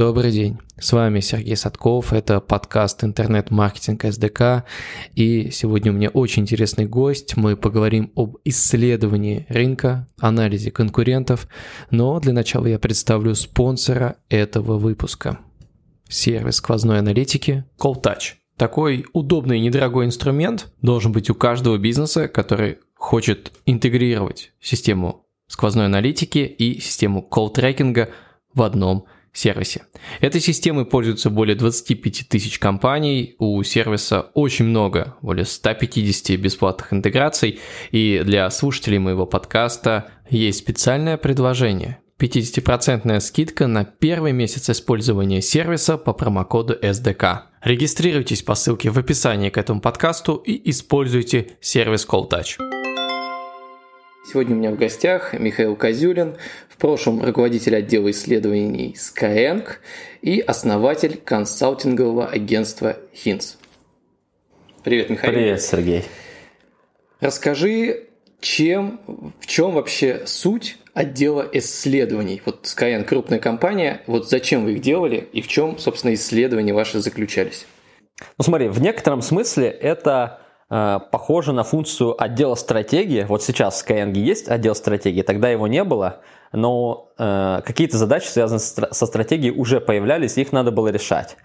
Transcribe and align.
Добрый 0.00 0.32
день, 0.32 0.56
с 0.78 0.94
вами 0.94 1.20
Сергей 1.20 1.56
Садков, 1.56 2.14
это 2.14 2.40
подкаст 2.40 3.04
«Интернет-маркетинг 3.04 4.06
СДК», 4.10 4.64
и 5.14 5.50
сегодня 5.50 5.92
у 5.92 5.94
меня 5.94 6.08
очень 6.08 6.44
интересный 6.44 6.86
гость, 6.86 7.36
мы 7.36 7.54
поговорим 7.54 8.10
об 8.16 8.38
исследовании 8.46 9.44
рынка, 9.50 10.08
анализе 10.18 10.70
конкурентов, 10.70 11.46
но 11.90 12.18
для 12.18 12.32
начала 12.32 12.64
я 12.64 12.78
представлю 12.78 13.34
спонсора 13.34 14.16
этого 14.30 14.78
выпуска. 14.78 15.38
Сервис 16.08 16.56
сквозной 16.56 16.98
аналитики 16.98 17.66
CallTouch. 17.78 18.36
Такой 18.56 19.04
удобный 19.12 19.58
и 19.58 19.60
недорогой 19.60 20.06
инструмент 20.06 20.72
должен 20.80 21.12
быть 21.12 21.28
у 21.28 21.34
каждого 21.34 21.76
бизнеса, 21.76 22.26
который 22.26 22.78
хочет 22.94 23.52
интегрировать 23.66 24.54
систему 24.62 25.26
сквозной 25.46 25.84
аналитики 25.84 26.38
и 26.38 26.80
систему 26.80 27.20
колл-трекинга 27.20 28.08
в 28.54 28.62
одном 28.62 29.04
сервисе. 29.32 29.82
Этой 30.20 30.40
системой 30.40 30.84
пользуются 30.84 31.30
более 31.30 31.56
25 31.56 32.28
тысяч 32.28 32.58
компаний, 32.58 33.36
у 33.38 33.62
сервиса 33.62 34.30
очень 34.34 34.66
много, 34.66 35.16
более 35.22 35.44
150 35.44 36.38
бесплатных 36.38 36.92
интеграций, 36.92 37.60
и 37.90 38.22
для 38.24 38.50
слушателей 38.50 38.98
моего 38.98 39.26
подкаста 39.26 40.10
есть 40.28 40.58
специальное 40.58 41.16
предложение. 41.16 41.98
50% 42.18 43.18
скидка 43.20 43.66
на 43.66 43.84
первый 43.84 44.32
месяц 44.32 44.68
использования 44.68 45.40
сервиса 45.40 45.96
по 45.96 46.12
промокоду 46.12 46.74
SDK. 46.74 47.38
Регистрируйтесь 47.62 48.42
по 48.42 48.54
ссылке 48.54 48.90
в 48.90 48.98
описании 48.98 49.48
к 49.48 49.56
этому 49.56 49.80
подкасту 49.80 50.36
и 50.36 50.70
используйте 50.70 51.52
сервис 51.60 52.06
CallTouch. 52.06 52.79
Сегодня 54.22 54.54
у 54.54 54.58
меня 54.58 54.70
в 54.70 54.76
гостях 54.76 55.32
Михаил 55.32 55.74
Козюлин, 55.76 56.36
в 56.68 56.76
прошлом 56.76 57.24
руководитель 57.24 57.74
отдела 57.74 58.10
исследований 58.10 58.94
Skyeng 58.96 59.66
и 60.20 60.40
основатель 60.40 61.16
консалтингового 61.16 62.26
агентства 62.26 62.98
Hints. 63.14 63.56
Привет, 64.84 65.08
Михаил. 65.08 65.32
Привет, 65.32 65.62
Сергей. 65.62 66.04
Расскажи, 67.20 68.08
чем, 68.40 69.00
в 69.40 69.46
чем 69.46 69.72
вообще 69.72 70.22
суть 70.26 70.76
отдела 70.92 71.48
исследований? 71.54 72.42
Вот 72.44 72.64
Skyeng 72.64 73.04
крупная 73.04 73.38
компания, 73.38 74.02
вот 74.06 74.28
зачем 74.28 74.64
вы 74.64 74.72
их 74.72 74.82
делали 74.82 75.28
и 75.32 75.40
в 75.40 75.48
чем, 75.48 75.78
собственно, 75.78 76.12
исследования 76.12 76.74
ваши 76.74 77.00
заключались? 77.00 77.66
Ну 78.36 78.44
смотри, 78.44 78.68
в 78.68 78.82
некотором 78.82 79.22
смысле 79.22 79.68
это 79.68 80.40
похоже 80.70 81.52
на 81.52 81.64
функцию 81.64 82.22
отдела 82.22 82.54
стратегии. 82.54 83.24
Вот 83.28 83.42
сейчас 83.42 83.82
в 83.82 83.88
Skyeng 83.88 84.16
есть 84.16 84.48
отдел 84.48 84.76
стратегии, 84.76 85.22
тогда 85.22 85.50
его 85.50 85.66
не 85.66 85.82
было, 85.82 86.20
но 86.52 87.12
э, 87.18 87.60
какие-то 87.64 87.96
задачи, 87.96 88.26
связанные 88.26 88.60
со 88.60 89.06
стратегией, 89.06 89.52
уже 89.52 89.80
появлялись, 89.80 90.36
их 90.38 90.52
надо 90.52 90.70
было 90.70 90.88
решать. 90.88 91.36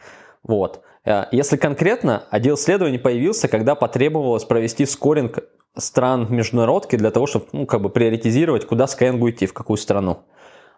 Вот. 0.43 0.81
Э, 1.05 1.25
если 1.31 1.57
конкретно, 1.57 2.23
отдел 2.29 2.55
исследований 2.55 2.97
появился, 2.97 3.47
когда 3.47 3.75
потребовалось 3.75 4.45
провести 4.45 4.85
скоринг 4.85 5.39
стран 5.77 6.27
международки 6.29 6.95
для 6.95 7.11
того, 7.11 7.27
чтобы 7.27 7.47
ну, 7.51 7.65
как 7.65 7.81
бы 7.81 7.89
приоритизировать, 7.89 8.65
куда 8.65 8.85
Skyeng 8.85 9.29
идти, 9.29 9.45
в 9.45 9.53
какую 9.53 9.77
страну. 9.77 10.19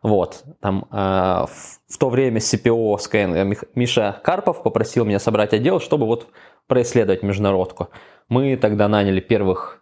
Вот, 0.03 0.43
там 0.59 0.87
э, 0.91 0.95
в, 0.95 1.79
в 1.87 1.97
то 1.97 2.09
время 2.09 2.39
CPO 2.39 2.97
Skyeng 2.97 3.67
Миша 3.75 4.19
Карпов 4.23 4.61
попросил 4.61 5.05
меня 5.05 5.19
собрать 5.19 5.53
отдел, 5.53 5.79
чтобы 5.79 6.05
вот 6.05 6.27
происследовать 6.67 7.23
международку. 7.23 7.89
Мы 8.29 8.57
тогда 8.57 8.87
наняли 8.87 9.21
первых 9.21 9.81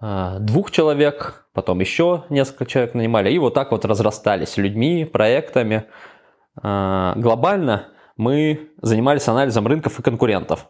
э, 0.00 0.36
двух 0.40 0.70
человек, 0.70 1.46
потом 1.52 1.80
еще 1.80 2.24
несколько 2.30 2.66
человек 2.66 2.94
нанимали, 2.94 3.32
и 3.32 3.38
вот 3.38 3.54
так 3.54 3.72
вот 3.72 3.84
разрастались 3.84 4.56
людьми, 4.56 5.04
проектами. 5.04 5.86
Э, 6.62 7.14
глобально 7.16 7.88
мы 8.16 8.70
занимались 8.80 9.26
анализом 9.28 9.66
рынков 9.66 9.98
и 9.98 10.02
конкурентов. 10.02 10.68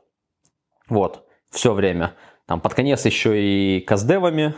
Вот, 0.88 1.26
все 1.50 1.74
время. 1.74 2.14
Там 2.46 2.60
под 2.60 2.74
конец 2.74 3.04
еще 3.04 3.40
и 3.40 3.80
каздевами. 3.80 4.54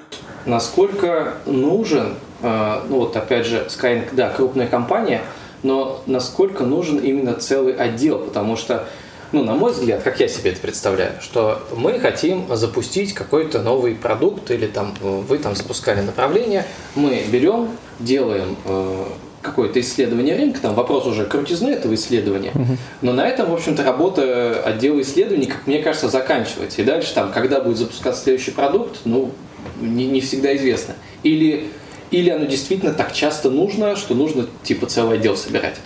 Насколько 0.46 1.34
нужен, 1.46 2.14
э, 2.42 2.80
ну 2.88 3.00
вот 3.00 3.16
опять 3.16 3.44
же, 3.44 3.66
Skyeng, 3.68 4.08
да, 4.12 4.30
крупная 4.30 4.68
компания, 4.68 5.22
но 5.64 6.00
насколько 6.06 6.64
нужен 6.64 6.98
именно 6.98 7.34
целый 7.34 7.74
отдел, 7.74 8.20
потому 8.20 8.56
что 8.56 8.86
ну, 9.32 9.44
на 9.44 9.54
мой 9.54 9.72
взгляд, 9.72 10.02
как 10.02 10.20
я 10.20 10.28
себе 10.28 10.50
это 10.50 10.60
представляю, 10.60 11.14
что 11.20 11.62
мы 11.74 11.98
хотим 11.98 12.54
запустить 12.54 13.14
какой-то 13.14 13.62
новый 13.62 13.94
продукт 13.94 14.50
или 14.50 14.66
там 14.66 14.94
вы 15.00 15.38
там 15.38 15.56
запускали 15.56 16.02
направление, 16.02 16.66
мы 16.94 17.24
берем, 17.30 17.70
делаем 17.98 18.56
э, 18.64 19.04
какое-то 19.40 19.80
исследование 19.80 20.36
рынка, 20.36 20.60
там 20.60 20.74
вопрос 20.74 21.06
уже 21.06 21.24
крутизны 21.24 21.70
этого 21.70 21.94
исследования, 21.94 22.52
но 23.00 23.12
на 23.12 23.26
этом, 23.26 23.50
в 23.50 23.54
общем-то, 23.54 23.82
работа 23.82 24.62
отдела 24.64 25.00
исследований, 25.00 25.46
как 25.46 25.66
мне 25.66 25.82
кажется, 25.82 26.08
заканчивается. 26.08 26.82
И 26.82 26.84
дальше 26.84 27.14
там, 27.14 27.32
когда 27.32 27.60
будет 27.60 27.78
запускаться 27.78 28.22
следующий 28.22 28.52
продукт, 28.52 29.00
ну, 29.04 29.32
не, 29.80 30.06
не 30.06 30.20
всегда 30.20 30.54
известно. 30.56 30.94
Или, 31.22 31.70
или 32.10 32.30
оно 32.30 32.44
действительно 32.44 32.92
так 32.92 33.12
часто 33.12 33.50
нужно, 33.50 33.96
что 33.96 34.14
нужно 34.14 34.46
типа 34.62 34.86
целый 34.86 35.18
отдел 35.18 35.36
собирать. 35.36 35.76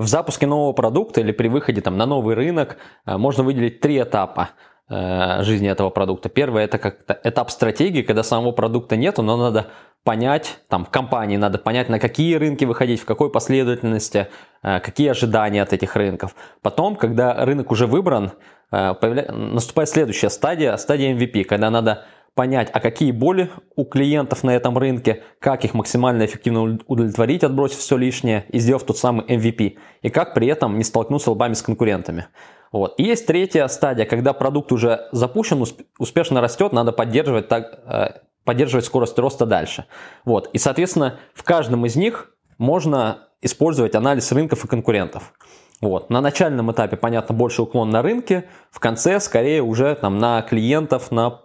В 0.00 0.06
запуске 0.06 0.46
нового 0.46 0.72
продукта 0.72 1.20
или 1.20 1.30
при 1.30 1.48
выходе 1.48 1.82
там, 1.82 1.98
на 1.98 2.06
новый 2.06 2.34
рынок 2.34 2.78
э, 3.04 3.18
можно 3.18 3.42
выделить 3.42 3.80
три 3.80 4.00
этапа 4.00 4.48
э, 4.88 5.42
жизни 5.42 5.68
этого 5.68 5.90
продукта. 5.90 6.30
Первый 6.30 6.64
это 6.64 6.78
как 6.78 7.04
этап 7.22 7.50
стратегии, 7.50 8.00
когда 8.00 8.22
самого 8.22 8.52
продукта 8.52 8.96
нету, 8.96 9.20
но 9.20 9.36
надо 9.36 9.66
понять, 10.02 10.58
там 10.70 10.86
в 10.86 10.88
компании 10.88 11.36
надо 11.36 11.58
понять, 11.58 11.90
на 11.90 11.98
какие 11.98 12.36
рынки 12.36 12.64
выходить, 12.64 13.02
в 13.02 13.04
какой 13.04 13.30
последовательности, 13.30 14.28
э, 14.62 14.80
какие 14.80 15.10
ожидания 15.10 15.60
от 15.60 15.74
этих 15.74 15.94
рынков. 15.96 16.34
Потом, 16.62 16.96
когда 16.96 17.44
рынок 17.44 17.70
уже 17.70 17.86
выбран, 17.86 18.32
наступает 18.72 19.88
следующая 19.88 20.30
стадия, 20.30 20.76
стадия 20.76 21.12
MVP, 21.12 21.42
когда 21.42 21.70
надо 21.70 22.06
понять, 22.40 22.70
а 22.72 22.80
какие 22.80 23.12
боли 23.12 23.50
у 23.76 23.84
клиентов 23.84 24.44
на 24.44 24.56
этом 24.56 24.78
рынке, 24.78 25.22
как 25.40 25.66
их 25.66 25.74
максимально 25.74 26.24
эффективно 26.24 26.78
удовлетворить, 26.86 27.44
отбросив 27.44 27.80
все 27.80 27.98
лишнее 27.98 28.46
и 28.48 28.58
сделав 28.58 28.82
тот 28.82 28.96
самый 28.96 29.26
MVP, 29.26 29.76
и 30.00 30.08
как 30.08 30.32
при 30.32 30.46
этом 30.46 30.78
не 30.78 30.84
столкнуться 30.84 31.32
лбами 31.32 31.52
с 31.52 31.60
конкурентами. 31.60 32.28
Вот. 32.72 32.94
И 32.96 33.02
есть 33.02 33.26
третья 33.26 33.68
стадия, 33.68 34.06
когда 34.06 34.32
продукт 34.32 34.72
уже 34.72 35.06
запущен, 35.12 35.62
успешно 35.98 36.40
растет, 36.40 36.72
надо 36.72 36.92
поддерживать, 36.92 37.48
так, 37.48 37.80
э, 37.84 38.20
поддерживать 38.44 38.86
скорость 38.86 39.18
роста 39.18 39.44
дальше. 39.44 39.84
Вот. 40.24 40.48
И, 40.54 40.56
соответственно, 40.56 41.18
в 41.34 41.42
каждом 41.42 41.84
из 41.84 41.94
них 41.94 42.34
можно 42.56 43.28
использовать 43.42 43.94
анализ 43.94 44.32
рынков 44.32 44.64
и 44.64 44.66
конкурентов. 44.66 45.34
Вот. 45.82 46.08
На 46.08 46.22
начальном 46.22 46.72
этапе, 46.72 46.96
понятно, 46.96 47.34
больше 47.34 47.60
уклон 47.60 47.90
на 47.90 48.00
рынке, 48.00 48.46
в 48.70 48.80
конце 48.80 49.20
скорее 49.20 49.60
уже 49.62 49.94
там, 49.94 50.16
на 50.16 50.40
клиентов, 50.40 51.10
на 51.10 51.40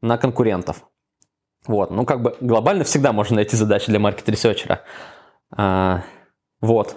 на 0.00 0.18
конкурентов. 0.18 0.84
Вот, 1.66 1.90
ну 1.90 2.04
как 2.04 2.22
бы 2.22 2.36
глобально 2.40 2.84
всегда 2.84 3.12
можно 3.12 3.36
найти 3.36 3.56
задачи 3.56 3.86
для 3.86 3.98
маркет-ресерчера. 3.98 4.82
А, 5.56 6.02
вот. 6.60 6.96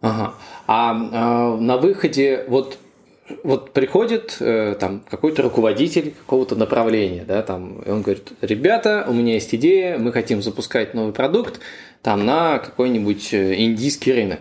Ага. 0.00 0.34
А, 0.66 0.90
а 0.90 1.56
на 1.56 1.76
выходе 1.76 2.44
вот 2.48 2.78
вот 3.44 3.72
приходит 3.72 4.36
э, 4.40 4.74
там 4.78 5.02
какой-то 5.08 5.42
руководитель 5.42 6.12
какого-то 6.12 6.56
направления, 6.56 7.24
да, 7.24 7.42
там, 7.42 7.80
и 7.82 7.90
он 7.90 8.02
говорит, 8.02 8.32
ребята, 8.40 9.04
у 9.08 9.12
меня 9.12 9.34
есть 9.34 9.54
идея, 9.54 9.98
мы 9.98 10.12
хотим 10.12 10.42
запускать 10.42 10.94
новый 10.94 11.12
продукт 11.12 11.60
там 12.02 12.24
на 12.26 12.58
какой-нибудь 12.58 13.32
э, 13.32 13.54
индийский 13.62 14.12
рынок. 14.12 14.40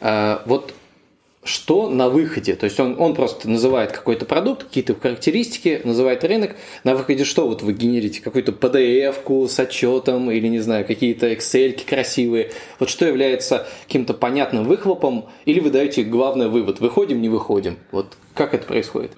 Э, 0.00 0.38
вот 0.44 0.74
что 1.46 1.88
на 1.88 2.08
выходе. 2.08 2.54
То 2.56 2.64
есть 2.64 2.78
он, 2.80 3.00
он 3.00 3.14
просто 3.14 3.48
называет 3.48 3.92
какой-то 3.92 4.26
продукт, 4.26 4.64
какие-то 4.64 4.94
характеристики, 4.94 5.80
называет 5.84 6.24
рынок. 6.24 6.56
На 6.84 6.94
выходе 6.94 7.24
что 7.24 7.46
вот 7.48 7.62
вы 7.62 7.72
генерите? 7.72 8.20
Какую-то 8.20 8.52
PDF-ку 8.52 9.48
с 9.48 9.58
отчетом 9.58 10.30
или, 10.30 10.48
не 10.48 10.60
знаю, 10.60 10.84
какие-то 10.84 11.30
Excel 11.32 11.78
красивые. 11.84 12.50
Вот 12.78 12.90
что 12.90 13.06
является 13.06 13.66
каким-то 13.86 14.14
понятным 14.14 14.64
выхлопом? 14.64 15.26
Или 15.44 15.60
вы 15.60 15.70
даете 15.70 16.02
главный 16.02 16.48
вывод, 16.48 16.80
выходим, 16.80 17.22
не 17.22 17.28
выходим? 17.28 17.78
Вот 17.92 18.16
как 18.34 18.54
это 18.54 18.66
происходит? 18.66 19.12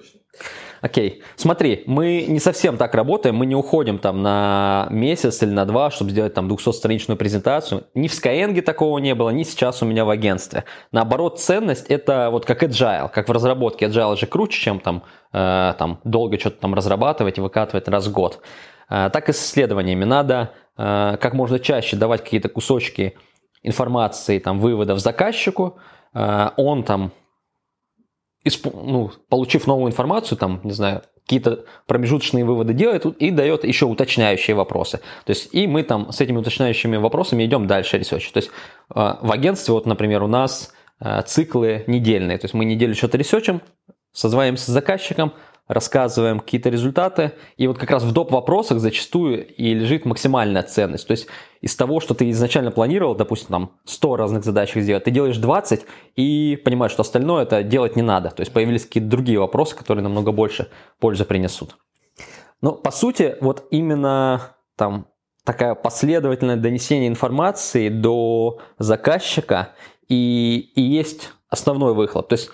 Окей, 0.81 1.23
смотри, 1.35 1.83
мы 1.87 2.25
не 2.27 2.39
совсем 2.39 2.77
так 2.77 2.95
работаем, 2.95 3.35
мы 3.35 3.45
не 3.45 3.55
уходим 3.55 3.99
там 3.99 4.21
на 4.21 4.87
месяц 4.89 5.43
или 5.43 5.51
на 5.51 5.65
два, 5.65 5.91
чтобы 5.91 6.11
сделать 6.11 6.33
там 6.33 6.47
200-страничную 6.51 7.15
презентацию. 7.17 7.85
Ни 7.93 8.07
в 8.07 8.11
Skyeng 8.11 8.61
такого 8.61 8.97
не 8.99 9.15
было, 9.15 9.29
ни 9.29 9.43
сейчас 9.43 9.81
у 9.81 9.85
меня 9.85 10.05
в 10.05 10.09
агентстве. 10.09 10.63
Наоборот, 10.91 11.39
ценность 11.39 11.87
это 11.87 12.29
вот 12.31 12.45
как 12.45 12.63
agile, 12.63 13.09
как 13.09 13.27
в 13.27 13.31
разработке. 13.31 13.85
Agile 13.85 14.17
же 14.17 14.25
круче, 14.25 14.59
чем 14.61 14.79
там, 14.79 15.03
э, 15.33 15.73
там 15.77 15.99
долго 16.03 16.39
что-то 16.39 16.61
там 16.61 16.73
разрабатывать 16.73 17.37
и 17.37 17.41
выкатывать 17.41 17.87
раз 17.87 18.07
в 18.07 18.11
год. 18.11 18.41
Э, 18.89 19.09
так 19.11 19.29
и 19.29 19.33
с 19.33 19.43
исследованиями. 19.43 20.05
Надо 20.05 20.53
э, 20.77 21.17
как 21.19 21.33
можно 21.33 21.59
чаще 21.59 21.97
давать 21.97 22.23
какие-то 22.23 22.49
кусочки 22.49 23.15
информации, 23.63 24.39
там, 24.39 24.59
выводов 24.59 24.99
заказчику, 24.99 25.77
э, 26.13 26.49
он 26.57 26.83
там 26.83 27.11
ну, 28.63 29.11
получив 29.29 29.67
новую 29.67 29.89
информацию, 29.89 30.37
там, 30.37 30.59
не 30.63 30.71
знаю, 30.71 31.01
какие-то 31.29 31.65
промежуточные 31.85 32.43
выводы 32.43 32.73
делает 32.73 33.05
и 33.05 33.29
дает 33.29 33.63
еще 33.63 33.85
уточняющие 33.85 34.55
вопросы. 34.55 34.99
То 35.25 35.29
есть 35.29 35.49
и 35.51 35.67
мы 35.67 35.83
там 35.83 36.11
с 36.11 36.21
этими 36.21 36.37
уточняющими 36.37 36.97
вопросами 36.97 37.45
идем 37.45 37.67
дальше 37.67 37.99
ресерчим. 37.99 38.31
То 38.31 38.39
есть 38.39 38.49
э, 38.49 39.15
в 39.21 39.31
агентстве, 39.31 39.75
вот, 39.75 39.85
например, 39.85 40.23
у 40.23 40.27
нас 40.27 40.73
э, 40.99 41.21
циклы 41.27 41.83
недельные. 41.85 42.39
То 42.39 42.45
есть 42.45 42.55
мы 42.55 42.65
неделю 42.65 42.95
что-то 42.95 43.17
ресечем, 43.19 43.61
созваниваемся 44.11 44.71
с 44.71 44.73
заказчиком, 44.73 45.33
рассказываем 45.69 46.39
какие-то 46.39 46.69
результаты, 46.69 47.33
и 47.55 47.67
вот 47.67 47.77
как 47.77 47.91
раз 47.91 48.03
в 48.03 48.11
доп. 48.11 48.31
вопросах 48.31 48.79
зачастую 48.79 49.47
и 49.47 49.73
лежит 49.75 50.03
максимальная 50.03 50.63
ценность. 50.63 51.07
То 51.07 51.11
есть 51.11 51.27
из 51.61 51.75
того, 51.75 51.99
что 51.99 52.15
ты 52.15 52.29
изначально 52.31 52.71
планировал, 52.71 53.15
допустим, 53.15 53.49
там 53.49 53.71
100 53.85 54.15
разных 54.17 54.43
задач 54.43 54.73
сделать, 54.73 55.03
ты 55.03 55.11
делаешь 55.11 55.37
20 55.37 55.85
и 56.15 56.59
понимаешь, 56.65 56.91
что 56.91 57.01
остальное 57.01 57.43
это 57.43 57.61
делать 57.61 57.95
не 57.95 58.01
надо. 58.01 58.31
То 58.31 58.41
есть 58.41 58.51
появились 58.51 58.85
какие-то 58.85 59.09
другие 59.09 59.39
вопросы, 59.39 59.75
которые 59.75 60.03
намного 60.03 60.31
больше 60.31 60.69
пользы 60.99 61.23
принесут. 61.23 61.77
Но 62.61 62.71
по 62.73 62.89
сути, 62.89 63.37
вот 63.39 63.67
именно 63.69 64.55
там 64.75 65.05
такая 65.43 65.75
последовательное 65.75 66.57
донесение 66.57 67.07
информации 67.07 67.89
до 67.89 68.57
заказчика 68.79 69.69
и, 70.07 70.71
и 70.75 70.81
есть 70.81 71.31
основной 71.47 71.93
выхлоп. 71.93 72.27
То 72.27 72.33
есть 72.33 72.49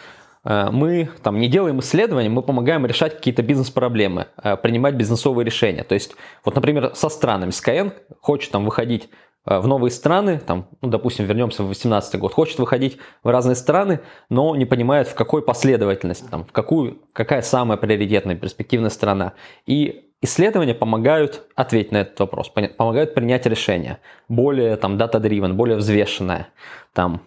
мы 0.45 1.09
там 1.23 1.39
не 1.39 1.47
делаем 1.47 1.79
исследования, 1.79 2.29
мы 2.29 2.43
помогаем 2.43 2.85
решать 2.85 3.15
какие-то 3.15 3.41
бизнес-проблемы, 3.41 4.27
э, 4.43 4.55
принимать 4.57 4.93
бизнесовые 4.93 5.43
решения. 5.43 5.83
То 5.83 5.95
есть, 5.95 6.15
вот, 6.43 6.53
например, 6.53 6.91
со 6.93 7.09
странами, 7.09 7.49
Skyeng 7.49 7.93
хочет 8.21 8.51
там 8.51 8.63
выходить 8.63 9.09
э, 9.45 9.57
в 9.57 9.67
новые 9.67 9.89
страны, 9.89 10.39
там, 10.45 10.67
ну, 10.81 10.89
допустим, 10.89 11.25
вернемся 11.25 11.63
в 11.63 11.65
2018 11.65 12.19
год, 12.19 12.33
хочет 12.33 12.59
выходить 12.59 12.97
в 13.23 13.29
разные 13.29 13.55
страны, 13.55 14.01
но 14.29 14.55
не 14.55 14.65
понимает, 14.65 15.07
в 15.07 15.15
какой 15.15 15.41
последовательности, 15.41 16.27
там, 16.29 16.45
в 16.45 16.51
какую, 16.51 16.99
какая 17.13 17.41
самая 17.41 17.77
приоритетная, 17.77 18.35
перспективная 18.35 18.91
страна. 18.91 19.33
И 19.65 20.05
Исследования 20.21 20.73
помогают 20.73 21.43
ответить 21.55 21.91
на 21.91 21.97
этот 21.97 22.19
вопрос, 22.19 22.49
помогают 22.49 23.13
принять 23.13 23.45
решение, 23.45 23.99
более 24.27 24.75
там 24.75 24.97
data-driven, 24.97 25.53
более 25.53 25.77
взвешенное, 25.77 26.47
там 26.93 27.21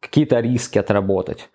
какие-то 0.00 0.40
риски 0.40 0.78
отработать. 0.78 1.50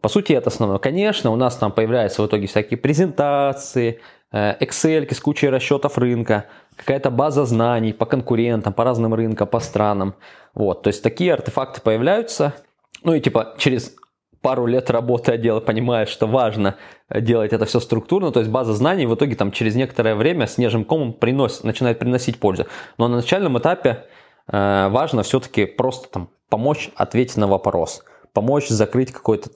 По 0.00 0.08
сути, 0.08 0.32
это 0.32 0.50
основное. 0.50 0.78
Конечно, 0.78 1.30
у 1.30 1.36
нас 1.36 1.56
там 1.56 1.72
появляются 1.72 2.22
в 2.22 2.26
итоге 2.26 2.46
всякие 2.46 2.78
презентации, 2.78 4.00
э, 4.32 4.56
Excel 4.64 5.12
с 5.12 5.20
кучей 5.20 5.48
расчетов 5.48 5.98
рынка, 5.98 6.44
какая-то 6.76 7.10
база 7.10 7.44
знаний 7.44 7.92
по 7.92 8.06
конкурентам, 8.06 8.72
по 8.72 8.84
разным 8.84 9.14
рынкам, 9.14 9.48
по 9.48 9.60
странам. 9.60 10.14
Вот, 10.54 10.82
то 10.82 10.88
есть 10.88 11.02
такие 11.02 11.32
артефакты 11.32 11.80
появляются. 11.80 12.54
Ну 13.02 13.14
и 13.14 13.20
типа 13.20 13.54
через 13.58 13.94
пару 14.42 14.66
лет 14.66 14.90
работы 14.90 15.32
отдела 15.32 15.60
понимает, 15.60 16.08
что 16.08 16.26
важно 16.26 16.76
делать 17.10 17.52
это 17.52 17.64
все 17.64 17.80
структурно, 17.80 18.30
то 18.30 18.40
есть 18.40 18.50
база 18.50 18.74
знаний 18.74 19.06
в 19.06 19.14
итоге 19.14 19.34
там 19.34 19.50
через 19.50 19.74
некоторое 19.74 20.14
время 20.14 20.46
снежным 20.46 20.84
комом 20.84 21.14
приносит, 21.14 21.64
начинает 21.64 21.98
приносить 21.98 22.38
пользу. 22.38 22.66
Но 22.98 23.08
на 23.08 23.16
начальном 23.16 23.58
этапе 23.58 24.04
э, 24.46 24.88
важно 24.88 25.22
все-таки 25.22 25.64
просто 25.66 26.08
там 26.08 26.30
помочь 26.48 26.90
ответить 26.94 27.36
на 27.36 27.48
вопрос, 27.48 28.04
помочь 28.32 28.68
закрыть 28.68 29.10
какую-то 29.12 29.50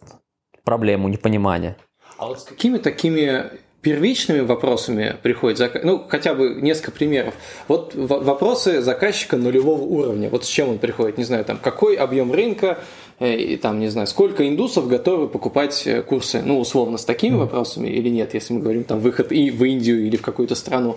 проблему, 0.64 1.08
непонимание. 1.08 1.76
А 2.18 2.26
вот 2.26 2.40
с 2.40 2.44
какими 2.44 2.78
такими 2.78 3.44
первичными 3.80 4.40
вопросами 4.40 5.16
приходит 5.22 5.56
заказ, 5.56 5.82
ну, 5.84 6.04
хотя 6.06 6.34
бы 6.34 6.58
несколько 6.60 6.90
примеров. 6.90 7.34
Вот 7.66 7.94
вопросы 7.94 8.82
заказчика 8.82 9.38
нулевого 9.38 9.82
уровня. 9.82 10.28
Вот 10.28 10.44
с 10.44 10.48
чем 10.48 10.68
он 10.68 10.78
приходит, 10.78 11.16
не 11.16 11.24
знаю, 11.24 11.44
там, 11.46 11.58
какой 11.58 11.96
объем 11.96 12.30
рынка, 12.30 12.78
Э, 13.20 13.36
и 13.36 13.56
там, 13.56 13.78
не 13.78 13.88
знаю, 13.88 14.06
сколько 14.06 14.48
индусов 14.48 14.88
готовы 14.88 15.28
покупать 15.28 15.86
э, 15.86 16.02
курсы, 16.02 16.42
ну, 16.42 16.58
условно, 16.58 16.96
с 16.96 17.04
такими 17.04 17.36
вопросами 17.36 17.88
или 17.88 18.08
нет, 18.08 18.34
если 18.34 18.54
мы 18.54 18.60
говорим 18.60 18.84
там 18.84 18.98
выход 18.98 19.30
и 19.30 19.50
в 19.50 19.62
Индию 19.62 20.06
или 20.06 20.16
в 20.16 20.22
какую-то 20.22 20.54
страну. 20.54 20.96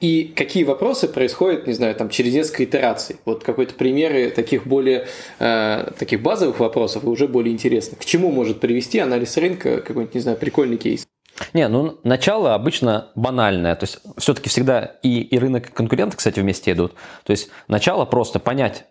И 0.00 0.32
какие 0.36 0.64
вопросы 0.64 1.08
происходят, 1.08 1.66
не 1.66 1.72
знаю, 1.72 1.94
там 1.94 2.08
через 2.08 2.34
несколько 2.34 2.64
итераций. 2.64 3.16
Вот 3.24 3.44
какой-то 3.44 3.74
примеры 3.74 4.30
таких 4.30 4.66
более 4.66 5.06
э, 5.38 5.90
таких 5.98 6.20
базовых 6.22 6.60
вопросов 6.60 7.04
и 7.04 7.06
уже 7.06 7.28
более 7.28 7.52
интересных. 7.52 8.00
К 8.00 8.04
чему 8.04 8.30
может 8.30 8.60
привести 8.60 8.98
анализ 8.98 9.36
рынка, 9.36 9.80
какой-нибудь, 9.80 10.14
не 10.14 10.20
знаю, 10.20 10.36
прикольный 10.36 10.76
кейс? 10.76 11.06
Не, 11.52 11.68
ну 11.68 11.98
начало 12.04 12.54
обычно 12.54 13.08
банальное, 13.14 13.74
то 13.74 13.84
есть 13.84 14.00
все-таки 14.18 14.48
всегда 14.48 14.98
и, 15.02 15.20
и 15.20 15.38
рынок 15.38 15.68
и 15.68 15.72
конкуренты, 15.72 16.16
кстати, 16.16 16.40
вместе 16.40 16.72
идут. 16.72 16.94
То 17.24 17.32
есть 17.32 17.50
начало 17.66 18.04
просто 18.04 18.38
понять, 18.38 18.84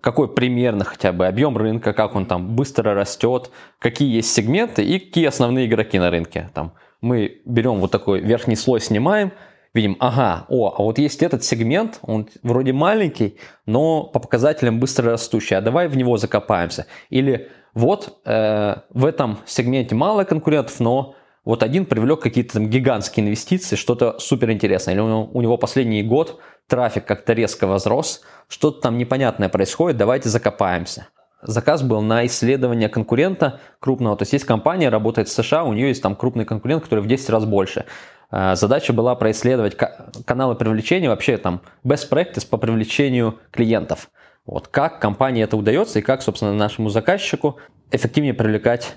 какой 0.00 0.32
примерно 0.32 0.84
хотя 0.84 1.12
бы 1.12 1.26
объем 1.26 1.56
рынка, 1.56 1.92
как 1.92 2.14
он 2.14 2.26
там 2.26 2.54
быстро 2.54 2.94
растет, 2.94 3.50
какие 3.78 4.14
есть 4.14 4.32
сегменты 4.32 4.84
и 4.84 4.98
какие 4.98 5.26
основные 5.26 5.66
игроки 5.66 5.98
на 5.98 6.10
рынке. 6.10 6.50
Там 6.54 6.74
мы 7.00 7.40
берем 7.44 7.80
вот 7.80 7.90
такой 7.90 8.20
верхний 8.20 8.56
слой, 8.56 8.80
снимаем, 8.80 9.32
видим, 9.74 9.96
ага, 10.00 10.46
о, 10.48 10.74
а 10.76 10.82
вот 10.82 10.98
есть 10.98 11.22
этот 11.22 11.44
сегмент, 11.44 11.98
он 12.02 12.28
вроде 12.42 12.72
маленький, 12.72 13.38
но 13.66 14.04
по 14.04 14.18
показателям 14.18 14.80
быстро 14.80 15.12
растущий, 15.12 15.56
а 15.56 15.60
давай 15.60 15.88
в 15.88 15.96
него 15.96 16.16
закопаемся. 16.16 16.86
Или 17.10 17.48
вот 17.74 18.20
э, 18.24 18.76
в 18.90 19.04
этом 19.04 19.38
сегменте 19.46 19.94
мало 19.94 20.24
конкурентов, 20.24 20.80
но 20.80 21.14
вот 21.44 21.62
один 21.62 21.86
привлек 21.86 22.20
какие-то 22.20 22.54
там 22.54 22.68
гигантские 22.68 23.24
инвестиции, 23.24 23.76
что-то 23.76 24.18
супер 24.18 24.50
интересное. 24.50 24.94
Или 24.94 25.00
у 25.00 25.08
него, 25.08 25.30
у 25.32 25.40
него 25.40 25.56
последний 25.56 26.02
год 26.02 26.40
трафик 26.66 27.06
как-то 27.06 27.32
резко 27.32 27.66
возрос, 27.66 28.22
что-то 28.48 28.80
там 28.82 28.98
непонятное 28.98 29.48
происходит, 29.48 29.96
давайте 29.96 30.28
закопаемся. 30.28 31.08
Заказ 31.40 31.82
был 31.82 32.02
на 32.02 32.26
исследование 32.26 32.88
конкурента 32.88 33.60
крупного. 33.78 34.16
То 34.16 34.22
есть 34.22 34.32
есть 34.32 34.44
компания, 34.44 34.88
работает 34.88 35.28
в 35.28 35.32
США, 35.32 35.64
у 35.64 35.72
нее 35.72 35.88
есть 35.88 36.02
там 36.02 36.16
крупный 36.16 36.44
конкурент, 36.44 36.82
который 36.82 37.00
в 37.00 37.06
10 37.06 37.30
раз 37.30 37.44
больше. 37.44 37.86
А, 38.30 38.54
задача 38.54 38.92
была 38.92 39.14
происследовать 39.14 39.76
каналы 40.24 40.54
привлечения, 40.54 41.08
вообще 41.08 41.36
там 41.38 41.62
best 41.84 42.10
practice 42.10 42.46
по 42.48 42.56
привлечению 42.56 43.38
клиентов. 43.50 44.10
Вот 44.46 44.68
как 44.68 45.00
компании 45.00 45.44
это 45.44 45.56
удается 45.56 45.98
и 45.98 46.02
как, 46.02 46.22
собственно, 46.22 46.54
нашему 46.54 46.88
заказчику 46.88 47.58
эффективнее 47.90 48.34
привлекать 48.34 48.96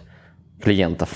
клиентов 0.61 1.09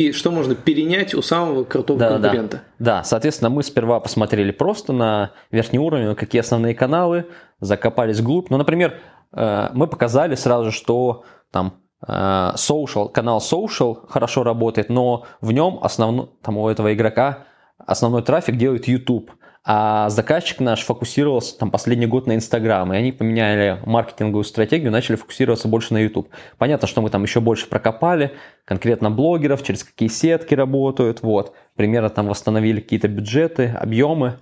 и 0.00 0.12
что 0.12 0.30
можно 0.30 0.54
перенять 0.54 1.12
у 1.12 1.20
самого 1.20 1.62
крутого 1.62 1.98
да, 1.98 2.08
конкурента. 2.08 2.62
Да, 2.78 3.00
да, 3.00 3.04
соответственно, 3.04 3.50
мы 3.50 3.62
сперва 3.62 4.00
посмотрели 4.00 4.50
просто 4.50 4.94
на 4.94 5.32
верхний 5.50 5.78
уровень, 5.78 6.14
какие 6.14 6.40
основные 6.40 6.74
каналы, 6.74 7.26
закопались 7.60 8.18
вглубь. 8.20 8.48
Ну, 8.48 8.56
например, 8.56 8.98
э, 9.34 9.68
мы 9.74 9.86
показали 9.88 10.36
сразу, 10.36 10.72
что 10.72 11.24
там 11.50 11.74
э, 12.08 12.10
social, 12.10 13.10
канал 13.10 13.40
social 13.40 14.08
хорошо 14.08 14.42
работает, 14.42 14.88
но 14.88 15.26
в 15.42 15.52
нем 15.52 15.78
основной, 15.82 16.30
там 16.40 16.56
у 16.56 16.66
этого 16.70 16.94
игрока 16.94 17.44
основной 17.86 18.22
трафик 18.22 18.56
делает 18.56 18.88
YouTube. 18.88 19.30
А 19.62 20.08
заказчик 20.08 20.60
наш 20.60 20.84
фокусировался 20.84 21.58
там 21.58 21.70
последний 21.70 22.06
год 22.06 22.26
на 22.26 22.34
Инстаграм, 22.34 22.90
и 22.92 22.96
они 22.96 23.12
поменяли 23.12 23.78
маркетинговую 23.84 24.44
стратегию, 24.44 24.90
начали 24.90 25.16
фокусироваться 25.16 25.68
больше 25.68 25.92
на 25.92 25.98
YouTube. 25.98 26.30
Понятно, 26.56 26.88
что 26.88 27.02
мы 27.02 27.10
там 27.10 27.22
еще 27.24 27.40
больше 27.40 27.68
прокопали, 27.68 28.32
конкретно 28.64 29.10
блогеров, 29.10 29.62
через 29.62 29.84
какие 29.84 30.08
сетки 30.08 30.54
работают, 30.54 31.20
вот. 31.22 31.54
Примерно 31.76 32.08
там 32.08 32.26
восстановили 32.28 32.80
какие-то 32.80 33.08
бюджеты, 33.08 33.66
объемы. 33.66 34.38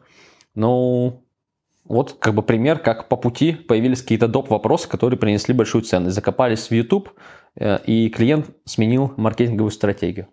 Ну, 0.54 1.24
вот 1.84 2.16
как 2.20 2.34
бы 2.34 2.42
пример, 2.42 2.78
как 2.78 3.08
по 3.08 3.16
пути 3.16 3.54
появились 3.54 4.02
какие-то 4.02 4.28
доп. 4.28 4.50
вопросы, 4.50 4.88
которые 4.88 5.18
принесли 5.18 5.52
большую 5.52 5.82
ценность. 5.82 6.14
Закопались 6.14 6.68
в 6.68 6.72
YouTube, 6.72 7.10
э, 7.56 7.78
и 7.86 8.08
клиент 8.10 8.50
сменил 8.64 9.14
маркетинговую 9.16 9.72
стратегию. 9.72 10.28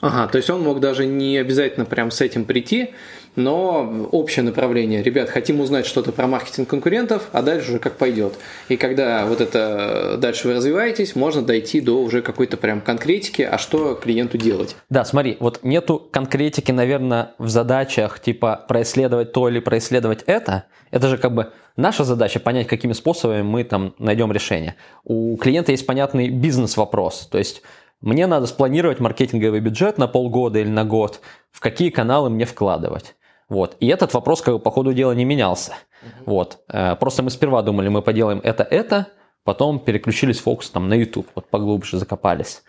Ага, 0.00 0.28
то 0.28 0.36
есть 0.36 0.48
он 0.50 0.62
мог 0.62 0.80
даже 0.80 1.06
не 1.06 1.36
обязательно 1.36 1.84
прям 1.84 2.10
с 2.10 2.20
этим 2.20 2.44
прийти, 2.44 2.90
но 3.36 4.08
общее 4.10 4.44
направление. 4.44 5.02
Ребят, 5.02 5.30
хотим 5.30 5.60
узнать 5.60 5.86
что-то 5.86 6.12
про 6.12 6.26
маркетинг 6.26 6.68
конкурентов, 6.68 7.28
а 7.32 7.42
дальше 7.42 7.70
уже 7.70 7.78
как 7.78 7.96
пойдет. 7.96 8.34
И 8.68 8.76
когда 8.76 9.26
вот 9.26 9.40
это 9.40 10.16
дальше 10.18 10.48
вы 10.48 10.54
развиваетесь, 10.54 11.14
можно 11.14 11.42
дойти 11.42 11.80
до 11.80 12.02
уже 12.02 12.22
какой-то 12.22 12.56
прям 12.56 12.80
конкретики, 12.80 13.42
а 13.42 13.58
что 13.58 13.94
клиенту 13.94 14.38
делать. 14.38 14.76
Да, 14.88 15.04
смотри, 15.04 15.36
вот 15.40 15.60
нету 15.62 16.08
конкретики, 16.10 16.72
наверное, 16.72 17.32
в 17.38 17.48
задачах 17.48 18.20
типа 18.20 18.64
происследовать 18.68 19.32
то 19.32 19.48
или 19.48 19.60
происследовать 19.60 20.24
это. 20.26 20.64
Это 20.90 21.08
же 21.08 21.18
как 21.18 21.32
бы 21.32 21.52
наша 21.76 22.02
задача 22.04 22.40
понять, 22.40 22.66
какими 22.66 22.92
способами 22.92 23.42
мы 23.42 23.62
там 23.64 23.94
найдем 23.98 24.32
решение. 24.32 24.74
У 25.04 25.36
клиента 25.36 25.70
есть 25.70 25.86
понятный 25.86 26.28
бизнес-вопрос, 26.30 27.28
то 27.30 27.38
есть 27.38 27.62
мне 28.00 28.26
надо 28.26 28.46
спланировать 28.46 29.00
маркетинговый 29.00 29.60
бюджет 29.60 29.98
на 29.98 30.08
полгода 30.08 30.58
или 30.58 30.68
на 30.68 30.84
год, 30.84 31.20
в 31.50 31.60
какие 31.60 31.90
каналы 31.90 32.30
мне 32.30 32.46
вкладывать. 32.46 33.14
Вот. 33.50 33.76
И 33.80 33.88
этот 33.88 34.14
вопрос 34.14 34.40
как 34.40 34.54
бы, 34.54 34.60
по 34.60 34.70
ходу 34.70 34.94
дела 34.94 35.12
не 35.12 35.24
менялся. 35.24 35.72
Uh-huh. 35.72 36.08
Вот. 36.24 36.60
Э, 36.68 36.96
просто 36.96 37.22
мы 37.22 37.30
сперва 37.30 37.62
думали, 37.62 37.88
мы 37.88 38.00
поделаем 38.00 38.40
это-это, 38.42 39.08
потом 39.44 39.80
переключились 39.80 40.38
фокус 40.38 40.70
там, 40.70 40.88
на 40.88 40.94
YouTube, 40.94 41.28
вот 41.34 41.50
поглубже 41.50 41.98
закопались. 41.98 42.62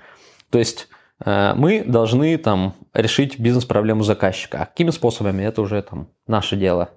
То 0.49 0.59
есть 0.59 0.89
э, 1.23 1.53
мы 1.55 1.83
должны 1.85 2.35
там 2.37 2.73
решить 2.93 3.39
бизнес-проблему 3.39 4.03
заказчика. 4.03 4.63
А 4.63 4.65
какими 4.65 4.89
способами, 4.89 5.43
это 5.43 5.61
уже 5.61 5.81
там 5.83 6.09
наше 6.27 6.57
дело. 6.57 6.89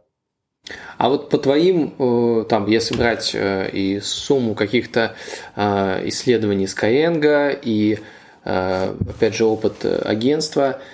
А 0.97 1.11
вот 1.11 1.29
по 1.29 1.37
твоим, 1.37 1.95
э, 1.99 2.47
там, 2.49 2.67
если 2.67 2.97
брать 2.97 3.37
и 3.37 4.01
сумму 4.03 4.55
каких-то 4.55 5.15
исследований 5.55 6.65
Skyeng 6.65 7.61
и, 7.63 7.99
опять 8.45 9.35
же, 9.35 9.45
опыт 9.45 9.85
агентства– 10.05 10.79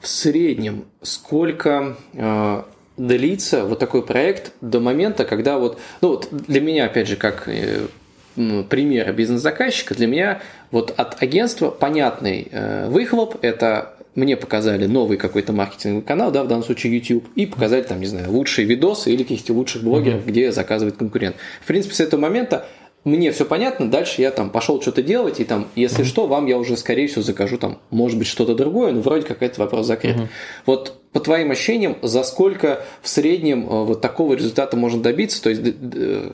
в 0.00 0.08
среднем 0.08 0.86
сколько 1.02 1.96
э, 2.14 2.62
длится 2.96 3.64
вот 3.66 3.78
такой 3.78 4.02
проект 4.02 4.52
до 4.60 4.80
момента, 4.80 5.24
когда 5.24 5.58
вот, 5.58 5.78
ну 6.00 6.08
вот 6.08 6.28
для 6.30 6.60
меня, 6.60 6.86
опять 6.86 7.06
же, 7.06 7.16
как 7.16 7.48
э, 7.48 7.86
примера 8.34 9.12
бизнес-заказчика, 9.12 9.94
для 9.94 10.06
меня 10.06 10.40
вот 10.70 10.94
от 10.96 11.22
агентства 11.22 11.70
понятный 11.70 12.48
э, 12.50 12.88
выхлоп– 12.88 13.36
это 13.42 13.94
мне 14.14 14.36
показали 14.36 14.86
новый 14.86 15.18
какой-то 15.18 15.52
маркетинговый 15.52 16.02
канал, 16.02 16.32
да, 16.32 16.42
в 16.42 16.48
данном 16.48 16.64
случае 16.64 16.96
YouTube, 16.96 17.28
и 17.36 17.46
показали 17.46 17.82
там, 17.82 18.00
не 18.00 18.06
знаю, 18.06 18.30
лучшие 18.30 18.66
видосы 18.66 19.12
или 19.12 19.22
каких-то 19.22 19.52
лучших 19.52 19.84
блогеров, 19.84 20.22
mm-hmm. 20.22 20.28
где 20.28 20.52
заказывает 20.52 20.96
конкурент. 20.96 21.36
В 21.62 21.66
принципе, 21.66 21.94
с 21.94 22.00
этого 22.00 22.20
момента 22.20 22.66
мне 23.04 23.32
все 23.32 23.44
понятно, 23.44 23.90
дальше 23.90 24.20
я 24.20 24.30
там 24.30 24.50
пошел 24.50 24.80
что-то 24.80 25.02
делать, 25.02 25.40
и 25.40 25.44
там, 25.44 25.68
если 25.74 26.04
что, 26.04 26.26
вам 26.26 26.46
я 26.46 26.58
уже, 26.58 26.76
скорее 26.76 27.06
всего, 27.06 27.22
закажу 27.22 27.56
там, 27.56 27.78
может 27.90 28.18
быть, 28.18 28.26
что-то 28.26 28.54
другое, 28.54 28.92
но 28.92 29.00
вроде 29.00 29.26
как 29.26 29.42
этот 29.42 29.58
вопрос 29.58 29.86
закрыт. 29.86 30.16
Uh-huh. 30.16 30.28
Вот 30.66 31.00
по 31.12 31.18
твоим 31.18 31.50
ощущениям, 31.50 31.96
за 32.02 32.22
сколько 32.22 32.84
в 33.02 33.08
среднем 33.08 33.64
э, 33.64 33.84
вот 33.84 34.00
такого 34.00 34.34
результата 34.34 34.76
можно 34.76 35.02
добиться, 35.02 35.42
то 35.42 35.50
есть 35.50 35.62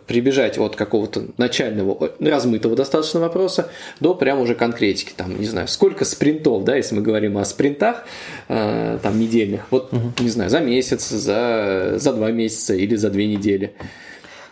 прибежать 0.07 0.59
от 0.59 0.77
какого-то 0.77 1.29
начального, 1.39 2.11
размытого 2.19 2.77
достаточно 2.77 3.21
вопроса 3.21 3.71
до 4.01 4.15
прям 4.15 4.41
уже 4.41 4.55
конкретики, 4.55 5.13
там, 5.17 5.39
не 5.41 5.47
знаю, 5.47 5.69
сколько 5.69 6.05
спринтов, 6.05 6.65
да, 6.65 6.77
если 6.77 6.95
мы 6.97 7.03
говорим 7.03 7.39
о 7.39 7.45
спринтах, 7.45 8.05
э, 8.49 8.99
там, 9.03 9.19
недельных, 9.19 9.67
вот, 9.71 9.93
угу. 9.93 10.13
не 10.19 10.31
знаю, 10.31 10.51
за 10.51 10.61
месяц, 10.61 11.09
за, 11.09 11.95
за 11.97 12.13
два 12.13 12.31
месяца 12.33 12.75
или 12.75 12.97
за 12.97 13.09
две 13.09 13.29
недели. 13.29 13.73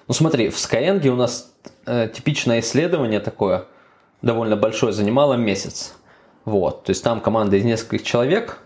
Ну 0.06 0.14
смотри, 0.14 0.48
в 0.48 0.56
Skyeng 0.56 1.06
у 1.08 1.16
нас 1.16 1.52
э, 1.64 1.68
типичное 1.86 2.60
исследование 2.60 3.20
такое, 3.20 3.66
довольно 4.22 4.56
большое, 4.56 4.92
занимало 4.92 5.34
месяц. 5.34 5.94
Вот, 6.44 6.84
то 6.84 6.90
есть 6.90 7.02
там 7.02 7.20
команда 7.20 7.56
из 7.56 7.64
нескольких 7.64 8.04
человек, 8.04 8.58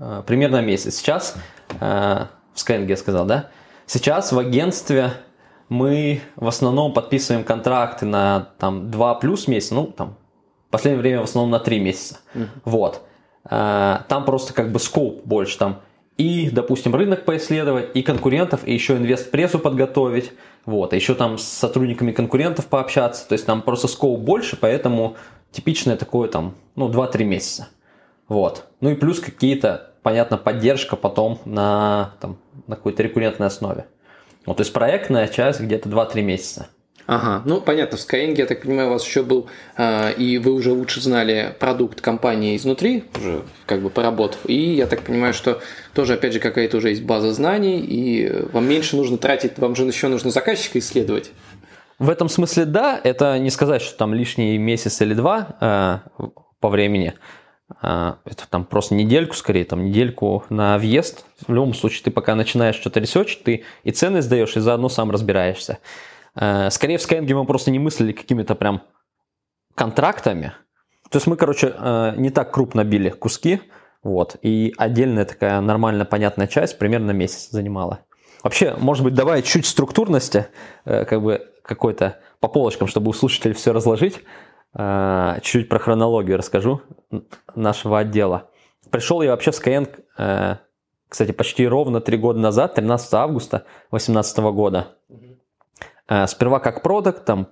э, 0.00 0.22
примерно 0.26 0.62
месяц. 0.62 0.96
Сейчас, 0.96 1.36
э, 1.80 2.26
в 2.54 2.56
Skyeng 2.56 2.86
я 2.86 2.96
сказал, 2.96 3.26
да? 3.26 3.50
Сейчас 3.86 4.32
в 4.32 4.38
агентстве 4.38 5.12
мы 5.68 6.22
в 6.36 6.48
основном 6.48 6.94
подписываем 6.94 7.44
контракты 7.44 8.06
на 8.06 8.48
там 8.58 8.90
2 8.90 9.14
плюс 9.16 9.48
месяца, 9.48 9.74
ну 9.74 9.86
там 9.86 10.16
в 10.68 10.70
последнее 10.70 11.00
время 11.00 11.20
в 11.20 11.24
основном 11.24 11.50
на 11.50 11.60
3 11.60 11.80
месяца. 11.80 12.18
Mm-hmm. 12.34 12.48
Вот. 12.64 13.02
Э, 13.50 13.98
там 14.08 14.24
просто 14.24 14.54
как 14.54 14.72
бы 14.72 14.78
скоп 14.78 15.22
больше, 15.24 15.58
там 15.58 15.80
и, 16.16 16.50
допустим, 16.50 16.94
рынок 16.94 17.24
поисследовать, 17.24 17.94
и 17.94 18.02
конкурентов, 18.02 18.66
и 18.66 18.72
еще 18.72 18.96
инвест-прессу 18.96 19.58
подготовить, 19.58 20.32
вот, 20.64 20.92
а 20.92 20.96
еще 20.96 21.14
там 21.14 21.38
с 21.38 21.44
сотрудниками 21.44 22.12
конкурентов 22.12 22.66
пообщаться, 22.66 23.28
то 23.28 23.34
есть 23.34 23.46
там 23.46 23.62
просто 23.62 23.88
скоп 23.88 24.20
больше, 24.20 24.56
поэтому 24.56 25.16
типичное 25.50 25.96
такое 25.96 26.28
там, 26.28 26.54
ну, 26.74 26.88
2-3 26.88 27.24
месяца, 27.24 27.68
вот. 28.28 28.64
Ну 28.80 28.90
и 28.90 28.94
плюс 28.94 29.20
какие-то, 29.20 29.92
понятно, 30.02 30.38
поддержка 30.38 30.96
потом 30.96 31.38
на, 31.44 32.14
там, 32.20 32.38
на 32.66 32.76
какой-то 32.76 33.02
рекуррентной 33.02 33.48
основе. 33.48 33.86
Вот, 34.46 34.56
то 34.58 34.62
есть 34.62 34.72
проектная 34.72 35.28
часть 35.28 35.60
где-то 35.60 35.88
2-3 35.88 36.22
месяца. 36.22 36.68
Ага, 37.06 37.42
ну 37.44 37.60
понятно, 37.60 37.98
в 37.98 38.00
Skyeng, 38.00 38.34
я 38.36 38.46
так 38.46 38.62
понимаю, 38.62 38.88
у 38.88 38.92
вас 38.92 39.06
еще 39.06 39.22
был, 39.22 39.46
э, 39.76 40.14
и 40.14 40.38
вы 40.38 40.52
уже 40.52 40.72
лучше 40.72 41.00
знали 41.00 41.54
продукт 41.58 42.00
компании 42.00 42.56
изнутри, 42.56 43.04
уже 43.16 43.42
как 43.64 43.80
бы 43.80 43.90
поработав, 43.90 44.40
и 44.46 44.74
я 44.74 44.88
так 44.88 45.02
понимаю, 45.02 45.32
что 45.32 45.60
тоже, 45.94 46.14
опять 46.14 46.32
же, 46.32 46.40
какая-то 46.40 46.78
уже 46.78 46.90
есть 46.90 47.04
база 47.04 47.32
знаний, 47.32 47.78
и 47.78 48.44
вам 48.52 48.68
меньше 48.68 48.96
нужно 48.96 49.18
тратить, 49.18 49.56
вам 49.58 49.76
же 49.76 49.84
еще 49.84 50.08
нужно 50.08 50.30
заказчика 50.30 50.80
исследовать. 50.80 51.30
В 52.00 52.10
этом 52.10 52.28
смысле 52.28 52.64
да, 52.64 53.00
это 53.02 53.38
не 53.38 53.50
сказать, 53.50 53.82
что 53.82 53.96
там 53.96 54.12
лишний 54.12 54.58
месяц 54.58 55.00
или 55.00 55.14
два 55.14 56.02
э, 56.18 56.28
по 56.58 56.68
времени, 56.68 57.14
э, 57.82 58.14
это 58.24 58.48
там 58.50 58.64
просто 58.64 58.96
недельку, 58.96 59.36
скорее, 59.36 59.64
там 59.64 59.84
недельку 59.84 60.44
на 60.50 60.76
въезд. 60.76 61.24
В 61.46 61.54
любом 61.54 61.72
случае, 61.72 62.02
ты 62.02 62.10
пока 62.10 62.34
начинаешь 62.34 62.74
что-то 62.74 62.98
ресерчить, 62.98 63.44
ты 63.44 63.64
и 63.84 63.92
цены 63.92 64.22
сдаешь, 64.22 64.56
и 64.56 64.60
заодно 64.60 64.88
сам 64.88 65.12
разбираешься. 65.12 65.78
Э, 66.36 66.70
скорее 66.70 66.98
в 66.98 67.00
Skyeng 67.00 67.32
мы 67.34 67.44
просто 67.46 67.70
не 67.70 67.78
мыслили 67.78 68.12
какими-то 68.12 68.54
прям 68.54 68.82
контрактами. 69.74 70.52
То 71.10 71.16
есть 71.16 71.26
мы, 71.26 71.36
короче, 71.36 71.74
э, 71.76 72.14
не 72.16 72.30
так 72.30 72.52
крупно 72.52 72.84
били 72.84 73.10
куски, 73.10 73.60
вот, 74.02 74.36
и 74.42 74.74
отдельная 74.76 75.24
такая 75.24 75.60
нормально 75.60 76.04
понятная 76.04 76.46
часть 76.46 76.78
примерно 76.78 77.10
месяц 77.12 77.50
занимала. 77.50 78.00
Вообще, 78.42 78.76
может 78.78 79.02
быть, 79.02 79.14
давай 79.14 79.42
чуть 79.42 79.66
структурности, 79.66 80.48
э, 80.84 81.04
как 81.04 81.22
бы 81.22 81.50
какой-то 81.62 82.20
по 82.38 82.48
полочкам, 82.48 82.86
чтобы 82.86 83.08
у 83.10 83.12
слушателей 83.12 83.54
все 83.54 83.72
разложить. 83.72 84.22
Чуть 85.42 85.70
про 85.70 85.78
хронологию 85.78 86.36
расскажу 86.36 86.82
нашего 87.54 88.00
отдела. 88.00 88.50
Пришел 88.90 89.22
я 89.22 89.30
вообще 89.30 89.50
в 89.50 89.54
Skyeng, 89.54 90.58
кстати, 91.08 91.32
почти 91.32 91.66
ровно 91.66 92.02
три 92.02 92.18
года 92.18 92.38
назад, 92.38 92.74
13 92.74 93.14
августа 93.14 93.64
2018 93.90 94.38
года. 94.52 94.96
Э, 96.08 96.26
сперва 96.26 96.60
как 96.60 96.82
продукт, 96.82 97.24
там 97.24 97.48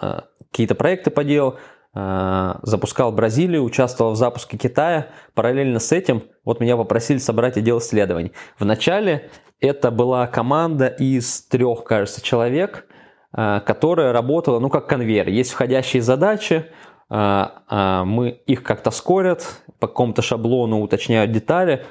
э, 0.00 0.20
какие-то 0.50 0.74
проекты 0.74 1.10
поделал, 1.10 1.56
э, 1.94 2.54
запускал 2.62 3.12
Бразилию, 3.12 3.64
участвовал 3.64 4.12
в 4.12 4.16
запуске 4.16 4.58
Китая. 4.58 5.08
Параллельно 5.34 5.78
с 5.78 5.92
этим 5.92 6.24
вот 6.44 6.60
меня 6.60 6.76
попросили 6.76 7.18
собрать 7.18 7.56
отдел 7.56 7.78
исследований. 7.78 8.32
Вначале 8.58 9.30
это 9.60 9.90
была 9.90 10.26
команда 10.26 10.86
из 10.86 11.42
трех, 11.42 11.84
кажется, 11.84 12.20
человек, 12.20 12.86
которая 13.32 14.12
работала, 14.12 14.60
ну, 14.60 14.70
как 14.70 14.86
конвейер. 14.86 15.28
Есть 15.28 15.52
входящие 15.52 16.02
задачи, 16.02 16.66
мы 17.08 18.40
их 18.46 18.62
как-то 18.62 18.90
скорят, 18.90 19.62
по 19.78 19.88
какому-то 19.88 20.22
шаблону 20.22 20.80
уточняют 20.80 21.32
детали, 21.32 21.84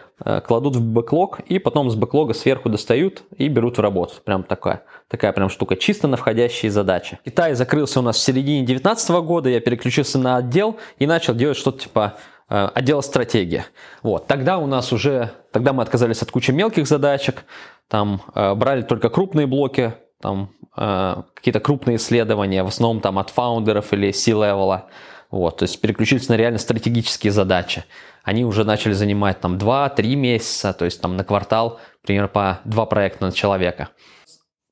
кладут 0.46 0.76
в 0.76 0.82
бэклог 0.82 1.40
и 1.42 1.60
потом 1.60 1.90
с 1.90 1.96
бэклога 1.96 2.34
сверху 2.34 2.70
достают 2.70 3.24
и 3.38 3.48
берут 3.48 3.78
в 3.78 3.82
работу. 3.82 4.14
Прям 4.24 4.44
такая, 4.44 4.84
такая 5.08 5.32
прям 5.32 5.50
штука, 5.50 5.76
чисто 5.76 6.08
на 6.08 6.18
входящие 6.18 6.72
задачи. 6.72 7.20
Китай 7.26 7.54
закрылся 7.54 8.00
у 8.00 8.04
нас 8.04 8.18
в 8.18 8.22
середине 8.22 8.66
2019 8.66 9.10
года, 9.26 9.50
я 9.50 9.60
переключился 9.60 10.20
на 10.20 10.38
отдел 10.38 10.78
и 10.98 11.06
начал 11.06 11.36
делать 11.36 11.58
что-то 11.58 11.80
типа 11.80 12.16
э, 12.50 12.70
отдела 12.74 13.02
стратегии. 13.02 13.66
Вот, 14.04 14.28
тогда 14.28 14.58
у 14.58 14.68
нас 14.68 14.92
уже, 14.92 15.32
тогда 15.52 15.74
мы 15.74 15.84
отказались 15.84 16.22
от 16.22 16.32
кучи 16.32 16.52
мелких 16.52 16.88
задачек, 16.88 17.46
там 17.88 18.22
э, 18.34 18.56
брали 18.56 18.82
только 18.82 19.10
крупные 19.10 19.48
блоки, 19.48 19.94
там 20.22 20.52
какие-то 20.76 21.62
крупные 21.62 21.96
исследования, 21.96 22.64
в 22.64 22.68
основном 22.68 23.00
там 23.00 23.18
от 23.18 23.30
фаундеров 23.30 23.94
или 23.94 24.12
C-level 24.12 24.73
а. 24.73 24.90
Вот, 25.32 25.58
то 25.58 25.64
есть 25.64 25.80
переключились 25.80 26.28
на 26.28 26.36
реально 26.36 26.60
стратегические 26.60 27.32
задачи. 27.32 27.86
Они 28.24 28.44
уже 28.44 28.64
начали 28.64 28.94
занимать 28.94 29.40
там 29.40 29.58
2-3 29.58 30.16
месяца, 30.16 30.74
то 30.74 30.86
есть 30.86 31.00
там 31.00 31.16
на 31.16 31.24
квартал, 31.24 31.80
примерно 32.06 32.28
по 32.28 32.60
2 32.66 32.86
проекта 32.88 33.26
на 33.26 33.32
человека. 33.32 33.90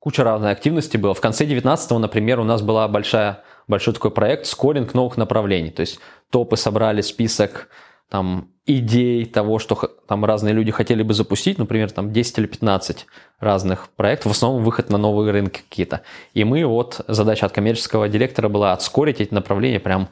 Куча 0.03 0.23
разной 0.23 0.51
активности 0.51 0.97
было. 0.97 1.13
В 1.13 1.21
конце 1.21 1.45
19 1.45 1.91
например, 1.91 2.39
у 2.39 2.43
нас 2.43 2.61
была 2.61 2.87
большая, 2.87 3.43
большой 3.67 3.93
такой 3.93 4.11
проект 4.11 4.45
скоринг 4.45 4.93
новых 4.93 5.15
направлений. 5.15 5.71
То 5.71 5.81
есть 5.81 5.99
топы 6.29 6.57
собрали 6.57 7.01
список 7.01 7.69
там, 8.09 8.49
идей 8.65 9.25
того, 9.25 9.59
что 9.59 9.75
там 10.07 10.25
разные 10.25 10.53
люди 10.53 10.71
хотели 10.71 11.03
бы 11.03 11.13
запустить, 11.13 11.57
например, 11.57 11.89
там 11.91 12.11
10 12.11 12.39
или 12.39 12.47
15 12.47 13.07
разных 13.39 13.89
проектов, 13.95 14.33
в 14.33 14.35
основном 14.35 14.63
выход 14.63 14.89
на 14.89 14.97
новые 14.97 15.31
рынки 15.31 15.61
какие-то. 15.69 16.01
И 16.33 16.43
мы 16.43 16.65
вот, 16.65 16.99
задача 17.07 17.45
от 17.45 17.53
коммерческого 17.53 18.09
директора 18.09 18.49
была 18.49 18.73
отскорить 18.73 19.21
эти 19.21 19.33
направления 19.33 19.79
прям 19.79 20.09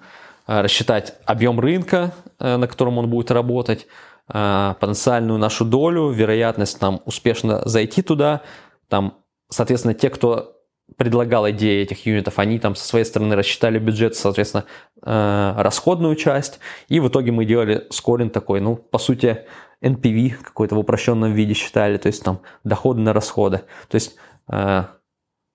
Э, 0.48 0.62
рассчитать 0.62 1.14
объем 1.26 1.60
рынка, 1.60 2.14
э, 2.40 2.58
на 2.58 2.68
котором 2.68 2.98
он 2.98 3.10
будет 3.10 3.32
работать, 3.32 3.88
э, 4.34 4.74
потенциальную 4.80 5.40
нашу 5.40 5.66
долю, 5.66 6.10
вероятность 6.10 6.80
там 6.80 7.02
успешно 7.06 7.62
зайти 7.66 8.02
туда. 8.02 8.42
Там, 8.90 9.14
соответственно, 9.52 9.94
те, 9.94 10.10
кто 10.10 10.58
предлагал 10.98 11.50
идеи 11.52 11.84
этих 11.84 12.06
юнитов, 12.06 12.40
они 12.40 12.60
там 12.60 12.76
со 12.76 12.86
своей 12.86 13.06
стороны 13.06 13.36
рассчитали 13.36 13.80
бюджет, 13.80 14.16
соответственно, 14.16 14.66
расходную 15.02 16.16
часть, 16.16 16.60
и 16.90 17.00
в 17.00 17.08
итоге 17.08 17.32
мы 17.32 17.46
делали 17.46 17.88
скоринг 17.92 18.34
такой, 18.34 18.60
ну, 18.60 18.76
по 18.76 18.98
сути, 18.98 19.46
NPV 19.82 20.44
какой-то 20.44 20.76
в 20.76 20.80
упрощенном 20.80 21.32
виде 21.32 21.54
считали, 21.54 21.98
то 21.98 22.08
есть 22.08 22.24
там 22.24 22.42
доходы 22.66 23.00
на 23.00 23.14
расходы. 23.14 23.62
То 23.88 23.96
есть 23.96 24.18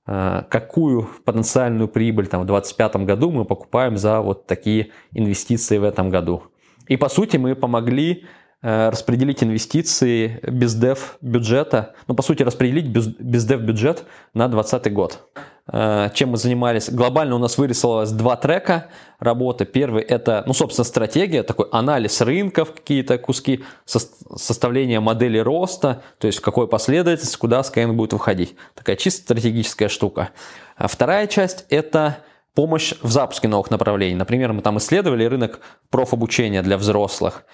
Э, 0.06 0.44
какую 0.48 1.08
потенциальную 1.24 1.88
прибыль 1.88 2.28
там, 2.28 2.42
в 2.42 2.46
2025 2.46 3.04
году 3.04 3.30
мы 3.32 3.44
покупаем 3.44 3.96
за 3.96 4.20
вот 4.20 4.46
такие 4.46 4.92
инвестиции 5.12 5.78
в 5.78 5.84
этом 5.84 6.10
году. 6.10 6.44
И 6.86 6.96
по 6.96 7.08
сути 7.08 7.36
мы 7.36 7.56
помогли 7.56 8.22
э, 8.22 8.26
распределить 8.66 9.42
инвестиции 9.42 10.40
без 10.42 10.74
дев 10.74 11.18
бюджета, 11.20 11.94
ну 12.08 12.14
по 12.14 12.22
сути 12.22 12.42
распределить 12.42 12.86
без, 12.86 13.06
без 13.06 13.44
дев 13.44 13.60
бюджет 13.60 14.04
на 14.34 14.48
2020 14.48 14.92
год. 14.92 15.20
Э, 15.68 16.10
чем 16.14 16.30
мы 16.30 16.36
занимались. 16.36 16.88
Глобально 16.90 17.34
у 17.34 17.38
нас 17.38 17.58
вырисовалось 17.58 18.10
два 18.12 18.36
трека 18.36 18.86
работы. 19.18 19.64
Первый 19.64 20.02
это, 20.04 20.44
ну, 20.46 20.52
собственно, 20.52 20.84
стратегия, 20.84 21.42
такой 21.42 21.66
анализ 21.72 22.20
рынков, 22.20 22.72
какие-то 22.72 23.18
куски, 23.18 23.64
составление 23.84 25.00
модели 25.00 25.38
роста, 25.38 26.02
то 26.18 26.28
есть 26.28 26.38
в 26.38 26.42
какой 26.42 26.68
последовательности, 26.68 27.36
куда 27.36 27.60
Skyeng 27.60 27.92
будет 27.92 28.12
выходить. 28.12 28.54
Такая 28.74 28.94
чисто 28.94 29.22
стратегическая 29.22 29.88
штука. 29.88 30.30
А 30.76 30.86
вторая 30.86 31.26
часть 31.26 31.66
это 31.68 32.18
помощь 32.54 32.94
в 33.02 33.10
запуске 33.10 33.48
новых 33.48 33.70
направлений. 33.70 34.14
Например, 34.14 34.52
мы 34.52 34.62
там 34.62 34.78
исследовали 34.78 35.24
рынок 35.24 35.58
профобучения 35.90 36.62
для 36.62 36.78
взрослых. 36.78 37.44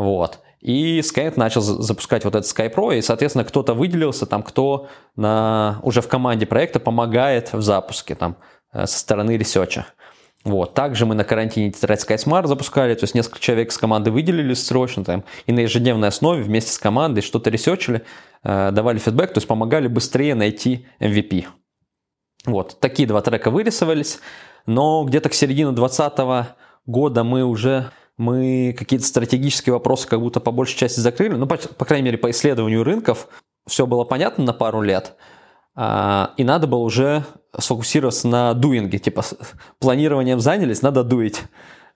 Вот. 0.00 0.40
И 0.60 1.00
Skyeng 1.00 1.34
начал 1.36 1.60
запускать 1.60 2.24
вот 2.24 2.34
этот 2.34 2.50
SkyPro, 2.50 2.96
и, 2.96 3.02
соответственно, 3.02 3.44
кто-то 3.44 3.74
выделился, 3.74 4.24
там, 4.24 4.42
кто 4.42 4.88
на, 5.14 5.78
уже 5.82 6.00
в 6.00 6.08
команде 6.08 6.46
проекта 6.46 6.80
помогает 6.80 7.52
в 7.52 7.60
запуске 7.60 8.14
там, 8.14 8.36
э, 8.72 8.86
со 8.86 8.98
стороны 8.98 9.36
ресерча. 9.36 9.86
Вот. 10.42 10.72
Также 10.72 11.04
мы 11.04 11.14
на 11.14 11.24
карантине 11.24 11.70
тетрадь 11.70 12.02
SkySmart 12.02 12.46
запускали, 12.46 12.94
то 12.94 13.04
есть 13.04 13.14
несколько 13.14 13.40
человек 13.40 13.72
с 13.72 13.76
команды 13.76 14.10
выделились 14.10 14.64
срочно 14.64 15.04
там, 15.04 15.24
и 15.44 15.52
на 15.52 15.60
ежедневной 15.60 16.08
основе 16.08 16.42
вместе 16.42 16.72
с 16.72 16.78
командой 16.78 17.20
что-то 17.20 17.50
ресерчили, 17.50 18.02
э, 18.42 18.70
давали 18.70 18.98
фидбэк, 18.98 19.34
то 19.34 19.38
есть 19.38 19.48
помогали 19.48 19.86
быстрее 19.86 20.34
найти 20.34 20.86
MVP. 20.98 21.44
Вот, 22.46 22.80
такие 22.80 23.06
два 23.06 23.20
трека 23.20 23.50
вырисовались, 23.50 24.18
но 24.64 25.04
где-то 25.04 25.28
к 25.28 25.34
середине 25.34 25.72
2020 25.72 26.54
года 26.86 27.22
мы 27.22 27.44
уже 27.44 27.90
мы 28.20 28.74
какие-то 28.78 29.06
стратегические 29.06 29.72
вопросы 29.72 30.06
как 30.06 30.20
будто 30.20 30.40
по 30.40 30.52
большей 30.52 30.76
части 30.76 31.00
закрыли, 31.00 31.34
ну, 31.34 31.46
по, 31.46 31.56
по 31.56 31.84
крайней 31.86 32.04
мере, 32.04 32.18
по 32.18 32.30
исследованию 32.30 32.84
рынков 32.84 33.28
все 33.66 33.86
было 33.86 34.04
понятно 34.04 34.44
на 34.44 34.52
пару 34.52 34.82
лет, 34.82 35.16
а, 35.74 36.34
и 36.36 36.44
надо 36.44 36.66
было 36.66 36.80
уже 36.80 37.24
сфокусироваться 37.58 38.28
на 38.28 38.52
дуинге, 38.52 38.98
типа 38.98 39.22
планированием 39.78 40.38
занялись, 40.38 40.82
надо 40.82 41.02
дуить, 41.02 41.42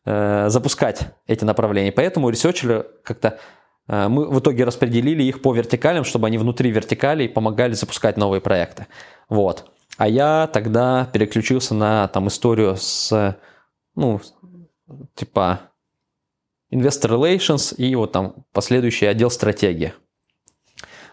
э, 0.07 0.49
запускать 0.49 1.15
эти 1.27 1.45
направления. 1.45 1.93
Поэтому 1.93 2.31
ресерчеры 2.31 2.87
как-то 3.05 3.39
э, 3.87 4.09
мы 4.09 4.27
в 4.29 4.39
итоге 4.41 4.65
распределили 4.65 5.23
их 5.23 5.43
по 5.43 5.53
вертикалям, 5.55 6.05
чтобы 6.05 6.27
они 6.27 6.39
внутри 6.39 6.71
вертикалей 6.71 7.29
помогали 7.29 7.75
запускать 7.75 8.17
новые 8.17 8.41
проекты. 8.41 8.87
Вот. 9.29 9.71
А 9.99 10.09
я 10.09 10.49
тогда 10.53 11.05
переключился 11.13 11.75
на 11.75 12.09
там 12.09 12.29
историю 12.29 12.77
с, 12.77 13.37
ну, 13.95 14.21
типа, 15.15 15.61
Investor 16.75 17.11
Relations 17.11 17.75
и 17.77 17.95
вот 17.95 18.13
там 18.13 18.35
последующий 18.53 19.09
отдел 19.09 19.31
стратегии. 19.31 19.95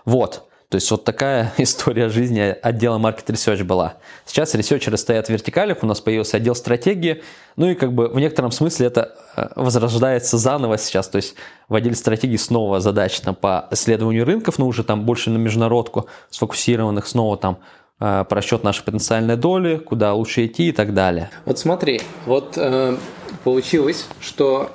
Вот. 0.05 0.47
То 0.69 0.75
есть 0.75 0.89
вот 0.89 1.03
такая 1.03 1.53
история 1.57 2.09
жизни 2.09 2.39
отдела 2.39 2.97
Market 2.97 3.25
Research 3.27 3.63
была. 3.63 3.95
Сейчас 4.25 4.55
ресерчеры 4.55 4.97
стоят 4.97 5.27
в 5.27 5.29
вертикалях, 5.29 5.83
у 5.83 5.85
нас 5.85 6.01
появился 6.01 6.37
отдел 6.37 6.55
стратегии, 6.55 7.21
ну 7.57 7.69
и 7.69 7.75
как 7.75 7.93
бы 7.93 8.07
в 8.07 8.19
некотором 8.19 8.51
смысле 8.51 8.87
это 8.87 9.13
э, 9.35 9.49
возрождается 9.55 10.37
заново 10.37 10.77
сейчас. 10.77 11.09
То 11.09 11.17
есть 11.17 11.35
в 11.67 11.75
отделе 11.75 11.95
стратегии 11.95 12.37
снова 12.37 12.79
задача 12.79 13.21
там, 13.21 13.35
по 13.35 13.67
исследованию 13.69 14.25
рынков, 14.25 14.57
но 14.57 14.67
уже 14.67 14.83
там 14.83 15.05
больше 15.05 15.29
на 15.29 15.37
международку 15.37 16.07
сфокусированных, 16.29 17.05
снова 17.05 17.37
там 17.37 17.59
э, 17.99 18.23
по 18.27 18.35
расчет 18.35 18.63
нашей 18.63 18.83
потенциальной 18.83 19.35
доли, 19.35 19.75
куда 19.75 20.13
лучше 20.13 20.45
идти 20.45 20.69
и 20.69 20.71
так 20.71 20.93
далее. 20.93 21.29
Вот 21.45 21.59
смотри, 21.59 22.01
вот 22.25 22.53
э, 22.55 22.95
получилось, 23.43 24.07
что 24.21 24.71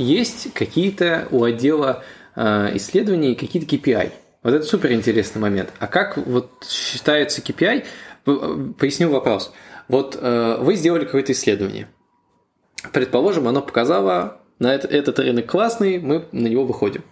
есть 0.00 0.52
какие-то 0.54 1.28
у 1.30 1.44
отдела 1.44 2.02
э, 2.36 2.76
исследований 2.76 3.34
какие-то 3.34 3.74
KPI. 3.74 4.12
Вот 4.42 4.54
это 4.54 4.64
супер 4.64 4.92
интересный 4.92 5.40
момент. 5.40 5.72
А 5.78 5.86
как 5.86 6.16
вот 6.16 6.50
считается 6.68 7.42
KPI? 7.42 7.84
Поясню 8.78 9.10
вопрос. 9.10 9.52
Вот 9.88 10.16
э, 10.20 10.56
вы 10.60 10.76
сделали 10.76 11.04
какое-то 11.04 11.32
исследование. 11.32 11.88
Предположим, 12.92 13.48
оно 13.48 13.60
показало, 13.60 14.40
на 14.58 14.74
это, 14.74 14.88
этот 14.88 15.18
рынок 15.18 15.46
классный, 15.46 15.98
мы 15.98 16.24
на 16.32 16.46
него 16.46 16.64
выходим. 16.64 17.02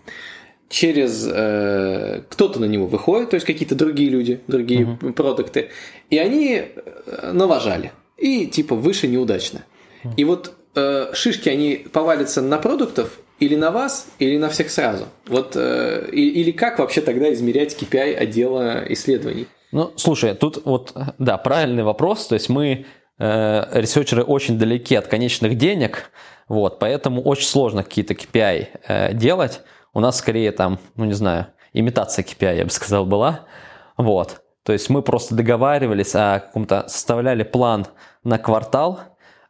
Через 0.68 1.26
э, 1.30 2.22
кто-то 2.28 2.60
на 2.60 2.66
него 2.66 2.86
выходит, 2.86 3.30
то 3.30 3.34
есть 3.34 3.46
какие-то 3.46 3.74
другие 3.74 4.10
люди, 4.10 4.40
другие 4.46 4.82
uh-huh. 4.82 5.12
продукты, 5.12 5.70
и 6.10 6.18
они 6.18 6.56
э, 6.56 7.32
наважали. 7.32 7.92
И 8.16 8.46
типа 8.46 8.74
выше 8.74 9.08
неудачно. 9.08 9.64
Uh-huh. 10.04 10.10
И 10.16 10.24
вот 10.24 10.54
э, 10.78 11.14
шишки, 11.14 11.48
они 11.48 11.86
повалятся 11.92 12.42
на 12.42 12.58
продуктов, 12.58 13.18
или 13.40 13.54
на 13.54 13.70
вас, 13.70 14.08
или 14.18 14.36
на 14.36 14.48
всех 14.48 14.70
сразу? 14.70 15.06
Вот, 15.26 15.52
э, 15.54 16.08
или 16.10 16.50
как 16.50 16.78
вообще 16.78 17.00
тогда 17.00 17.32
измерять 17.32 17.80
KPI 17.80 18.14
отдела 18.14 18.84
исследований? 18.88 19.46
Ну, 19.70 19.92
слушай, 19.96 20.34
тут 20.34 20.64
вот, 20.64 20.94
да, 21.18 21.36
правильный 21.38 21.84
вопрос. 21.84 22.26
То 22.26 22.34
есть 22.34 22.48
мы, 22.48 22.86
э, 23.18 23.80
ресерчеры, 23.80 24.22
очень 24.22 24.58
далеки 24.58 24.94
от 24.96 25.06
конечных 25.06 25.56
денег, 25.56 26.10
вот, 26.48 26.78
поэтому 26.78 27.22
очень 27.22 27.46
сложно 27.46 27.84
какие-то 27.84 28.14
KPI 28.14 28.66
э, 28.88 29.14
делать. 29.14 29.60
У 29.92 30.00
нас 30.00 30.18
скорее 30.18 30.52
там, 30.52 30.78
ну 30.96 31.04
не 31.04 31.12
знаю, 31.12 31.48
имитация 31.72 32.24
KPI, 32.24 32.56
я 32.56 32.64
бы 32.64 32.70
сказал, 32.70 33.04
была. 33.06 33.46
Вот. 33.96 34.42
То 34.64 34.72
есть 34.72 34.90
мы 34.90 35.02
просто 35.02 35.34
договаривались 35.34 36.14
о 36.14 36.40
каком-то, 36.40 36.84
составляли 36.88 37.42
план 37.42 37.86
на 38.22 38.38
квартал, 38.38 39.00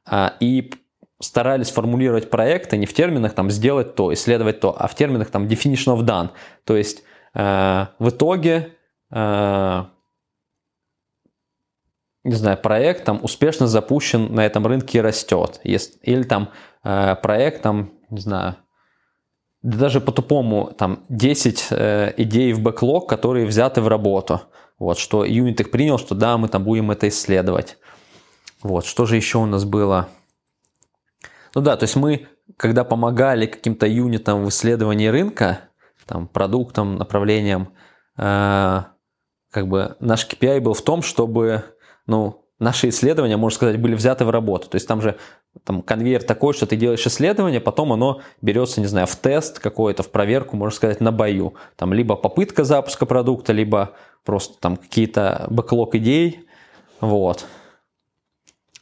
а, 0.06 0.34
и 0.40 0.72
старались 1.20 1.70
формулировать 1.70 2.30
проекты 2.30 2.76
не 2.76 2.86
в 2.86 2.94
терминах 2.94 3.34
там 3.34 3.50
сделать 3.50 3.94
то, 3.94 4.12
исследовать 4.12 4.60
то, 4.60 4.74
а 4.78 4.86
в 4.86 4.94
терминах 4.94 5.30
там 5.30 5.46
definition 5.46 5.96
of 5.96 6.04
done. 6.04 6.30
То 6.64 6.76
есть 6.76 7.02
э, 7.34 7.86
в 7.98 8.08
итоге 8.10 8.72
э, 9.10 9.84
не 12.24 12.34
знаю, 12.34 12.58
проект 12.58 13.04
там 13.04 13.20
успешно 13.22 13.66
запущен 13.66 14.34
на 14.34 14.44
этом 14.44 14.66
рынке 14.66 14.98
и 14.98 15.00
растет. 15.00 15.60
Есть, 15.64 15.98
или 16.02 16.22
там 16.22 16.50
э, 16.84 17.16
проект 17.16 17.62
там, 17.62 17.92
не 18.10 18.20
знаю, 18.20 18.56
да 19.62 19.76
даже 19.76 20.00
по-тупому 20.00 20.72
там 20.76 21.04
10 21.08 21.68
э, 21.70 22.14
идей 22.16 22.52
в 22.52 22.60
бэклог, 22.60 23.08
которые 23.08 23.46
взяты 23.46 23.80
в 23.80 23.88
работу. 23.88 24.42
Вот, 24.78 24.98
что 24.98 25.24
юнит 25.24 25.60
их 25.60 25.72
принял, 25.72 25.98
что 25.98 26.14
да, 26.14 26.38
мы 26.38 26.48
там 26.48 26.62
будем 26.62 26.90
это 26.90 27.08
исследовать. 27.08 27.78
Вот, 28.62 28.84
что 28.84 29.06
же 29.06 29.16
еще 29.16 29.38
у 29.38 29.46
нас 29.46 29.64
было? 29.64 30.08
Ну 31.54 31.60
да, 31.60 31.76
то 31.76 31.84
есть 31.84 31.96
мы, 31.96 32.26
когда 32.56 32.84
помогали 32.84 33.46
каким-то 33.46 33.86
юнитам 33.86 34.44
в 34.44 34.48
исследовании 34.48 35.08
рынка, 35.08 35.60
там, 36.06 36.26
продуктам, 36.26 36.96
направлениям, 36.96 37.68
э, 38.16 38.82
как 39.50 39.68
бы 39.68 39.96
наш 40.00 40.26
KPI 40.26 40.60
был 40.60 40.74
в 40.74 40.82
том, 40.82 41.02
чтобы, 41.02 41.64
ну, 42.06 42.44
наши 42.58 42.88
исследования, 42.88 43.36
можно 43.36 43.56
сказать, 43.56 43.80
были 43.80 43.94
взяты 43.94 44.24
в 44.24 44.30
работу. 44.30 44.68
То 44.68 44.76
есть 44.76 44.88
там 44.88 45.00
же 45.00 45.16
там 45.64 45.82
конвейер 45.82 46.22
такой, 46.22 46.54
что 46.54 46.66
ты 46.66 46.76
делаешь 46.76 47.06
исследование, 47.06 47.60
потом 47.60 47.92
оно 47.92 48.20
берется, 48.42 48.80
не 48.80 48.86
знаю, 48.86 49.06
в 49.06 49.16
тест 49.16 49.58
какой-то, 49.58 50.02
в 50.02 50.10
проверку, 50.10 50.56
можно 50.56 50.76
сказать, 50.76 51.00
на 51.00 51.12
бою. 51.12 51.54
Там 51.76 51.92
либо 51.92 52.16
попытка 52.16 52.64
запуска 52.64 53.06
продукта, 53.06 53.52
либо 53.52 53.94
просто 54.24 54.58
там 54.60 54.76
какие-то 54.76 55.46
бэклог 55.50 55.94
идей. 55.94 56.46
Вот. 57.00 57.46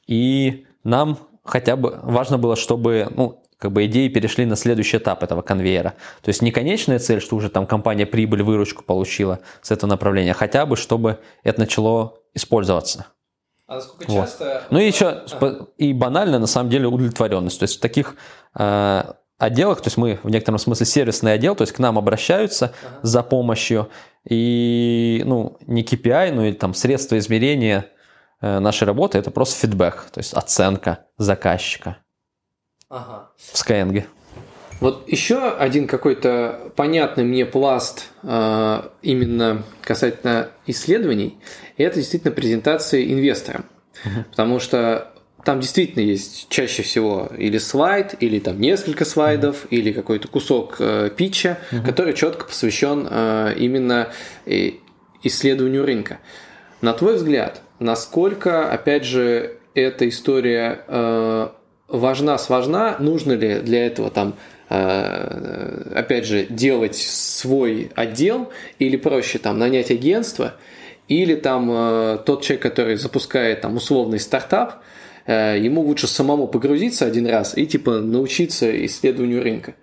И 0.07 0.66
нам 0.85 1.18
хотя 1.46 1.76
бы 1.76 1.98
важно 2.02 2.38
было, 2.38 2.56
чтобы 2.56 3.09
ну, 3.14 3.42
как 3.59 3.72
бы 3.72 3.87
идеи 3.87 4.09
перешли 4.09 4.44
на 4.44 4.56
следующий 4.56 4.98
этап 4.98 5.22
этого 5.22 5.42
конвейера. 5.42 5.94
То 6.22 6.28
есть 6.28 6.42
не 6.42 6.50
конечная 6.50 6.98
цель, 6.98 7.20
что 7.20 7.37
уже 7.37 7.48
там 7.48 7.66
компания 7.66 8.06
прибыль, 8.06 8.42
выручку 8.42 8.85
получила 8.85 9.40
с 9.62 9.70
этого 9.70 9.90
направления, 9.90 10.35
хотя 10.35 10.66
бы 10.66 10.76
чтобы 10.76 11.20
это 11.42 11.61
начало 11.61 12.18
использоваться. 12.35 13.06
А 13.66 13.76
насколько 13.76 14.11
вот. 14.11 14.22
часто... 14.22 14.64
Ну 14.70 14.78
и 14.78 14.87
еще 14.87 15.06
а. 15.09 15.66
и 15.78 15.92
банально 15.92 16.38
на 16.38 16.46
самом 16.46 16.70
деле 16.70 16.87
удовлетворенность. 16.87 17.59
То 17.59 17.64
есть 17.64 17.78
в 17.78 17.80
таких 17.80 18.16
э, 18.54 19.02
отделах, 19.38 19.80
то 19.80 19.87
есть 19.88 19.96
мы 19.96 20.20
в 20.22 20.30
некотором 20.30 20.59
смысле 20.59 20.87
сервисный 20.87 21.32
отдел, 21.32 21.56
то 21.56 21.62
есть 21.62 21.72
к 21.72 21.78
нам 21.78 21.98
обращаются 21.98 22.66
ага. 22.66 22.98
за 23.02 23.22
помощью 23.22 23.88
и 24.28 25.22
ну 25.26 25.56
не 25.66 25.82
KPI, 25.82 26.32
ну 26.32 26.44
и 26.44 26.52
там 26.52 26.74
средства 26.74 27.18
измерения 27.18 27.87
нашей 28.40 28.85
работы 28.85 29.18
это 29.18 29.31
просто 29.31 29.59
фидбэк, 29.61 30.11
то 30.12 30.18
есть 30.18 30.35
оценка 30.35 31.07
заказчика 31.16 31.99
ага. 32.88 33.31
в 33.37 33.55
Skyeng. 33.55 34.05
Вот 34.81 35.09
еще 35.09 35.51
один 35.51 35.87
какой-то 35.87 36.72
понятный 36.77 37.25
мне 37.25 37.46
пласт 37.46 38.11
э, 38.22 38.83
именно 39.03 39.62
касательно 39.83 40.51
исследований, 40.66 41.38
это 41.79 41.96
действительно 41.96 42.33
презентации 42.33 43.11
инвесторам. 43.11 43.64
Потому 44.31 44.61
что 44.61 45.12
там 45.44 45.61
действительно 45.61 46.03
есть 46.03 46.49
чаще 46.51 46.83
всего 46.83 47.31
или 47.38 47.57
слайд, 47.59 48.16
или 48.20 48.38
там 48.38 48.61
несколько 48.61 49.05
слайдов, 49.05 49.64
mm 49.64 49.68
или 49.70 49.92
какой-то 49.92 50.29
кусок 50.29 50.77
э, 50.81 51.11
питча, 51.16 51.59
mm 51.70 51.87
который 51.87 52.12
четко 52.12 52.44
посвящен 52.44 53.07
э, 53.09 53.55
именно 53.57 54.09
э, 54.44 54.72
исследованию 55.22 55.87
рынка. 55.87 56.18
На 56.83 56.92
твой 56.92 57.16
взгляд, 57.16 57.62
насколько, 57.78 58.70
опять 58.70 59.04
же, 59.04 59.58
эта 59.74 60.08
история 60.08 60.84
э, 60.88 61.48
важна, 61.88 62.38
сважна, 62.38 62.96
нужно 62.98 63.32
ли 63.32 63.60
для 63.60 63.86
этого 63.86 64.10
там 64.10 64.34
э, 64.68 65.92
опять 65.94 66.26
же, 66.26 66.46
делать 66.46 66.96
свой 66.96 67.90
отдел, 67.94 68.50
или 68.78 68.96
проще 68.96 69.38
там 69.38 69.58
нанять 69.58 69.90
агентство, 69.90 70.54
или 71.08 71.34
там 71.34 71.70
э, 71.70 72.18
тот 72.24 72.42
человек, 72.42 72.62
который 72.62 72.96
запускает 72.96 73.60
там 73.60 73.76
условный 73.76 74.18
стартап, 74.18 74.82
э, 75.26 75.58
ему 75.60 75.82
лучше 75.82 76.06
самому 76.06 76.48
погрузиться 76.48 77.04
один 77.04 77.26
раз 77.26 77.56
и 77.56 77.66
типа 77.66 78.00
научиться 78.00 78.84
исследованию 78.86 79.42
рынка. 79.42 79.74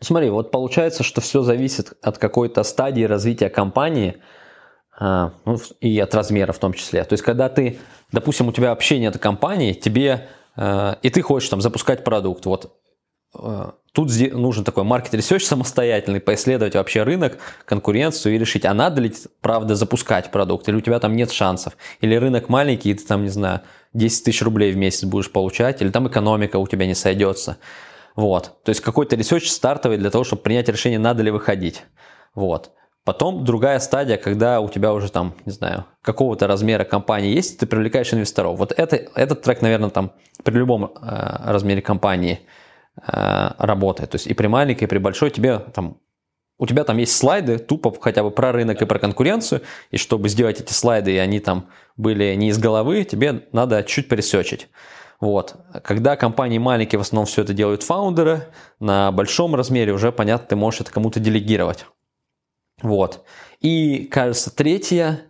Смотри, 0.00 0.28
вот 0.28 0.50
получается, 0.50 1.02
что 1.02 1.20
все 1.20 1.42
зависит 1.42 1.94
от 2.02 2.18
какой-то 2.18 2.62
стадии 2.62 3.02
развития 3.02 3.48
компании– 3.48 4.16
ну, 5.00 5.58
и 5.80 5.98
от 6.00 6.14
размера 6.14 6.52
в 6.52 6.58
том 6.58 6.72
числе. 6.72 7.04
То 7.04 7.12
есть, 7.12 7.22
когда 7.22 7.48
ты, 7.48 7.78
допустим, 8.10 8.48
у 8.48 8.52
тебя 8.52 8.70
вообще 8.70 8.98
нет 8.98 9.18
компании, 9.18 9.72
тебе, 9.72 10.28
э, 10.56 10.94
и 11.02 11.10
ты 11.10 11.22
хочешь 11.22 11.48
там 11.48 11.60
запускать 11.60 12.02
продукт, 12.02 12.46
вот 12.46 12.76
э, 13.38 13.70
тут 13.92 14.10
нужен 14.32 14.64
такой 14.64 14.82
market 14.84 15.10
research 15.10 15.44
самостоятельный, 15.44 16.20
поисследовать 16.20 16.74
вообще 16.74 17.04
рынок, 17.04 17.38
конкуренцию 17.64 18.34
и 18.34 18.38
решить, 18.38 18.64
а 18.64 18.74
надо 18.74 19.00
ли, 19.02 19.12
правда, 19.40 19.76
запускать 19.76 20.32
продукт, 20.32 20.68
или 20.68 20.76
у 20.76 20.80
тебя 20.80 20.98
там 20.98 21.14
нет 21.14 21.30
шансов, 21.30 21.76
или 22.00 22.16
рынок 22.16 22.48
маленький, 22.48 22.90
и 22.90 22.94
ты 22.94 23.06
там, 23.06 23.22
не 23.22 23.30
знаю, 23.30 23.60
10 23.94 24.24
тысяч 24.24 24.42
рублей 24.42 24.72
в 24.72 24.76
месяц 24.76 25.04
будешь 25.04 25.30
получать, 25.30 25.80
или 25.80 25.90
там 25.90 26.08
экономика 26.08 26.56
у 26.56 26.66
тебя 26.66 26.86
не 26.86 26.94
сойдется. 26.94 27.58
Вот. 28.16 28.64
То 28.64 28.70
есть 28.70 28.80
какой-то 28.80 29.14
ресерч 29.14 29.48
стартовый 29.48 29.96
для 29.96 30.10
того, 30.10 30.24
чтобы 30.24 30.42
принять 30.42 30.68
решение, 30.68 30.98
надо 30.98 31.22
ли 31.22 31.30
выходить. 31.30 31.84
Вот. 32.34 32.72
Потом 33.08 33.42
другая 33.42 33.78
стадия, 33.78 34.18
когда 34.18 34.60
у 34.60 34.68
тебя 34.68 34.92
уже 34.92 35.10
там, 35.10 35.32
не 35.46 35.52
знаю, 35.52 35.86
какого-то 36.02 36.46
размера 36.46 36.84
компании 36.84 37.34
есть, 37.34 37.58
ты 37.58 37.66
привлекаешь 37.66 38.12
инвесторов. 38.12 38.58
Вот 38.58 38.70
это, 38.76 38.96
этот 38.96 39.40
трек, 39.40 39.62
наверное, 39.62 39.88
там 39.88 40.12
при 40.44 40.58
любом 40.58 40.84
э, 40.84 40.90
размере 41.50 41.80
компании 41.80 42.40
э, 42.98 43.50
работает. 43.56 44.10
То 44.10 44.16
есть 44.16 44.26
и 44.26 44.34
при 44.34 44.46
маленькой, 44.46 44.84
и 44.84 44.86
при 44.86 44.98
большой 44.98 45.30
тебе 45.30 45.58
там 45.58 45.96
у 46.58 46.66
тебя 46.66 46.84
там 46.84 46.98
есть 46.98 47.16
слайды 47.16 47.56
тупо 47.58 47.94
хотя 47.98 48.22
бы 48.22 48.30
про 48.30 48.52
рынок 48.52 48.82
и 48.82 48.84
про 48.84 48.98
конкуренцию, 48.98 49.62
и 49.90 49.96
чтобы 49.96 50.28
сделать 50.28 50.60
эти 50.60 50.74
слайды, 50.74 51.14
и 51.14 51.16
они 51.16 51.40
там 51.40 51.68
были 51.96 52.34
не 52.34 52.50
из 52.50 52.58
головы, 52.58 53.04
тебе 53.04 53.44
надо 53.52 53.84
чуть 53.84 54.10
поресечить. 54.10 54.68
Вот. 55.18 55.56
Когда 55.82 56.14
компании 56.16 56.58
маленькие, 56.58 56.98
в 56.98 57.02
основном 57.02 57.24
все 57.24 57.40
это 57.40 57.54
делают 57.54 57.84
фаундеры, 57.84 58.48
на 58.80 59.12
большом 59.12 59.54
размере 59.54 59.94
уже, 59.94 60.12
понятно, 60.12 60.46
ты 60.46 60.56
можешь 60.56 60.82
это 60.82 60.92
кому-то 60.92 61.20
делегировать. 61.20 61.86
Вот. 62.82 63.24
И, 63.60 64.04
кажется, 64.04 64.54
третье, 64.54 65.26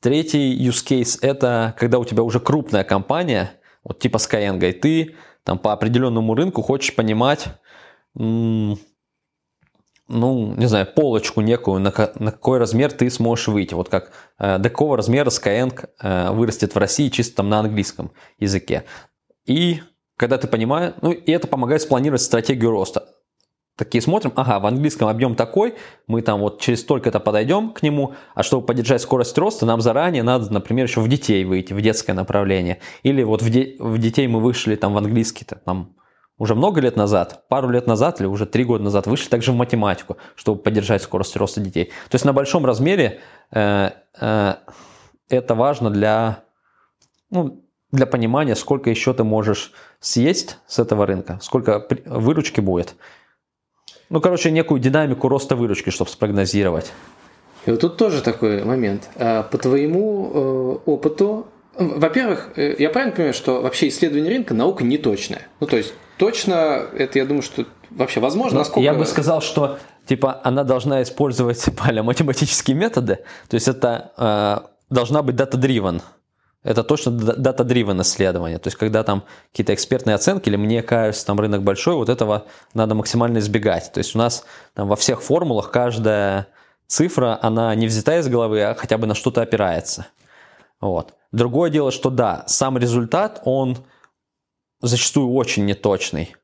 третий 0.00 0.56
use 0.56 0.84
case– 0.86 1.18
это 1.22 1.74
когда 1.78 1.98
у 1.98 2.04
тебя 2.04 2.22
уже 2.22 2.40
крупная 2.40 2.84
компания, 2.84 3.52
вот 3.84 3.98
типа 3.98 4.16
Skyeng, 4.16 4.68
и 4.68 4.72
ты 4.72 5.16
там 5.44 5.58
по 5.58 5.72
определенному 5.72 6.34
рынку 6.34 6.62
хочешь 6.62 6.94
понимать, 6.94 7.46
ну, 8.14 8.76
не 10.08 10.66
знаю, 10.66 10.86
полочку 10.86 11.40
некую, 11.40 11.80
на, 11.80 11.92
на 12.18 12.32
какой 12.32 12.58
размер 12.58 12.92
ты 12.92 13.10
сможешь 13.10 13.48
выйти. 13.48 13.74
Вот 13.74 13.88
как 13.88 14.12
э, 14.38 14.58
до 14.58 14.70
какого 14.70 14.96
размера 14.96 15.30
Skyeng 15.30 15.88
э, 16.00 16.30
вырастет 16.30 16.74
в 16.74 16.78
России 16.78 17.08
чисто 17.08 17.36
там 17.36 17.48
на 17.48 17.60
английском 17.60 18.12
языке. 18.38 18.84
И 19.46 19.82
когда 20.16 20.38
ты 20.38 20.46
понимаешь, 20.46 20.94
ну 21.02 21.10
и 21.10 21.30
это 21.32 21.48
помогает 21.48 21.82
спланировать 21.82 22.22
стратегию 22.22 22.70
роста. 22.70 23.15
Такие 23.76 24.00
смотрим, 24.00 24.32
ага, 24.36 24.58
в 24.58 24.64
английском 24.64 25.06
объем 25.06 25.34
такой, 25.34 25.74
мы 26.06 26.22
там 26.22 26.40
вот 26.40 26.60
через 26.62 26.80
столько-то 26.80 27.20
подойдем 27.20 27.72
к 27.72 27.82
нему, 27.82 28.14
а 28.34 28.42
чтобы 28.42 28.64
поддержать 28.64 29.02
скорость 29.02 29.36
роста, 29.36 29.66
нам 29.66 29.82
заранее 29.82 30.22
надо, 30.22 30.50
например, 30.50 30.86
еще 30.86 31.00
в 31.00 31.08
детей 31.08 31.44
выйти, 31.44 31.74
в 31.74 31.80
детское 31.82 32.14
направление. 32.14 32.78
Или 33.02 33.22
вот 33.22 33.42
в, 33.42 33.50
де- 33.50 33.76
в 33.78 33.98
детей 33.98 34.26
мы 34.28 34.40
вышли 34.40 34.76
там 34.76 34.94
в 34.94 34.96
английский, 34.96 35.44
там 35.44 35.94
уже 36.38 36.54
много 36.54 36.80
лет 36.80 36.96
назад, 36.96 37.44
пару 37.48 37.68
лет 37.68 37.86
назад 37.86 38.20
или 38.20 38.26
уже 38.26 38.46
три 38.46 38.64
года 38.64 38.84
назад 38.84 39.06
вышли 39.06 39.28
также 39.28 39.52
в 39.52 39.56
математику, 39.56 40.16
чтобы 40.36 40.62
поддержать 40.62 41.02
скорость 41.02 41.36
роста 41.36 41.60
детей. 41.60 41.86
То 42.08 42.14
есть 42.14 42.24
на 42.24 42.32
большом 42.32 42.64
размере 42.64 43.20
э, 43.50 43.90
э, 44.18 44.54
это 45.28 45.54
важно 45.54 45.90
для, 45.90 46.44
ну, 47.30 47.62
для 47.92 48.06
понимания, 48.06 48.54
сколько 48.54 48.88
еще 48.88 49.12
ты 49.12 49.22
можешь 49.24 49.72
съесть 50.00 50.58
с 50.66 50.78
этого 50.78 51.04
рынка, 51.04 51.38
сколько 51.42 51.86
выручки 52.06 52.60
будет. 52.60 52.96
Ну, 54.08 54.20
короче, 54.20 54.50
некую 54.50 54.80
динамику 54.80 55.28
роста 55.28 55.56
выручки, 55.56 55.90
чтобы 55.90 56.10
спрогнозировать. 56.10 56.92
И 57.66 57.70
вот 57.70 57.80
тут 57.80 57.96
тоже 57.96 58.22
такой 58.22 58.64
момент. 58.64 59.08
А, 59.16 59.42
по 59.42 59.58
твоему 59.58 60.30
э, 60.32 60.90
опыту, 60.90 61.46
во-первых, 61.74 62.50
э, 62.56 62.76
я 62.78 62.90
правильно 62.90 63.14
понимаю, 63.14 63.34
что 63.34 63.60
вообще 63.60 63.88
исследование 63.88 64.30
рынка 64.30 64.54
наука 64.54 64.84
не 64.84 64.98
точная. 64.98 65.42
Ну, 65.58 65.66
то 65.66 65.76
есть 65.76 65.92
точно, 66.16 66.86
это 66.96 67.18
я 67.18 67.26
думаю, 67.26 67.42
что 67.42 67.66
вообще 67.90 68.20
возможно, 68.20 68.54
ну, 68.54 68.58
насколько... 68.60 68.80
Я 68.80 68.94
бы 68.94 69.04
сказал, 69.04 69.40
что 69.40 69.78
типа 70.06 70.40
она 70.44 70.62
должна 70.62 71.02
использовать 71.02 71.60
типа, 71.64 72.02
математические 72.02 72.76
методы, 72.76 73.18
то 73.48 73.54
есть 73.54 73.66
это 73.66 74.12
э, 74.16 74.94
должна 74.94 75.22
быть 75.22 75.34
data-driven 75.34 76.02
это 76.66 76.82
точно 76.82 77.10
data-driven 77.10 78.02
исследование. 78.02 78.58
То 78.58 78.66
есть, 78.66 78.76
когда 78.76 79.04
там 79.04 79.22
какие-то 79.52 79.72
экспертные 79.72 80.14
оценки, 80.16 80.48
или 80.48 80.56
мне 80.56 80.82
кажется, 80.82 81.24
там 81.24 81.38
рынок 81.38 81.62
большой, 81.62 81.94
вот 81.94 82.08
этого 82.08 82.46
надо 82.74 82.94
максимально 82.96 83.38
избегать. 83.38 83.92
То 83.92 83.98
есть, 83.98 84.16
у 84.16 84.18
нас 84.18 84.44
там 84.74 84.88
во 84.88 84.96
всех 84.96 85.22
формулах 85.22 85.70
каждая 85.70 86.48
цифра, 86.88 87.38
она 87.40 87.74
не 87.76 87.86
взята 87.86 88.18
из 88.18 88.28
головы, 88.28 88.62
а 88.62 88.74
хотя 88.74 88.98
бы 88.98 89.06
на 89.06 89.14
что-то 89.14 89.42
опирается. 89.42 90.08
Вот. 90.80 91.14
Другое 91.30 91.70
дело, 91.70 91.92
что 91.92 92.10
да, 92.10 92.42
сам 92.48 92.76
результат, 92.78 93.42
он 93.44 93.78
зачастую 94.80 95.32
очень 95.32 95.66
неточный. 95.66 96.34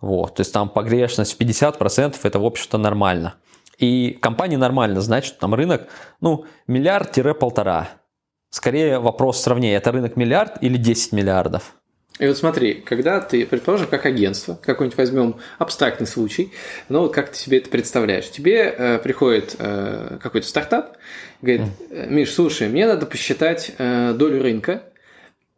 Вот. 0.00 0.36
То 0.36 0.40
есть, 0.40 0.54
там 0.54 0.70
погрешность 0.70 1.34
в 1.34 1.40
50% 1.40 2.16
это, 2.22 2.38
в 2.38 2.46
общем-то, 2.46 2.78
нормально. 2.78 3.34
И 3.76 4.12
компания 4.22 4.56
нормально, 4.56 5.02
значит, 5.02 5.38
там 5.38 5.54
рынок, 5.54 5.86
ну, 6.22 6.46
миллиард-полтора 6.66 7.88
Скорее 8.56 9.00
вопрос 9.00 9.42
сравнения, 9.42 9.76
это 9.76 9.92
рынок 9.92 10.16
миллиард 10.16 10.62
или 10.62 10.78
10 10.78 11.12
миллиардов? 11.12 11.74
И 12.18 12.26
вот 12.26 12.38
смотри, 12.38 12.72
когда 12.72 13.20
ты, 13.20 13.44
предположим, 13.44 13.86
как 13.86 14.06
агентство, 14.06 14.58
какой-нибудь 14.62 14.96
возьмем 14.96 15.36
абстрактный 15.58 16.06
случай, 16.06 16.50
ну 16.88 17.00
вот 17.00 17.12
как 17.12 17.32
ты 17.32 17.36
себе 17.36 17.58
это 17.58 17.68
представляешь? 17.68 18.30
Тебе 18.30 18.62
э, 18.62 18.98
приходит 18.98 19.56
э, 19.58 20.16
какой-то 20.22 20.46
стартап, 20.48 20.96
говорит, 21.42 21.66
mm. 21.90 22.06
Миш, 22.08 22.32
слушай, 22.32 22.70
мне 22.70 22.86
надо 22.86 23.04
посчитать 23.04 23.72
э, 23.76 24.14
долю 24.14 24.42
рынка, 24.42 24.84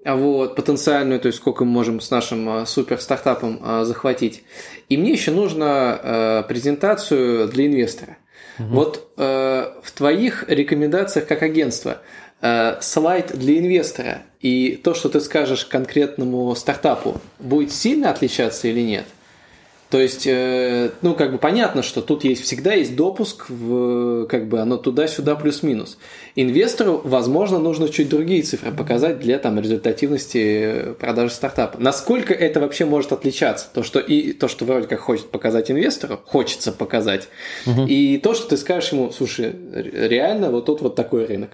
а 0.04 0.16
вот, 0.16 0.56
потенциальную, 0.56 1.20
то 1.20 1.28
есть 1.28 1.38
сколько 1.38 1.64
мы 1.64 1.70
можем 1.70 2.00
с 2.00 2.10
нашим 2.10 2.48
э, 2.48 2.66
супер 2.66 3.00
стартапом 3.00 3.60
э, 3.62 3.84
захватить. 3.84 4.42
И 4.88 4.96
мне 4.96 5.12
еще 5.12 5.30
нужно 5.30 6.00
э, 6.02 6.42
презентацию 6.48 7.46
для 7.46 7.66
инвестора. 7.66 8.18
Mm-hmm. 8.58 8.66
Вот 8.70 9.12
э, 9.16 9.72
в 9.84 9.92
твоих 9.92 10.48
рекомендациях 10.48 11.28
как 11.28 11.44
агентство– 11.44 11.98
Э, 12.40 12.76
слайд 12.80 13.36
для 13.36 13.58
инвестора 13.58 14.22
и 14.40 14.80
то, 14.82 14.94
что 14.94 15.08
ты 15.08 15.20
скажешь 15.20 15.64
конкретному 15.64 16.54
стартапу, 16.54 17.20
будет 17.40 17.72
сильно 17.72 18.10
отличаться 18.10 18.68
или 18.68 18.80
нет? 18.80 19.06
То 19.90 19.98
есть, 19.98 20.24
э, 20.26 20.90
ну, 21.00 21.14
как 21.14 21.32
бы 21.32 21.38
понятно, 21.38 21.82
что 21.82 22.00
тут 22.00 22.22
есть 22.22 22.42
всегда 22.42 22.74
есть 22.74 22.94
допуск, 22.94 23.46
в, 23.48 24.26
как 24.26 24.46
бы 24.46 24.60
оно 24.60 24.76
туда-сюда 24.76 25.34
плюс-минус. 25.34 25.98
Инвестору, 26.36 27.00
возможно, 27.02 27.58
нужно 27.58 27.88
чуть 27.88 28.08
другие 28.08 28.42
цифры 28.42 28.70
показать 28.70 29.18
для 29.18 29.38
там, 29.38 29.58
результативности 29.58 30.94
продажи 31.00 31.32
стартапа. 31.32 31.80
Насколько 31.80 32.34
это 32.34 32.60
вообще 32.60 32.84
может 32.84 33.12
отличаться? 33.12 33.66
То, 33.72 33.82
что, 33.82 33.98
и, 33.98 34.32
то, 34.32 34.46
что 34.46 34.64
вроде 34.64 34.86
как 34.86 35.00
хочет 35.00 35.30
показать 35.30 35.70
инвестору, 35.70 36.20
хочется 36.24 36.70
показать, 36.70 37.28
угу. 37.66 37.86
и 37.86 38.18
то, 38.18 38.34
что 38.34 38.50
ты 38.50 38.58
скажешь 38.58 38.92
ему, 38.92 39.10
слушай, 39.10 39.56
реально 39.72 40.50
вот 40.50 40.66
тут 40.66 40.82
вот 40.82 40.94
такой 40.94 41.24
рынок. 41.24 41.50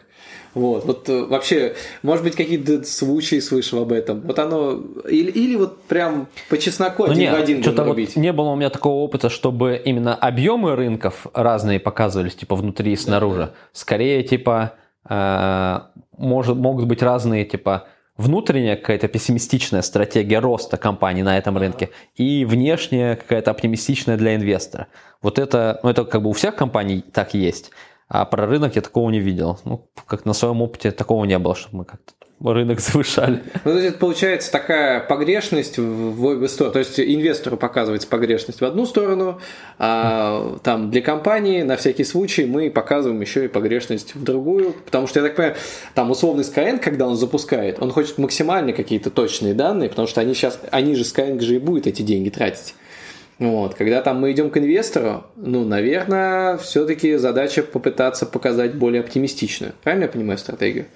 Вот, 0.55 0.85
вот 0.85 1.09
э, 1.09 1.25
вообще, 1.25 1.75
может 2.03 2.25
быть, 2.25 2.37
какие-то 2.37 2.85
случаи 2.85 3.40
слышал 3.40 3.83
об 3.83 3.93
этом. 3.93 4.21
Вот 4.21 4.38
оно, 4.38 4.81
или, 5.09 5.31
или 5.31 5.57
вот 5.57 5.83
прям 5.83 6.29
по 6.49 6.59
чесноку 6.59 7.07
ну, 7.07 7.12
один 7.12 7.23
нет, 7.23 7.33
в 7.33 7.43
один 7.43 7.62
что-то 7.62 7.85
вот 7.85 7.99
не 8.17 8.33
было 8.33 8.51
у 8.51 8.57
меня 8.57 8.71
такого 8.71 9.03
опыта, 9.03 9.29
чтобы 9.29 9.81
именно 9.85 10.14
объемы 10.14 10.77
рынков 10.77 11.27
разные 11.35 11.81
показывались, 11.81 12.37
типа 12.37 12.55
внутри 12.55 12.93
и 12.93 12.97
снаружи. 12.97 13.38
Да. 13.38 13.51
Скорее, 13.73 14.23
типа, 14.23 14.75
э, 15.09 15.81
может, 16.17 16.57
могут 16.57 16.87
быть 16.87 17.03
разные, 17.03 17.45
типа, 17.45 17.87
внутренняя 18.17 18.77
какая-то 18.77 19.09
пессимистичная 19.09 19.83
стратегия 19.83 20.38
роста 20.38 20.77
компании 20.77 21.23
на 21.23 21.37
этом 21.37 21.59
рынке 21.59 21.90
и 22.14 22.45
внешняя 22.45 23.17
какая-то 23.17 23.51
оптимистичная 23.51 24.17
для 24.17 24.37
инвестора. 24.37 24.87
Вот 25.21 25.38
это, 25.38 25.81
ну 25.83 25.90
это 25.90 26.05
как 26.05 26.23
бы 26.23 26.31
у 26.31 26.33
всех 26.33 26.55
компаний 26.55 27.03
так 27.12 27.35
есть. 27.35 27.71
А 28.09 28.25
про 28.25 28.47
рынок 28.47 28.77
я 28.77 28.83
такого 28.83 29.11
не 29.11 29.21
видел. 29.21 29.59
Ну, 29.64 29.88
как 30.07 30.25
на 30.25 30.35
своем 30.35 30.62
опыте 30.62 30.90
такого 30.90 31.25
не 31.25 31.38
было, 31.38 31.55
чтобы 31.55 31.79
мы 31.79 31.85
как-то 31.85 32.12
рынок 32.40 32.81
завышали. 32.81 33.43
Ну, 33.64 33.73
то 33.73 33.79
есть, 33.79 33.99
получается 33.99 34.53
такая 34.53 35.01
погрешность 35.01 35.79
в 35.79 36.25
обе 36.25 36.49
стороны. 36.49 36.73
То 36.73 36.79
есть 36.81 37.01
инвестору 37.01 37.57
показывается 37.57 38.09
погрешность 38.09 38.61
в 38.61 38.64
одну 38.64 38.87
сторону, 38.87 39.40
а 39.79 40.59
там 40.62 40.90
для 40.90 41.01
компании 41.01 41.62
на 41.62 41.77
всякий 41.77 42.05
случай 42.05 42.45
мы 42.45 42.71
показываем 42.71 43.21
еще 43.21 43.47
и 43.47 43.49
погрешность 43.49 44.14
в 44.14 44.23
другую. 44.23 44.75
Потому 44.85 45.07
что, 45.07 45.21
я 45.21 45.27
так 45.27 45.37
понимаю, 45.37 45.57
там 45.95 46.11
условный 46.11 46.45
Skyeng, 46.45 46.79
когда 46.79 47.07
он 47.07 47.17
запускает, 47.17 47.81
он 47.81 47.90
хочет 47.90 48.19
максимально 48.19 48.73
какие-то 48.73 49.11
точные 49.11 49.55
данные, 49.55 49.88
потому 49.88 50.09
что 50.09 50.21
они 50.21 50.35
сейчас, 50.35 50.61
они 50.71 50.95
же 50.95 51.05
Skyeng 51.05 51.40
же 51.40 51.57
и 51.57 51.59
будет 51.59 51.87
эти 51.87 52.03
деньги 52.03 52.31
тратить. 52.31 52.75
Вот. 53.38 53.75
Когда 53.75 54.01
там 54.03 54.20
мы 54.20 54.33
идем 54.33 54.51
к 54.51 54.59
инвестору, 54.59 55.25
ну, 55.37 55.64
наверное, 55.64 56.57
все-таки 56.59 57.16
задача 57.16 57.62
попытаться 57.62 58.27
показать 58.27 58.75
более 58.75 59.01
оптимистичную. 59.01 59.73
Правильно 59.83 60.05
я 60.05 60.11
понимаю 60.11 60.38
стратегию? 60.38 60.87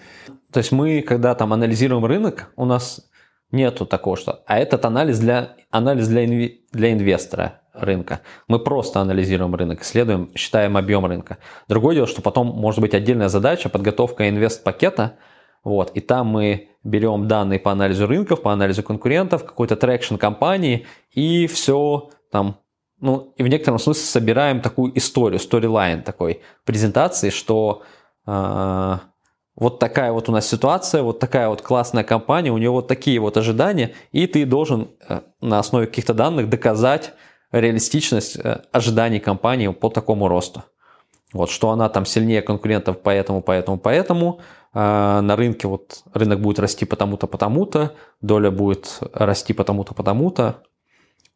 То 0.53 0.59
есть 0.59 0.73
мы, 0.73 1.03
когда 1.03 1.35
там 1.35 1.53
анализируем 1.53 2.05
рынок, 2.05 2.51
у 2.57 2.65
нас 2.65 3.09
нету 3.51 3.87
такого, 3.87 4.17
что... 4.17 4.43
А 4.47 4.59
этот 4.59 4.85
анализ 4.85 5.19
для, 5.19 5.57
анализ 5.71 6.09
для, 6.09 6.25
инви, 6.25 6.65
для 6.73 6.93
инвестора 6.93 7.61
рынка. 7.73 8.21
Мы 8.47 8.59
просто 8.59 9.01
анализируем 9.01 9.55
рынок, 9.55 9.83
исследуем, 9.83 10.31
считаем 10.35 10.77
объем 10.77 11.07
рынка. 11.07 11.39
Другое 11.69 11.95
дело, 11.95 12.07
что 12.07 12.23
потом 12.23 12.49
может 12.49 12.81
быть 12.81 12.95
отдельная 12.95 13.29
задача, 13.29 13.69
подготовка 13.69 14.29
инвест-пакета, 14.29 15.17
вот, 15.65 15.91
и 15.95 16.01
там 16.01 16.29
мы 16.29 16.69
берем 16.85 17.29
данные 17.29 17.59
по 17.59 17.73
анализу 17.73 18.07
рынков, 18.07 18.43
по 18.43 18.53
анализу 18.53 18.83
конкурентов, 18.83 19.45
какой-то 19.45 19.77
traction 19.77 20.17
компании, 20.17 20.87
и 21.13 21.47
все 21.47 22.11
там, 22.31 22.59
ну, 23.01 23.33
и 23.37 23.43
в 23.43 23.49
некотором 23.49 23.79
смысле 23.79 24.03
собираем 24.03 24.61
такую 24.61 24.97
историю, 24.99 25.39
сторилайн 25.39 26.03
такой 26.03 26.41
презентации, 26.65 27.31
что 27.31 27.83
э, 28.27 28.99
вот 29.55 29.79
такая 29.79 30.13
вот 30.13 30.29
у 30.29 30.33
нас 30.33 30.49
ситуация, 30.49 31.03
вот 31.03 31.19
такая 31.19 31.49
вот 31.49 31.63
классная 31.63 32.05
компания, 32.05 32.51
у 32.51 32.59
нее 32.59 32.71
вот 32.71 32.89
такие 32.89 33.19
вот 33.21 33.37
ожидания, 33.37 33.93
и 34.13 34.27
ты 34.27 34.47
должен 34.47 34.89
э, 35.09 35.21
на 35.41 35.59
основе 35.59 35.87
каких-то 35.87 36.15
данных 36.15 36.49
доказать 36.49 37.13
реалистичность 37.53 38.37
э, 38.37 38.63
ожиданий 38.73 39.21
компании 39.21 39.69
по 39.69 39.91
такому 39.91 40.29
росту. 40.29 40.65
Вот, 41.33 41.51
что 41.51 41.71
она 41.71 41.89
там 41.89 42.07
сильнее 42.07 42.41
конкурентов 42.41 43.01
поэтому, 43.03 43.43
поэтому, 43.43 43.79
поэтому, 43.79 44.41
а 44.73 45.21
на 45.21 45.37
рынке 45.37 45.69
вот 45.69 46.03
рынок 46.15 46.41
будет 46.41 46.59
расти 46.59 46.85
потому-то, 46.85 47.27
потому-то, 47.27 47.95
доля 48.21 48.51
будет 48.51 48.99
расти 49.13 49.53
потому-то, 49.53 49.95
потому-то. 49.95 50.63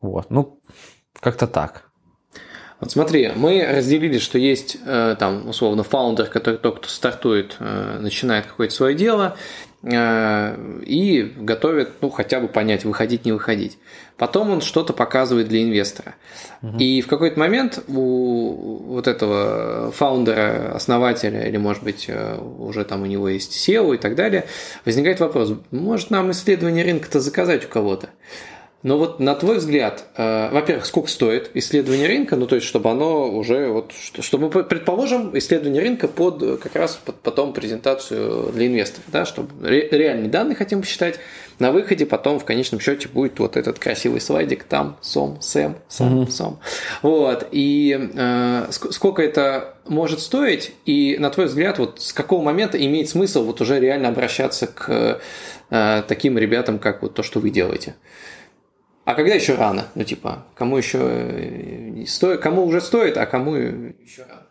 Вот, 0.03 0.31
ну, 0.31 0.61
как-то 1.19 1.47
так. 1.47 1.85
Вот 2.81 2.91
смотри, 2.91 3.31
мы 3.35 3.65
разделили, 3.65 4.19
что 4.19 4.39
есть 4.39 4.77
э, 4.85 5.15
там, 5.19 5.49
условно, 5.49 5.85
фаундер, 5.85 6.27
который 6.27 6.59
только 6.59 6.89
стартует, 6.89 7.57
э, 7.61 7.99
начинает 8.01 8.47
какое-то 8.47 8.75
свое 8.75 8.97
дело, 8.97 9.37
Э, 9.85 10.55
и 10.87 11.23
готовит, 11.23 11.95
ну, 12.03 12.11
хотя 12.11 12.39
бы 12.39 12.47
понять, 12.47 12.85
выходить, 12.85 13.25
не 13.25 13.33
выходить. 13.33 13.79
Потом 14.17 14.51
он 14.51 14.61
что-то 14.61 14.93
показывает 14.93 15.49
для 15.49 15.61
инвестора. 15.65 16.15
Угу. 16.63 16.79
И 16.79 17.01
в 17.01 17.09
какой-то 17.09 17.39
момент 17.41 17.83
у 17.89 18.79
вот 18.87 19.09
этого 19.09 19.91
фаундера, 19.91 20.73
основателя, 20.77 21.49
или, 21.49 21.57
может 21.57 21.83
быть, 21.83 22.05
э, 22.07 22.39
уже 22.39 22.85
там 22.85 23.03
у 23.03 23.07
него 23.07 23.29
есть 23.29 23.57
SEO 23.57 23.97
и 23.97 23.99
так 23.99 24.15
далее, 24.15 24.45
возникает 24.85 25.19
вопрос, 25.19 25.53
может 25.73 26.11
нам 26.11 26.31
исследование 26.31 26.85
рынка-то 26.85 27.19
заказать 27.19 27.65
у 27.65 27.69
кого-то? 27.69 28.11
Но 28.83 28.99
вот 28.99 29.21
на 29.21 29.35
твой 29.35 29.59
взгляд, 29.59 30.05
э, 30.17 30.51
во-первых, 30.51 30.87
сколько 30.87 31.09
стоит 31.09 31.51
исследование 31.55 32.09
рынка, 32.09 32.35
ну 32.35 32.47
то 32.47 32.57
есть, 32.57 32.67
чтобы 32.67 32.91
оно 32.91 33.31
уже 33.31 33.69
вот, 33.69 33.93
чтобы 33.93 34.51
мы 34.53 34.65
предположим 34.65 35.37
исследование 35.39 35.83
рынка 35.83 36.09
под 36.09 36.61
как 36.61 36.75
раз 36.75 36.97
под 36.97 37.17
потом 37.21 37.53
презентацию 37.53 38.51
для 38.53 38.67
инвесторов, 38.67 39.05
да, 39.09 39.25
чтобы 39.25 39.51
ре, 39.67 39.89
реальные 39.89 40.29
данные 40.29 40.57
хотим 40.57 40.81
посчитать, 40.81 41.21
на 41.61 41.71
выходе 41.71 42.07
потом 42.07 42.41
в 42.41 42.45
конечном 42.45 42.81
счете 42.81 43.09
будет 43.09 43.39
вот 43.39 43.57
этот 43.57 43.79
красивый 43.79 44.21
слайдик 44.21 44.65
там 44.65 44.97
сом, 45.01 45.41
сэм, 45.41 45.77
сом, 45.89 46.23
mm-hmm. 46.23 46.31
сом, 46.31 46.59
вот 47.03 47.47
и 47.53 48.11
э, 48.15 48.67
сколько 48.71 49.23
это 49.23 49.75
может 49.87 50.21
стоить 50.21 50.73
и 50.87 51.17
на 51.19 51.31
твой 51.31 51.47
взгляд 51.47 51.79
вот 51.79 52.01
с 52.01 52.13
какого 52.13 52.43
момента 52.43 52.85
имеет 52.85 53.09
смысл 53.09 53.45
вот 53.45 53.61
уже 53.61 53.79
реально 53.79 54.09
обращаться 54.09 54.67
к 54.67 55.21
э, 55.71 56.03
таким 56.09 56.37
ребятам, 56.37 56.79
как 56.79 57.03
вот 57.03 57.15
то, 57.15 57.23
что 57.23 57.39
вы 57.39 57.51
делаете? 57.51 57.95
А 59.05 59.15
когда 59.15 59.35
еще 59.35 59.55
рано? 59.57 59.87
Ну, 59.95 60.05
типа, 60.05 60.45
кому 60.55 60.77
еще 60.77 60.99
э, 61.01 62.05
стоит, 62.07 62.41
кому 62.41 62.65
уже 62.65 62.81
стоит, 62.81 63.17
а 63.17 63.27
кому 63.27 63.55
еще 63.55 64.23
рано? 64.29 64.43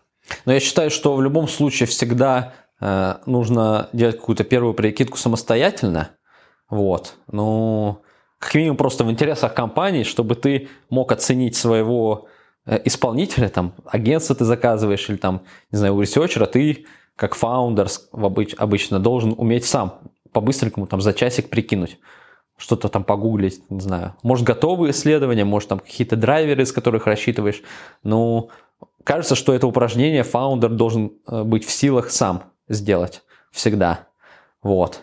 Но 0.45 0.53
я 0.53 0.59
считаю, 0.59 0.89
что 0.89 1.15
в 1.15 1.21
любом 1.21 1.47
случае 1.47 1.87
всегда 1.87 2.53
э, 2.79 3.15
нужно 3.25 3.89
делать 3.93 4.17
какую-то 4.17 4.43
первую 4.43 4.73
прикидку 4.73 5.17
самостоятельно. 5.17 6.11
Вот. 6.69 7.15
Ну, 7.31 8.01
как 8.39 8.55
минимум 8.55 8.77
просто 8.77 9.03
в 9.03 9.11
интересах 9.11 9.53
компании, 9.53 10.03
чтобы 10.03 10.35
ты 10.35 10.67
мог 10.89 11.11
оценить 11.13 11.55
своего 11.55 12.27
э, 12.65 12.79
исполнителя, 12.83 13.47
там, 13.47 13.73
агентство 13.85 14.35
ты 14.35 14.43
заказываешь, 14.43 15.09
или 15.09 15.17
там, 15.17 15.43
не 15.71 15.77
знаю, 15.77 15.95
у 15.95 16.01
ресерчера, 16.01 16.45
ты 16.45 16.85
как 17.15 17.35
фаундер 17.35 17.87
обычно 18.57 18.99
должен 18.99 19.33
уметь 19.37 19.65
сам 19.65 19.99
по-быстренькому 20.33 20.87
там 20.87 21.01
за 21.01 21.13
часик 21.13 21.49
прикинуть 21.49 21.99
что-то 22.61 22.89
там 22.89 23.03
погуглить, 23.03 23.63
не 23.71 23.81
знаю. 23.81 24.13
Может, 24.21 24.45
готовые 24.45 24.91
исследования, 24.91 25.45
может, 25.45 25.69
там 25.69 25.79
какие-то 25.79 26.15
драйверы, 26.15 26.61
из 26.61 26.71
которых 26.71 27.07
рассчитываешь. 27.07 27.63
Ну, 28.03 28.51
кажется, 29.03 29.33
что 29.33 29.53
это 29.53 29.65
упражнение 29.65 30.21
фаундер 30.21 30.69
должен 30.69 31.13
э, 31.27 31.43
быть 31.43 31.65
в 31.65 31.71
силах 31.71 32.11
сам 32.11 32.43
сделать 32.69 33.23
всегда. 33.51 34.07
Вот. 34.61 35.01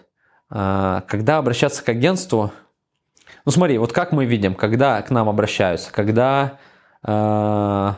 А, 0.50 1.02
когда 1.08 1.38
обращаться 1.38 1.82
к 1.82 1.88
агентству, 1.88 2.52
ну 3.44 3.50
смотри, 3.50 3.76
вот 3.78 3.92
как 3.92 4.12
мы 4.12 4.24
видим, 4.24 4.54
когда 4.54 5.02
к 5.02 5.10
нам 5.10 5.28
обращаются, 5.28 5.90
когда, 5.90 6.58
а, 7.02 7.96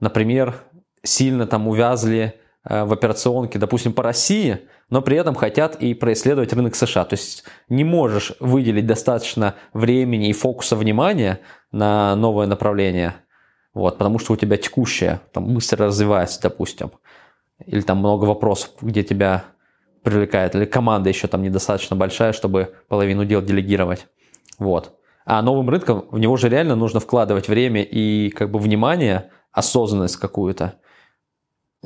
например, 0.00 0.56
сильно 1.04 1.46
там 1.46 1.68
увязли 1.68 2.34
э, 2.34 2.45
в 2.68 2.92
операционке, 2.92 3.58
допустим, 3.58 3.92
по 3.92 4.02
России– 4.02 4.60
но 4.90 5.02
при 5.02 5.16
этом 5.16 5.34
хотят 5.34 5.76
и 5.76 5.94
происследовать 5.94 6.52
рынок 6.52 6.74
США. 6.74 7.04
То 7.04 7.14
есть 7.14 7.44
не 7.68 7.84
можешь 7.84 8.32
выделить 8.40 8.86
достаточно 8.86 9.54
времени 9.72 10.28
и 10.28 10.32
фокуса 10.32 10.76
внимания 10.76 11.40
на 11.72 12.14
новое 12.14 12.46
направление, 12.46 13.16
вот, 13.74 13.98
потому 13.98 14.18
что 14.18 14.32
у 14.32 14.36
тебя 14.36 14.56
текущее 14.56 15.20
там 15.32 15.52
быстро 15.54 15.86
развивается, 15.86 16.40
допустим, 16.40 16.92
или 17.64 17.80
там 17.80 17.98
много 17.98 18.24
вопросов, 18.24 18.70
где 18.80 19.02
тебя 19.02 19.44
привлекает, 20.02 20.54
или 20.54 20.64
команда 20.64 21.08
еще 21.08 21.26
там 21.26 21.42
недостаточно 21.42 21.96
большая, 21.96 22.32
чтобы 22.32 22.74
половину 22.88 23.24
дел 23.24 23.42
делегировать. 23.42 24.06
Вот. 24.58 24.92
А 25.24 25.42
новым 25.42 25.68
рынком 25.68 26.06
в 26.10 26.18
него 26.20 26.36
же 26.36 26.48
реально 26.48 26.76
нужно 26.76 27.00
вкладывать 27.00 27.48
время 27.48 27.82
и 27.82 28.30
как 28.30 28.52
бы 28.52 28.60
внимание, 28.60 29.30
осознанность 29.50 30.16
какую-то. 30.16 30.74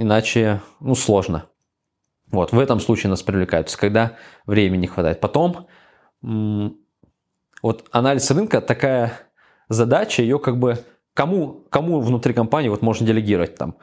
Иначе, 0.00 0.62
ну, 0.80 0.94
сложно. 0.94 1.44
Вот, 2.32 2.52
в 2.52 2.58
этом 2.58 2.80
случае 2.80 3.10
нас 3.10 3.22
привлекают, 3.22 3.70
когда 3.76 4.16
времени 4.46 4.82
не 4.82 4.86
хватает. 4.86 5.20
Потом, 5.20 5.66
вот 6.22 7.84
анализ 7.90 8.30
рынка, 8.30 8.62
такая 8.62 9.12
задача, 9.68 10.22
ее 10.22 10.38
как 10.38 10.58
бы 10.58 10.78
кому, 11.12 11.66
кому 11.68 12.00
внутри 12.00 12.32
компании 12.32 12.70
вот 12.70 12.80
можно 12.80 13.06
делегировать 13.06 13.56
там? 13.56 13.76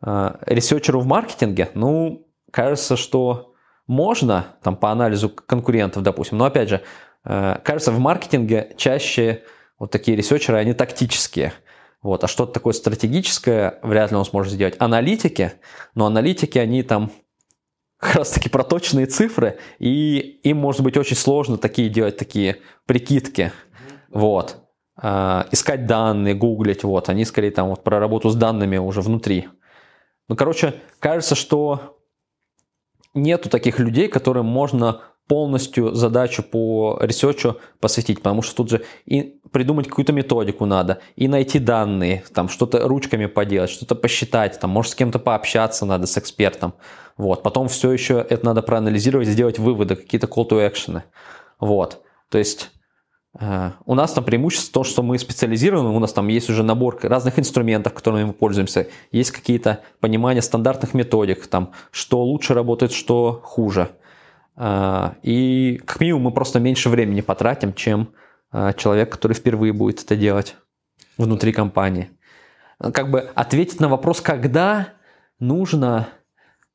А, 0.00 0.38
ресерчеру 0.46 1.00
в 1.00 1.06
маркетинге? 1.06 1.70
Ну, 1.74 2.28
кажется, 2.52 2.96
что 2.96 3.56
можно 3.88 4.56
там 4.62 4.76
по 4.76 4.92
анализу 4.92 5.30
конкурентов, 5.30 6.04
допустим, 6.04 6.38
но 6.38 6.44
опять 6.44 6.68
же, 6.68 6.82
э, 7.24 7.58
кажется, 7.64 7.90
в 7.90 7.98
маркетинге 7.98 8.72
чаще 8.76 9.42
вот 9.80 9.90
такие 9.90 10.16
ресерчеры, 10.16 10.58
они 10.58 10.74
тактические. 10.74 11.54
Вот, 12.06 12.22
а 12.22 12.28
что-то 12.28 12.52
такое 12.52 12.72
стратегическое 12.72 13.80
вряд 13.82 14.12
ли 14.12 14.16
он 14.16 14.24
сможет 14.24 14.52
сделать. 14.52 14.76
Аналитики, 14.78 15.54
но 15.96 16.06
аналитики, 16.06 16.56
они 16.56 16.84
там 16.84 17.10
как 17.98 18.14
раз 18.14 18.30
таки 18.30 18.48
проточные 18.48 19.06
цифры, 19.06 19.58
и 19.80 20.18
им 20.44 20.58
может 20.58 20.82
быть 20.82 20.96
очень 20.96 21.16
сложно 21.16 21.58
такие 21.58 21.88
делать 21.88 22.16
такие 22.16 22.58
прикидки. 22.86 23.50
Вот. 24.08 24.58
А, 24.96 25.48
искать 25.50 25.86
данные, 25.86 26.34
гуглить, 26.34 26.84
вот. 26.84 27.08
Они 27.08 27.24
скорее 27.24 27.50
там 27.50 27.70
вот 27.70 27.82
про 27.82 27.98
работу 27.98 28.30
с 28.30 28.36
данными 28.36 28.76
уже 28.76 29.00
внутри. 29.00 29.48
Ну, 30.28 30.36
короче, 30.36 30.74
кажется, 31.00 31.34
что 31.34 31.98
нету 33.14 33.50
таких 33.50 33.80
людей, 33.80 34.06
которым 34.06 34.46
можно 34.46 35.00
полностью 35.26 35.92
задачу 35.92 36.44
по 36.44 36.98
ресерчу 37.00 37.56
посвятить, 37.80 38.18
потому 38.18 38.42
что 38.42 38.54
тут 38.54 38.70
же 38.70 38.84
и 39.06 39.40
придумать 39.56 39.88
какую-то 39.88 40.12
методику 40.12 40.66
надо, 40.66 40.98
и 41.16 41.28
найти 41.28 41.58
данные, 41.58 42.24
там 42.34 42.50
что-то 42.50 42.86
ручками 42.86 43.24
поделать, 43.24 43.70
что-то 43.70 43.94
посчитать, 43.94 44.60
там, 44.60 44.68
может, 44.68 44.92
с 44.92 44.94
кем-то 44.94 45.18
пообщаться 45.18 45.86
надо, 45.86 46.06
с 46.06 46.18
экспертом. 46.18 46.74
Вот. 47.16 47.42
Потом 47.42 47.68
все 47.68 47.90
еще 47.90 48.16
это 48.28 48.44
надо 48.44 48.60
проанализировать, 48.60 49.28
сделать 49.28 49.58
выводы, 49.58 49.96
какие-то 49.96 50.26
call 50.26 50.46
to 50.46 50.70
action. 50.70 51.00
Вот. 51.58 52.02
То 52.28 52.36
есть 52.36 52.70
э, 53.40 53.70
у 53.86 53.94
нас 53.94 54.12
там 54.12 54.24
преимущество 54.24 54.82
то, 54.82 54.84
что 54.84 55.02
мы 55.02 55.18
специализированы, 55.18 55.88
у 55.88 56.00
нас 56.00 56.12
там 56.12 56.28
есть 56.28 56.50
уже 56.50 56.62
набор 56.62 56.98
разных 57.00 57.38
инструментов, 57.38 57.94
которыми 57.94 58.24
мы 58.24 58.32
пользуемся, 58.34 58.88
есть 59.10 59.30
какие-то 59.30 59.80
понимания 60.00 60.42
стандартных 60.42 60.92
методик, 60.92 61.46
там, 61.46 61.72
что 61.90 62.22
лучше 62.22 62.52
работает, 62.52 62.92
что 62.92 63.40
хуже. 63.42 63.88
Э, 64.54 65.12
и 65.22 65.80
как 65.86 65.98
минимум 66.00 66.24
мы 66.24 66.30
просто 66.32 66.60
меньше 66.60 66.90
времени 66.90 67.22
потратим, 67.22 67.72
чем 67.72 68.10
человек, 68.76 69.10
который 69.10 69.32
впервые 69.32 69.72
будет 69.72 70.02
это 70.02 70.16
делать 70.16 70.56
внутри 71.18 71.52
компании. 71.52 72.10
Как 72.78 73.10
бы 73.10 73.20
ответить 73.34 73.80
на 73.80 73.88
вопрос, 73.88 74.20
когда 74.20 74.88
нужно 75.38 76.08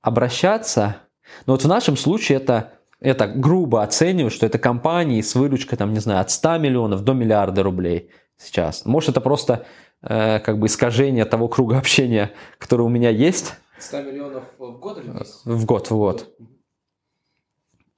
обращаться, 0.02 0.98
но 1.46 1.54
вот 1.54 1.64
в 1.64 1.68
нашем 1.68 1.96
случае 1.96 2.38
это, 2.38 2.74
это 3.00 3.28
грубо 3.28 3.84
оцениваю, 3.84 4.32
что 4.32 4.46
это 4.46 4.58
компании 4.58 5.22
с 5.22 5.36
выручкой, 5.36 5.78
там, 5.78 5.94
не 5.94 6.00
знаю, 6.00 6.22
от 6.22 6.32
100 6.32 6.58
миллионов 6.58 7.04
до 7.04 7.14
миллиарда 7.14 7.64
рублей 7.64 8.10
сейчас. 8.38 8.86
Может, 8.86 9.12
это 9.12 9.22
просто 9.22 9.66
э, 10.02 10.40
как 10.40 10.60
бы 10.60 10.68
искажение 10.68 11.26
того 11.26 11.48
круга 11.48 11.78
общения, 11.78 12.32
который 12.58 12.82
у 12.82 12.90
меня 12.90 13.10
есть. 13.10 13.54
100 13.80 14.02
миллионов 14.02 14.44
в 14.58 14.80
год 14.80 14.98
или 14.98 15.10
в 15.10 15.16
месяц? 15.16 15.42
В 15.46 15.66
год, 15.66 15.90
в 15.90 15.96
год. 15.96 16.36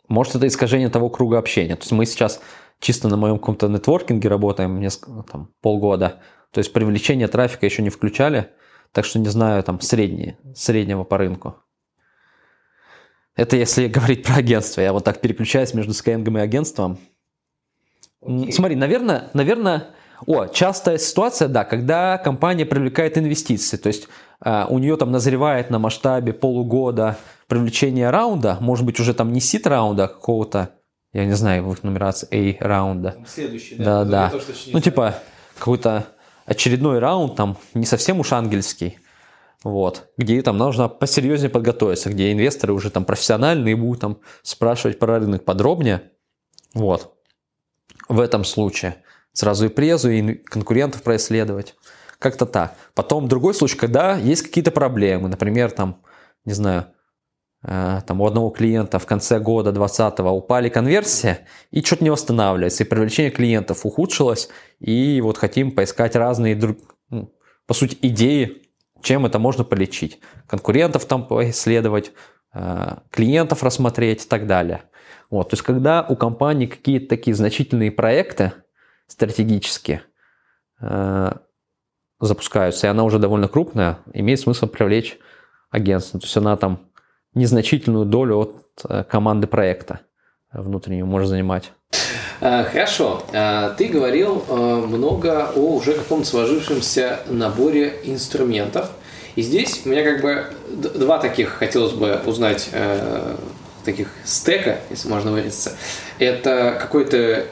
Может, 0.10 0.36
это 0.36 0.48
искажение 0.48 0.90
того 0.90 1.10
круга 1.10 1.40
общения. 1.40 1.76
То 1.76 1.82
есть 1.82 1.92
мы 1.92 2.06
сейчас 2.06 2.42
чисто 2.84 3.08
на 3.08 3.18
моем 3.18 3.40
каком-то 3.40 3.68
нетворкинге 3.70 4.28
работаем 4.28 4.80
несколько, 4.80 5.24
там, 5.24 5.50
полгода. 5.62 6.22
То 6.52 6.60
есть 6.60 6.74
привлечение 6.74 7.28
трафика 7.28 7.66
еще 7.66 7.82
не 7.82 7.90
включали, 7.90 8.50
так 8.92 9.06
что 9.06 9.20
не 9.20 9.30
знаю, 9.30 9.64
там, 9.64 9.80
средние, 9.82 10.38
среднего 10.54 11.04
по 11.04 11.18
рынку. 11.18 11.56
Это 13.36 13.56
если 13.56 13.88
говорить 13.98 14.24
про 14.24 14.36
агентство. 14.36 14.82
Я 14.82 14.92
вот 14.94 15.06
так 15.06 15.22
переключаюсь 15.22 15.74
между 15.74 15.94
Skyeng 15.94 16.38
и 16.38 16.42
агентством. 16.42 17.00
Okay. 18.22 18.52
Смотри, 18.52 18.76
наверное, 18.76 19.30
наверное, 19.34 19.88
О, 20.26 20.48
частая 20.48 20.98
ситуация, 20.98 21.48
да, 21.48 21.64
когда 21.64 22.18
компания 22.18 22.66
привлекает 22.66 23.18
инвестиции, 23.18 23.78
то 23.78 23.88
есть 23.88 24.08
э, 24.44 24.66
у 24.70 24.80
нее 24.80 24.96
там 24.98 25.12
назревает 25.12 25.70
на 25.70 25.80
масштабе 25.80 26.34
полугода 26.34 27.18
привлечение 27.48 28.10
раунда, 28.10 28.58
может 28.62 28.86
быть 28.86 29.00
уже 29.00 29.14
там 29.14 29.34
не 29.34 29.42
сит 29.42 29.68
раунда, 29.68 30.06
а 30.06 30.08
какого-то, 30.08 30.70
я 31.14 31.26
не 31.26 31.34
знаю, 31.34 31.64
в 31.64 31.72
их 31.72 31.84
нумерации 31.84 32.58
A 32.60 32.68
раунда. 32.68 33.16
Следующий, 33.28 33.76
да. 33.76 34.04
Да, 34.04 34.32
да. 34.32 34.40
Ну, 34.68 34.80
типа, 34.80 35.16
какой-то 35.58 36.08
очередной 36.46 37.00
раунд, 37.00 37.36
там, 37.36 37.58
не 37.74 37.86
совсем 37.86 38.20
уж 38.20 38.34
ангельский, 38.34 39.00
вот, 39.64 40.12
где 40.18 40.42
там 40.42 40.58
нужно 40.58 40.90
посерьезнее 40.90 41.50
подготовиться, 41.50 42.10
где 42.10 42.34
инвесторы 42.34 42.74
уже 42.74 42.90
там 42.90 43.06
профессиональные 43.06 43.76
будут 43.76 44.02
там 44.02 44.20
спрашивать 44.42 45.00
про 45.00 45.20
рынок 45.20 45.46
подробнее, 45.46 46.12
вот. 46.74 47.14
В 48.10 48.20
этом 48.20 48.44
случае 48.44 48.98
сразу 49.32 49.68
и 49.68 49.70
презу, 49.70 50.10
и 50.10 50.34
конкурентов 50.34 51.04
происследовать. 51.04 51.76
Как-то 52.20 52.46
так. 52.46 52.76
Потом 52.94 53.28
другой 53.28 53.54
случай, 53.54 53.78
когда 53.78 54.18
есть 54.18 54.44
какие-то 54.44 54.72
проблемы, 54.72 55.30
например, 55.30 55.72
там, 55.72 56.02
не 56.46 56.54
знаю, 56.54 56.88
там 57.64 58.20
у 58.20 58.28
одного 58.28 58.50
клиента 58.50 59.00
в 59.00 59.06
конце 59.06 59.40
года 59.40 59.72
2020 59.72 60.20
упали 60.20 60.68
конверсии, 60.68 61.38
и 61.72 61.82
что-то 61.82 62.04
не 62.04 62.10
восстанавливается, 62.10 62.84
и 62.84 62.88
привлечение 62.88 63.32
клиентов 63.32 63.86
ухудшилось, 63.86 64.50
и 64.80 65.22
вот 65.22 65.38
хотим 65.38 65.72
поискать 65.72 66.18
разные, 66.18 66.60
ну, 67.10 67.34
по 67.66 67.74
сути, 67.74 67.98
идеи, 68.02 68.64
чем 69.02 69.26
это 69.26 69.40
можно 69.40 69.64
полечить. 69.64 70.20
Конкурентов 70.48 71.06
там 71.06 71.28
поисследовать, 71.28 72.12
э, 72.54 72.98
клиентов 73.12 73.64
рассмотреть 73.64 74.26
и 74.26 74.28
так 74.28 74.48
далее. 74.48 74.84
Вот, 75.30 75.50
то 75.50 75.54
есть, 75.56 75.64
когда 75.64 76.06
у 76.08 76.16
компании 76.16 76.66
какие-то 76.66 77.08
такие 77.08 77.36
значительные 77.36 77.92
проекты 77.92 78.54
стратегические 79.08 80.04
э, 80.80 81.32
запускаются, 82.20 82.88
и 82.88 82.90
она 82.90 83.04
уже 83.04 83.20
довольно 83.20 83.48
крупная, 83.48 84.00
имеет 84.14 84.40
смысл 84.40 84.68
привлечь 84.68 85.18
агентство. 85.70 86.20
То 86.20 86.26
есть, 86.26 86.38
она 86.38 86.56
там 86.56 86.90
незначительную 87.34 88.06
долю 88.06 88.38
от 88.38 88.56
э, 88.88 89.04
команды 89.04 89.48
проекта 89.48 90.02
внутреннего 90.52 91.06
может 91.06 91.30
занимать. 91.30 91.72
Э, 92.42 92.64
хорошо. 92.64 93.24
Э, 93.32 93.74
ты 93.78 93.88
говорил 93.88 94.44
много 94.50 95.50
о 95.56 95.76
уже 95.76 95.94
каком-то 95.94 96.28
сложившемся 96.28 97.20
наборе 97.28 98.00
инструментов. 98.04 98.92
И 99.36 99.42
здесь 99.42 99.82
у 99.86 99.90
меня 99.90 100.04
как 100.04 100.22
бы 100.22 100.46
два 100.70 101.18
таких 101.18 101.50
хотелось 101.50 101.94
бы 101.94 102.22
узнать 102.26 102.70
таких 103.84 104.10
стека, 104.24 104.80
если 104.90 105.10
можно 105.10 105.32
выразиться, 105.32 105.74
это 106.20 106.78
какой-то 106.80 107.46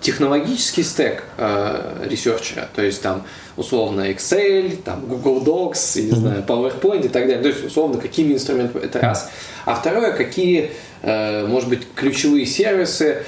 технологический 0.00 0.82
стек 0.82 1.24
э, 1.36 2.06
ресерчера, 2.08 2.68
то 2.74 2.82
есть 2.82 3.02
там 3.02 3.24
условно 3.60 4.10
Excel, 4.10 4.76
там 4.82 5.06
Google 5.06 5.42
Docs, 5.42 6.00
я 6.00 6.02
не 6.02 6.12
знаю, 6.12 6.44
PowerPoint 6.46 7.06
и 7.06 7.08
так 7.08 7.26
далее. 7.26 7.42
То 7.42 7.48
есть 7.48 7.64
условно 7.64 7.98
какими 7.98 8.32
инструментами 8.32 8.84
это 8.84 9.00
раз. 9.00 9.30
А 9.66 9.74
второе, 9.74 10.12
какие, 10.12 10.70
э, 11.02 11.46
может 11.46 11.68
быть, 11.68 11.82
ключевые 11.94 12.46
сервисы, 12.46 13.22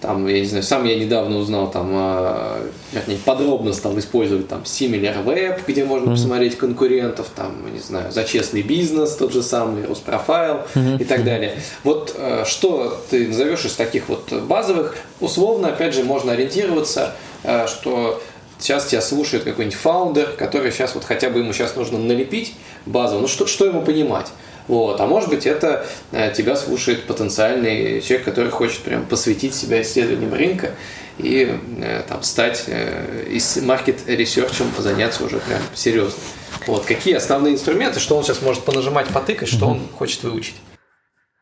там, 0.00 0.26
я 0.26 0.40
не 0.40 0.46
знаю, 0.46 0.62
сам 0.62 0.84
я 0.84 0.96
недавно 0.96 1.38
узнал, 1.38 1.70
там, 1.70 1.90
э, 1.92 2.68
вернее, 2.92 3.18
подробно 3.24 3.72
стал 3.72 3.98
использовать 3.98 4.46
там 4.46 4.62
SimilarWeb, 4.62 5.60
где 5.66 5.84
можно 5.84 6.10
mm-hmm. 6.10 6.12
посмотреть 6.12 6.58
конкурентов, 6.58 7.28
там, 7.34 7.72
не 7.72 7.80
знаю, 7.80 8.12
за 8.12 8.24
честный 8.24 8.62
бизнес, 8.62 9.16
тот 9.16 9.32
же 9.32 9.42
самый, 9.42 9.86
Роспрофайл 9.86 10.60
mm-hmm. 10.74 11.00
и 11.00 11.04
так 11.04 11.24
далее. 11.24 11.54
Вот 11.82 12.14
э, 12.16 12.44
что 12.46 13.02
ты 13.10 13.28
назовешь 13.28 13.64
из 13.64 13.72
таких 13.72 14.08
вот 14.08 14.32
базовых? 14.32 14.96
Условно, 15.20 15.68
опять 15.68 15.94
же, 15.94 16.04
можно 16.04 16.32
ориентироваться, 16.32 17.14
э, 17.42 17.66
что 17.66 18.22
сейчас 18.58 18.86
тебя 18.86 19.00
слушает 19.00 19.44
какой-нибудь 19.44 19.78
фаундер, 19.78 20.32
который 20.38 20.70
сейчас 20.72 20.94
вот 20.94 21.04
хотя 21.04 21.30
бы 21.30 21.40
ему 21.40 21.52
сейчас 21.52 21.76
нужно 21.76 21.98
налепить 21.98 22.54
базово, 22.84 23.20
ну 23.20 23.28
что, 23.28 23.46
что 23.46 23.66
ему 23.66 23.82
понимать? 23.82 24.28
Вот. 24.68 25.00
А 25.00 25.06
может 25.06 25.30
быть, 25.30 25.46
это 25.46 25.86
э, 26.12 26.32
тебя 26.32 26.56
слушает 26.56 27.04
потенциальный 27.04 28.00
человек, 28.00 28.24
который 28.24 28.50
хочет 28.50 28.80
прям 28.80 29.06
посвятить 29.06 29.54
себя 29.54 29.80
исследованиям 29.82 30.34
рынка 30.34 30.72
и 31.18 31.58
э, 31.78 32.02
там 32.08 32.22
стать 32.22 32.64
э, 32.66 33.26
из 33.30 33.56
маркет-ресерчем 33.58 34.66
заняться 34.78 35.24
уже 35.24 35.38
прям 35.38 35.60
серьезно. 35.74 36.18
Вот. 36.66 36.84
Какие 36.84 37.14
основные 37.14 37.54
инструменты, 37.54 38.00
что 38.00 38.16
он 38.16 38.24
сейчас 38.24 38.42
может 38.42 38.64
понажимать, 38.64 39.06
потыкать, 39.08 39.48
что 39.48 39.66
он 39.66 39.80
хочет 39.96 40.24
выучить? 40.24 40.56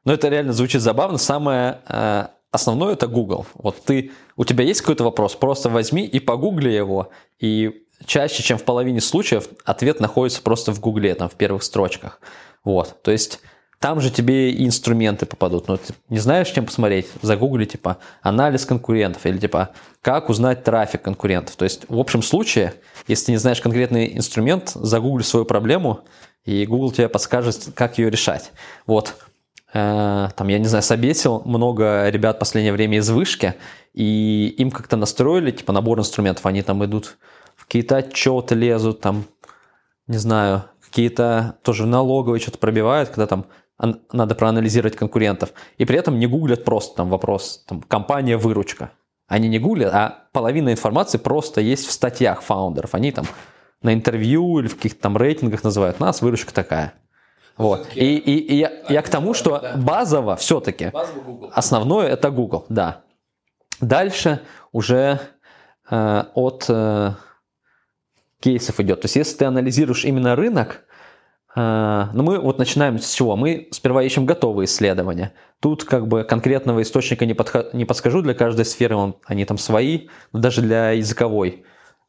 Ну, 0.05 0.12
это 0.12 0.29
реально 0.29 0.53
звучит 0.53 0.83
забавно. 0.83 1.16
Самое 1.16 1.79
основное 2.55 2.93
это 2.93 3.09
Google. 3.09 3.47
Вот 3.55 3.83
ты, 3.85 4.12
у 4.37 4.45
тебя 4.45 4.64
есть 4.64 4.81
какой-то 4.81 5.05
вопрос, 5.05 5.35
просто 5.35 5.69
возьми 5.69 6.07
и 6.07 6.21
погугли 6.21 6.71
его, 6.71 7.11
и 7.40 7.83
чаще, 8.07 8.43
чем 8.43 8.59
в 8.59 8.62
половине 8.62 9.01
случаев, 9.01 9.49
ответ 9.64 10.01
находится 10.01 10.40
просто 10.40 10.73
в 10.73 10.81
Гугле, 10.81 11.14
там, 11.14 11.29
в 11.29 11.35
первых 11.35 11.64
строчках. 11.64 12.21
Вот, 12.62 13.03
то 13.03 13.11
есть 13.11 13.40
там 13.81 14.01
же 14.01 14.11
тебе 14.11 14.51
и 14.51 14.64
инструменты 14.64 15.27
попадут. 15.27 15.69
Но 15.69 15.77
ты 15.77 15.93
не 16.09 16.19
знаешь, 16.19 16.49
чем 16.49 16.64
посмотреть, 16.64 17.09
загугли, 17.21 17.64
типа, 17.64 17.99
анализ 18.23 18.64
конкурентов 18.64 19.27
или, 19.27 19.37
типа, 19.37 19.71
как 20.01 20.31
узнать 20.31 20.64
трафик 20.64 21.03
конкурентов. 21.03 21.57
То 21.57 21.64
есть, 21.64 21.83
в 21.88 21.99
общем 21.99 22.23
случае, 22.23 22.75
если 23.09 23.27
ты 23.27 23.33
не 23.33 23.38
знаешь 23.38 23.61
конкретный 23.61 24.17
инструмент, 24.17 24.71
загугли 24.75 25.23
свою 25.23 25.45
проблему, 25.45 26.01
и 26.45 26.64
Google 26.67 26.93
тебе 26.93 27.09
подскажет, 27.09 27.71
как 27.75 27.99
ее 27.99 28.11
решать. 28.11 28.53
Вот, 28.87 29.17
там, 29.74 30.48
я 30.48 30.58
не 30.60 30.66
знаю, 30.66 30.82
собесил 30.82 31.42
много 31.44 32.08
ребят 32.08 32.37
в 32.37 32.38
последнее 32.38 32.72
время 32.72 32.98
из 32.98 33.10
вышки, 33.10 33.54
и 33.92 34.54
им 34.56 34.70
как-то 34.70 34.96
настроили, 34.96 35.50
типа, 35.50 35.72
набор 35.72 35.98
инструментов. 35.98 36.46
Они 36.46 36.62
там 36.62 36.84
идут 36.84 37.16
в 37.56 37.66
какие-то 37.66 37.96
отчеты 37.96 38.54
лезут, 38.54 39.00
там, 39.00 39.24
не 40.06 40.18
знаю, 40.18 40.66
какие-то 40.80 41.56
тоже 41.62 41.87
налоговые 41.87 42.40
что-то 42.40 42.58
пробивают, 42.58 43.08
когда 43.08 43.26
там 43.26 43.46
надо 44.12 44.37
проанализировать 44.37 44.94
конкурентов, 44.94 45.52
и 45.76 45.84
при 45.84 45.98
этом 45.98 46.20
не 46.20 46.28
гуглят 46.28 46.64
просто 46.64 46.98
там 46.98 47.08
вопрос, 47.10 47.64
там, 47.66 47.82
компания 47.82 48.37
выручка. 48.37 48.92
Они 49.26 49.48
не 49.48 49.58
гуглят, 49.58 49.92
а 49.92 50.28
половина 50.32 50.70
информации 50.70 51.18
просто 51.18 51.60
есть 51.60 51.88
в 51.88 51.90
статьях 51.90 52.42
фаундеров. 52.42 52.94
Они 52.94 53.10
там 53.10 53.26
на 53.82 53.92
интервью 53.92 54.60
или 54.60 54.68
в 54.68 54.76
каких-то 54.76 55.00
там 55.00 55.16
рейтингах 55.16 55.64
называют 55.64 55.98
нас, 55.98 56.22
выручка 56.22 56.54
такая. 56.54 56.94
Вот. 57.57 57.88
И, 57.95 58.17
и, 58.17 58.38
и 58.38 58.57
я, 58.57 58.73
я 58.88 59.03
к 59.03 59.09
тому, 59.09 59.35
что 59.35 59.62
базово 59.77 60.37
все-таки 60.37 60.93
основное 61.53 62.09
это 62.09 62.31
Google, 62.31 62.67
да. 62.69 63.03
Дальше 63.81 64.40
уже 64.73 65.21
э, 65.90 66.25
от 66.35 66.67
э, 66.69 67.12
кейсов 68.40 68.81
идет. 68.81 69.03
То 69.03 69.07
есть, 69.07 69.17
если 69.17 69.38
ты 69.38 69.45
анализируешь 69.45 70.05
именно 70.05 70.37
рынок, 70.37 70.85
э, 71.55 72.07
ну, 72.12 72.23
мы 72.23 72.38
вот 72.38 72.59
начинаем 72.59 72.99
с 72.99 73.12
чего? 73.12 73.37
Мы 73.37 73.69
сперва 73.71 74.03
ищем 74.03 74.27
готовые 74.27 74.67
исследования. 74.67 75.33
Тут 75.61 75.85
как 75.85 76.09
бы 76.09 76.25
конкретного 76.25 76.83
источника 76.83 77.25
не, 77.27 77.35
подха- 77.35 77.71
не 77.73 77.85
подскажу 77.85 78.23
для 78.23 78.35
каждой 78.35 78.64
сферы, 78.64 78.97
он, 78.97 79.17
они 79.27 79.45
там 79.45 79.59
свои, 79.59 80.09
даже 80.33 80.61
для 80.61 80.90
языковой 80.90 81.64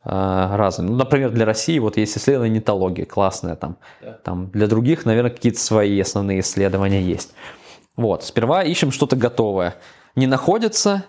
э, 0.06 0.56
разные. 0.56 0.89
Ну, 0.89 0.96
например, 0.96 1.32
для 1.32 1.46
России 1.46 1.80
вот 1.80 1.98
есть 1.98 2.18
исследование 2.18 2.60
нетологии, 2.60 3.04
классное 3.04 3.56
там. 3.56 3.78
Да. 4.02 4.13
Там 4.24 4.50
для 4.52 4.68
других, 4.68 5.06
наверное, 5.06 5.32
какие-то 5.32 5.60
свои 5.60 6.00
основные 6.00 6.39
исследования 6.39 7.02
есть. 7.02 7.34
Вот, 7.98 8.24
сперва 8.24 8.63
ищем 8.63 8.91
что-то 8.91 9.15
готовое. 9.15 9.76
Не 10.15 10.28
находится, 10.28 11.06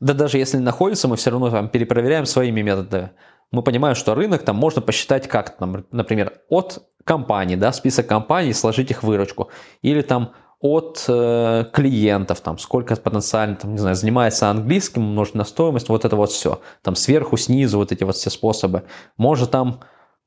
да 0.00 0.14
даже 0.14 0.38
если 0.38 0.58
находится, 0.58 1.08
мы 1.08 1.16
все 1.16 1.30
равно 1.30 1.50
там 1.50 1.68
перепроверяем 1.68 2.26
своими 2.26 2.62
методами 2.62 3.10
мы 3.52 3.62
понимаем, 3.62 3.94
что 3.94 4.14
рынок 4.14 4.42
там 4.42 4.56
можно 4.56 4.82
посчитать 4.82 5.28
как, 5.28 5.56
там, 5.56 5.84
например, 5.90 6.40
от 6.48 6.82
компаний, 7.04 7.56
да, 7.56 7.72
список 7.72 8.06
компаний, 8.06 8.52
сложить 8.52 8.90
их 8.90 9.02
выручку, 9.02 9.50
или 9.82 10.02
там 10.02 10.32
от 10.60 11.04
э, 11.08 11.64
клиентов, 11.72 12.40
там, 12.40 12.58
сколько 12.58 12.96
потенциально, 12.96 13.56
там, 13.56 13.72
не 13.72 13.78
знаю, 13.78 13.94
занимается 13.94 14.48
английским, 14.48 15.02
умножить 15.02 15.34
на 15.34 15.44
стоимость, 15.44 15.88
вот 15.88 16.04
это 16.04 16.16
вот 16.16 16.30
все. 16.30 16.60
Там 16.82 16.96
сверху, 16.96 17.36
снизу, 17.36 17.78
вот 17.78 17.92
эти 17.92 18.04
вот 18.04 18.16
все 18.16 18.30
способы. 18.30 18.84
Может 19.16 19.50
там, 19.50 19.80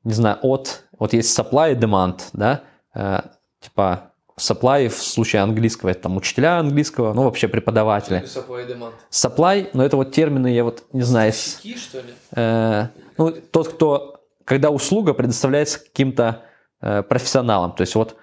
не 0.04 0.12
знаю, 0.12 0.38
от, 0.42 0.84
вот 0.98 1.12
есть 1.12 1.36
supply 1.36 1.72
и 1.72 1.74
demand, 1.74 2.20
да, 2.32 2.62
э, 2.94 3.20
типа 3.60 4.10
Supply 4.40 4.88
в 4.88 4.96
случае 4.96 5.42
английского 5.42 5.90
это 5.90 6.02
там 6.02 6.16
учителя 6.16 6.58
английского, 6.58 7.12
ну 7.12 7.24
вообще 7.24 7.46
преподаватели. 7.46 8.22
Supply 8.22 8.66
demand. 8.66 8.92
Supply, 9.10 9.68
но 9.74 9.84
это 9.84 9.96
вот 9.96 10.12
термины, 10.12 10.48
я 10.48 10.64
вот 10.64 10.84
не 10.92 11.02
знаю. 11.02 11.32
Стихи, 11.32 11.76
что 11.76 11.98
ли? 11.98 12.14
Э, 12.34 12.86
ну, 13.18 13.32
тот, 13.32 13.68
кто, 13.68 14.24
когда 14.44 14.70
услуга 14.70 15.12
предоставляется 15.12 15.78
каким-то 15.80 16.42
э, 16.80 17.02
профессионалам, 17.02 17.72
то 17.72 17.82
есть 17.82 17.94
вот 17.94 18.16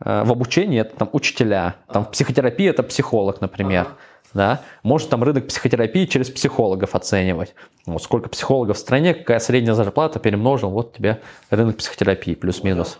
в 0.00 0.32
обучении 0.32 0.80
это 0.80 0.96
там 0.96 1.10
учителя, 1.12 1.76
там 1.92 2.04
в 2.04 2.10
психотерапии 2.10 2.68
это 2.68 2.82
психолог, 2.82 3.40
например. 3.40 3.82
Ага. 3.82 3.96
Да? 4.34 4.62
Может 4.82 5.10
там 5.10 5.22
рынок 5.22 5.46
психотерапии 5.46 6.06
через 6.06 6.28
психологов 6.28 6.96
оценивать. 6.96 7.54
Вот 7.86 8.02
сколько 8.02 8.28
психологов 8.28 8.76
в 8.76 8.80
стране, 8.80 9.14
какая 9.14 9.38
средняя 9.38 9.74
зарплата, 9.74 10.18
перемножил, 10.18 10.70
вот 10.70 10.96
тебе 10.96 11.22
рынок 11.50 11.76
психотерапии, 11.76 12.34
плюс-минус. 12.34 12.98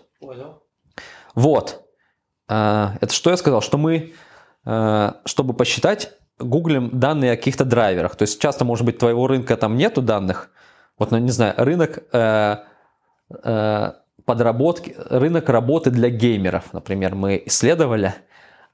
Вот. 1.34 1.84
А, 2.49 2.95
это 3.01 3.12
что 3.12 3.30
я 3.30 3.36
сказал? 3.36 3.61
Что 3.62 3.78
мы, 3.78 4.12
а, 4.64 5.16
чтобы 5.24 5.55
посчитать, 5.55 6.12
гуглим 6.38 6.90
данные 6.92 7.32
о 7.32 7.36
каких-то 7.36 7.64
драйверах. 7.64 8.14
То 8.14 8.22
есть 8.22 8.40
часто, 8.40 8.64
может 8.64 8.86
быть, 8.86 8.99
твоего 8.99 9.26
рынка 9.26 9.57
там 9.57 9.76
нету 9.76 10.03
данных, 10.03 10.51
вот, 10.99 11.11
ну, 11.11 11.18
не 11.18 11.30
знаю, 11.30 11.55
рынок 11.57 12.05
э, 12.12 12.57
э, 13.42 13.92
подработки, 14.24 14.94
рынок 15.10 15.48
работы 15.48 15.90
для 15.90 16.10
геймеров, 16.10 16.72
например, 16.72 17.14
мы 17.14 17.42
исследовали. 17.46 18.14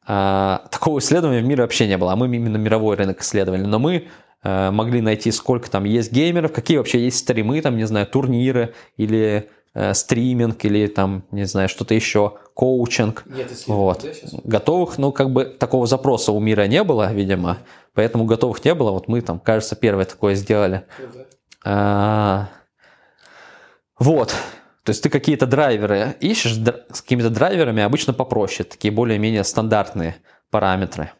Э, 0.07 0.59
такого 0.70 0.98
исследования 0.98 1.40
в 1.40 1.44
мире 1.44 1.62
вообще 1.62 1.86
не 1.86 1.96
было, 1.98 2.12
а 2.12 2.16
мы 2.16 2.26
именно 2.26 2.57
мировой 2.57 2.96
рынок 2.96 3.20
исследовали. 3.20 3.62
Но 3.62 3.78
мы 3.78 4.09
э, 4.42 4.70
могли 4.70 5.01
найти, 5.01 5.30
сколько 5.30 5.70
там 5.70 5.84
есть 5.84 6.12
геймеров, 6.12 6.53
какие 6.53 6.78
вообще 6.78 7.05
есть 7.05 7.18
стримы, 7.18 7.61
там, 7.61 7.76
не 7.76 7.84
знаю, 7.84 8.07
турниры 8.07 8.74
или 8.96 9.51
э, 9.74 9.94
стриминг 9.94 10.64
или 10.64 10.86
там, 10.86 11.24
не 11.30 11.44
знаю, 11.44 11.68
что-то 11.68 11.94
еще, 11.94 12.38
коучинг. 12.55 13.24
Нет 13.26 13.51
вот. 13.66 14.05
Готовых, 14.44 14.98
ну, 14.98 15.12
как 15.12 15.30
бы 15.30 15.44
такого 15.44 15.86
запроса 15.86 16.32
у 16.32 16.40
мира 16.40 16.66
не 16.66 16.84
было, 16.84 17.12
видимо, 17.12 17.59
поэтому 17.94 18.24
готовых 18.24 18.64
не 18.64 18.74
было. 18.74 18.92
Вот 18.92 19.09
мы 19.09 19.20
там, 19.20 19.38
кажется, 19.40 19.76
первое 19.76 20.05
такое 20.05 20.34
сделали. 20.34 20.84
Ну 20.98 21.07
да. 21.14 21.26
а, 21.64 22.48
вот. 23.98 24.34
То 24.91 24.93
есть 24.93 25.05
ты 25.05 25.09
какие-то 25.09 25.47
драйверы 25.47 26.16
ищешь, 26.18 26.57
с 26.57 27.01
какими-то 27.01 27.30
драйверами 27.30 27.80
обычно 27.80 28.12
попроще, 28.12 28.68
такие 28.68 28.91
более-менее 28.91 29.45
стандартные 29.45 30.16
параметры. 30.51 31.12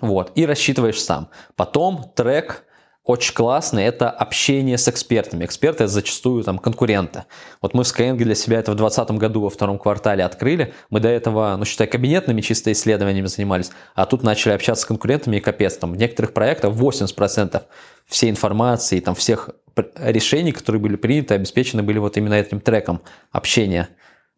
Вот. 0.00 0.32
И 0.34 0.44
рассчитываешь 0.44 1.00
сам. 1.00 1.30
Потом 1.54 2.10
трек 2.16 2.64
очень 3.04 3.34
классный, 3.34 3.82
это 3.82 4.10
общение 4.10 4.78
с 4.78 4.86
экспертами. 4.86 5.44
Эксперты 5.44 5.84
это 5.84 5.92
зачастую 5.92 6.44
там 6.44 6.58
конкуренты. 6.58 7.24
Вот 7.60 7.74
мы 7.74 7.82
в 7.82 7.86
Skyeng 7.86 8.14
для 8.14 8.36
себя 8.36 8.60
это 8.60 8.70
в 8.70 8.76
2020 8.76 9.18
году 9.18 9.40
во 9.40 9.50
втором 9.50 9.78
квартале 9.78 10.24
открыли. 10.24 10.72
Мы 10.88 11.00
до 11.00 11.08
этого, 11.08 11.56
ну 11.56 11.64
считай, 11.64 11.88
кабинетными 11.88 12.40
чисто 12.42 12.70
исследованиями 12.70 13.26
занимались, 13.26 13.72
а 13.94 14.06
тут 14.06 14.22
начали 14.22 14.52
общаться 14.52 14.82
с 14.82 14.86
конкурентами 14.86 15.38
и 15.38 15.40
капец. 15.40 15.76
Там 15.78 15.92
в 15.92 15.96
некоторых 15.96 16.32
проектах 16.32 16.74
80% 16.74 17.62
всей 18.06 18.30
информации, 18.30 19.00
там 19.00 19.16
всех 19.16 19.50
решений, 19.96 20.52
которые 20.52 20.80
были 20.80 20.94
приняты, 20.94 21.34
обеспечены 21.34 21.82
были 21.82 21.98
вот 21.98 22.16
именно 22.16 22.34
этим 22.34 22.60
треком 22.60 23.02
общения 23.32 23.88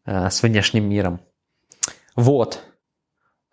э, 0.06 0.30
с 0.30 0.42
внешним 0.42 0.88
миром. 0.88 1.20
Вот. 2.16 2.60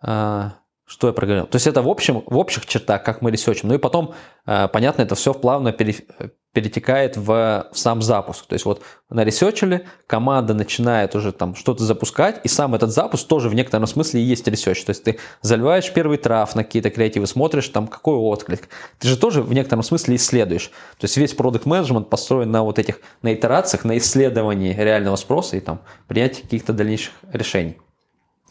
Э, 0.02 0.52
что 0.92 1.06
я 1.06 1.14
проговорил? 1.14 1.46
То 1.46 1.56
есть 1.56 1.66
это 1.66 1.80
в, 1.80 1.88
общем, 1.88 2.22
в 2.26 2.36
общих 2.36 2.66
чертах, 2.66 3.02
как 3.02 3.22
мы 3.22 3.30
ресечим. 3.30 3.68
Ну 3.70 3.74
и 3.74 3.78
потом, 3.78 4.12
э, 4.44 4.68
понятно, 4.68 5.00
это 5.00 5.14
все 5.14 5.32
плавно 5.32 5.72
перетекает 5.72 7.16
в 7.16 7.66
сам 7.72 8.02
запуск. 8.02 8.44
То 8.44 8.52
есть 8.52 8.66
вот 8.66 8.82
наресечили, 9.08 9.86
команда 10.06 10.52
начинает 10.52 11.14
уже 11.14 11.32
там 11.32 11.54
что-то 11.54 11.82
запускать, 11.82 12.42
и 12.44 12.48
сам 12.48 12.74
этот 12.74 12.90
запуск 12.90 13.26
тоже 13.26 13.48
в 13.48 13.54
некотором 13.54 13.86
смысле 13.86 14.20
и 14.20 14.24
есть 14.24 14.46
ресеч. 14.46 14.84
То 14.84 14.90
есть 14.90 15.02
ты 15.02 15.18
заливаешь 15.40 15.90
первый 15.94 16.18
траф 16.18 16.54
на 16.54 16.62
какие-то 16.62 16.90
креативы, 16.90 17.26
смотришь 17.26 17.68
там 17.68 17.88
какой 17.88 18.16
отклик. 18.16 18.68
Ты 18.98 19.08
же 19.08 19.16
тоже 19.16 19.40
в 19.40 19.54
некотором 19.54 19.82
смысле 19.84 20.16
исследуешь. 20.16 20.70
То 20.98 21.06
есть 21.06 21.16
весь 21.16 21.32
продукт 21.32 21.64
менеджмент 21.64 22.10
построен 22.10 22.50
на 22.50 22.64
вот 22.64 22.78
этих, 22.78 23.00
на 23.22 23.32
итерациях, 23.32 23.86
на 23.86 23.96
исследовании 23.96 24.74
реального 24.74 25.16
спроса 25.16 25.56
и 25.56 25.60
там 25.60 25.80
принятии 26.06 26.42
каких-то 26.42 26.74
дальнейших 26.74 27.14
решений. 27.32 27.78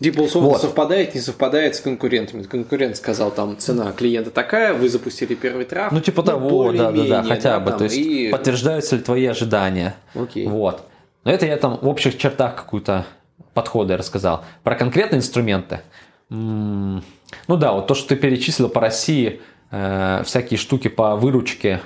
Условно 0.10 0.50
вот. 0.50 0.62
совпадает, 0.62 1.14
не 1.14 1.22
совпадает 1.22 1.76
с 1.76 1.80
конкурентами. 1.80 2.44
Конкурент 2.44 2.98
сказал, 2.98 3.30
там 3.30 3.58
цена 3.58 3.92
клиента 3.92 4.32
такая, 4.32 4.74
вы 4.74 4.90
запустили 4.90 5.36
первый 5.36 5.66
трафик. 5.66 5.92
Ну, 5.92 6.02
типа 6.02 6.24
ну, 6.24 6.28
того, 6.28 6.72
да, 6.72 6.92
да, 6.92 7.04
да, 7.04 7.24
хотя 7.24 7.54
да, 7.54 7.60
бы. 7.60 7.70
Там, 7.70 7.78
то 7.78 7.84
есть 7.84 7.98
и... 7.98 8.30
подтверждаются 8.30 8.96
ли 8.96 9.04
твои 9.04 9.26
ожидания. 9.28 9.96
Окей. 10.16 10.48
Вот. 10.48 10.84
Но 11.24 11.32
это 11.32 11.46
я 11.46 11.56
там 11.58 11.78
в 11.80 11.88
общих 11.88 12.18
чертах 12.18 12.56
какую-то 12.56 13.06
подходы 13.54 13.96
рассказал. 13.96 14.44
Про 14.64 14.76
конкретные 14.76 15.20
инструменты. 15.20 15.82
Ну 16.30 17.02
да, 17.48 17.74
вот 17.74 17.88
то, 17.88 17.94
что 17.94 18.10
ты 18.10 18.16
перечислил 18.16 18.70
по 18.70 18.82
России, 18.82 19.42
э, 19.70 20.24
всякие 20.26 20.58
штуки 20.58 20.88
по 20.88 21.16
выручке, 21.16 21.82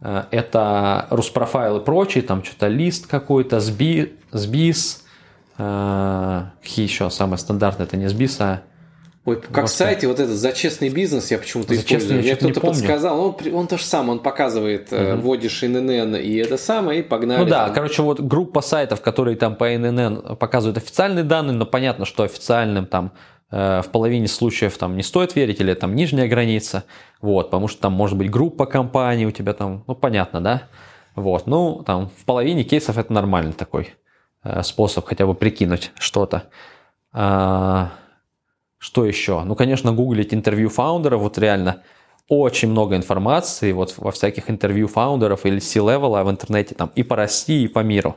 э, 0.00 0.24
это 0.30 1.06
Руспрофайл 1.10 1.78
и 1.78 1.84
прочие, 1.84 2.22
там 2.22 2.42
что-то 2.42 2.68
лист 2.68 3.06
какой-то, 3.06 3.60
сби, 3.60 4.14
сбис, 4.32 5.04
а, 5.58 6.52
какие 6.62 6.86
еще 6.86 7.10
самые 7.10 7.38
стандартные? 7.38 7.86
Это 7.86 7.96
не 7.96 8.08
сбис, 8.08 8.40
а 8.40 8.62
Ой, 9.26 9.40
как 9.40 9.66
в 9.66 9.68
сайте 9.68 10.06
вот 10.06 10.20
этот 10.20 10.36
за 10.36 10.52
честный 10.52 10.88
бизнес 10.88 11.32
я 11.32 11.38
почему-то 11.38 11.74
за 11.74 11.80
использую. 11.80 12.20
Мне 12.20 12.36
кто-то 12.36 12.60
подсказал, 12.60 13.20
он, 13.20 13.36
он 13.54 13.66
то 13.66 13.76
же 13.76 13.82
самое, 13.82 14.12
он 14.12 14.18
показывает, 14.20 14.92
угу. 14.92 15.20
вводишь 15.20 15.64
ИНН 15.64 16.14
и 16.14 16.36
это 16.36 16.56
самое, 16.56 17.00
и 17.00 17.02
погнали. 17.02 17.42
Ну 17.42 17.50
да, 17.50 17.64
там. 17.64 17.74
короче, 17.74 18.02
вот 18.02 18.20
группа 18.20 18.60
сайтов, 18.60 19.00
которые 19.00 19.36
там 19.36 19.56
по 19.56 19.74
ИНН 19.74 20.36
показывают 20.36 20.78
официальные 20.78 21.24
данные, 21.24 21.56
но 21.56 21.66
понятно, 21.66 22.04
что 22.04 22.22
официальным 22.22 22.86
там 22.86 23.10
э, 23.50 23.82
в 23.82 23.88
половине 23.90 24.28
случаев 24.28 24.78
там 24.78 24.96
не 24.96 25.02
стоит 25.02 25.34
верить, 25.34 25.60
или 25.60 25.74
там 25.74 25.96
нижняя 25.96 26.28
граница, 26.28 26.84
вот, 27.20 27.50
потому 27.50 27.66
что 27.66 27.80
там 27.82 27.94
может 27.94 28.16
быть 28.16 28.30
группа 28.30 28.64
компаний 28.64 29.26
у 29.26 29.32
тебя 29.32 29.54
там, 29.54 29.82
ну 29.88 29.96
понятно, 29.96 30.40
да, 30.40 30.68
вот, 31.16 31.48
ну 31.48 31.82
там 31.84 32.10
в 32.16 32.24
половине 32.26 32.62
кейсов 32.62 32.96
это 32.96 33.12
нормальный 33.12 33.54
такой 33.54 33.88
Э, 33.88 34.05
способ 34.62 35.06
хотя 35.06 35.26
бы 35.26 35.34
прикинуть 35.34 35.92
что-то. 35.98 36.44
А, 37.12 37.92
что 38.78 39.04
еще? 39.04 39.42
Ну, 39.42 39.54
конечно, 39.54 39.92
гуглить 39.92 40.34
интервью 40.34 40.68
фаундеров, 40.68 41.22
вот 41.22 41.38
реально 41.38 41.82
очень 42.28 42.70
много 42.70 42.96
информации 42.96 43.72
вот 43.72 43.94
во 43.96 44.10
всяких 44.10 44.50
интервью 44.50 44.88
фаундеров 44.88 45.46
или 45.46 45.58
C-level 45.58 46.22
в 46.24 46.30
интернете 46.30 46.74
там 46.74 46.90
и 46.94 47.02
по 47.02 47.16
России, 47.16 47.64
и 47.64 47.68
по 47.68 47.80
миру. 47.80 48.16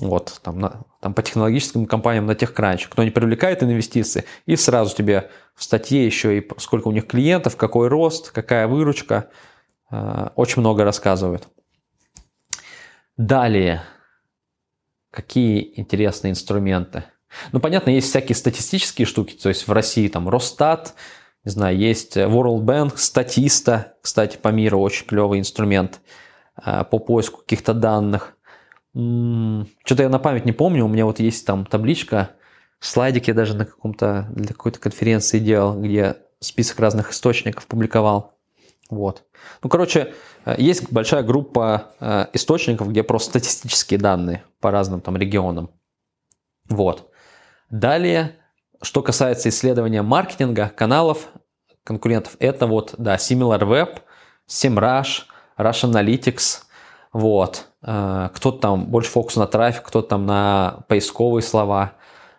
Вот, 0.00 0.40
там, 0.42 0.60
на, 0.60 0.80
там 1.00 1.12
по 1.12 1.22
технологическим 1.22 1.86
компаниям 1.86 2.26
на 2.26 2.32
TechCrunch. 2.32 2.86
Кто 2.88 3.02
не 3.02 3.10
привлекает 3.10 3.62
инвестиции, 3.62 4.24
и 4.46 4.54
сразу 4.54 4.94
тебе 4.94 5.30
в 5.54 5.64
статье 5.64 6.06
еще 6.06 6.38
и 6.38 6.48
сколько 6.58 6.88
у 6.88 6.92
них 6.92 7.06
клиентов, 7.06 7.56
какой 7.56 7.88
рост, 7.88 8.30
какая 8.30 8.68
выручка. 8.68 9.28
Э, 9.90 10.28
очень 10.36 10.60
много 10.60 10.84
рассказывают. 10.84 11.48
Далее– 13.16 13.82
Какие 15.10 15.72
интересные 15.80 16.32
инструменты. 16.32 17.04
Ну, 17.52 17.60
понятно, 17.60 17.90
есть 17.90 18.08
всякие 18.08 18.36
статистические 18.36 19.06
штуки, 19.06 19.34
то 19.34 19.48
есть 19.48 19.66
в 19.66 19.72
России 19.72 20.08
там 20.08 20.28
Росстат, 20.28 20.94
не 21.44 21.50
знаю, 21.50 21.76
есть 21.76 22.16
World 22.16 22.62
Bank, 22.62 22.96
Статиста, 22.96 23.94
кстати, 24.02 24.36
по 24.36 24.48
миру 24.48 24.80
очень 24.80 25.06
клевый 25.06 25.38
инструмент 25.38 26.00
э, 26.64 26.84
по 26.84 26.98
поиску 26.98 27.38
каких-то 27.38 27.74
данных. 27.74 28.36
Что-то 28.92 30.02
я 30.02 30.08
на 30.08 30.18
память 30.18 30.44
не 30.44 30.52
помню, 30.52 30.84
у 30.84 30.88
меня 30.88 31.04
вот 31.04 31.20
есть 31.20 31.46
там 31.46 31.64
табличка, 31.64 32.30
слайдик 32.80 33.28
я 33.28 33.34
даже 33.34 33.54
на 33.54 33.64
каком-то, 33.64 34.28
для 34.34 34.48
какой-то 34.48 34.80
конференции 34.80 35.38
делал, 35.38 35.80
где 35.80 36.16
список 36.40 36.80
разных 36.80 37.12
источников 37.12 37.66
публиковал. 37.66 38.37
Вот. 38.90 39.24
Ну, 39.62 39.68
короче, 39.68 40.14
э, 40.44 40.54
есть 40.58 40.90
большая 40.90 41.22
группа 41.22 41.92
э, 42.00 42.26
источников, 42.32 42.88
где 42.88 43.02
просто 43.02 43.30
статистические 43.30 43.98
данные 43.98 44.44
по 44.60 44.70
разным 44.70 45.00
там 45.00 45.16
регионам. 45.16 45.70
Вот. 46.68 47.10
Далее, 47.70 48.36
что 48.80 49.02
касается 49.02 49.50
исследования 49.50 50.02
маркетинга, 50.02 50.72
каналов, 50.74 51.28
конкурентов, 51.84 52.36
это 52.38 52.66
вот, 52.66 52.94
да, 52.96 53.16
SimilarWeb, 53.16 54.00
SEMrush, 54.48 55.24
Rush 55.58 55.84
Analytics, 55.84 56.62
вот. 57.12 57.66
Э, 57.82 58.30
кто-то 58.34 58.58
там 58.58 58.86
больше 58.86 59.10
фокус 59.10 59.36
на 59.36 59.46
трафик, 59.46 59.82
кто-то 59.82 60.08
там 60.08 60.26
на 60.26 60.84
поисковые 60.88 61.42
слова. 61.42 61.94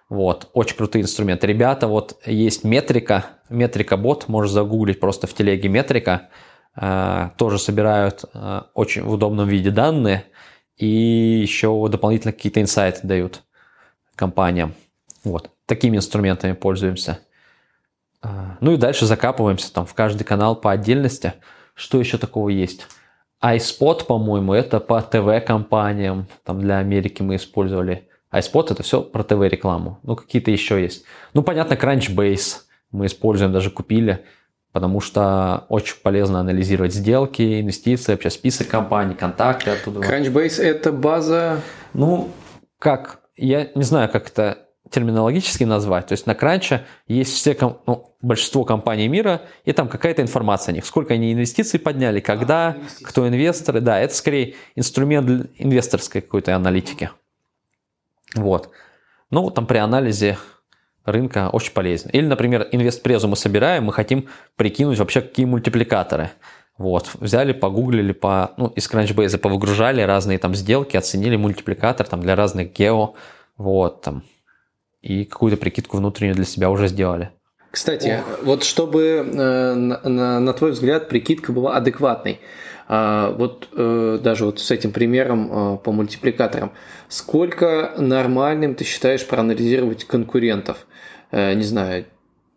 Вот, 0.10 0.50
очень 0.54 0.76
крутые 0.76 1.04
инструменты. 1.04 1.46
Ребята, 1.46 1.88
вот 1.88 2.20
есть 2.26 2.64
метрика, 2.64 3.28
метрика 3.48 3.96
бот, 3.96 4.28
можешь 4.28 4.52
загуглить 4.52 5.00
просто 5.00 5.28
в 5.28 5.34
телеге 5.36 5.70
метрика, 5.70 6.30
э, 6.76 7.30
тоже 7.38 7.60
собирают 7.60 8.26
э, 8.34 8.62
очень 8.74 9.04
в 9.04 9.12
удобном 9.12 9.48
виде 9.48 9.70
данные 9.70 10.26
и 10.78 10.88
еще 10.88 11.88
дополнительно 11.90 12.34
какие-то 12.34 12.60
инсайты 12.60 13.02
дают 13.04 13.44
компаниям. 14.16 14.74
Вот, 15.24 15.52
такими 15.68 15.98
инструментами 15.98 16.54
пользуемся. 16.54 17.20
Э, 18.24 18.30
ну 18.62 18.74
и 18.74 18.78
дальше 18.78 19.06
закапываемся 19.06 19.72
там 19.72 19.86
в 19.86 19.94
каждый 19.94 20.24
канал 20.24 20.56
по 20.56 20.72
отдельности. 20.72 21.34
Что 21.76 22.00
еще 22.00 22.18
такого 22.18 22.50
есть? 22.50 22.88
iSpot, 23.44 24.06
по-моему, 24.06 24.54
это 24.54 24.80
по 24.80 25.02
ТВ-компаниям, 25.02 26.28
там 26.44 26.60
для 26.60 26.80
Америки 26.80 27.22
мы 27.22 27.36
использовали 27.36 28.09
iSpot 28.34 28.72
это 28.72 28.84
все 28.84 29.02
про 29.02 29.24
ТВ-рекламу. 29.24 30.00
Ну, 30.04 30.16
какие-то 30.16 30.52
еще 30.52 30.82
есть. 30.82 31.06
Ну, 31.34 31.44
понятно, 31.44 31.74
Crunchbase 31.74 32.58
мы 32.92 33.06
используем, 33.06 33.52
даже 33.52 33.70
купили, 33.70 34.26
потому 34.72 35.00
что 35.02 35.66
очень 35.70 35.98
полезно 36.02 36.40
анализировать 36.40 36.94
сделки, 36.94 37.62
инвестиции, 37.62 38.12
вообще 38.12 38.30
список 38.30 38.68
компаний, 38.68 39.16
контакты 39.16 39.72
оттуда. 39.72 40.00
Crunchbase– 40.02 40.62
это 40.64 40.92
база… 40.92 41.62
Ну, 41.94 42.30
как, 42.78 43.22
я 43.36 43.70
не 43.76 43.84
знаю, 43.84 44.10
как 44.10 44.30
это 44.30 44.70
терминологически 44.90 45.64
назвать. 45.64 46.08
То 46.08 46.14
есть 46.14 46.26
на 46.26 46.36
Кранче 46.36 46.86
есть 47.08 47.34
все, 47.34 47.56
ну, 47.86 48.16
большинство 48.22 48.64
компаний 48.64 49.08
мира, 49.08 49.42
и 49.66 49.72
там 49.72 49.88
какая-то 49.88 50.22
информация 50.22 50.74
о 50.74 50.76
них. 50.76 50.86
Сколько 50.86 51.14
они 51.14 51.32
инвестиций 51.32 51.80
подняли, 51.80 52.20
когда, 52.20 52.70
а, 52.70 52.78
кто 53.04 53.28
инвесторы. 53.28 53.82
Да, 53.82 54.00
это 54.00 54.16
скорее 54.16 54.56
инструмент 54.76 55.52
инвесторской 55.58 56.22
какой-то 56.22 56.56
аналитики. 56.56 57.12
Вот. 58.36 58.70
Ну, 59.32 59.50
там 59.50 59.66
при 59.66 59.78
анализе 59.78 60.38
рынка 61.06 61.50
очень 61.52 61.74
полезно. 61.74 62.10
Или, 62.10 62.26
например, 62.26 62.68
инвестпрезу 62.72 63.28
мы 63.28 63.36
собираем, 63.36 63.86
мы 63.86 63.94
хотим 63.94 64.28
прикинуть 64.56 65.00
вообще, 65.00 65.22
какие 65.22 65.46
мультипликаторы. 65.46 66.32
Вот, 66.78 67.10
взяли, 67.16 67.52
погуглили, 67.52 68.14
по, 68.14 68.54
ну, 68.56 68.68
из 68.68 68.90
Crunchbase 68.90 69.38
повыгружали 69.38 70.02
разные 70.02 70.40
там 70.40 70.56
сделки, 70.56 70.96
оценили 70.96 71.36
мультипликатор 71.36 72.08
там 72.08 72.22
для 72.22 72.38
разных 72.38 72.72
гео, 72.72 73.16
вот, 73.58 74.02
там, 74.02 74.24
и 75.02 75.26
какую-то 75.26 75.58
прикидку 75.58 75.98
внутреннюю 75.98 76.36
для 76.36 76.46
себя 76.46 76.70
уже 76.70 76.88
сделали. 76.88 77.32
Кстати, 77.72 78.24
Ох. 78.26 78.40
вот 78.44 78.64
чтобы, 78.64 79.02
э, 79.04 79.74
на, 79.74 80.00
на, 80.04 80.40
на 80.40 80.54
твой 80.54 80.72
взгляд, 80.72 81.10
прикидка 81.10 81.52
была 81.52 81.76
адекватной, 81.76 82.40
вот 82.90 83.70
э, 83.76 84.20
даже 84.22 84.46
вот 84.46 84.60
с 84.60 84.72
этим 84.72 84.92
примером 84.92 85.76
э, 85.76 85.78
по 85.78 85.92
мультипликаторам, 85.92 86.72
сколько 87.08 87.94
нормальным 87.98 88.76
ты 88.76 88.84
считаешь 88.84 89.26
проанализировать 89.26 90.06
конкурентов? 90.06 90.88
Не 91.32 91.62
знаю, 91.62 92.06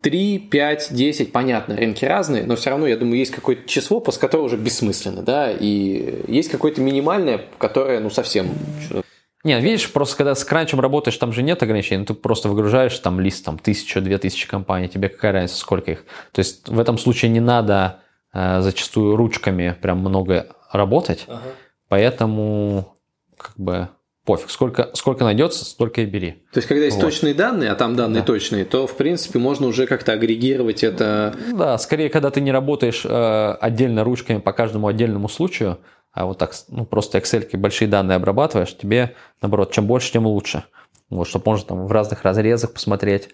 3, 0.02 0.38
5, 0.50 0.88
10, 0.92 1.32
понятно, 1.32 1.76
рынки 1.76 2.04
разные, 2.04 2.42
но 2.44 2.56
все 2.56 2.70
равно, 2.70 2.86
я 2.86 2.96
думаю, 2.96 3.18
есть 3.18 3.30
какое-то 3.30 3.68
число, 3.68 4.00
после 4.00 4.20
которого 4.20 4.46
уже 4.46 4.56
бессмысленно, 4.56 5.22
да, 5.22 5.50
и 5.52 6.24
есть 6.26 6.50
какое-то 6.50 6.80
минимальное, 6.80 7.40
которое, 7.58 8.00
ну, 8.00 8.10
совсем... 8.10 8.48
Не, 9.44 9.60
видишь, 9.60 9.90
просто 9.92 10.16
когда 10.16 10.34
с 10.36 10.44
кранчем 10.44 10.80
работаешь, 10.80 11.16
там 11.16 11.32
же 11.32 11.42
нет 11.42 11.62
ограничений, 11.62 12.04
ты 12.04 12.14
просто 12.14 12.48
выгружаешь 12.48 12.96
там 12.98 13.18
лист, 13.18 13.44
там, 13.44 13.58
тысячу, 13.58 14.00
две 14.00 14.18
тысячи 14.18 14.46
компаний, 14.48 14.88
тебе 14.88 15.08
какая 15.08 15.32
разница, 15.32 15.58
сколько 15.58 15.90
их. 15.90 16.04
То 16.32 16.40
есть 16.40 16.68
в 16.68 16.78
этом 16.78 16.96
случае 16.96 17.30
не 17.32 17.40
надо 17.40 17.98
э, 17.98 18.01
зачастую 18.32 19.16
ручками 19.16 19.76
прям 19.80 19.98
много 19.98 20.56
работать, 20.72 21.24
ага. 21.28 21.42
поэтому 21.88 22.96
как 23.36 23.56
бы 23.56 23.88
пофиг, 24.24 24.50
сколько, 24.50 24.90
сколько 24.94 25.24
найдется, 25.24 25.64
столько 25.64 26.02
и 26.02 26.06
бери. 26.06 26.42
То 26.52 26.58
есть, 26.58 26.68
когда 26.68 26.84
есть 26.84 26.96
вот. 26.96 27.06
точные 27.06 27.34
данные, 27.34 27.70
а 27.70 27.74
там 27.74 27.96
данные 27.96 28.20
да. 28.20 28.26
точные, 28.26 28.64
то, 28.64 28.86
в 28.86 28.96
принципе, 28.96 29.38
можно 29.38 29.66
уже 29.66 29.86
как-то 29.86 30.12
агрегировать 30.12 30.84
это. 30.84 31.34
Да, 31.52 31.76
скорее, 31.78 32.08
когда 32.08 32.30
ты 32.30 32.40
не 32.40 32.52
работаешь 32.52 33.02
э, 33.04 33.56
отдельно 33.60 34.04
ручками 34.04 34.38
по 34.38 34.52
каждому 34.52 34.86
отдельному 34.86 35.28
случаю, 35.28 35.78
а 36.12 36.26
вот 36.26 36.38
так, 36.38 36.52
ну, 36.68 36.84
просто 36.84 37.18
Excel 37.18 37.56
большие 37.56 37.88
данные 37.88 38.16
обрабатываешь, 38.16 38.76
тебе, 38.76 39.14
наоборот, 39.40 39.72
чем 39.72 39.86
больше, 39.86 40.12
тем 40.12 40.26
лучше. 40.26 40.64
Вот, 41.10 41.26
чтобы 41.26 41.44
можно 41.46 41.66
там 41.66 41.86
в 41.86 41.92
разных 41.92 42.22
разрезах 42.22 42.72
посмотреть. 42.72 43.28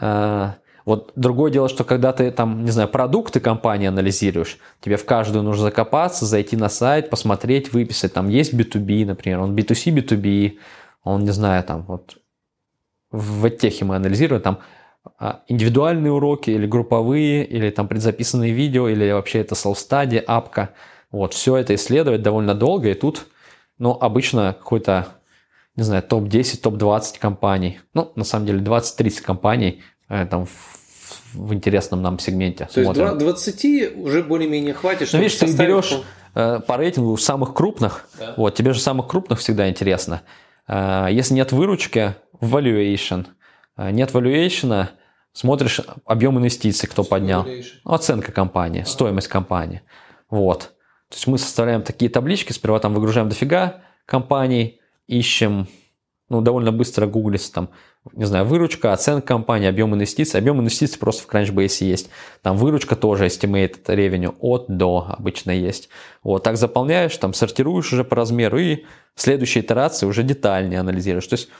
Э, 0.00 0.52
вот 0.84 1.12
другое 1.16 1.50
дело, 1.50 1.68
что 1.68 1.84
когда 1.84 2.12
ты 2.12 2.30
там, 2.30 2.64
не 2.64 2.70
знаю, 2.70 2.88
продукты 2.88 3.40
компании 3.40 3.88
анализируешь, 3.88 4.58
тебе 4.80 4.96
в 4.96 5.04
каждую 5.04 5.42
нужно 5.42 5.64
закопаться, 5.64 6.26
зайти 6.26 6.56
на 6.56 6.68
сайт, 6.68 7.10
посмотреть, 7.10 7.72
выписать. 7.72 8.14
Там 8.14 8.28
есть 8.28 8.54
B2B, 8.54 9.06
например, 9.06 9.40
он 9.40 9.54
B2C, 9.54 9.92
B2B, 9.94 10.58
он, 11.02 11.24
не 11.24 11.32
знаю, 11.32 11.62
там 11.64 11.84
вот 11.86 12.16
в 13.10 13.50
техе 13.50 13.84
мы 13.84 13.96
анализируем, 13.96 14.42
там 14.42 14.60
а, 15.18 15.42
индивидуальные 15.48 16.12
уроки 16.12 16.50
или 16.50 16.66
групповые, 16.66 17.44
или 17.44 17.70
там 17.70 17.88
предзаписанные 17.88 18.52
видео, 18.52 18.88
или 18.88 19.10
вообще 19.12 19.40
это 19.40 19.54
self-study, 19.54 20.18
апка. 20.18 20.70
Вот, 21.10 21.34
все 21.34 21.56
это 21.56 21.74
исследовать 21.74 22.22
довольно 22.22 22.54
долго, 22.54 22.90
и 22.90 22.94
тут, 22.94 23.26
ну, 23.78 23.96
обычно 24.00 24.54
какой-то, 24.56 25.08
не 25.74 25.82
знаю, 25.82 26.02
топ-10, 26.02 26.60
топ-20 26.60 27.18
компаний, 27.18 27.80
ну, 27.94 28.12
на 28.14 28.24
самом 28.24 28.46
деле 28.46 28.60
20-30 28.60 29.22
компаний 29.22 29.82
там 30.26 30.46
в, 31.34 31.54
интересном 31.54 32.02
нам 32.02 32.18
сегменте. 32.18 32.66
То 32.66 32.82
смотрим. 32.82 33.06
есть 33.06 33.18
20 33.18 33.96
уже 33.96 34.22
более-менее 34.22 34.74
хватит, 34.74 35.08
чтобы 35.08 35.22
Ну, 35.22 35.24
видишь, 35.24 35.38
ты 35.38 35.52
берешь 35.56 35.92
э, 36.34 36.60
по 36.66 36.76
рейтингу 36.76 37.16
самых 37.16 37.54
крупных, 37.54 38.08
да. 38.18 38.34
вот, 38.36 38.54
тебе 38.54 38.72
же 38.72 38.80
самых 38.80 39.08
крупных 39.08 39.38
всегда 39.38 39.68
интересно. 39.68 40.22
Э, 40.66 41.06
если 41.10 41.34
нет 41.34 41.52
выручки, 41.52 42.14
valuation. 42.40 43.26
Нет 43.78 44.12
valuation, 44.12 44.88
смотришь 45.32 45.80
объем 46.04 46.38
инвестиций, 46.38 46.88
кто 46.88 47.02
Что 47.02 47.10
поднял. 47.10 47.46
Ну, 47.84 47.92
оценка 47.92 48.32
компании, 48.32 48.82
ага. 48.82 48.90
стоимость 48.90 49.28
компании. 49.28 49.82
Вот. 50.28 50.74
То 51.08 51.16
есть 51.16 51.26
мы 51.26 51.38
составляем 51.38 51.82
такие 51.82 52.10
таблички, 52.10 52.52
сперва 52.52 52.78
там 52.78 52.94
выгружаем 52.94 53.28
дофига 53.28 53.82
компаний, 54.06 54.80
ищем, 55.06 55.66
ну, 56.30 56.40
довольно 56.40 56.72
быстро 56.72 57.06
гуглится 57.06 57.52
там 57.52 57.70
не 58.14 58.24
знаю, 58.24 58.46
выручка, 58.46 58.92
оценка 58.92 59.26
компании, 59.26 59.68
объем 59.68 59.94
инвестиций. 59.94 60.40
Объем 60.40 60.60
инвестиций 60.60 60.98
просто 60.98 61.22
в 61.22 61.28
Crunchbase 61.28 61.84
есть. 61.84 62.08
Там 62.42 62.56
выручка 62.56 62.96
тоже 62.96 63.26
estimated 63.26 63.84
revenue 63.86 64.34
от 64.40 64.66
до 64.68 65.06
обычно 65.08 65.50
есть. 65.50 65.90
Вот 66.22 66.42
так 66.42 66.56
заполняешь, 66.56 67.16
там 67.18 67.34
сортируешь 67.34 67.92
уже 67.92 68.04
по 68.04 68.16
размеру 68.16 68.58
и 68.58 68.84
в 69.14 69.20
следующей 69.20 69.60
итерации 69.60 70.06
уже 70.06 70.22
детальнее 70.22 70.80
анализируешь. 70.80 71.26
То 71.26 71.34
есть 71.34 71.50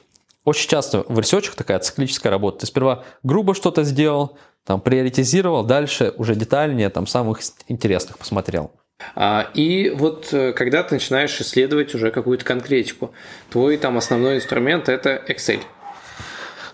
очень 0.44 0.68
часто 0.68 1.04
в 1.08 1.18
ресерчах 1.18 1.56
такая 1.56 1.78
циклическая 1.80 2.30
работа. 2.30 2.60
Ты 2.60 2.66
сперва 2.66 3.04
грубо 3.22 3.54
что-то 3.54 3.84
сделал, 3.84 4.38
там 4.64 4.80
приоритизировал, 4.80 5.64
дальше 5.64 6.14
уже 6.16 6.34
детальнее 6.34 6.88
там 6.88 7.06
самых 7.06 7.40
интересных 7.68 8.18
посмотрел. 8.18 8.70
А, 9.14 9.50
и 9.54 9.90
вот 9.90 10.32
э, 10.32 10.52
когда 10.52 10.82
ты 10.82 10.94
начинаешь 10.94 11.40
исследовать 11.40 11.94
уже 11.94 12.10
какую-то 12.10 12.44
конкретику, 12.44 13.12
твой 13.50 13.76
там 13.76 13.96
основной 13.98 14.36
инструмент 14.36 14.88
это 14.88 15.22
Excel. 15.28 15.60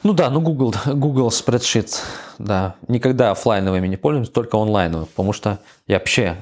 Ну 0.02 0.12
да, 0.12 0.30
ну 0.30 0.40
Google, 0.40 0.74
Google 0.86 1.28
Spreadsheet, 1.28 2.00
да. 2.38 2.76
Никогда 2.88 3.30
офлайновыми 3.32 3.86
не 3.86 3.96
пользуюсь, 3.96 4.30
только 4.30 4.56
онлайновыми, 4.56 5.06
потому 5.06 5.32
что 5.32 5.58
я 5.86 5.98
вообще 5.98 6.36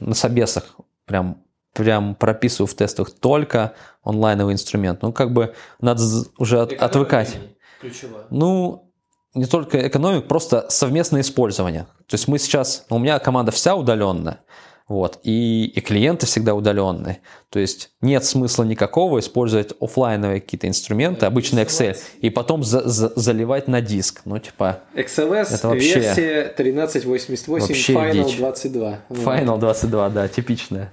на 0.00 0.14
собесах 0.14 0.64
прям 1.04 1.44
прям 1.74 2.14
прописываю 2.14 2.68
в 2.68 2.74
тестах 2.74 3.10
только 3.10 3.74
онлайновый 4.02 4.54
инструмент. 4.54 5.02
Ну, 5.02 5.12
как 5.12 5.32
бы 5.32 5.54
надо 5.80 6.02
уже 6.38 6.60
от, 6.62 6.72
отвыкать. 6.72 7.36
Ключевое. 7.80 8.24
Ну, 8.30 8.92
не 9.34 9.46
только 9.46 9.86
экономик, 9.86 10.28
просто 10.28 10.66
совместное 10.70 11.20
использование. 11.20 11.86
То 12.06 12.14
есть 12.14 12.28
мы 12.28 12.38
сейчас, 12.38 12.86
у 12.88 12.98
меня 12.98 13.18
команда 13.18 13.50
вся 13.50 13.74
удаленная, 13.74 14.40
вот. 14.86 15.18
И, 15.22 15.64
и 15.66 15.80
клиенты 15.80 16.26
всегда 16.26 16.54
удаленные. 16.54 17.20
То 17.48 17.58
есть 17.58 17.90
нет 18.02 18.24
смысла 18.24 18.64
никакого 18.64 19.18
использовать 19.20 19.72
офлайновые 19.80 20.40
какие-то 20.40 20.68
инструменты, 20.68 21.24
обычный 21.24 21.62
Excel, 21.62 21.96
и 22.20 22.28
потом 22.28 22.62
за, 22.62 22.86
за, 22.86 23.12
заливать 23.16 23.66
на 23.66 23.80
диск. 23.80 24.22
Ну, 24.26 24.38
типа... 24.38 24.80
XLS 24.94 25.54
это 25.54 25.68
вообще, 25.68 26.00
версия 26.00 26.40
1388 26.42 27.74
Final 27.74 28.24
дичь. 28.24 28.36
22. 28.36 28.98
Final 29.08 29.58
22, 29.58 30.08
да, 30.10 30.28
типичная. 30.28 30.90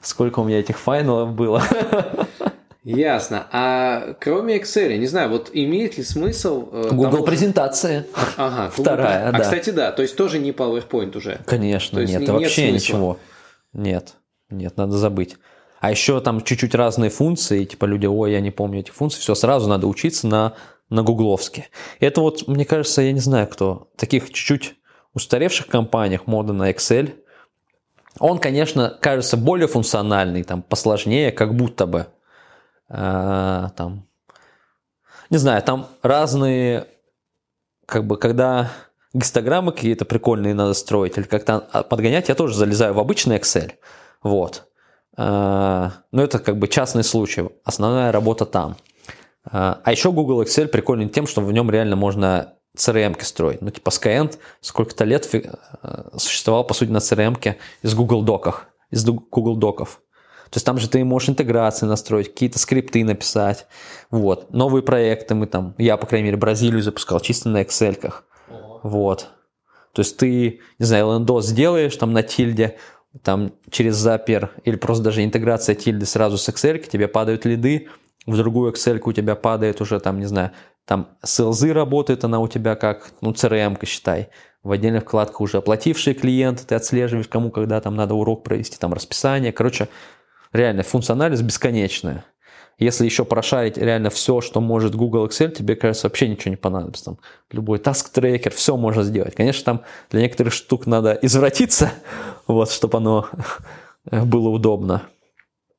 Сколько 0.00 0.40
у 0.40 0.44
меня 0.44 0.60
этих 0.60 0.78
файналов 0.78 1.32
было. 1.32 1.62
Ясно. 2.84 3.46
А 3.52 4.14
кроме 4.20 4.58
Excel, 4.58 4.96
не 4.96 5.06
знаю, 5.06 5.30
вот 5.30 5.50
имеет 5.52 5.98
ли 5.98 6.04
смысл... 6.04 6.68
Э, 6.72 6.88
Google 6.90 7.10
того, 7.10 7.24
презентация. 7.24 8.06
Ага. 8.36 8.70
Вторая, 8.70 9.28
а, 9.28 9.32
да. 9.32 9.38
Кстати, 9.40 9.70
да, 9.70 9.92
то 9.92 10.02
есть 10.02 10.16
тоже 10.16 10.40
не 10.40 10.50
PowerPoint 10.50 11.16
уже. 11.16 11.40
Конечно, 11.46 12.00
нет, 12.00 12.20
нет 12.20 12.28
вообще 12.28 12.68
смысла. 12.68 12.74
ничего. 12.74 13.18
Нет, 13.72 14.16
нет, 14.50 14.76
надо 14.76 14.96
забыть. 14.96 15.36
А 15.80 15.90
еще 15.90 16.20
там 16.20 16.42
чуть-чуть 16.42 16.74
разные 16.74 17.10
функции, 17.10 17.64
типа 17.64 17.86
люди, 17.86 18.06
ой, 18.06 18.32
я 18.32 18.40
не 18.40 18.50
помню 18.50 18.80
этих 18.80 18.94
функций, 18.94 19.20
все, 19.20 19.34
сразу 19.34 19.68
надо 19.68 19.86
учиться 19.86 20.26
на, 20.26 20.54
на 20.90 21.02
гугловске. 21.02 21.68
Это 21.98 22.20
вот, 22.20 22.46
мне 22.46 22.64
кажется, 22.64 23.02
я 23.02 23.12
не 23.12 23.20
знаю 23.20 23.48
кто, 23.48 23.90
таких 23.96 24.26
чуть-чуть 24.26 24.76
устаревших 25.14 25.66
компаниях 25.66 26.26
мода 26.26 26.52
на 26.52 26.70
Excel, 26.70 27.14
он, 28.18 28.38
конечно, 28.38 28.96
кажется 29.00 29.36
более 29.36 29.68
функциональный, 29.68 30.42
там, 30.44 30.62
посложнее, 30.62 31.32
как 31.32 31.54
будто 31.54 31.86
бы. 31.86 32.06
А, 32.88 33.70
там, 33.70 34.06
не 35.30 35.38
знаю, 35.38 35.62
там 35.62 35.88
разные, 36.02 36.86
как 37.86 38.06
бы, 38.06 38.18
когда 38.18 38.70
гистограммы 39.14 39.72
какие-то 39.72 40.04
прикольные 40.04 40.54
надо 40.54 40.74
строить 40.74 41.16
или 41.16 41.24
как-то 41.24 41.60
подгонять, 41.88 42.28
я 42.28 42.34
тоже 42.34 42.54
залезаю 42.54 42.94
в 42.94 43.00
обычный 43.00 43.36
Excel. 43.36 43.72
Вот. 44.22 44.68
А, 45.16 45.92
но 46.10 46.22
это 46.22 46.38
как 46.38 46.58
бы 46.58 46.68
частный 46.68 47.04
случай. 47.04 47.48
Основная 47.64 48.12
работа 48.12 48.46
там. 48.46 48.76
А, 49.44 49.80
а 49.84 49.92
еще 49.92 50.12
Google 50.12 50.42
Excel 50.42 50.68
прикольный 50.68 51.08
тем, 51.08 51.26
что 51.26 51.40
в 51.40 51.52
нем 51.52 51.70
реально 51.70 51.96
можно 51.96 52.54
CRM 52.76 53.22
строить. 53.22 53.60
Ну, 53.60 53.70
типа 53.70 53.90
Skyend 53.90 54.38
сколько-то 54.60 55.04
лет 55.04 55.28
существовал, 56.16 56.64
по 56.64 56.74
сути, 56.74 56.90
на 56.90 56.98
CRM 56.98 57.56
из 57.82 57.94
Google 57.94 58.22
Доках, 58.22 58.68
из 58.90 59.04
Google 59.04 59.56
Доков. 59.56 60.00
То 60.50 60.58
есть 60.58 60.66
там 60.66 60.78
же 60.78 60.88
ты 60.88 61.02
можешь 61.02 61.30
интеграции 61.30 61.86
настроить, 61.86 62.28
какие-то 62.28 62.58
скрипты 62.58 63.04
написать. 63.04 63.66
Вот. 64.10 64.52
Новые 64.52 64.82
проекты 64.82 65.34
мы 65.34 65.46
там, 65.46 65.74
я, 65.78 65.96
по 65.96 66.06
крайней 66.06 66.26
мере, 66.26 66.36
Бразилию 66.36 66.82
запускал 66.82 67.20
чисто 67.20 67.48
на 67.48 67.62
Excel. 67.62 68.12
Вот. 68.82 69.30
То 69.92 70.00
есть 70.00 70.16
ты, 70.16 70.60
не 70.78 70.84
знаю, 70.84 71.12
лендос 71.12 71.46
сделаешь 71.46 71.96
там 71.96 72.12
на 72.12 72.22
тильде, 72.22 72.78
там 73.22 73.52
через 73.70 73.96
запер 73.96 74.52
или 74.64 74.76
просто 74.76 75.04
даже 75.04 75.22
интеграция 75.22 75.74
тильды 75.74 76.06
сразу 76.06 76.38
с 76.38 76.48
Excel, 76.48 76.78
тебе 76.78 77.08
падают 77.08 77.44
лиды, 77.44 77.88
в 78.26 78.36
другую 78.36 78.72
Excel 78.72 79.00
у 79.04 79.12
тебя 79.12 79.34
падает 79.34 79.80
уже 79.80 80.00
там, 80.00 80.18
не 80.18 80.26
знаю, 80.26 80.52
там 80.86 81.16
CLZ 81.24 81.72
работает 81.72 82.24
она 82.24 82.40
у 82.40 82.48
тебя 82.48 82.74
как, 82.74 83.12
ну, 83.20 83.32
CRM-ка 83.32 83.86
считай. 83.86 84.30
В 84.62 84.70
отдельных 84.70 85.04
вкладках 85.04 85.40
уже 85.40 85.58
оплатившие 85.58 86.14
клиенты, 86.14 86.64
ты 86.64 86.74
отслеживаешь, 86.74 87.28
кому 87.28 87.50
когда 87.50 87.80
там 87.80 87.96
надо 87.96 88.14
урок 88.14 88.44
провести, 88.44 88.78
там 88.78 88.92
расписание. 88.92 89.52
Короче, 89.52 89.88
реально 90.52 90.82
функциональность 90.82 91.42
бесконечная. 91.42 92.24
Если 92.82 93.04
еще 93.04 93.24
прошарить 93.24 93.76
реально 93.76 94.10
все, 94.10 94.40
что 94.40 94.60
может 94.60 94.94
Google 94.94 95.26
Excel, 95.26 95.50
тебе, 95.50 95.76
кажется, 95.76 96.08
вообще 96.08 96.28
ничего 96.28 96.50
не 96.50 96.56
понадобится. 96.56 97.04
Там 97.04 97.18
любой 97.50 97.78
task 97.78 98.06
tracker, 98.14 98.50
все 98.50 98.76
можно 98.76 99.02
сделать. 99.02 99.34
Конечно, 99.34 99.64
там 99.64 99.82
для 100.10 100.22
некоторых 100.22 100.52
штук 100.52 100.86
надо 100.86 101.18
извратиться, 101.22 101.92
вот, 102.46 102.70
чтобы 102.70 102.98
оно 102.98 103.28
было 104.10 104.48
удобно. 104.48 105.02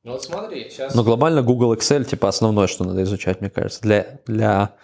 Ну 0.02 0.12
вот 0.12 0.22
смотри, 0.22 0.68
сейчас... 0.68 0.94
Но 0.94 1.02
глобально 1.02 1.42
Google 1.42 1.74
Excel, 1.74 2.04
типа, 2.04 2.28
основное, 2.28 2.66
что 2.66 2.84
надо 2.84 3.02
изучать, 3.02 3.40
мне 3.40 3.48
кажется, 3.50 3.80
для, 3.80 4.20
для 4.26 4.74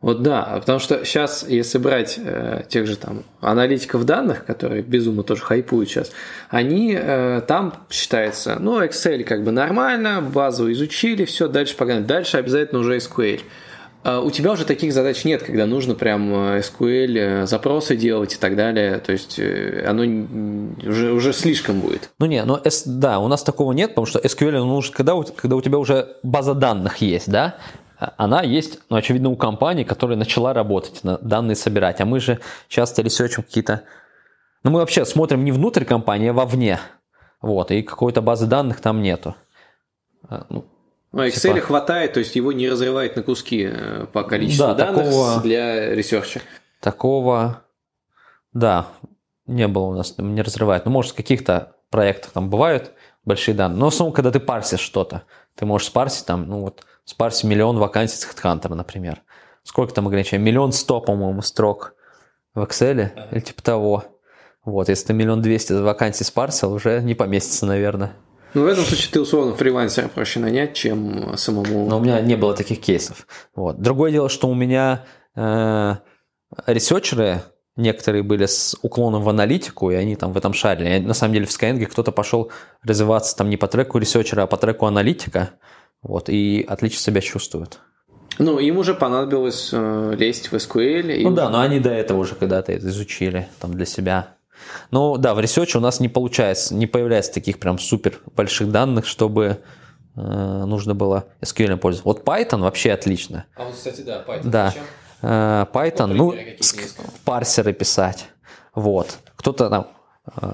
вот 0.00 0.22
да, 0.22 0.58
потому 0.60 0.78
что 0.78 1.04
сейчас, 1.04 1.44
если 1.48 1.78
брать 1.78 2.20
э, 2.22 2.62
тех 2.68 2.86
же 2.86 2.96
там 2.96 3.24
аналитиков 3.40 4.04
данных, 4.04 4.44
которые 4.44 4.82
безумно 4.82 5.24
тоже 5.24 5.42
хайпуют 5.42 5.88
сейчас, 5.88 6.12
они 6.50 6.96
э, 6.96 7.42
там 7.48 7.74
считается, 7.90 8.58
ну, 8.60 8.80
Excel 8.80 9.24
как 9.24 9.42
бы 9.42 9.50
нормально, 9.50 10.22
базу 10.22 10.70
изучили, 10.70 11.24
все, 11.24 11.48
дальше 11.48 11.76
погнали. 11.76 12.04
Дальше 12.04 12.36
обязательно 12.36 12.80
уже 12.80 12.98
SQL. 12.98 13.40
А 14.04 14.20
у 14.20 14.30
тебя 14.30 14.52
уже 14.52 14.64
таких 14.64 14.92
задач 14.92 15.24
нет, 15.24 15.42
когда 15.42 15.66
нужно 15.66 15.96
прям 15.96 16.32
э, 16.32 16.60
SQL 16.60 17.18
э, 17.42 17.46
запросы 17.46 17.96
делать 17.96 18.34
и 18.34 18.36
так 18.38 18.54
далее. 18.54 18.98
То 18.98 19.10
есть 19.10 19.40
э, 19.40 19.84
оно 19.84 20.04
уже, 20.86 21.12
уже 21.12 21.32
слишком 21.32 21.80
будет. 21.80 22.10
Ну 22.20 22.26
не, 22.26 22.44
ну 22.44 22.60
да, 22.86 23.18
у 23.18 23.26
нас 23.26 23.42
такого 23.42 23.72
нет, 23.72 23.90
потому 23.90 24.06
что 24.06 24.20
SQL 24.20 24.52
нужно, 24.64 24.94
когда, 24.94 25.20
когда 25.36 25.56
у 25.56 25.60
тебя 25.60 25.78
уже 25.78 26.16
база 26.22 26.54
данных 26.54 26.98
есть, 26.98 27.28
да, 27.28 27.56
она 27.98 28.42
есть, 28.42 28.80
ну, 28.90 28.96
очевидно, 28.96 29.30
у 29.30 29.36
компании, 29.36 29.84
которая 29.84 30.16
начала 30.16 30.52
работать, 30.52 31.00
данные 31.02 31.56
собирать. 31.56 32.00
А 32.00 32.04
мы 32.04 32.20
же 32.20 32.40
часто 32.68 33.02
ресерчим 33.02 33.42
какие-то... 33.42 33.82
Ну, 34.62 34.70
мы 34.70 34.80
вообще 34.80 35.04
смотрим 35.04 35.44
не 35.44 35.52
внутрь 35.52 35.84
компании, 35.84 36.28
а 36.28 36.32
вовне. 36.32 36.78
Вот, 37.40 37.70
и 37.70 37.82
какой-то 37.82 38.22
базы 38.22 38.46
данных 38.46 38.80
там 38.80 39.02
нету. 39.02 39.34
А, 40.28 40.46
ну, 40.48 40.64
ну, 41.12 41.24
Excel 41.24 41.54
типа... 41.54 41.66
хватает, 41.66 42.12
то 42.12 42.20
есть 42.20 42.36
его 42.36 42.52
не 42.52 42.68
разрывает 42.68 43.16
на 43.16 43.22
куски 43.22 43.68
э, 43.70 44.06
по 44.12 44.24
количеству 44.24 44.66
да, 44.66 44.74
данных 44.74 45.06
такого, 45.06 45.40
для 45.40 45.94
ресерча. 45.94 46.40
Такого, 46.80 47.62
да, 48.52 48.88
не 49.46 49.66
было 49.68 49.84
у 49.84 49.94
нас, 49.94 50.14
не 50.18 50.42
разрывает. 50.42 50.84
Ну, 50.84 50.90
может, 50.90 51.12
в 51.12 51.16
каких-то 51.16 51.76
проектах 51.90 52.32
там 52.32 52.50
бывают 52.50 52.92
большие 53.24 53.54
данные. 53.54 53.78
Но 53.78 53.86
в 53.86 53.94
основном, 53.94 54.12
когда 54.12 54.30
ты 54.30 54.40
парсишь 54.40 54.80
что-то, 54.80 55.22
ты 55.54 55.64
можешь 55.64 55.88
спарсить 55.88 56.26
там, 56.26 56.46
ну 56.46 56.60
вот, 56.60 56.84
спарсить 57.08 57.44
миллион 57.44 57.78
вакансий 57.78 58.18
с 58.18 58.28
HeadHunter, 58.28 58.74
например. 58.74 59.22
Сколько 59.62 59.94
там 59.94 60.06
ограничений? 60.06 60.44
Миллион 60.44 60.72
сто, 60.72 61.00
по-моему, 61.00 61.40
строк 61.40 61.94
в 62.54 62.62
Excel 62.62 63.10
ага. 63.16 63.28
или 63.30 63.40
типа 63.40 63.62
того. 63.62 64.04
Вот, 64.62 64.90
если 64.90 65.06
ты 65.06 65.12
миллион 65.14 65.40
двести 65.40 65.72
вакансий 65.72 66.24
спарсил, 66.24 66.74
уже 66.74 67.00
не 67.00 67.14
поместится, 67.14 67.64
наверное. 67.64 68.12
Ну, 68.52 68.64
в 68.64 68.66
этом 68.66 68.84
случае 68.84 69.10
ты 69.10 69.20
условно 69.22 69.54
фрилансера 69.54 70.08
проще 70.08 70.38
нанять, 70.38 70.74
чем 70.74 71.34
самому. 71.38 71.88
Но 71.88 71.96
у 71.96 72.00
меня 72.00 72.20
не 72.20 72.36
было 72.36 72.54
таких 72.54 72.80
кейсов. 72.80 73.26
Вот. 73.54 73.80
Другое 73.80 74.12
дело, 74.12 74.28
что 74.28 74.46
у 74.48 74.54
меня 74.54 75.06
э, 75.34 75.94
ресерчеры, 76.66 77.40
некоторые 77.76 78.22
были 78.22 78.44
с 78.44 78.76
уклоном 78.82 79.22
в 79.22 79.28
аналитику, 79.30 79.90
и 79.90 79.94
они 79.94 80.14
там 80.14 80.34
в 80.34 80.36
этом 80.36 80.52
шарили. 80.52 80.98
На 80.98 81.14
самом 81.14 81.32
деле 81.32 81.46
в 81.46 81.50
Skyeng 81.50 81.86
кто-то 81.86 82.12
пошел 82.12 82.50
развиваться 82.82 83.34
там 83.34 83.48
не 83.48 83.56
по 83.56 83.66
треку 83.66 83.96
ресерчера, 83.96 84.42
а 84.42 84.46
по 84.46 84.58
треку 84.58 84.84
аналитика, 84.84 85.50
вот, 86.02 86.28
и 86.28 86.64
отлично 86.68 87.00
себя 87.00 87.20
чувствуют. 87.20 87.80
Ну, 88.38 88.58
им 88.58 88.78
уже 88.78 88.94
понадобилось 88.94 89.70
э, 89.72 90.14
лезть 90.16 90.52
в 90.52 90.54
SQL. 90.54 91.22
Ну 91.22 91.30
да, 91.32 91.48
но 91.48 91.60
они 91.60 91.80
до 91.80 91.90
этого 91.90 92.18
уже 92.18 92.34
когда-то 92.34 92.72
это 92.72 92.86
изучили 92.86 93.48
там 93.60 93.74
для 93.74 93.84
себя. 93.84 94.36
Ну 94.90 95.16
да, 95.16 95.34
в 95.34 95.40
ресерче 95.40 95.78
у 95.78 95.80
нас 95.80 96.00
не 96.00 96.08
получается, 96.08 96.74
не 96.74 96.86
появляется 96.86 97.32
таких 97.32 97.58
прям 97.58 97.78
супер 97.78 98.20
больших 98.36 98.70
данных, 98.70 99.06
чтобы 99.06 99.58
э, 100.16 100.20
нужно 100.20 100.94
было 100.94 101.26
SQL 101.40 101.76
пользоваться. 101.76 102.08
Вот 102.08 102.24
Python 102.24 102.60
вообще 102.60 102.92
отлично. 102.92 103.46
А 103.56 103.64
вот, 103.64 103.74
кстати, 103.74 104.02
да, 104.02 104.24
Python. 104.26 104.48
Да. 104.48 104.66
Зачем? 104.68 104.84
Э, 105.22 105.66
Python, 105.72 106.06
ну, 106.06 106.34
парсеры 107.24 107.72
писать. 107.72 108.28
Вот. 108.74 109.18
Кто-то 109.36 109.68
там, 109.68 109.88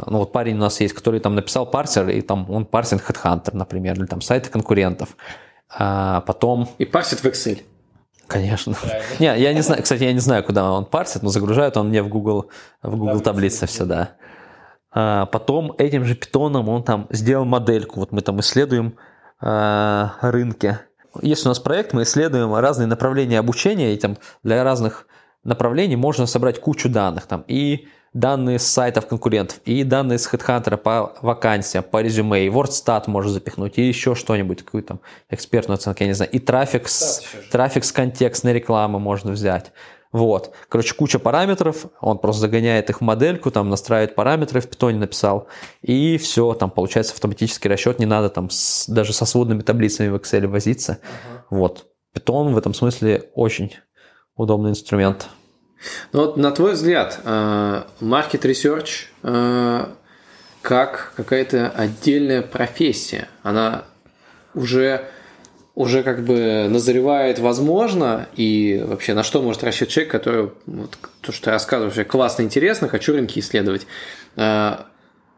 ну 0.07 0.19
вот 0.19 0.33
парень 0.33 0.57
у 0.57 0.61
нас 0.61 0.81
есть, 0.81 0.95
который 0.95 1.21
там 1.21 1.35
написал 1.35 1.67
парсер, 1.67 2.09
и 2.09 2.21
там 2.21 2.51
он 2.51 2.67
парсит 2.67 3.01
Headhunter, 3.01 3.55
например, 3.57 3.99
или 3.99 4.07
там 4.07 4.21
сайты 4.21 4.51
конкурентов. 4.51 5.17
А 5.69 6.21
потом... 6.23 6.69
И 6.79 6.85
парсит 6.85 7.21
в 7.21 7.25
Excel. 7.25 7.63
Конечно. 8.27 8.75
Не, 9.19 9.39
я 9.39 9.53
не 9.53 9.61
знаю, 9.61 9.83
кстати, 9.83 10.05
я 10.05 10.13
не 10.13 10.21
знаю, 10.21 10.45
куда 10.45 10.71
он 10.73 10.87
парсит, 10.87 11.23
но 11.23 11.29
загружает 11.29 11.77
он 11.77 11.89
мне 11.89 12.03
в 12.03 12.09
Google, 12.09 12.51
в 12.83 12.97
Google 12.97 13.21
таблице 13.21 13.67
все, 13.67 13.85
да. 13.85 14.13
А 14.93 15.27
потом 15.27 15.75
этим 15.79 16.05
же 16.05 16.15
питоном 16.15 16.69
он 16.69 16.85
там 16.85 17.07
сделал 17.11 17.45
модельку. 17.45 18.01
Вот 18.01 18.13
мы 18.13 18.21
там 18.23 18.41
исследуем 18.41 18.97
э, 19.43 20.09
рынки 20.21 20.79
есть 21.23 21.47
у 21.47 21.49
нас 21.49 21.59
проект, 21.59 21.93
мы 21.93 22.03
исследуем 22.03 22.55
разные 22.55 22.87
направления 22.87 23.39
обучения, 23.39 23.95
и 23.95 23.99
там 23.99 24.17
для 24.43 24.65
разных 24.65 25.07
направлений 25.43 25.97
можно 25.97 26.27
собрать 26.27 26.61
кучу 26.61 26.89
данных. 26.89 27.27
Там, 27.27 27.45
и 27.47 27.89
данные 28.15 28.59
с 28.59 28.67
сайтов 28.67 29.07
конкурентов, 29.07 29.61
и 29.65 29.83
данные 29.83 30.19
с 30.19 30.33
HeadHunter 30.33 30.77
по 30.77 31.15
вакансиям, 31.21 31.85
по 31.85 32.01
резюме, 32.01 32.47
и 32.47 32.49
WordStat 32.49 33.05
можно 33.09 33.31
запихнуть, 33.31 33.77
и 33.77 33.83
еще 33.83 34.15
что-нибудь, 34.15 34.65
какую-то 34.65 34.89
там 34.89 35.01
экспертную 35.29 35.75
оценку, 35.75 36.03
я 36.03 36.07
не 36.07 36.15
знаю, 36.15 36.31
и 36.31 36.39
трафик 36.39 36.89
с, 36.89 37.23
трафик 37.51 37.85
с 37.85 37.93
контекстной 37.93 38.53
рекламы 38.53 39.01
можно 39.01 39.33
взять. 39.33 39.73
Вот. 40.13 40.55
Короче, 40.69 40.95
куча 40.95 41.19
параметров, 41.19 41.87
он 42.01 42.19
просто 42.19 42.43
загоняет 42.43 42.89
их 42.89 42.99
в 42.99 43.01
модельку, 43.01 43.51
там 43.51 43.69
настраивает 43.69 44.15
параметры, 44.15 44.61
в 44.61 44.69
питоне 44.69 44.99
написал, 44.99 45.49
и 45.83 46.17
все, 46.19 46.55
там 46.55 46.71
получается 46.71 47.15
автоматический 47.15 47.69
расчет, 47.69 47.99
не 47.99 48.07
надо 48.07 48.31
там 48.31 48.49
с, 48.49 48.89
даже 48.89 49.13
со 49.13 49.27
сводными 49.27 49.63
таблицами 49.63 50.07
в 50.07 50.15
Excel 50.15 50.47
возиться. 50.47 50.99
Uh-huh. 51.03 51.59
Вот. 51.59 51.87
Питон 52.13 52.55
в 52.55 52.59
этом 52.59 52.75
смысле 52.75 53.29
очень 53.35 53.75
удобный 54.37 54.71
инструмент. 54.71 55.29
Ну 56.13 56.21
вот 56.21 56.37
на 56.37 56.51
твой 56.51 56.73
взгляд, 56.73 57.21
э, 57.25 57.83
market 58.01 58.43
research 58.43 59.07
э, 59.23 59.87
как 60.63 61.13
какая-то 61.17 61.71
отдельная 61.71 62.43
профессия, 62.43 63.29
она 63.43 63.85
уже 64.55 65.07
уже 65.75 66.05
как 66.05 66.25
бы 66.25 66.69
назревает 66.69 67.41
возможно, 67.41 68.29
и 68.37 68.81
вообще 68.87 69.13
на 69.13 69.25
что 69.25 69.43
может 69.43 69.65
рассчитывать 69.65 69.93
человек, 69.93 70.13
который, 70.13 70.51
вот, 70.67 70.97
то, 71.21 71.33
что 71.33 71.47
ты 71.47 71.51
рассказываешь, 71.51 72.07
классно, 72.07 72.43
интересно, 72.43 72.89
хочу 72.89 73.13
рынки 73.13 73.41
исследовать. 73.41 73.89
А, 74.37 74.87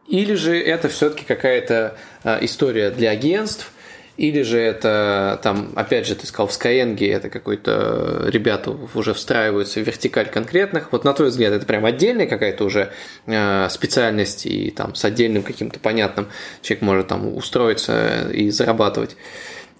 или 0.06 0.34
же 0.34 0.60
это 0.60 0.90
все-таки 0.90 1.24
какая-то 1.24 1.96
история 2.42 2.90
для 2.90 3.10
агентств, 3.10 3.72
или 4.16 4.42
же 4.42 4.58
это 4.58 5.38
там, 5.42 5.72
опять 5.76 6.06
же, 6.06 6.14
ты 6.14 6.26
сказал, 6.26 6.46
в 6.46 6.50
Skyeng 6.50 6.98
это 7.10 7.28
какой-то 7.28 8.24
ребята 8.28 8.70
уже 8.94 9.12
встраиваются 9.12 9.80
в 9.80 9.86
вертикаль 9.86 10.28
конкретных. 10.28 10.92
Вот 10.92 11.04
на 11.04 11.12
твой 11.12 11.28
взгляд, 11.28 11.52
это 11.52 11.66
прям 11.66 11.84
отдельная 11.84 12.26
какая-то 12.26 12.64
уже 12.64 12.92
э, 13.26 13.68
специальность 13.68 14.46
и 14.46 14.70
там 14.70 14.94
с 14.94 15.04
отдельным 15.04 15.42
каким-то 15.42 15.80
понятным 15.80 16.28
человек 16.62 16.82
может 16.82 17.08
там 17.08 17.36
устроиться 17.36 18.30
и 18.30 18.50
зарабатывать. 18.50 19.16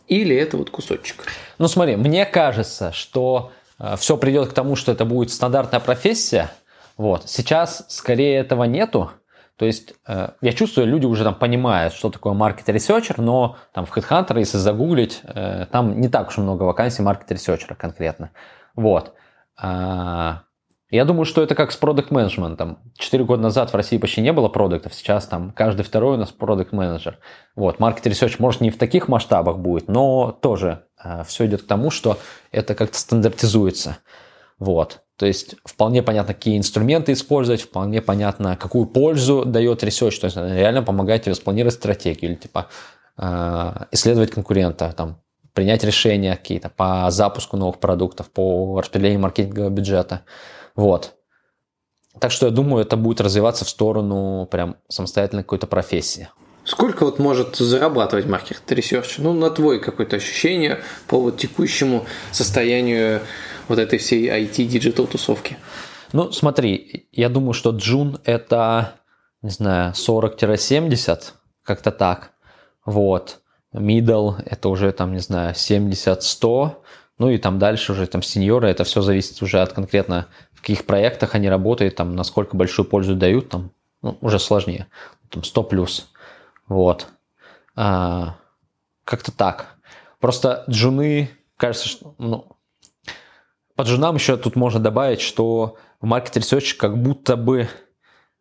Или 0.06 0.36
это 0.36 0.56
вот 0.56 0.70
кусочек? 0.70 1.24
Ну 1.58 1.66
смотри, 1.66 1.96
мне 1.96 2.26
кажется, 2.26 2.92
что 2.92 3.52
э, 3.78 3.96
все 3.98 4.18
придет 4.18 4.50
к 4.50 4.52
тому, 4.52 4.76
что 4.76 4.92
это 4.92 5.04
будет 5.06 5.30
стандартная 5.30 5.80
профессия. 5.80 6.50
Вот. 6.96 7.28
Сейчас 7.28 7.84
скорее 7.88 8.38
этого 8.38 8.64
нету. 8.64 9.10
То 9.58 9.64
есть 9.64 9.94
э, 10.06 10.30
я 10.42 10.52
чувствую, 10.52 10.86
люди 10.86 11.06
уже 11.06 11.24
там 11.24 11.34
понимают, 11.34 11.94
что 11.94 12.10
такое 12.10 12.34
market 12.34 12.64
researcher, 12.64 13.18
но 13.18 13.56
там 13.72 13.86
в 13.86 13.96
HeadHunter, 13.96 14.38
если 14.38 14.58
загуглить, 14.58 15.20
э, 15.24 15.66
там 15.70 15.98
не 15.98 16.08
так 16.08 16.28
уж 16.28 16.36
много 16.36 16.64
вакансий 16.64 17.02
маркет-ресерчера 17.02 17.74
конкретно. 17.74 18.30
Вот. 18.74 19.14
А, 19.56 20.42
я 20.90 21.04
думаю, 21.06 21.24
что 21.24 21.42
это 21.42 21.54
как 21.54 21.72
с 21.72 21.76
продукт 21.76 22.10
менеджментом. 22.10 22.78
Четыре 22.98 23.24
года 23.24 23.42
назад 23.42 23.72
в 23.72 23.76
России 23.76 23.96
почти 23.96 24.20
не 24.20 24.32
было 24.32 24.48
продуктов, 24.48 24.94
сейчас 24.94 25.26
там 25.26 25.52
каждый 25.52 25.82
второй 25.82 26.16
у 26.16 26.18
нас 26.18 26.30
продукт 26.32 26.72
менеджер. 26.72 27.18
Вот, 27.54 27.80
маркет 27.80 28.06
research 28.06 28.36
может 28.38 28.60
не 28.60 28.70
в 28.70 28.76
таких 28.76 29.08
масштабах 29.08 29.58
будет, 29.58 29.88
но 29.88 30.32
тоже 30.32 30.84
э, 31.02 31.24
все 31.24 31.46
идет 31.46 31.62
к 31.62 31.66
тому, 31.66 31.90
что 31.90 32.18
это 32.52 32.74
как-то 32.74 32.98
стандартизуется. 32.98 33.98
Вот. 34.58 35.05
То 35.16 35.24
есть 35.26 35.54
вполне 35.64 36.02
понятно, 36.02 36.34
какие 36.34 36.58
инструменты 36.58 37.12
использовать, 37.12 37.62
вполне 37.62 38.02
понятно, 38.02 38.56
какую 38.56 38.86
пользу 38.86 39.44
дает 39.44 39.82
research, 39.82 40.20
то 40.20 40.26
есть 40.26 40.36
реально 40.36 40.82
помогает 40.82 41.22
тебе 41.22 41.34
спланировать 41.34 41.74
стратегию 41.74 42.32
или 42.32 42.38
типа 42.38 42.68
э, 43.16 43.72
исследовать 43.92 44.30
конкурента, 44.30 44.92
там, 44.94 45.22
принять 45.54 45.84
решения 45.84 46.36
какие-то 46.36 46.68
по 46.68 47.10
запуску 47.10 47.56
новых 47.56 47.78
продуктов, 47.78 48.30
по 48.30 48.78
распределению 48.78 49.20
маркетингового 49.20 49.70
бюджета. 49.70 50.22
Вот. 50.74 51.14
Так 52.20 52.30
что 52.30 52.46
я 52.46 52.52
думаю, 52.52 52.84
это 52.84 52.98
будет 52.98 53.22
развиваться 53.22 53.64
в 53.64 53.70
сторону 53.70 54.46
прям 54.50 54.76
самостоятельной 54.88 55.44
какой-то 55.44 55.66
профессии. 55.66 56.28
Сколько 56.64 57.04
вот 57.04 57.18
может 57.18 57.56
зарабатывать 57.56 58.26
market 58.26 58.60
research? 58.68 59.18
Ну, 59.18 59.32
на 59.32 59.50
твой 59.50 59.80
какое-то 59.80 60.16
ощущение 60.16 60.80
по 61.06 61.18
вот 61.20 61.38
текущему 61.38 62.06
состоянию 62.32 63.22
вот 63.68 63.78
этой 63.78 63.98
всей 63.98 64.28
IT-digital 64.28 65.06
тусовки? 65.06 65.56
Ну, 66.12 66.32
смотри, 66.32 67.08
я 67.12 67.28
думаю, 67.28 67.52
что 67.52 67.70
Джун 67.70 68.20
это, 68.24 68.94
не 69.42 69.50
знаю, 69.50 69.92
40-70, 69.92 71.32
как-то 71.62 71.90
так. 71.90 72.32
Вот. 72.84 73.40
middle 73.74 74.36
это 74.46 74.68
уже 74.68 74.92
там, 74.92 75.12
не 75.12 75.18
знаю, 75.18 75.54
70-100, 75.54 76.76
ну 77.18 77.30
и 77.30 77.38
там 77.38 77.58
дальше 77.58 77.92
уже 77.92 78.06
там 78.06 78.22
сеньоры, 78.22 78.68
это 78.68 78.84
все 78.84 79.02
зависит 79.02 79.42
уже 79.42 79.60
от 79.60 79.72
конкретно 79.72 80.28
в 80.52 80.60
каких 80.60 80.86
проектах 80.86 81.34
они 81.34 81.48
работают, 81.48 81.96
там 81.96 82.14
насколько 82.14 82.56
большую 82.56 82.86
пользу 82.86 83.14
дают, 83.14 83.48
там 83.48 83.72
ну, 84.02 84.16
уже 84.20 84.38
сложнее, 84.38 84.86
там 85.30 85.42
100 85.42 85.62
плюс, 85.64 86.10
вот. 86.68 87.08
А, 87.74 88.36
как-то 89.04 89.32
так. 89.32 89.76
Просто 90.20 90.64
джуны, 90.68 91.30
кажется, 91.56 91.88
что, 91.88 92.14
ну, 92.18 92.55
по 93.76 93.82
джунам 93.82 94.16
еще 94.16 94.36
тут 94.36 94.56
можно 94.56 94.80
добавить, 94.80 95.20
что 95.20 95.76
в 96.00 96.06
Market 96.06 96.32
Research 96.34 96.76
как 96.76 97.00
будто 97.00 97.36
бы 97.36 97.68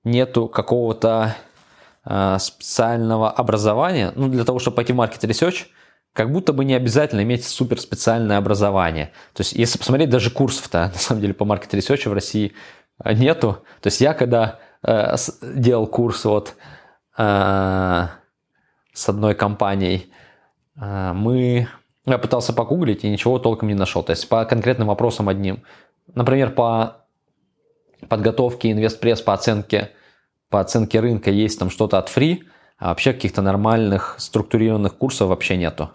нету 0.04 0.48
какого-то 0.48 1.36
э, 2.06 2.38
специального 2.40 3.30
образования. 3.30 4.14
Ну, 4.16 4.30
для 4.30 4.46
того, 4.46 4.60
чтобы 4.60 4.76
пойти 4.76 4.94
в 4.94 5.00
Market 5.00 5.22
Research, 5.22 5.66
как 6.14 6.32
будто 6.32 6.54
бы 6.54 6.64
не 6.64 6.74
обязательно 6.74 7.22
иметь 7.24 7.46
супер 7.46 7.82
специальное 7.82 8.38
образование. 8.38 9.12
То 9.34 9.42
есть, 9.42 9.52
если 9.52 9.78
посмотреть, 9.78 10.10
даже 10.10 10.32
курсов-то, 10.32 10.90
на 10.94 11.00
самом 11.00 11.22
деле, 11.22 11.34
по 11.34 11.44
Market 11.44 11.72
Research 11.72 12.10
в 12.10 12.14
России 12.14 12.54
нету. 13.04 13.64
То 13.82 13.88
есть, 13.88 14.00
я 14.00 14.14
когда 14.14 14.60
э, 14.84 15.16
делал 15.42 15.88
курс 15.88 16.24
вот 16.24 16.56
э, 17.18 18.08
с 18.94 19.10
одной 19.10 19.36
компанией, 19.36 20.10
э, 20.80 21.12
мы 21.12 21.68
я 22.14 22.18
пытался 22.18 22.54
погуглить 22.54 23.04
и 23.04 23.10
ничего 23.10 23.40
толком 23.40 23.70
не 23.70 23.74
нашел. 23.74 24.04
То 24.04 24.12
есть 24.12 24.28
по 24.30 24.46
конкретным 24.46 24.88
вопросам 24.88 25.30
одним. 25.30 25.64
Например, 26.14 26.52
по 26.52 26.98
подготовке 28.08 28.72
инвестпресс 28.72 29.22
по 29.22 29.34
оценке, 29.34 29.92
по 30.50 30.60
оценке 30.60 31.00
рынка 31.00 31.32
есть 31.32 31.58
там 31.58 31.70
что-то 31.70 31.98
от 31.98 32.10
free, 32.10 32.44
а 32.78 32.90
вообще 32.90 33.14
каких-то 33.14 33.42
нормальных 33.42 34.16
структурированных 34.20 34.98
курсов 34.98 35.30
вообще 35.30 35.58
нету. 35.58 35.92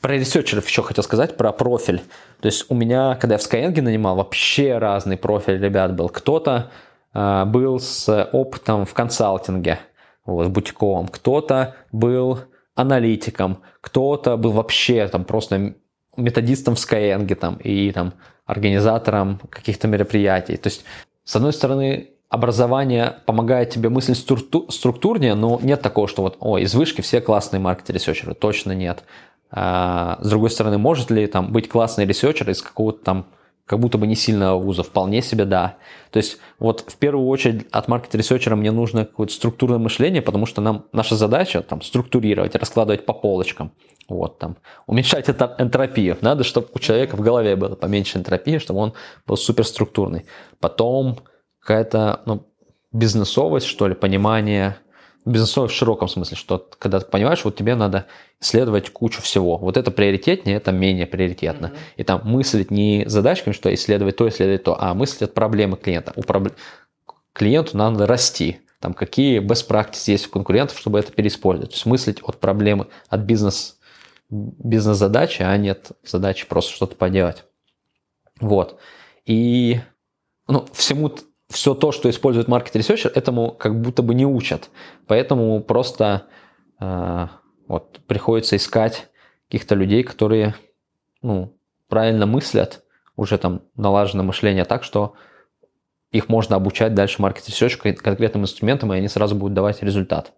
Про 0.00 0.14
ресерчеров 0.14 0.68
еще 0.68 0.82
хотел 0.82 1.02
сказать, 1.02 1.36
про 1.36 1.50
профиль. 1.52 2.02
То 2.40 2.46
есть 2.46 2.66
у 2.68 2.74
меня, 2.74 3.16
когда 3.18 3.36
я 3.36 3.38
в 3.38 3.42
Skyeng 3.42 3.80
нанимал, 3.80 4.16
вообще 4.16 4.76
разный 4.76 5.16
профиль 5.16 5.58
ребят 5.58 5.94
был. 5.94 6.10
Кто-то 6.10 6.70
э, 7.14 7.44
был 7.46 7.80
с 7.80 8.28
опытом 8.32 8.84
в 8.84 8.92
консалтинге, 8.92 9.78
вот, 10.26 10.48
в 10.48 10.50
бутиковом, 10.50 11.08
кто-то 11.08 11.76
был 11.90 12.40
аналитиком, 12.74 13.58
кто-то 13.80 14.36
был 14.36 14.52
вообще 14.52 15.06
там 15.08 15.24
просто 15.24 15.74
методистом 16.16 16.74
в 16.74 16.78
Skyeng 16.78 17.32
там, 17.34 17.56
и 17.56 17.90
там 17.92 18.14
организатором 18.46 19.40
каких-то 19.48 19.88
мероприятий. 19.88 20.56
То 20.56 20.68
есть, 20.68 20.84
с 21.24 21.36
одной 21.36 21.52
стороны, 21.52 22.10
образование 22.28 23.16
помогает 23.26 23.70
тебе 23.70 23.88
мыслить 23.88 24.18
структурнее, 24.18 25.34
но 25.34 25.58
нет 25.62 25.82
такого, 25.82 26.08
что 26.08 26.22
вот, 26.22 26.36
о, 26.40 26.58
из 26.58 26.74
вышки 26.74 27.00
все 27.00 27.20
классные 27.20 27.60
маркет-ресерчеры. 27.60 28.34
Точно 28.34 28.72
нет. 28.72 29.04
А, 29.50 30.18
с 30.20 30.28
другой 30.28 30.50
стороны, 30.50 30.78
может 30.78 31.10
ли 31.10 31.26
там 31.26 31.52
быть 31.52 31.68
классный 31.68 32.06
ресерчер 32.06 32.50
из 32.50 32.60
какого-то 32.60 33.04
там 33.04 33.26
как 33.66 33.80
будто 33.80 33.96
бы 33.96 34.06
не 34.06 34.14
сильного 34.14 34.58
вуза, 34.58 34.82
вполне 34.82 35.22
себе 35.22 35.44
да. 35.44 35.78
То 36.10 36.18
есть 36.18 36.38
вот 36.58 36.84
в 36.86 36.96
первую 36.96 37.26
очередь 37.28 37.66
от 37.70 37.88
маркет-ресерчера 37.88 38.56
мне 38.56 38.70
нужно 38.70 39.06
какое-то 39.06 39.32
структурное 39.32 39.78
мышление, 39.78 40.20
потому 40.20 40.46
что 40.46 40.60
нам 40.60 40.86
наша 40.92 41.16
задача 41.16 41.62
там 41.62 41.80
структурировать, 41.80 42.54
раскладывать 42.54 43.06
по 43.06 43.14
полочкам, 43.14 43.72
вот 44.08 44.38
там, 44.38 44.56
уменьшать 44.86 45.28
это 45.28 45.54
энтропию. 45.58 46.18
Надо, 46.20 46.44
чтобы 46.44 46.68
у 46.74 46.78
человека 46.78 47.16
в 47.16 47.20
голове 47.20 47.56
было 47.56 47.74
поменьше 47.74 48.18
энтропии, 48.18 48.58
чтобы 48.58 48.80
он 48.80 48.92
был 49.26 49.36
суперструктурный. 49.36 50.26
Потом 50.60 51.18
какая-то 51.60 52.20
ну, 52.26 52.46
бизнесовость, 52.92 53.66
что 53.66 53.88
ли, 53.88 53.94
понимание 53.94 54.76
бизнесовый 55.24 55.68
в 55.68 55.72
широком 55.72 56.08
смысле, 56.08 56.36
что 56.36 56.68
когда 56.78 57.00
ты 57.00 57.06
понимаешь, 57.06 57.44
вот 57.44 57.56
тебе 57.56 57.74
надо 57.74 58.06
исследовать 58.40 58.90
кучу 58.90 59.22
всего. 59.22 59.56
Вот 59.56 59.76
это 59.76 59.90
приоритетнее, 59.90 60.56
это 60.56 60.72
менее 60.72 61.06
приоритетно. 61.06 61.66
Mm-hmm. 61.66 61.94
И 61.96 62.04
там 62.04 62.20
мыслить 62.24 62.70
не 62.70 63.04
задачками, 63.06 63.54
что 63.54 63.72
исследовать 63.72 64.16
то, 64.16 64.28
исследовать 64.28 64.64
то, 64.64 64.76
а 64.80 64.94
мыслить 64.94 65.22
от 65.22 65.34
проблемы 65.34 65.76
клиента. 65.76 66.12
У 66.16 66.22
проб... 66.22 66.52
Клиенту 67.32 67.76
надо 67.76 68.06
расти. 68.06 68.60
Там 68.80 68.92
какие 68.92 69.40
best 69.40 69.68
practices 69.68 70.04
есть 70.10 70.26
у 70.26 70.30
конкурентов, 70.30 70.78
чтобы 70.78 70.98
это 70.98 71.10
переиспользовать. 71.10 71.70
То 71.70 71.76
есть 71.76 71.86
мыслить 71.86 72.18
от 72.22 72.38
проблемы, 72.38 72.88
от 73.08 73.20
бизнес, 73.20 73.78
бизнес-задачи, 74.28 75.42
а 75.42 75.56
не 75.56 75.70
от 75.70 75.92
задачи 76.04 76.46
просто 76.46 76.72
что-то 76.72 76.94
поделать. 76.96 77.44
Вот. 78.40 78.78
И 79.24 79.80
ну, 80.48 80.66
всему 80.72 81.10
все 81.48 81.74
то, 81.74 81.92
что 81.92 82.08
использует 82.10 82.48
market 82.48 82.76
researcher, 82.76 83.12
этому 83.14 83.52
как 83.52 83.80
будто 83.80 84.02
бы 84.02 84.14
не 84.14 84.26
учат. 84.26 84.70
Поэтому 85.06 85.60
просто 85.62 86.26
э, 86.80 87.26
вот, 87.68 88.00
приходится 88.06 88.56
искать 88.56 89.08
каких-то 89.46 89.74
людей, 89.74 90.02
которые 90.02 90.54
ну, 91.22 91.56
правильно 91.88 92.26
мыслят, 92.26 92.82
уже 93.16 93.38
там 93.38 93.62
налажено 93.76 94.22
мышление 94.22 94.64
так, 94.64 94.82
что 94.82 95.14
их 96.10 96.28
можно 96.28 96.56
обучать 96.56 96.94
дальше 96.94 97.20
маркет 97.20 97.48
ресерчу 97.48 97.78
конкретным 97.78 98.42
инструментам, 98.42 98.92
и 98.92 98.96
они 98.96 99.08
сразу 99.08 99.34
будут 99.34 99.54
давать 99.54 99.82
результат. 99.82 100.32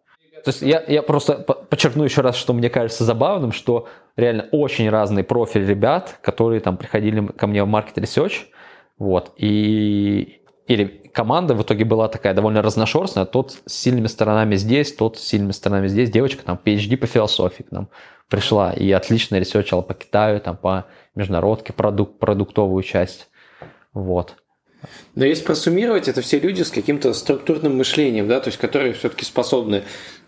То 0.44 0.50
есть 0.50 0.62
я, 0.62 0.82
я 0.86 1.02
просто 1.02 1.34
подчеркну 1.34 2.04
еще 2.04 2.20
раз, 2.20 2.36
что 2.36 2.52
мне 2.52 2.70
кажется 2.70 3.04
забавным, 3.04 3.52
что 3.52 3.88
реально 4.16 4.48
очень 4.52 4.88
разный 4.88 5.24
профиль 5.24 5.66
ребят, 5.66 6.18
которые 6.22 6.60
там 6.60 6.76
приходили 6.76 7.26
ко 7.26 7.46
мне 7.46 7.64
в 7.64 7.66
market 7.66 7.98
research, 7.98 8.46
вот, 8.96 9.32
и 9.36 10.35
или 10.66 11.10
команда 11.12 11.54
в 11.54 11.62
итоге 11.62 11.84
была 11.84 12.08
такая 12.08 12.34
довольно 12.34 12.62
разношерстная, 12.62 13.24
тот 13.24 13.58
с 13.66 13.72
сильными 13.72 14.06
сторонами 14.06 14.56
здесь, 14.56 14.92
тот 14.92 15.18
с 15.18 15.22
сильными 15.22 15.52
сторонами 15.52 15.88
здесь, 15.88 16.10
девочка 16.10 16.44
там 16.44 16.60
PhD 16.62 16.96
по 16.96 17.06
философии 17.06 17.62
к 17.62 17.70
нам 17.70 17.88
пришла 18.28 18.72
и 18.72 18.90
отлично 18.90 19.36
ресерчила 19.36 19.82
по 19.82 19.94
Китаю, 19.94 20.40
там 20.40 20.56
по 20.56 20.86
международке, 21.14 21.72
продукт, 21.72 22.18
продуктовую 22.18 22.82
часть, 22.82 23.28
вот. 23.94 24.36
Но 25.14 25.24
если 25.24 25.44
просуммировать, 25.44 26.08
это 26.08 26.20
все 26.20 26.38
люди 26.38 26.62
с 26.62 26.70
каким-то 26.70 27.12
структурным 27.14 27.76
мышлением, 27.76 28.28
да, 28.28 28.40
то 28.40 28.48
есть 28.48 28.58
которые 28.58 28.92
все-таки 28.92 29.24
способны 29.24 29.84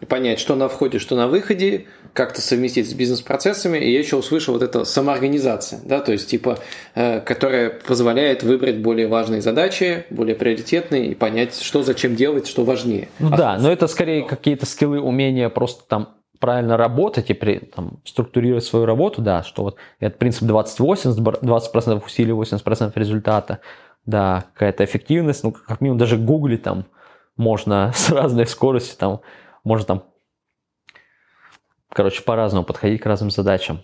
понять, 0.07 0.39
что 0.39 0.55
на 0.55 0.69
входе, 0.69 0.99
что 0.99 1.17
на 1.17 1.29
выходе, 1.29 1.87
как-то 2.13 2.41
совместить 2.41 2.89
с 2.89 2.95
бизнес-процессами. 2.95 3.79
И 3.79 3.93
я 3.93 3.99
еще 3.99 4.17
услышал 4.17 4.55
вот 4.55 4.63
это 4.63 4.85
самоорганизация, 4.85 5.81
да, 5.85 6.01
то 6.01 6.13
есть 6.13 6.29
типа, 6.29 6.59
э, 6.95 7.21
которая 7.21 7.71
позволяет 7.71 8.43
выбрать 8.43 8.79
более 8.79 9.09
важные 9.09 9.41
задачи, 9.41 10.05
более 10.11 10.35
приоритетные 10.35 11.07
и 11.07 11.15
понять, 11.15 11.61
что 11.61 11.83
зачем 11.83 12.17
делать, 12.17 12.47
что 12.47 12.65
важнее. 12.65 13.09
Ну 13.19 13.33
а 13.33 13.37
да, 13.37 13.59
но 13.59 13.71
это 13.71 13.87
скорее 13.87 14.23
какие-то 14.23 14.67
скиллы, 14.67 15.01
умения 15.01 15.49
просто 15.49 15.85
там 15.89 16.11
правильно 16.39 16.77
работать 16.77 17.31
и 17.31 17.35
при, 17.35 17.59
там, 17.59 18.01
структурировать 18.05 18.65
свою 18.65 18.87
работу, 18.87 19.21
да, 19.23 19.43
что 19.43 19.65
вот 19.65 19.77
этот 19.99 20.19
принцип 20.19 20.45
20-80, 20.45 21.41
20% 21.43 22.05
усилий, 22.05 22.33
80% 22.33 22.93
результата– 22.95 23.59
да, 24.09 24.47
какая-то 24.55 24.85
эффективность, 24.87 25.45
ну, 25.45 25.53
как 25.53 25.83
минимум 25.83 25.99
даже 25.99 26.17
гуглить 26.17 26.63
там 26.63 26.87
можно 27.37 27.93
с 27.95 28.11
разной 28.11 28.47
скоростью, 28.47 28.97
там, 28.99 29.21
можно 29.69 29.87
там, 29.87 30.05
короче, 31.93 32.23
по-разному 32.23 32.65
подходить 32.65 33.03
к 33.03 33.07
разным 33.07 33.31
задачам. 33.31 33.83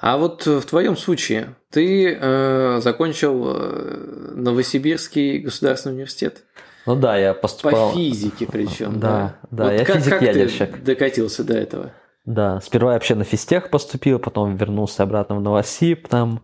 А 0.00 0.16
вот 0.16 0.46
в 0.46 0.62
твоем 0.62 0.96
случае 0.96 1.56
ты 1.70 2.16
э, 2.18 2.80
закончил 2.80 3.44
э, 3.46 4.32
Новосибирский 4.34 5.38
государственный 5.38 5.94
университет. 5.94 6.44
Ну 6.86 6.96
да, 6.96 7.16
я 7.18 7.34
поступал. 7.34 7.90
По 7.90 7.94
физике 7.94 8.46
причем. 8.50 8.98
Да, 8.98 9.36
да, 9.50 9.50
да 9.50 9.64
вот 9.64 9.72
я 9.72 9.84
как, 9.84 9.96
физик-ядерщик. 9.96 10.58
Как 10.58 10.80
ты 10.80 10.82
докатился 10.82 11.44
до 11.44 11.54
этого? 11.54 11.92
Да, 12.24 12.60
сперва 12.60 12.92
я 12.92 12.94
вообще 12.94 13.14
на 13.14 13.24
физтех 13.24 13.70
поступил, 13.70 14.18
потом 14.18 14.56
вернулся 14.56 15.02
обратно 15.02 15.36
в 15.36 15.40
Новосиб, 15.40 16.08
там 16.08 16.42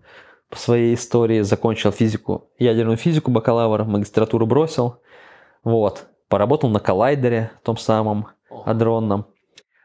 по 0.49 0.59
своей 0.59 0.95
истории, 0.95 1.40
закончил 1.40 1.93
физику, 1.93 2.51
ядерную 2.59 2.99
физику 2.99 3.30
бакалавр, 3.30 3.84
магистратуру 3.84 4.47
бросил, 4.47 5.01
вот, 5.64 6.05
поработал 6.28 6.68
на 6.68 6.78
коллайдере, 6.78 7.53
том 7.64 7.76
самом 7.76 8.28
адронном. 8.68 9.26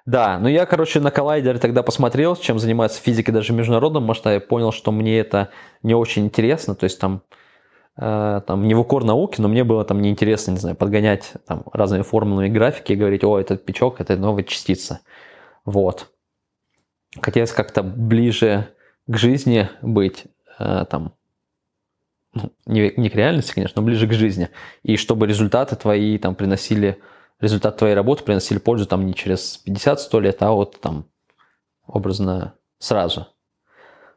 Да, 0.06 0.40
ну 0.40 0.48
я, 0.48 0.66
короче, 0.66 1.00
на 1.00 1.12
коллайдере 1.12 1.60
тогда 1.60 1.84
посмотрел, 1.84 2.36
чем 2.36 2.60
занимается 2.60 3.02
физика 3.02 3.32
даже 3.32 3.52
в 3.52 3.56
международном 3.58 4.04
масштабе, 4.04 4.40
понял, 4.40 4.72
что 4.72 4.92
мне 4.92 5.20
это 5.20 5.50
не 5.84 5.94
очень 5.94 6.26
интересно, 6.26 6.76
то 6.76 6.86
есть 6.86 6.98
там, 7.00 7.24
э, 7.98 8.42
там 8.48 8.66
не 8.68 8.74
в 8.74 8.80
укор 8.80 9.04
науки, 9.04 9.42
но 9.42 9.50
мне 9.50 9.66
было 9.66 9.84
там 9.84 10.02
неинтересно, 10.02 10.52
не 10.52 10.58
знаю, 10.60 10.78
подгонять 10.78 11.34
там 11.46 11.64
разными 11.74 12.04
формулами 12.04 12.48
графики 12.48 12.94
и 12.94 12.96
говорить, 12.96 13.26
о, 13.26 13.38
этот 13.38 13.66
печок, 13.66 14.00
это 14.00 14.16
новая 14.16 14.44
частица. 14.44 15.02
Вот. 15.66 16.08
Хотелось 17.22 17.52
как-то 17.52 17.84
ближе 17.84 18.70
к 19.08 19.18
жизни 19.18 19.70
быть, 19.82 20.28
Э, 20.60 20.86
там, 20.90 21.14
ну, 22.34 22.52
не, 22.66 22.94
не 22.98 23.10
к 23.10 23.16
реальности, 23.16 23.54
конечно, 23.54 23.82
но 23.82 23.86
ближе 23.86 24.08
к 24.08 24.14
жизни. 24.14 24.50
И 24.84 24.98
чтобы 24.98 25.28
результаты 25.28 25.76
твои 25.76 26.18
там 26.18 26.36
приносили, 26.36 27.02
результат 27.40 27.78
твоей 27.78 27.96
работы 27.96 28.24
приносили 28.24 28.60
пользу 28.60 28.86
там 28.86 29.06
не 29.06 29.14
через 29.14 29.62
50-100 29.66 30.22
лет, 30.22 30.42
а 30.42 30.52
вот 30.52 30.80
там 30.82 31.06
образно 31.86 32.54
сразу. 32.80 33.28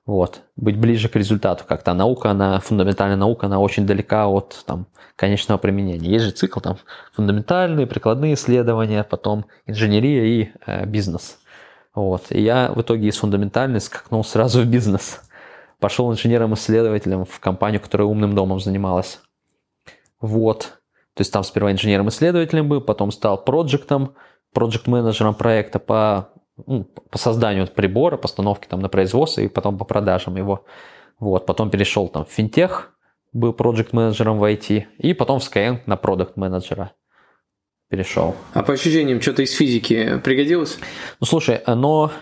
Вот. 0.06 0.42
Быть 0.56 0.76
ближе 0.76 1.08
к 1.08 1.16
результату 1.16 1.64
как-то. 1.66 1.92
А 1.92 1.94
наука, 1.94 2.30
она, 2.30 2.58
фундаментальная 2.60 3.16
наука, 3.16 3.46
она 3.46 3.60
очень 3.60 3.86
далека 3.86 4.26
от 4.26 4.64
там, 4.66 4.86
конечного 5.14 5.58
применения. 5.58 6.10
Есть 6.10 6.24
же 6.24 6.30
цикл 6.32 6.60
там 6.60 6.78
фундаментальные, 7.12 7.86
прикладные 7.86 8.34
исследования, 8.34 9.04
потом 9.04 9.44
инженерия 9.66 10.24
и 10.24 10.52
э, 10.66 10.86
бизнес. 10.86 11.38
Вот. 11.94 12.26
И 12.30 12.40
я 12.40 12.72
в 12.72 12.80
итоге 12.80 13.08
из 13.08 13.18
фундаментальной 13.18 13.80
скакнул 13.80 14.24
сразу 14.24 14.62
в 14.62 14.66
бизнес. 14.66 15.20
Пошел 15.78 16.10
инженером-исследователем 16.10 17.24
в 17.24 17.38
компанию, 17.40 17.80
которая 17.80 18.08
умным 18.08 18.34
домом 18.34 18.58
занималась. 18.58 19.20
Вот. 20.20 20.79
То 21.20 21.22
есть 21.22 21.34
там 21.34 21.44
сперва 21.44 21.70
инженером-исследователем 21.70 22.66
был, 22.66 22.80
потом 22.80 23.10
стал 23.10 23.44
проектом, 23.44 24.14
проект-менеджером 24.54 25.34
проекта 25.34 25.78
по, 25.78 26.30
ну, 26.66 26.84
по 26.84 27.18
созданию 27.18 27.66
прибора, 27.66 28.16
постановке 28.16 28.66
там 28.70 28.80
на 28.80 28.88
производство 28.88 29.42
и 29.42 29.48
потом 29.48 29.76
по 29.76 29.84
продажам 29.84 30.36
его. 30.36 30.64
Вот. 31.18 31.44
Потом 31.44 31.68
перешел 31.68 32.08
там 32.08 32.24
в 32.24 32.30
финтех, 32.30 32.94
был 33.34 33.52
проект-менеджером 33.52 34.38
в 34.38 34.44
IT, 34.44 34.84
и 34.96 35.12
потом 35.12 35.40
в 35.40 35.42
Skyeng 35.42 35.80
на 35.84 35.98
продукт-менеджера 35.98 36.92
перешел. 37.90 38.34
А 38.54 38.62
по 38.62 38.72
ощущениям, 38.72 39.20
что-то 39.20 39.42
из 39.42 39.54
физики 39.54 40.18
пригодилось? 40.24 40.78
Ну, 41.20 41.26
слушай, 41.26 41.56
оно, 41.66 42.12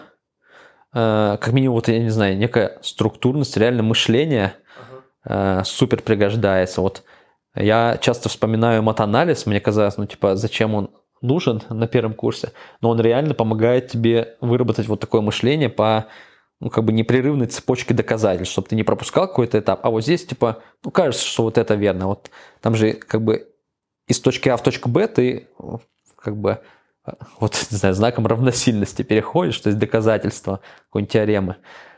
э, 0.93 1.37
как 1.41 1.53
минимум, 1.53 1.77
вот, 1.77 1.87
я 1.87 2.01
не 2.01 2.11
знаю, 2.11 2.37
некая 2.37 2.81
структурность, 2.83 3.57
реально 3.57 3.85
мышление 3.85 4.55
э, 5.25 5.63
супер 5.65 6.03
пригождается. 6.03 6.81
Вот 6.81 7.05
я 7.59 7.99
часто 8.01 8.29
вспоминаю 8.29 8.83
матанализ, 8.83 9.47
мне 9.47 9.61
казалось, 9.61 9.97
ну, 9.97 10.07
типа, 10.07 10.37
зачем 10.37 10.75
он 10.75 10.91
нужен 11.21 11.63
на 11.69 11.87
первом 11.89 12.15
курсе, 12.15 12.53
но 12.81 12.91
он 12.91 13.01
реально 13.01 13.35
помогает 13.35 13.89
тебе 13.89 14.37
выработать 14.41 14.87
вот 14.87 15.01
такое 15.01 15.21
мышление 15.21 15.69
по 15.69 16.07
ну, 16.61 16.71
как 16.71 16.85
бы 16.85 16.93
непрерывной 16.93 17.47
цепочке 17.47 17.95
доказательств, 17.95 18.53
чтобы 18.53 18.69
ты 18.69 18.77
не 18.77 18.83
пропускал 18.83 19.29
какой-то 19.29 19.59
этап, 19.59 19.81
а 19.85 19.91
вот 19.91 20.03
здесь, 20.03 20.27
типа, 20.27 20.63
ну, 20.85 20.91
кажется, 20.91 21.25
что 21.25 21.45
вот 21.45 21.57
это 21.57 21.75
верно. 21.75 22.09
Вот 22.09 22.31
там 22.61 22.75
же, 22.75 22.95
как 22.95 23.23
бы, 23.23 23.49
из 24.09 24.21
точки 24.21 24.49
А 24.49 24.57
в 24.57 24.63
точку 24.63 24.89
Б 24.89 25.07
ты 25.07 25.49
как 26.17 26.37
бы 26.37 26.61
вот, 27.41 27.67
не 27.71 27.77
знаю, 27.77 27.95
знаком 27.95 28.27
равносильности 28.27 29.03
переходишь, 29.03 29.59
то 29.61 29.69
есть 29.69 29.79
доказательство 29.79 30.61
какой-нибудь 30.87 31.13
теоремы. 31.13 31.57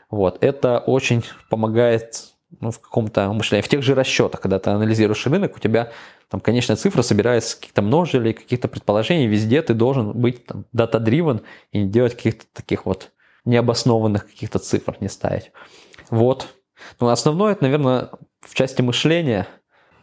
Вот. 0.09 0.43
Это 0.43 0.79
очень 0.79 1.23
помогает 1.49 2.30
ну, 2.59 2.71
в 2.71 2.79
каком-то 2.79 3.31
мышлении. 3.31 3.63
В 3.63 3.69
тех 3.69 3.81
же 3.81 3.95
расчетах, 3.95 4.41
когда 4.41 4.59
ты 4.59 4.69
анализируешь 4.69 5.25
рынок, 5.27 5.55
у 5.55 5.59
тебя 5.59 5.91
там 6.29 6.39
конечная 6.39 6.75
цифра 6.75 7.01
собирается 7.01 7.51
из 7.51 7.55
каких-то 7.55 7.81
множителей, 7.81 8.33
каких-то 8.33 8.67
предположений. 8.67 9.27
Везде 9.27 9.61
ты 9.61 9.73
должен 9.73 10.13
быть 10.13 10.45
там 10.45 10.65
data-driven 10.75 11.41
и 11.71 11.79
не 11.79 11.89
делать 11.89 12.15
каких-то 12.15 12.45
таких 12.53 12.85
вот 12.85 13.11
необоснованных 13.45 14.27
каких-то 14.27 14.59
цифр, 14.59 14.97
не 14.99 15.09
ставить. 15.09 15.51
Вот. 16.09 16.47
Ну, 16.99 17.07
основное, 17.07 17.53
это, 17.53 17.63
наверное, 17.63 18.09
в 18.41 18.53
части 18.53 18.81
мышления– 18.81 19.47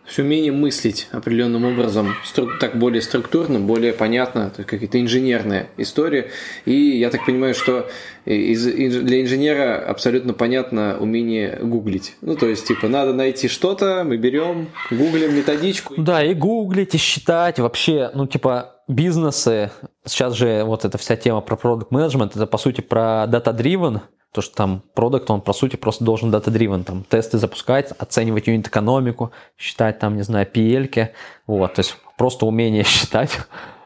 все 0.09 0.23
умение 0.23 0.53
мыслить 0.53 1.09
определенным 1.13 1.65
образом, 1.65 2.15
так 2.61 2.79
более 2.79 3.03
структурно, 3.03 3.61
более 3.61 3.93
понятно, 3.93 4.51
то 4.51 4.61
есть 4.61 4.71
какая-то 4.71 5.01
инженерная 5.01 5.69
история. 5.77 6.31
И 6.65 6.75
я 6.75 7.11
так 7.11 7.27
понимаю, 7.27 7.55
что 7.55 7.89
из, 8.25 8.65
для 8.65 9.21
инженера 9.21 9.79
абсолютно 9.87 10.33
понятно 10.33 10.97
умение 10.99 11.59
гуглить. 11.63 12.17
Ну, 12.23 12.37
то 12.37 12.47
есть, 12.47 12.67
типа, 12.67 12.89
надо 12.89 13.13
найти 13.13 13.49
что-то, 13.49 14.03
мы 14.05 14.17
берем, 14.17 14.69
гуглим 14.91 15.37
методичку. 15.37 15.95
Да, 15.99 16.25
и 16.25 16.35
гуглить, 16.35 16.95
и 16.95 16.99
считать. 16.99 17.59
Вообще, 17.59 18.11
ну, 18.15 18.27
типа, 18.27 18.83
бизнесы, 18.89 19.71
сейчас 20.07 20.35
же 20.35 20.65
вот 20.65 20.85
эта 20.87 20.97
вся 20.97 21.17
тема 21.17 21.43
про 21.43 21.57
продукт 21.57 21.91
менеджмент 21.91 22.35
это, 22.35 22.47
по 22.47 22.59
сути, 22.59 22.81
про 22.81 23.27
data-driven, 23.29 24.01
то, 24.33 24.41
что 24.43 24.55
там 24.55 24.83
продукт, 24.95 25.31
он, 25.31 25.41
по 25.41 25.53
сути, 25.53 25.77
просто 25.77 26.05
должен 26.05 26.35
data-driven, 26.35 26.85
там, 26.85 27.05
тесты 27.05 27.39
запускать, 27.39 27.93
оценивать 27.93 28.47
юнит-экономику, 28.47 29.33
считать, 29.57 29.99
там, 29.99 30.17
не 30.17 30.23
знаю, 30.23 30.47
PL, 30.53 31.11
вот, 31.47 31.75
то 31.75 31.81
есть 31.81 31.97
просто 32.17 32.47
умение 32.47 32.83
считать, 32.85 33.31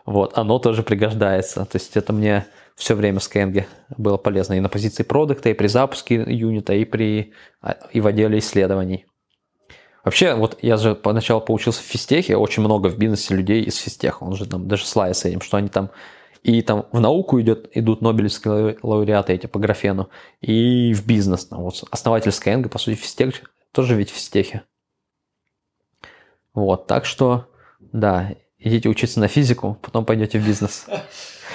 вот, 0.05 0.37
оно 0.37 0.59
тоже 0.59 0.83
пригождается, 0.83 1.65
то 1.65 1.77
есть 1.77 1.97
это 1.97 2.13
мне 2.13 2.47
все 2.75 2.95
время 2.95 3.21
в 3.21 3.23
Skyeng 3.23 3.65
было 3.97 4.17
полезно 4.17 4.55
и 4.55 4.61
на 4.61 4.69
позиции 4.69 5.05
продукта, 5.05 5.51
и 5.51 5.55
при 5.55 5.69
запуске 5.69 6.17
юнита, 6.17 6.73
и, 6.75 6.85
при, 6.85 7.33
а, 7.61 7.77
и 7.93 8.01
в 8.01 8.07
отделе 8.07 8.39
исследований. 8.39 9.07
Вообще, 10.05 10.35
вот 10.35 10.59
я 10.63 10.77
же 10.77 10.97
поначалу 10.97 11.41
поучился 11.41 11.81
в 11.81 11.85
физтехе, 11.85 12.37
очень 12.37 12.65
много 12.65 12.89
в 12.89 12.99
бизнесе 12.99 13.35
людей 13.35 13.63
из 13.63 13.77
физтеха, 13.77 14.25
он 14.25 14.35
же 14.35 14.47
там 14.47 14.67
даже 14.67 14.85
слайд 14.85 15.17
с 15.17 15.25
этим, 15.25 15.41
что 15.41 15.59
они 15.59 15.69
там 15.69 15.91
и 16.43 16.61
там 16.63 16.87
в 16.93 17.01
науку 17.01 17.41
идет, 17.41 17.69
идут 17.73 18.03
нобелевские 18.03 18.79
лауреаты 18.83 19.33
эти 19.33 19.47
по 19.47 19.59
графену, 19.59 20.11
и 20.41 20.93
в 20.93 21.07
бизнес. 21.07 21.47
Там, 21.47 21.63
вот 21.63 21.85
основатель 21.91 22.31
Skyeng, 22.31 22.69
по 22.69 22.79
сути, 22.79 22.97
физтех, 22.97 23.35
тоже 23.73 23.95
ведь 23.95 24.11
в 24.11 24.15
физтехе. 24.15 24.63
Вот, 26.53 26.87
так 26.87 27.07
что, 27.07 27.47
да, 27.93 28.35
идите 28.59 28.89
учиться 28.89 29.21
на 29.21 29.29
физику, 29.29 29.79
потом 29.81 30.05
пойдете 30.05 30.39
в 30.39 30.47
бизнес. 30.47 30.87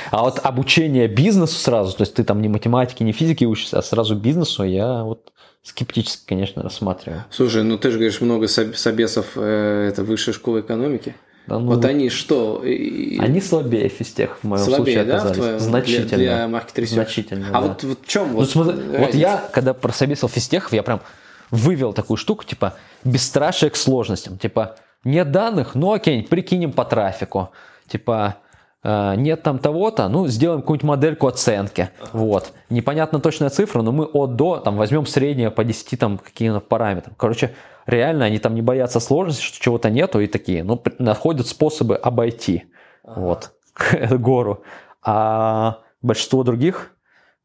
А 0.10 0.22
вот 0.24 0.40
обучение 0.44 1.08
бизнесу 1.08 1.56
сразу, 1.56 1.96
то 1.96 2.04
есть 2.04 2.14
ты 2.14 2.24
там 2.24 2.42
не 2.42 2.48
математики, 2.48 3.04
не 3.04 3.12
физики 3.12 3.44
учишься, 3.44 3.80
а 3.80 3.82
сразу 3.82 4.16
бизнесу, 4.16 4.64
я 4.64 5.04
вот 5.04 5.34
скептически, 5.64 6.26
конечно, 6.26 6.64
рассматриваю. 6.64 7.26
Слушай, 7.30 7.64
ну 7.64 7.78
ты 7.78 7.92
же 7.92 7.98
говоришь, 7.98 8.22
много 8.22 8.48
собесов, 8.48 9.32
э, 9.36 9.90
это 9.90 10.04
высшая 10.04 10.32
школа 10.32 10.62
экономики. 10.62 11.16
Да, 11.48 11.60
ну, 11.60 11.68
вот 11.68 11.86
они 11.86 12.10
что? 12.10 12.62
Они 12.62 13.40
слабее 13.40 13.88
физтех 13.88 14.40
в 14.42 14.48
моем 14.48 14.64
слабее, 14.64 14.98
случае 14.98 15.02
оказались. 15.02 15.38
Да, 15.38 15.44
твоем, 15.44 15.60
Значительно. 15.60 16.08
Для, 16.18 16.18
для 16.18 16.48
маркет 16.48 16.90
Значительно, 16.90 17.48
А 17.50 17.52
да. 17.54 17.60
вот, 17.62 17.84
вот 17.84 18.00
в 18.02 18.08
чем 18.08 18.34
вот, 18.34 18.40
ну, 18.40 18.46
смотри, 18.46 18.98
вот 18.98 19.16
я, 19.16 19.50
когда 19.54 19.74
прособесил 19.74 20.28
физтехов, 20.28 20.74
я 20.74 20.84
прям 20.84 21.02
вывел 21.50 21.94
такую 21.94 22.18
штуку, 22.18 22.44
типа, 22.44 22.74
бесстрашие 23.06 23.70
к 23.70 23.78
сложностям. 23.78 24.38
Типа, 24.38 24.76
нет 25.06 25.32
данных, 25.32 25.76
ну 25.76 25.94
окей, 25.94 26.22
прикинем 26.24 26.74
по 26.74 26.84
трафику. 26.84 27.52
Типа, 27.88 28.36
э, 28.84 29.16
нет 29.16 29.44
там 29.44 29.60
того-то, 29.60 30.10
ну, 30.10 30.28
сделаем 30.28 30.62
какую-нибудь 30.62 30.88
модельку 30.88 31.28
оценки. 31.28 31.92
Вот. 32.12 32.52
Непонятно 32.70 33.22
точная 33.22 33.50
цифра, 33.50 33.82
но 33.82 33.94
мы 33.94 34.04
от 34.04 34.36
до, 34.36 34.58
там, 34.58 34.76
возьмем 34.76 35.06
среднее 35.06 35.50
по 35.50 35.64
10 35.64 35.98
там 35.98 36.18
каким-то 36.18 36.60
параметрам. 36.60 37.16
Короче, 37.18 37.54
реально 37.88 38.26
они 38.26 38.38
там 38.38 38.54
не 38.54 38.62
боятся 38.62 39.00
сложности, 39.00 39.42
что 39.42 39.60
чего-то 39.60 39.90
нету 39.90 40.20
и 40.20 40.28
такие, 40.28 40.64
ну, 40.64 40.82
находят 41.00 41.48
способы 41.48 41.96
обойти 41.96 42.66
ага. 43.04 43.20
вот 43.20 43.52
гору. 44.12 44.64
А 45.02 45.80
большинство 46.02 46.44
других 46.44 46.92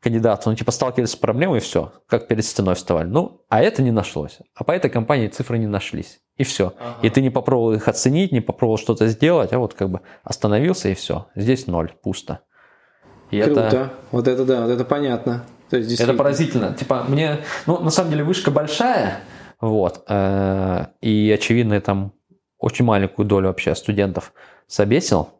кандидатов, 0.01 0.47
ну, 0.47 0.55
типа, 0.57 0.73
сталкивались 0.73 1.11
с 1.11 1.17
проблемой, 1.17 1.59
и 1.59 1.61
все, 1.61 1.93
как 2.09 2.27
перед 2.27 2.45
стеной 2.45 2.75
вставали. 2.75 3.07
Ну, 3.07 3.45
а 3.49 3.63
это 3.63 3.83
не 3.83 3.93
нашлось. 3.93 4.39
А 4.55 4.65
по 4.65 4.73
этой 4.73 4.91
компании 4.91 5.29
цифры 5.29 5.59
не 5.59 5.69
нашлись. 5.69 6.21
И 6.37 6.45
все. 6.45 6.75
Ага. 6.79 6.97
И 7.03 7.11
ты 7.11 7.21
не 7.21 7.31
попробовал 7.31 7.75
их 7.75 7.87
оценить, 7.87 8.33
не 8.33 8.41
попробовал 8.41 8.79
что-то 8.79 9.07
сделать, 9.07 9.53
а 9.53 9.59
вот 9.59 9.75
как 9.75 9.91
бы 9.91 10.01
остановился, 10.25 10.89
и 10.89 10.95
все. 10.95 11.29
Здесь 11.37 11.69
ноль, 11.69 11.93
пусто. 12.03 12.41
И 13.31 13.41
Круто. 13.41 13.61
Это... 13.61 13.93
Вот 14.11 14.29
это 14.29 14.45
да, 14.45 14.63
вот 14.63 14.71
это 14.71 14.85
понятно. 14.85 15.45
То 15.71 15.77
есть. 15.77 16.01
Это 16.01 16.15
поразительно. 16.15 16.75
Типа, 16.75 17.05
мне, 17.07 17.39
ну, 17.67 17.79
на 17.79 17.91
самом 17.91 18.11
деле, 18.11 18.25
вышка 18.25 18.51
большая, 18.51 19.21
вот. 19.63 20.03
Э, 20.09 20.87
и, 21.01 21.31
очевидно, 21.31 21.75
я 21.75 21.81
там 21.81 22.13
очень 22.59 22.85
маленькую 22.85 23.27
долю 23.27 23.47
вообще 23.47 23.75
студентов 23.77 24.35
собесил. 24.67 25.31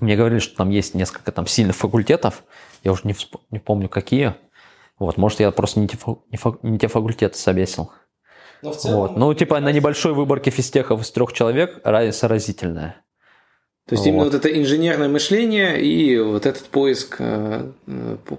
Мне 0.00 0.16
говорили, 0.16 0.40
что 0.40 0.56
там 0.56 0.70
есть 0.70 0.94
несколько 0.94 1.30
там 1.30 1.46
сильных 1.46 1.76
факультетов. 1.76 2.42
Я 2.82 2.90
уже 2.90 3.02
не, 3.04 3.12
всп... 3.12 3.36
не 3.50 3.60
помню, 3.60 3.88
какие. 3.88 4.34
Вот, 4.98 5.16
может, 5.16 5.38
я 5.38 5.52
просто 5.52 5.78
не 5.78 5.86
те, 5.86 5.96
не, 6.32 6.36
фак... 6.36 6.62
не 6.64 6.76
те 6.76 6.88
факультеты 6.88 7.38
собесил. 7.38 7.92
Но 8.62 8.72
в 8.72 8.76
целом, 8.76 8.98
вот. 8.98 9.16
Ну, 9.16 9.32
типа, 9.32 9.60
на 9.60 9.70
небольшой 9.70 10.12
выборке 10.12 10.50
физтехов 10.50 11.02
из 11.02 11.10
трех 11.12 11.32
человек 11.32 11.80
разница 11.84 12.26
разительная. 12.26 12.96
То 13.86 13.92
есть 13.92 14.04
вот. 14.04 14.10
именно 14.10 14.24
вот 14.24 14.34
это 14.34 14.48
инженерное 14.48 15.08
мышление 15.08 15.80
и 15.80 16.18
вот 16.18 16.46
этот 16.46 16.64
поиск, 16.64 17.16
э, 17.20 17.70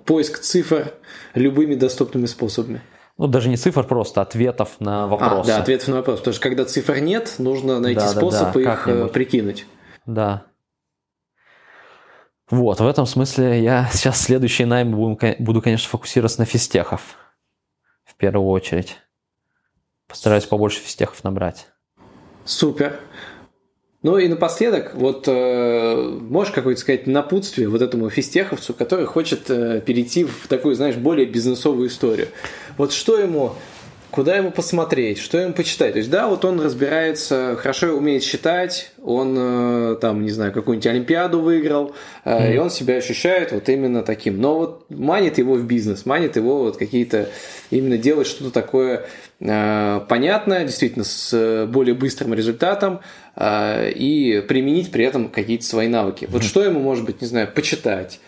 поиск 0.06 0.40
цифр 0.40 0.92
любыми 1.34 1.76
доступными 1.76 2.26
способами 2.26 2.82
ну, 3.18 3.28
даже 3.28 3.50
не 3.50 3.58
цифр 3.58 3.84
просто, 3.84 4.22
ответов 4.22 4.80
на 4.80 5.06
а, 5.06 5.08
вопросы. 5.08 5.52
А, 5.52 5.58
да, 5.58 5.62
ответов 5.62 5.88
на 5.88 5.96
вопросы. 5.96 6.20
Потому 6.20 6.34
что 6.34 6.44
когда 6.44 6.66
цифр 6.66 6.98
нет, 6.98 7.36
нужно 7.40 7.80
найти 7.80 8.00
да, 8.00 8.08
способ 8.10 8.54
да, 8.54 8.54
да, 8.54 8.74
их 8.74 8.88
э, 8.88 9.08
прикинуть. 9.08 9.66
Да. 10.06 10.44
Вот, 12.50 12.80
в 12.80 12.88
этом 12.88 13.06
смысле 13.06 13.62
я 13.62 13.90
сейчас 13.92 14.22
следующий 14.22 14.66
найм 14.66 14.92
буду, 14.92 15.62
конечно, 15.62 15.90
фокусироваться 15.90 16.40
на 16.40 16.46
физтехов. 16.46 17.18
В 18.06 18.16
первую 18.16 18.48
очередь. 18.48 18.98
Постараюсь 20.08 20.46
побольше 20.46 20.80
физтехов 20.80 21.24
набрать. 21.24 21.68
Супер. 22.46 23.00
Ну 24.08 24.18
и 24.18 24.30
напоследок, 24.30 24.92
вот 24.94 25.26
э, 25.28 26.18
можешь 26.30 26.54
какое-то 26.54 26.80
сказать 26.80 27.08
напутствие 27.08 27.68
вот 27.68 27.82
этому 27.82 28.10
физтеховцу, 28.10 28.74
который 28.74 29.06
хочет 29.06 29.50
э, 29.50 29.82
перейти 29.82 30.24
в 30.24 30.48
такую, 30.48 30.76
знаешь, 30.76 30.96
более 30.96 31.26
бизнесовую 31.26 31.90
историю. 31.90 32.30
Вот 32.78 32.94
что 32.94 33.18
ему 33.18 33.56
куда 34.12 34.38
ему 34.38 34.52
посмотреть, 34.52 35.20
что 35.20 35.38
ему 35.38 35.54
почитать. 35.54 35.94
То 35.94 36.00
есть, 36.00 36.10
да, 36.10 36.28
вот 36.28 36.46
он 36.46 36.60
разбирается, 36.62 37.58
хорошо 37.60 37.96
умеет 37.96 38.24
считать, 38.24 38.92
он 39.04 39.36
э, 39.38 39.96
там, 40.02 40.24
не 40.24 40.32
знаю, 40.32 40.52
какую-нибудь 40.52 40.88
Олимпиаду 40.88 41.42
выиграл, 41.42 41.94
mm-hmm. 42.26 42.54
и 42.54 42.58
он 42.58 42.70
себя 42.70 42.96
ощущает 42.96 43.52
вот 43.52 43.68
именно 43.70 44.04
таким. 44.04 44.40
Но 44.40 44.58
вот 44.58 44.86
манит 44.90 45.38
его 45.38 45.56
в 45.56 45.66
бизнес, 45.66 46.06
манит 46.06 46.36
его 46.36 46.60
вот 46.60 46.78
какие-то, 46.78 47.30
именно 47.70 47.98
делать 47.98 48.28
что-то 48.28 48.52
такое 48.52 49.06
э, 49.40 50.02
понятное, 50.08 50.66
действительно, 50.66 51.04
с 51.06 51.66
более 51.68 51.96
быстрым 51.96 52.34
результатом, 52.34 53.02
и 53.40 54.44
применить 54.48 54.92
при 54.92 55.06
этом 55.06 55.30
какие-то 55.30 55.64
свои 55.64 55.88
навыки. 55.88 56.28
Вот 56.28 56.44
что 56.44 56.64
ему, 56.64 56.80
может 56.80 57.06
быть, 57.06 57.22
не 57.22 57.28
знаю, 57.28 57.48
почитать, 57.54 58.20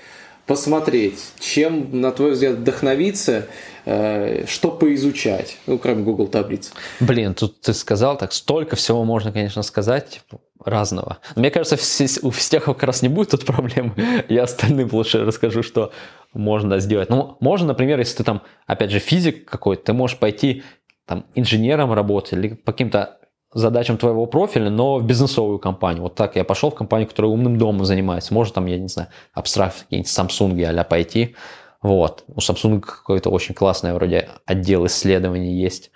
посмотреть, 0.50 1.20
чем, 1.39 2.02
на 2.02 2.12
твой 2.12 2.32
взгляд, 2.32 2.56
вдохновиться, 2.56 3.45
э, 3.86 4.47
что 4.47 4.72
поизучать, 4.72 5.58
ну, 5.68 5.78
кроме 5.78 6.04
Google 6.04 6.26
таблиц? 6.26 6.74
Блин, 7.00 7.36
тут 7.36 7.62
ты 7.62 7.72
сказал 7.76 8.18
так, 8.18 8.34
столько 8.34 8.76
всего 8.76 9.04
можно, 9.04 9.32
конечно, 9.32 9.62
сказать, 9.62 10.10
типа, 10.10 10.41
разного. 10.66 11.20
Но 11.36 11.41
мне 11.41 11.52
кажется, 11.52 11.78
у 12.24 12.32
всех 12.32 12.64
как 12.64 12.82
раз 12.82 13.04
не 13.04 13.10
будет 13.10 13.30
тут 13.30 13.45
проблем. 13.45 13.93
Я 14.28 14.43
остальным 14.43 14.89
лучше 14.91 15.24
расскажу, 15.24 15.62
что 15.62 15.91
можно 16.34 16.80
сделать. 16.80 17.12
Ну, 17.12 17.38
можно, 17.41 17.68
например, 17.68 18.00
если 18.00 18.18
ты 18.18 18.24
там, 18.24 18.41
опять 18.66 18.89
же, 18.89 18.97
физик 18.97 19.45
какой-то, 19.47 19.84
ты 19.84 19.93
можешь 19.93 20.18
пойти 20.18 20.64
там 21.06 21.28
инженером 21.36 21.93
работать 21.93 22.34
или 22.34 22.56
по 22.56 22.72
каким-то 22.72 23.20
задачам 23.54 23.97
твоего 23.97 24.26
профиля, 24.26 24.70
но 24.70 24.97
в 24.97 25.06
бизнесовую 25.06 25.60
компанию. 25.60 26.04
Вот 26.04 26.16
так 26.16 26.36
я 26.36 26.43
пошел 26.43 26.72
в 26.72 26.76
компанию, 26.76 27.08
которая 27.08 27.32
умным 27.32 27.58
домом 27.58 27.86
занимается. 27.86 28.34
Может, 28.34 28.54
там, 28.54 28.66
я 28.68 28.78
не 28.78 28.88
знаю, 28.88 29.10
абстракт 29.34 29.84
какие-нибудь 29.84 30.12
Samsung 30.12 30.80
а 30.80 30.84
пойти. 30.84 31.36
Вот. 31.82 32.24
У 32.28 32.39
Samsung 32.39 32.82
какой-то 32.82 33.30
очень 33.30 33.56
классный 33.56 33.93
вроде 33.93 34.30
отдел 34.45 34.86
исследований 34.86 35.60
есть. 35.60 35.91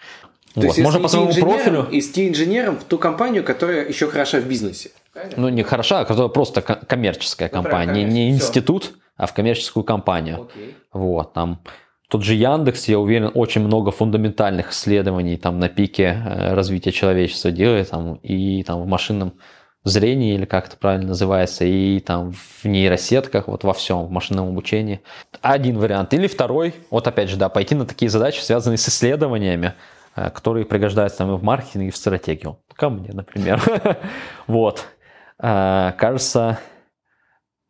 То 0.54 0.62
вот. 0.62 0.66
есть, 0.66 0.80
Можно 0.80 0.99
по 0.99 1.08
своему 1.08 1.34
профилю... 1.34 1.88
Идти 1.91 2.30
инженером 2.30 2.78
в 2.78 2.84
ту 2.84 2.97
компанию, 2.97 3.43
которая 3.43 3.88
еще 3.88 4.08
хороша 4.08 4.39
в 4.39 4.47
бизнесе. 4.47 4.91
Правильно? 5.12 5.36
Ну, 5.38 5.49
не 5.49 5.64
хороша, 5.64 6.01
а 6.01 6.06
которая 6.06 6.30
просто 6.30 6.62
коммерческая 6.62 7.49
ну, 7.51 7.62
компания. 7.62 8.04
Не, 8.04 8.12
не 8.12 8.30
институт, 8.30 8.93
а 9.18 9.26
в 9.26 9.34
коммерческую 9.34 9.84
компанию. 9.84 10.47
Окей. 10.49 10.76
Вот, 10.91 11.34
там 11.34 11.60
тот 12.14 12.22
же 12.22 12.36
Яндекс, 12.36 12.89
я 12.89 12.99
уверен, 12.99 13.32
очень 13.34 13.61
много 13.61 13.89
фундаментальных 13.89 14.70
исследований 14.70 15.36
там 15.36 15.57
на 15.57 15.68
пике 15.68 16.16
э, 16.24 16.53
развития 16.53 16.91
человечества 16.91 17.49
делает, 17.49 17.89
там, 17.89 18.20
и 18.22 18.61
там 18.61 18.84
в 18.84 18.86
машинном 18.86 19.34
зрении, 19.84 20.36
или 20.36 20.45
как 20.45 20.68
это 20.68 20.78
правильно 20.78 21.07
называется, 21.07 21.66
и 21.66 21.99
там 22.01 22.32
в 22.34 22.66
нейросетках, 22.66 23.47
вот 23.47 23.64
во 23.64 23.74
всем, 23.74 24.05
в 24.05 24.11
машинном 24.11 24.49
обучении. 24.49 25.01
Один 25.41 25.80
вариант. 25.80 26.14
Или 26.14 26.28
второй, 26.28 26.76
вот 26.91 27.07
опять 27.07 27.30
же, 27.30 27.36
да, 27.36 27.49
пойти 27.49 27.74
на 27.74 27.88
такие 27.88 28.11
задачи, 28.11 28.41
связанные 28.41 28.78
с 28.78 28.88
исследованиями, 28.88 29.74
э, 30.16 30.30
которые 30.30 30.68
пригождаются 30.68 31.18
там 31.18 31.34
и 31.34 31.38
в 31.39 31.43
маркетинге, 31.43 31.88
и 31.88 31.91
в 31.91 31.97
стратегию. 31.97 32.59
Ко 32.76 32.91
мне, 32.91 33.09
например. 33.11 33.59
Вот. 34.45 34.86
Э, 35.39 35.93
кажется, 35.97 36.59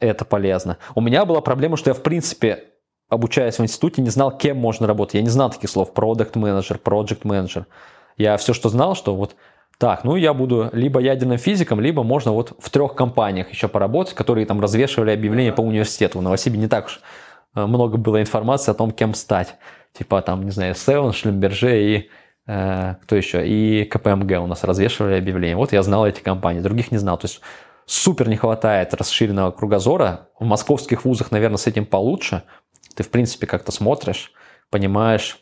это 0.01 0.25
полезно. 0.25 0.79
У 0.95 0.99
меня 0.99 1.23
была 1.23 1.39
проблема, 1.39 1.77
что 1.77 1.91
я, 1.91 1.93
в 1.93 2.03
принципе, 2.03 2.72
обучаясь 3.13 3.59
в 3.59 3.63
институте, 3.63 4.01
не 4.01 4.09
знал, 4.09 4.35
кем 4.37 4.57
можно 4.57 4.87
работать. 4.87 5.15
Я 5.15 5.21
не 5.21 5.29
знал 5.29 5.49
таких 5.49 5.69
слов 5.69 5.93
продукт 5.93 6.35
менеджер 6.35 6.79
project 6.83 7.21
менеджер 7.23 7.65
Я 8.17 8.37
все, 8.37 8.53
что 8.53 8.69
знал, 8.69 8.95
что 8.95 9.15
вот 9.15 9.35
так, 9.77 10.03
ну 10.03 10.15
я 10.15 10.33
буду 10.33 10.69
либо 10.71 10.99
ядерным 10.99 11.37
физиком, 11.37 11.79
либо 11.79 12.03
можно 12.03 12.31
вот 12.31 12.53
в 12.59 12.69
трех 12.69 12.95
компаниях 12.95 13.49
еще 13.49 13.67
поработать, 13.67 14.13
которые 14.13 14.45
там 14.45 14.61
развешивали 14.61 15.11
объявления 15.11 15.51
по 15.51 15.61
университету. 15.61 16.19
В 16.19 16.21
Новосибе 16.21 16.57
не 16.57 16.67
так 16.67 16.85
уж 16.85 17.01
э, 17.55 17.65
много 17.65 17.97
было 17.97 18.21
информации 18.21 18.71
о 18.71 18.75
том, 18.75 18.91
кем 18.91 19.13
стать. 19.13 19.55
Типа 19.91 20.21
там, 20.21 20.43
не 20.43 20.51
знаю, 20.51 20.75
Севен, 20.75 21.11
Шлюмберже 21.11 21.83
и 21.83 22.09
э, 22.47 22.95
кто 23.03 23.15
еще? 23.15 23.47
И 23.47 23.85
КПМГ 23.85 24.41
у 24.41 24.47
нас 24.47 24.63
развешивали 24.63 25.17
объявления. 25.17 25.55
Вот 25.55 25.73
я 25.73 25.83
знал 25.83 26.07
эти 26.07 26.21
компании, 26.21 26.61
других 26.61 26.91
не 26.91 26.97
знал. 26.97 27.17
То 27.17 27.25
есть 27.25 27.41
супер 27.85 28.29
не 28.29 28.37
хватает 28.37 28.93
расширенного 28.93 29.51
кругозора. 29.51 30.29
В 30.39 30.45
московских 30.45 31.05
вузах, 31.05 31.31
наверное, 31.31 31.57
с 31.57 31.67
этим 31.67 31.85
получше, 31.85 32.43
ты, 32.95 33.03
в 33.03 33.09
принципе, 33.09 33.47
как-то 33.47 33.71
смотришь, 33.71 34.31
понимаешь, 34.69 35.39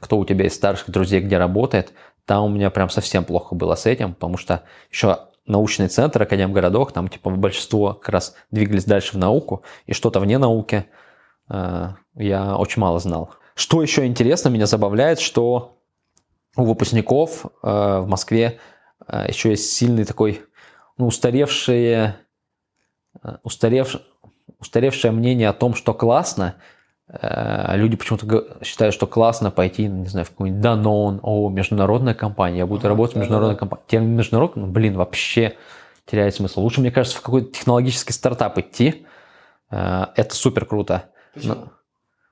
кто 0.00 0.18
у 0.18 0.24
тебя 0.24 0.46
из 0.46 0.54
старших 0.54 0.90
друзей 0.90 1.20
где 1.20 1.38
работает. 1.38 1.92
Там 2.24 2.44
у 2.44 2.48
меня 2.48 2.70
прям 2.70 2.90
совсем 2.90 3.24
плохо 3.24 3.54
было 3.54 3.74
с 3.74 3.86
этим, 3.86 4.14
потому 4.14 4.36
что 4.36 4.64
еще 4.90 5.18
научный 5.46 5.88
центр, 5.88 6.22
Академгородок, 6.22 6.92
там 6.92 7.08
типа 7.08 7.30
большинство 7.30 7.94
как 7.94 8.08
раз 8.08 8.34
двигались 8.50 8.84
дальше 8.84 9.12
в 9.12 9.18
науку, 9.18 9.64
и 9.86 9.92
что-то 9.92 10.20
вне 10.20 10.38
науки 10.38 10.86
э, 11.48 11.88
я 12.14 12.56
очень 12.56 12.80
мало 12.80 12.98
знал. 12.98 13.34
Что 13.54 13.82
еще 13.82 14.06
интересно, 14.06 14.48
меня 14.48 14.66
забавляет, 14.66 15.20
что 15.20 15.78
у 16.56 16.64
выпускников 16.64 17.44
э, 17.44 17.48
в 18.00 18.06
Москве 18.06 18.58
э, 19.06 19.26
еще 19.28 19.50
есть 19.50 19.72
сильный 19.72 20.04
такой, 20.04 20.42
ну, 20.96 21.06
устаревшие, 21.06 22.16
э, 23.22 23.36
устаревшее 24.58 25.12
мнение 25.12 25.48
о 25.48 25.52
том, 25.52 25.74
что 25.74 25.94
классно, 25.94 26.56
э, 27.08 27.76
люди 27.76 27.96
почему-то 27.96 28.64
считают, 28.64 28.94
что 28.94 29.06
классно 29.06 29.50
пойти, 29.50 29.86
не 29.86 30.06
знаю, 30.06 30.26
в 30.26 30.30
какой-нибудь 30.30 30.64
Danone, 30.64 31.20
о, 31.22 31.48
международная 31.50 32.14
компания, 32.14 32.58
я 32.58 32.66
буду 32.66 32.80
ага, 32.80 32.88
работать 32.88 33.16
в 33.16 33.18
международной 33.18 33.54
да, 33.54 33.58
компании. 33.60 33.84
Термин 33.86 34.16
международный, 34.16 34.62
ну, 34.64 34.68
блин, 34.70 34.96
вообще 34.96 35.56
теряет 36.06 36.34
смысл. 36.34 36.60
Лучше, 36.60 36.80
мне 36.80 36.90
кажется, 36.90 37.18
в 37.18 37.22
какой-то 37.22 37.52
технологический 37.52 38.12
стартап 38.12 38.58
идти. 38.58 39.06
Э, 39.70 40.06
это 40.16 40.34
супер 40.34 40.64
круто. 40.66 41.04
Почему? 41.34 41.70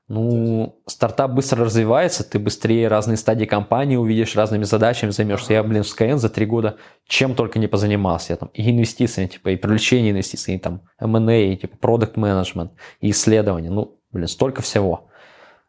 Ну, 0.09 0.81
стартап 0.87 1.33
быстро 1.33 1.67
развивается, 1.67 2.25
ты 2.25 2.39
быстрее 2.39 2.89
разные 2.89 3.19
стадии 3.19 3.45
компании 3.45 3.97
увидишь, 3.97 4.37
разными 4.37 4.65
задачами 4.65 5.11
займешься. 5.11 5.53
Я, 5.53 5.63
блин, 5.63 5.83
в 5.83 5.87
Skyeng 5.87 6.17
за 6.17 6.31
три 6.31 6.47
года 6.47 6.79
чем 7.07 7.35
только 7.35 7.59
не 7.59 7.67
позанимался. 7.67 8.33
Я 8.33 8.37
там 8.39 8.49
и 8.55 8.71
инвестициями, 8.71 9.29
типа, 9.29 9.51
и 9.51 9.57
привлечение 9.57 10.13
инвестиций, 10.13 10.55
и 10.55 10.59
там 10.59 10.81
M&A, 10.99 11.53
и, 11.53 11.57
типа, 11.57 11.77
продукт 11.77 12.17
менеджмент 12.17 12.73
и 13.01 13.11
исследования. 13.11 13.69
Ну, 13.69 13.99
блин, 14.11 14.29
столько 14.29 14.63
всего. 14.63 15.11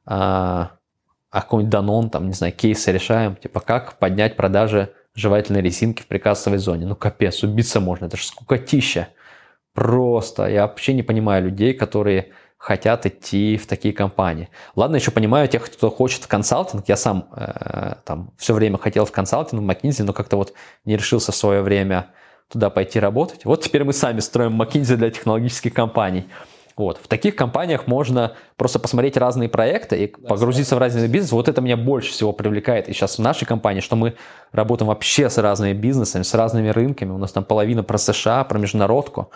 А, 0.05 0.71
а 1.31 1.41
какой-нибудь 1.41 1.71
Данон, 1.71 2.09
там, 2.09 2.27
не 2.27 2.33
знаю, 2.33 2.53
кейсы 2.53 2.93
решаем, 2.93 3.35
типа, 3.35 3.59
как 3.59 3.99
поднять 3.99 4.37
продажи 4.37 4.93
жевательной 5.15 5.61
резинки 5.61 6.01
в 6.01 6.07
прикассовой 6.07 6.59
зоне. 6.59 6.85
Ну, 6.85 6.95
капец, 6.95 7.43
убиться 7.43 7.81
можно, 7.81 8.05
это 8.05 8.15
же 8.15 8.23
скукотища. 8.23 9.09
Просто, 9.73 10.47
я 10.47 10.61
вообще 10.61 10.93
не 10.93 11.03
понимаю 11.03 11.43
людей, 11.43 11.73
которые 11.73 12.31
хотят 12.59 13.05
идти 13.05 13.57
в 13.57 13.65
такие 13.65 13.93
компании. 13.93 14.49
Ладно, 14.75 14.97
еще 14.97 15.11
понимаю 15.11 15.47
тех, 15.47 15.65
кто 15.65 15.89
хочет 15.89 16.23
в 16.23 16.27
консалтинг. 16.27 16.87
Я 16.87 16.97
сам 16.97 17.29
э, 17.35 17.95
там 18.03 18.31
все 18.37 18.53
время 18.53 18.77
хотел 18.77 19.05
в 19.05 19.11
консалтинг, 19.11 19.63
в 19.63 19.65
McKinsey, 19.65 20.03
но 20.03 20.11
как-то 20.11 20.35
вот 20.35 20.53
не 20.83 20.97
решился 20.97 21.31
в 21.31 21.35
свое 21.35 21.61
время 21.61 22.07
туда 22.49 22.69
пойти 22.69 22.99
работать. 22.99 23.45
Вот 23.45 23.63
теперь 23.63 23.85
мы 23.85 23.93
сами 23.93 24.19
строим 24.19 24.61
McKinsey 24.61 24.97
для 24.97 25.09
технологических 25.09 25.73
компаний. 25.73 26.27
Вот. 26.75 26.99
В 27.01 27.07
таких 27.07 27.35
компаниях 27.37 27.87
можно 27.87 28.33
просто 28.57 28.77
посмотреть 28.77 29.15
разные 29.15 29.47
проекты 29.47 30.03
и 30.03 30.07
погрузиться 30.07 30.75
в 30.75 30.79
разные 30.79 31.07
бизнесы. 31.07 31.35
Вот 31.35 31.47
это 31.47 31.61
меня 31.61 31.77
больше 31.77 32.11
всего 32.11 32.33
привлекает. 32.33 32.89
И 32.89 32.93
сейчас 32.93 33.17
в 33.17 33.21
нашей 33.21 33.45
компании, 33.45 33.79
что 33.79 33.95
мы 33.95 34.15
работаем 34.51 34.89
вообще 34.89 35.29
с 35.29 35.37
разными 35.37 35.73
бизнесами, 35.73 36.23
с 36.23 36.33
разными 36.33 36.69
рынками. 36.69 37.11
У 37.11 37.17
нас 37.17 37.31
там 37.31 37.45
половина 37.45 37.83
про 37.83 37.97
США, 37.97 38.43
про 38.43 38.59
международку. 38.59 39.31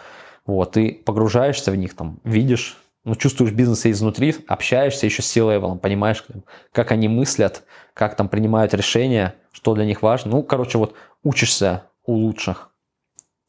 Вот, 0.45 0.73
ты 0.73 1.01
погружаешься 1.05 1.71
в 1.71 1.77
них, 1.77 1.95
там, 1.95 2.19
видишь 2.25 2.82
ну, 3.03 3.15
чувствуешь 3.15 3.51
бизнеса 3.51 3.91
изнутри, 3.91 4.35
общаешься 4.47 5.05
еще 5.05 5.21
с 5.21 5.27
C-level 5.27 5.63
ом, 5.63 5.79
понимаешь, 5.79 6.23
как 6.71 6.91
они 6.91 7.07
мыслят, 7.07 7.63
как 7.93 8.15
там 8.15 8.29
принимают 8.29 8.73
решения, 8.73 9.35
что 9.51 9.73
для 9.73 9.85
них 9.85 10.01
важно. 10.01 10.31
Ну, 10.31 10.43
короче, 10.43 10.77
вот 10.77 10.95
учишься 11.23 11.83
у 12.05 12.13
лучших. 12.13 12.69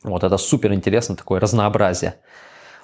Вот 0.03 0.25
это 0.25 0.37
супер 0.37 0.73
интересно, 0.73 1.17
такое 1.17 1.41
разнообразие. 1.41 2.17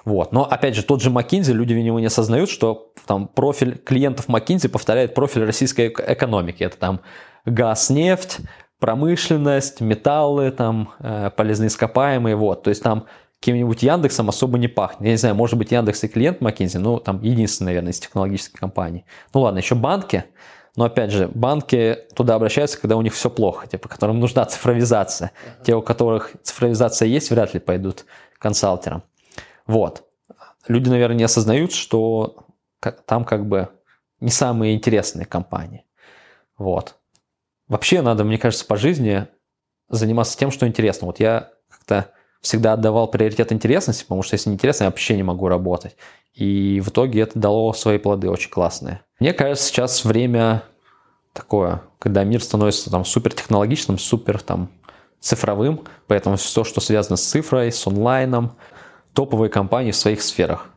Вот. 0.05 0.31
Но, 0.31 0.43
опять 0.43 0.75
же, 0.75 0.83
тот 0.83 1.01
же 1.01 1.11
McKinsey, 1.11 1.53
люди 1.53 1.73
видимо 1.73 1.99
не 1.99 2.07
осознают, 2.07 2.49
что 2.49 2.93
там 3.05 3.27
профиль 3.27 3.77
клиентов 3.77 4.27
McKinsey 4.27 4.69
повторяет 4.69 5.13
профиль 5.13 5.43
российской 5.43 5.89
экономики. 5.89 6.63
Это 6.63 6.77
там 6.77 7.01
газ, 7.45 7.89
нефть, 7.89 8.39
промышленность, 8.79 9.79
металлы, 9.79 10.49
там, 10.51 10.93
э, 10.99 11.29
полезные 11.35 11.67
ископаемые, 11.67 12.35
вот. 12.35 12.63
То 12.63 12.69
есть 12.71 12.81
там 12.81 13.05
каким-нибудь 13.41 13.81
Яндексом 13.81 14.29
особо 14.29 14.59
не 14.59 14.67
пахнет. 14.67 15.01
Я 15.01 15.09
не 15.09 15.17
знаю, 15.17 15.35
может 15.35 15.57
быть, 15.57 15.71
Яндекс 15.71 16.03
и 16.03 16.07
клиент 16.07 16.41
McKinsey, 16.41 16.77
но 16.77 16.99
там 16.99 17.21
единственный, 17.23 17.67
наверное, 17.67 17.91
из 17.91 17.99
технологических 17.99 18.59
компаний. 18.59 19.03
Ну 19.33 19.41
ладно, 19.41 19.57
еще 19.57 19.73
банки. 19.73 20.25
Но 20.75 20.85
опять 20.85 21.11
же, 21.11 21.27
банки 21.27 21.97
туда 22.15 22.35
обращаются, 22.35 22.79
когда 22.79 22.95
у 22.95 23.01
них 23.01 23.13
все 23.13 23.29
плохо, 23.29 23.67
типа, 23.67 23.89
которым 23.89 24.19
нужна 24.19 24.45
цифровизация. 24.45 25.31
Uh-huh. 25.31 25.65
Те, 25.65 25.75
у 25.75 25.81
которых 25.81 26.31
цифровизация 26.43 27.07
есть, 27.07 27.29
вряд 27.31 27.53
ли 27.53 27.59
пойдут 27.59 28.05
консалтерам. 28.37 29.03
Вот. 29.65 30.07
Люди, 30.67 30.87
наверное, 30.89 31.17
не 31.17 31.23
осознают, 31.23 31.73
что 31.73 32.45
там 33.05 33.25
как 33.25 33.47
бы 33.47 33.69
не 34.19 34.29
самые 34.29 34.75
интересные 34.75 35.25
компании. 35.25 35.83
Вот. 36.57 36.95
Вообще 37.67 38.01
надо, 38.01 38.23
мне 38.23 38.37
кажется, 38.37 38.65
по 38.65 38.77
жизни 38.77 39.27
заниматься 39.89 40.37
тем, 40.37 40.51
что 40.51 40.67
интересно. 40.67 41.07
Вот 41.07 41.19
я 41.19 41.51
как-то 41.69 42.11
всегда 42.41 42.73
отдавал 42.73 43.07
приоритет 43.07 43.51
интересности, 43.51 44.03
потому 44.03 44.23
что 44.23 44.35
если 44.35 44.49
не 44.49 44.55
интересно, 44.55 44.85
я 44.85 44.89
вообще 44.89 45.15
не 45.15 45.23
могу 45.23 45.47
работать. 45.47 45.95
И 46.33 46.81
в 46.83 46.89
итоге 46.89 47.21
это 47.21 47.37
дало 47.37 47.73
свои 47.73 47.97
плоды 47.97 48.29
очень 48.29 48.49
классные. 48.49 49.01
Мне 49.19 49.33
кажется, 49.33 49.67
сейчас 49.67 50.03
время 50.03 50.63
такое, 51.33 51.81
когда 51.99 52.23
мир 52.23 52.43
становится 52.43 52.89
там 52.89 53.05
супер 53.05 53.33
технологичным, 53.33 53.97
супер 53.97 54.41
там 54.41 54.69
цифровым, 55.19 55.81
поэтому 56.07 56.35
все, 56.37 56.63
что 56.63 56.81
связано 56.81 57.15
с 57.15 57.23
цифрой, 57.23 57.71
с 57.71 57.85
онлайном, 57.85 58.53
топовые 59.13 59.49
компании 59.49 59.91
в 59.91 59.95
своих 59.95 60.21
сферах. 60.21 60.70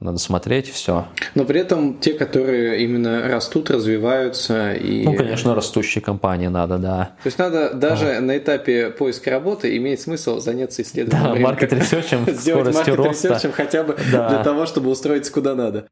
Надо 0.00 0.18
смотреть, 0.18 0.68
все. 0.68 1.08
Но 1.34 1.44
при 1.44 1.60
этом 1.60 1.98
те, 1.98 2.14
которые 2.14 2.84
именно 2.84 3.28
растут, 3.28 3.70
развиваются 3.70 4.74
и... 4.74 5.04
Ну, 5.04 5.16
конечно, 5.16 5.54
растущие 5.54 6.02
компании 6.02 6.46
надо, 6.46 6.78
да. 6.78 7.16
То 7.22 7.26
есть 7.26 7.38
надо 7.38 7.74
даже 7.74 8.16
а. 8.16 8.20
на 8.20 8.38
этапе 8.38 8.90
поиска 8.90 9.30
работы 9.30 9.76
иметь 9.76 10.00
смысл 10.00 10.38
заняться 10.38 10.82
исследованием 10.82 11.34
Да, 11.34 11.40
маркет-ресерчем, 11.40 12.26
Сделать 12.28 12.74
маркет-ресерчем 12.74 13.50
хотя 13.50 13.82
бы 13.82 13.96
да. 14.12 14.28
для 14.28 14.44
того, 14.44 14.66
чтобы 14.66 14.90
устроиться 14.90 15.32
куда 15.32 15.56
надо. 15.56 15.88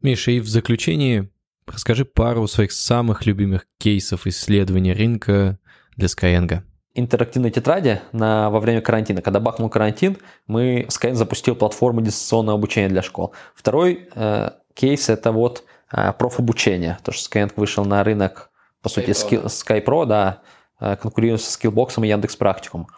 Миша, 0.00 0.30
и 0.30 0.38
в 0.38 0.48
заключении 0.48 1.28
расскажи 1.66 2.04
пару 2.04 2.46
своих 2.46 2.70
самых 2.70 3.26
любимых 3.26 3.66
кейсов 3.78 4.28
исследования 4.28 4.92
рынка 4.92 5.58
для 5.96 6.06
Skyeng 6.06 6.62
интерактивной 6.94 7.50
тетради 7.50 8.00
на, 8.12 8.50
во 8.50 8.60
время 8.60 8.80
карантина. 8.80 9.22
Когда 9.22 9.40
бахнул 9.40 9.68
карантин, 9.68 10.18
мы 10.46 10.86
Skyeng 10.88 11.14
запустил 11.14 11.54
платформу 11.54 12.00
дистанционного 12.00 12.58
обучения 12.58 12.88
для 12.88 13.02
школ. 13.02 13.32
Второй 13.54 14.08
э, 14.14 14.50
кейс 14.74 15.08
это 15.08 15.32
вот 15.32 15.64
э, 15.92 16.12
профобучение. 16.18 16.98
То, 17.04 17.12
что 17.12 17.30
Skyeng 17.30 17.52
вышел 17.56 17.84
на 17.84 18.02
рынок, 18.02 18.50
по 18.82 18.88
сути, 18.88 19.10
Sky, 19.10 19.44
SkyPro, 19.44 20.06
да, 20.06 20.40
э, 20.80 20.96
конкурирует 20.96 21.42
со 21.42 21.58
Skillbox 21.58 22.04
и 22.04 22.08
Яндекс 22.08 22.36
Практикум. 22.36 22.88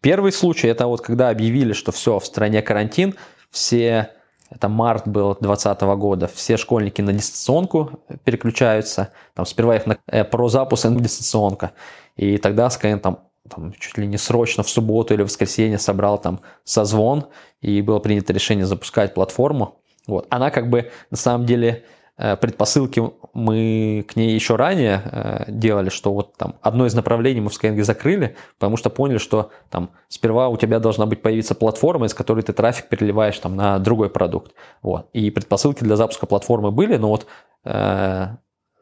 Первый 0.00 0.32
случай 0.32 0.68
это 0.68 0.86
вот 0.86 1.02
когда 1.02 1.28
объявили, 1.28 1.72
что 1.72 1.92
все, 1.92 2.18
в 2.18 2.26
стране 2.26 2.62
карантин, 2.62 3.14
все 3.50 4.10
это 4.50 4.68
март 4.68 5.06
был 5.06 5.36
2020 5.40 5.80
года, 5.98 6.28
все 6.28 6.56
школьники 6.56 7.02
на 7.02 7.12
дистанционку 7.12 8.00
переключаются, 8.24 9.12
там 9.34 9.44
сперва 9.44 9.76
их 9.76 9.86
на, 9.86 9.98
э, 10.06 10.24
про 10.24 10.48
запуск 10.48 10.88
дистанционка, 10.88 11.72
и 12.16 12.38
тогда 12.38 12.68
Skyeng 12.68 12.98
там 12.98 13.25
там, 13.46 13.72
чуть 13.78 13.98
ли 13.98 14.06
не 14.06 14.18
срочно 14.18 14.62
в 14.62 14.68
субботу 14.68 15.14
или 15.14 15.22
в 15.22 15.26
воскресенье 15.26 15.78
собрал 15.78 16.18
там 16.18 16.40
созвон, 16.64 17.26
и 17.60 17.82
было 17.82 17.98
принято 17.98 18.32
решение 18.32 18.66
запускать 18.66 19.14
платформу. 19.14 19.80
Вот. 20.06 20.26
Она 20.30 20.50
как 20.50 20.70
бы 20.70 20.90
на 21.10 21.16
самом 21.16 21.46
деле 21.46 21.84
э, 22.16 22.36
предпосылки 22.36 23.02
мы 23.34 24.04
к 24.08 24.16
ней 24.16 24.34
еще 24.34 24.56
ранее 24.56 25.02
э, 25.04 25.44
делали, 25.48 25.88
что 25.88 26.12
вот 26.12 26.36
там 26.36 26.56
одно 26.62 26.86
из 26.86 26.94
направлений 26.94 27.40
мы 27.40 27.50
в 27.50 27.52
Skyeng 27.52 27.82
закрыли, 27.82 28.36
потому 28.58 28.76
что 28.76 28.88
поняли, 28.88 29.18
что 29.18 29.50
там 29.68 29.90
сперва 30.08 30.48
у 30.48 30.56
тебя 30.56 30.78
должна 30.78 31.06
быть 31.06 31.22
появиться 31.22 31.54
платформа, 31.54 32.06
из 32.06 32.14
которой 32.14 32.42
ты 32.42 32.52
трафик 32.52 32.88
переливаешь 32.88 33.38
там 33.38 33.56
на 33.56 33.78
другой 33.78 34.10
продукт. 34.10 34.52
Вот. 34.82 35.08
И 35.12 35.30
предпосылки 35.30 35.82
для 35.82 35.96
запуска 35.96 36.26
платформы 36.26 36.70
были, 36.70 36.96
но 36.96 37.08
вот 37.08 37.26
э, 37.64 38.28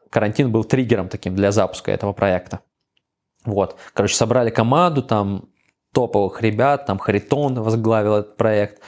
карантин 0.09 0.51
был 0.51 0.63
триггером 0.63 1.09
таким 1.09 1.35
для 1.35 1.51
запуска 1.51 1.91
этого 1.91 2.13
проекта. 2.13 2.61
Вот. 3.45 3.77
Короче, 3.93 4.15
собрали 4.15 4.49
команду, 4.49 5.01
там 5.01 5.49
топовых 5.93 6.41
ребят, 6.41 6.85
там 6.85 6.99
Харитон 6.99 7.61
возглавил 7.61 8.15
этот 8.15 8.37
проект. 8.37 8.81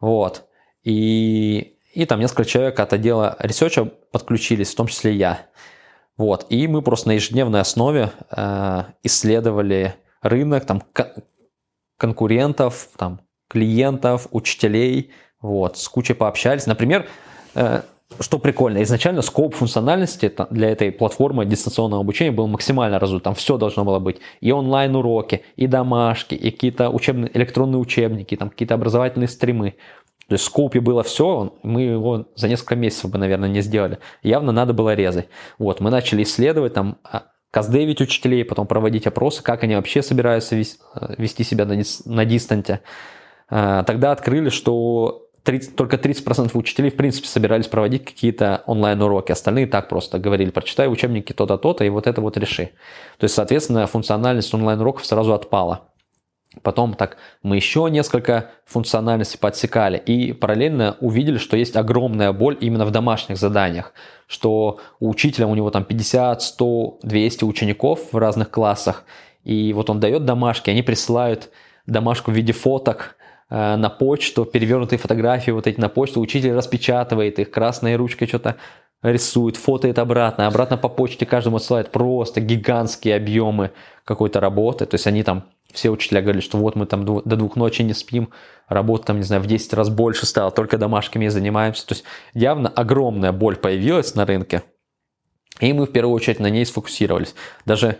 Вот. 0.00 0.44
И, 0.82 1.78
и 1.92 2.06
там 2.06 2.20
несколько 2.20 2.44
человек 2.44 2.78
от 2.78 2.92
отдела 2.92 3.36
ресерча 3.40 3.84
подключились, 3.84 4.72
в 4.72 4.76
том 4.76 4.86
числе 4.86 5.14
я. 5.14 5.46
Вот. 6.16 6.46
И 6.50 6.68
мы 6.68 6.82
просто 6.82 7.08
на 7.08 7.12
ежедневной 7.12 7.60
основе 7.60 8.12
э, 8.30 8.84
исследовали 9.02 9.94
рынок, 10.22 10.64
там 10.64 10.82
конкурентов, 11.96 12.88
там 12.96 13.20
клиентов, 13.48 14.28
учителей, 14.30 15.12
вот, 15.40 15.76
с 15.78 15.88
кучей 15.88 16.14
пообщались. 16.14 16.66
Например, 16.66 17.06
э, 17.54 17.82
что 18.20 18.38
прикольно, 18.38 18.82
изначально 18.82 19.22
scope 19.22 19.54
функциональности 19.54 20.32
для 20.50 20.70
этой 20.70 20.92
платформы 20.92 21.44
дистанционного 21.44 22.02
обучения 22.02 22.30
был 22.30 22.46
максимально 22.46 22.98
раздут. 22.98 23.22
Там 23.22 23.34
все 23.34 23.56
должно 23.56 23.84
было 23.84 23.98
быть. 23.98 24.18
И 24.40 24.52
онлайн-уроки, 24.52 25.42
и 25.56 25.66
домашки, 25.66 26.34
и 26.34 26.50
какие-то 26.50 26.90
учебные, 26.90 27.30
электронные 27.36 27.78
учебники, 27.78 28.36
там 28.36 28.50
какие-то 28.50 28.74
образовательные 28.74 29.28
стримы. 29.28 29.74
То 30.28 30.34
есть 30.34 30.44
в 30.44 30.46
скопе 30.46 30.80
было 30.80 31.02
все, 31.02 31.54
мы 31.62 31.82
его 31.82 32.26
за 32.34 32.48
несколько 32.48 32.76
месяцев 32.76 33.10
бы, 33.10 33.18
наверное, 33.18 33.48
не 33.48 33.60
сделали. 33.60 33.98
Явно 34.22 34.52
надо 34.52 34.72
было 34.72 34.94
резать. 34.94 35.28
Вот, 35.58 35.80
мы 35.80 35.90
начали 35.90 36.22
исследовать, 36.22 36.72
там, 36.72 36.96
а, 37.04 37.24
каздевить 37.50 38.00
учителей, 38.00 38.44
потом 38.44 38.66
проводить 38.66 39.06
опросы, 39.06 39.42
как 39.42 39.62
они 39.64 39.76
вообще 39.76 40.02
собираются 40.02 40.56
вести 40.56 41.44
себя 41.44 41.66
на, 41.66 41.82
на 42.06 42.24
дистанте. 42.24 42.80
А, 43.50 43.82
тогда 43.84 44.12
открыли, 44.12 44.48
что 44.48 45.23
30, 45.44 45.76
только 45.76 45.96
30% 45.96 46.50
учителей, 46.54 46.90
в 46.90 46.96
принципе, 46.96 47.28
собирались 47.28 47.66
проводить 47.66 48.04
какие-то 48.04 48.62
онлайн-уроки. 48.66 49.30
Остальные 49.32 49.66
так 49.66 49.88
просто 49.88 50.18
говорили, 50.18 50.50
прочитай 50.50 50.88
учебники 50.88 51.32
то-то, 51.32 51.58
то-то, 51.58 51.84
и 51.84 51.90
вот 51.90 52.06
это 52.06 52.20
вот 52.20 52.36
реши. 52.38 52.70
То 53.18 53.24
есть, 53.24 53.34
соответственно, 53.34 53.86
функциональность 53.86 54.52
онлайн-уроков 54.54 55.04
сразу 55.04 55.34
отпала. 55.34 55.88
Потом 56.62 56.94
так 56.94 57.16
мы 57.42 57.56
еще 57.56 57.88
несколько 57.90 58.50
функциональностей 58.64 59.38
подсекали 59.38 59.98
и 59.98 60.32
параллельно 60.32 60.96
увидели, 61.00 61.38
что 61.38 61.56
есть 61.56 61.76
огромная 61.76 62.32
боль 62.32 62.56
именно 62.60 62.86
в 62.86 62.90
домашних 62.90 63.36
заданиях, 63.38 63.92
что 64.26 64.78
у 65.00 65.10
учителя 65.10 65.46
у 65.46 65.54
него 65.54 65.70
там 65.70 65.84
50, 65.84 66.42
100, 66.42 66.98
200 67.02 67.44
учеников 67.44 68.12
в 68.12 68.16
разных 68.16 68.50
классах, 68.50 69.04
и 69.42 69.72
вот 69.72 69.90
он 69.90 70.00
дает 70.00 70.24
домашки, 70.24 70.70
они 70.70 70.82
присылают 70.82 71.50
домашку 71.86 72.30
в 72.30 72.34
виде 72.34 72.52
фоток, 72.52 73.16
на 73.54 73.88
почту, 73.88 74.44
перевернутые 74.44 74.98
фотографии 74.98 75.52
вот 75.52 75.68
эти 75.68 75.78
на 75.78 75.88
почту, 75.88 76.20
учитель 76.20 76.54
распечатывает 76.54 77.38
их, 77.38 77.52
красной 77.52 77.94
ручкой 77.94 78.26
что-то 78.26 78.56
рисует, 79.00 79.56
фотоет 79.56 79.98
обратно, 80.00 80.48
обратно 80.48 80.76
по 80.76 80.88
почте 80.88 81.24
каждому 81.24 81.58
отсылает. 81.58 81.92
Просто 81.92 82.40
гигантские 82.40 83.14
объемы 83.14 83.70
какой-то 84.04 84.40
работы, 84.40 84.86
то 84.86 84.96
есть 84.96 85.06
они 85.06 85.22
там, 85.22 85.44
все 85.72 85.90
учителя 85.90 86.20
говорили, 86.20 86.42
что 86.42 86.58
вот 86.58 86.74
мы 86.74 86.86
там 86.86 87.04
до 87.04 87.36
двух 87.36 87.54
ночи 87.54 87.82
не 87.82 87.94
спим, 87.94 88.30
работа 88.66 89.06
там, 89.06 89.18
не 89.18 89.22
знаю, 89.22 89.42
в 89.42 89.46
10 89.46 89.72
раз 89.74 89.88
больше 89.88 90.26
стала, 90.26 90.50
только 90.50 90.76
домашками 90.76 91.28
занимаемся, 91.28 91.86
то 91.86 91.94
есть 91.94 92.04
явно 92.32 92.68
огромная 92.70 93.30
боль 93.30 93.56
появилась 93.56 94.16
на 94.16 94.26
рынке, 94.26 94.62
и 95.60 95.72
мы 95.72 95.86
в 95.86 95.92
первую 95.92 96.14
очередь 96.14 96.40
на 96.40 96.50
ней 96.50 96.66
сфокусировались. 96.66 97.36
Даже 97.66 97.98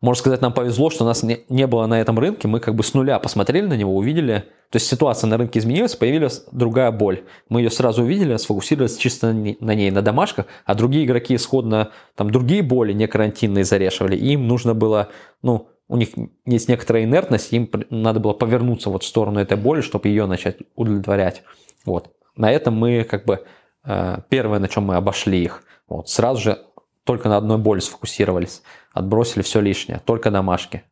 можно 0.00 0.20
сказать, 0.20 0.40
нам 0.40 0.52
повезло, 0.52 0.88
что 0.88 1.04
нас 1.04 1.22
не, 1.22 1.40
не 1.48 1.66
было 1.66 1.86
на 1.86 2.00
этом 2.00 2.18
рынке, 2.18 2.48
мы 2.48 2.60
как 2.60 2.74
бы 2.74 2.82
с 2.82 2.94
нуля 2.94 3.18
посмотрели 3.18 3.66
на 3.66 3.76
него, 3.76 3.94
увидели, 3.94 4.44
то 4.70 4.76
есть 4.76 4.86
ситуация 4.86 5.28
на 5.28 5.36
рынке 5.36 5.58
изменилась, 5.58 5.94
появилась 5.94 6.44
другая 6.52 6.90
боль. 6.90 7.24
Мы 7.48 7.60
ее 7.60 7.70
сразу 7.70 8.02
увидели, 8.02 8.36
сфокусировались 8.36 8.96
чисто 8.96 9.32
на 9.32 9.74
ней, 9.74 9.90
на 9.90 10.00
домашках, 10.00 10.46
а 10.64 10.74
другие 10.74 11.04
игроки 11.04 11.34
исходно, 11.34 11.90
там 12.14 12.30
другие 12.30 12.62
боли 12.62 12.92
не 12.94 13.06
карантинные 13.06 13.64
зарешивали, 13.64 14.16
им 14.16 14.48
нужно 14.48 14.74
было, 14.74 15.08
ну, 15.42 15.68
у 15.88 15.96
них 15.96 16.10
есть 16.46 16.68
некоторая 16.68 17.04
инертность, 17.04 17.52
им 17.52 17.68
надо 17.90 18.20
было 18.20 18.32
повернуться 18.32 18.90
вот 18.90 19.02
в 19.02 19.06
сторону 19.06 19.40
этой 19.40 19.58
боли, 19.58 19.80
чтобы 19.80 20.08
ее 20.08 20.26
начать 20.26 20.58
удовлетворять. 20.76 21.42
Вот. 21.84 22.12
На 22.36 22.52
этом 22.52 22.74
мы 22.74 23.02
как 23.02 23.24
бы 23.24 23.44
э, 23.84 24.18
первое, 24.28 24.60
на 24.60 24.68
чем 24.68 24.84
мы 24.84 24.94
обошли 24.94 25.42
их. 25.42 25.64
Вот. 25.88 26.08
Сразу 26.08 26.40
же 26.40 26.58
только 27.04 27.28
на 27.28 27.36
одной 27.36 27.58
боли 27.58 27.80
сфокусировались, 27.80 28.62
отбросили 28.92 29.42
все 29.42 29.60
лишнее, 29.60 30.00
только 30.04 30.30
домашки. 30.30 30.82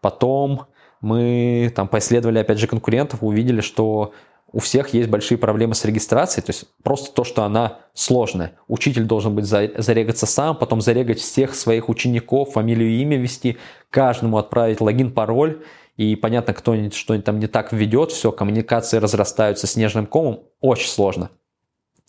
Потом 0.00 0.66
мы 1.00 1.72
там 1.74 1.88
поисследовали 1.88 2.38
опять 2.38 2.58
же 2.58 2.66
конкурентов, 2.66 3.22
увидели, 3.22 3.60
что 3.60 4.12
у 4.52 4.58
всех 4.58 4.88
есть 4.94 5.08
большие 5.08 5.38
проблемы 5.38 5.74
с 5.74 5.84
регистрацией, 5.84 6.44
то 6.44 6.50
есть 6.50 6.64
просто 6.82 7.14
то, 7.14 7.24
что 7.24 7.44
она 7.44 7.78
сложная. 7.94 8.54
Учитель 8.66 9.04
должен 9.04 9.34
быть 9.34 9.46
зарегаться 9.46 10.26
сам, 10.26 10.56
потом 10.56 10.80
зарегать 10.80 11.20
всех 11.20 11.54
своих 11.54 11.88
учеников, 11.88 12.52
фамилию 12.52 12.90
и 12.90 13.02
имя 13.02 13.16
ввести, 13.16 13.58
каждому 13.90 14.38
отправить 14.38 14.80
логин, 14.80 15.12
пароль, 15.12 15.62
и 15.96 16.16
понятно, 16.16 16.54
кто-нибудь 16.54 16.94
что-нибудь 16.94 17.26
там 17.26 17.38
не 17.38 17.46
так 17.46 17.72
введет, 17.72 18.10
все, 18.10 18.32
коммуникации 18.32 18.98
разрастаются 18.98 19.66
снежным 19.66 20.06
комом, 20.06 20.44
очень 20.60 20.88
сложно. 20.88 21.30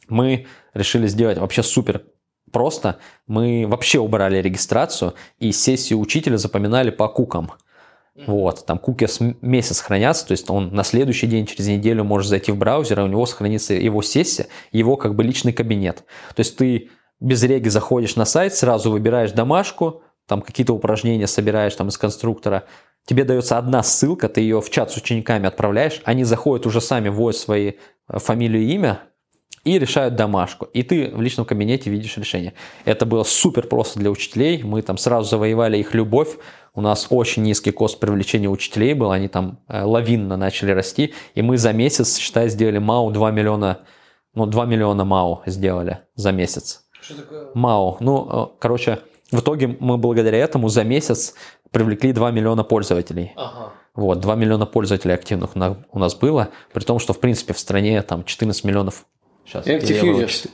Мы 0.08 0.48
решили 0.74 1.08
сделать 1.08 1.38
вообще 1.38 1.62
супер 1.62 2.04
просто 2.52 2.98
мы 3.28 3.66
вообще 3.68 4.00
убрали 4.00 4.42
регистрацию 4.42 5.14
и 5.40 5.52
сессию 5.52 6.00
учителя 6.00 6.38
запоминали 6.38 6.90
по 6.90 7.08
кукам. 7.08 7.52
Вот, 8.28 8.66
там 8.66 8.78
куки 8.78 9.08
месяц 9.42 9.80
хранятся, 9.80 10.28
то 10.28 10.34
есть 10.34 10.50
он 10.50 10.74
на 10.76 10.84
следующий 10.84 11.28
день, 11.28 11.46
через 11.46 11.68
неделю 11.68 12.04
может 12.04 12.28
зайти 12.28 12.52
в 12.52 12.58
браузер, 12.58 13.00
и 13.00 13.04
у 13.04 13.08
него 13.08 13.26
сохранится 13.26 13.74
его 13.74 14.02
сессия, 14.02 14.48
его 14.72 14.98
как 14.98 15.16
бы 15.16 15.24
личный 15.24 15.54
кабинет. 15.54 16.04
То 16.36 16.42
есть 16.42 16.58
ты 16.58 16.90
без 17.22 17.42
реги 17.44 17.70
заходишь 17.70 18.18
на 18.18 18.26
сайт, 18.26 18.54
сразу 18.54 18.92
выбираешь 18.92 19.32
домашку, 19.32 20.04
там 20.28 20.42
какие-то 20.42 20.74
упражнения 20.74 21.28
собираешь 21.28 21.76
там 21.76 21.88
из 21.88 21.98
конструктора, 21.98 22.66
тебе 23.06 23.24
дается 23.24 23.58
одна 23.58 23.82
ссылка, 23.82 24.28
ты 24.28 24.42
ее 24.42 24.62
в 24.62 24.70
чат 24.70 24.92
с 24.92 24.98
учениками 24.98 25.48
отправляешь, 25.48 26.02
они 26.04 26.24
заходят 26.24 26.66
уже 26.66 26.82
сами, 26.82 27.10
вводят 27.10 27.40
свои 27.40 27.74
э, 28.08 28.20
фамилию 28.20 28.64
и 28.64 28.74
имя, 28.74 29.02
и 29.64 29.78
решают 29.78 30.16
домашку. 30.16 30.66
И 30.66 30.84
ты 30.84 31.12
в 31.14 31.22
личном 31.22 31.46
кабинете 31.46 31.90
видишь 31.90 32.18
решение. 32.18 32.54
Это 32.86 33.06
было 33.06 33.24
супер 33.24 33.68
просто 33.68 34.00
для 34.00 34.10
учителей. 34.10 34.64
Мы 34.64 34.82
там 34.82 34.98
сразу 34.98 35.30
завоевали 35.30 35.78
их 35.78 35.94
любовь. 35.94 36.38
У 36.74 36.82
нас 36.82 37.08
очень 37.10 37.44
низкий 37.44 37.72
кост 37.72 38.00
привлечения 38.00 38.50
учителей 38.50 38.94
был. 38.94 39.12
Они 39.12 39.28
там 39.28 39.60
э, 39.68 39.84
лавинно 39.84 40.38
начали 40.38 40.72
расти. 40.72 41.14
И 41.36 41.42
мы 41.42 41.58
за 41.58 41.74
месяц, 41.74 42.18
считай, 42.18 42.50
сделали 42.50 42.80
МАУ 42.80 43.12
2 43.12 43.32
миллиона, 43.32 43.80
ну, 44.34 44.46
2 44.46 44.66
миллиона 44.66 45.04
МАУ 45.04 45.44
сделали 45.46 46.00
за 46.16 46.32
месяц. 46.32 46.86
Что 47.02 47.16
такое? 47.16 47.50
МАУ. 47.54 47.98
Ну, 48.00 48.30
э, 48.30 48.58
короче, 48.60 49.00
в 49.32 49.40
итоге 49.40 49.76
мы 49.80 49.98
благодаря 49.98 50.38
этому 50.38 50.70
за 50.70 50.84
месяц 50.84 51.36
привлекли 51.72 52.14
2 52.14 52.32
миллиона 52.32 52.64
пользователей. 52.64 53.34
Ага. 53.36 53.74
Вот, 53.94 54.20
2 54.20 54.36
миллиона 54.36 54.66
пользователей 54.66 55.14
активных 55.14 55.52
у 55.56 56.00
нас 56.00 56.16
было, 56.16 56.50
при 56.74 56.84
том, 56.84 57.00
что, 57.00 57.14
в 57.14 57.20
принципе, 57.20 57.54
в 57.54 57.60
стране 57.60 58.02
там 58.02 58.24
14 58.24 58.64
миллионов 58.64 59.06
Сейчас, 59.52 59.68
Active 59.68 60.50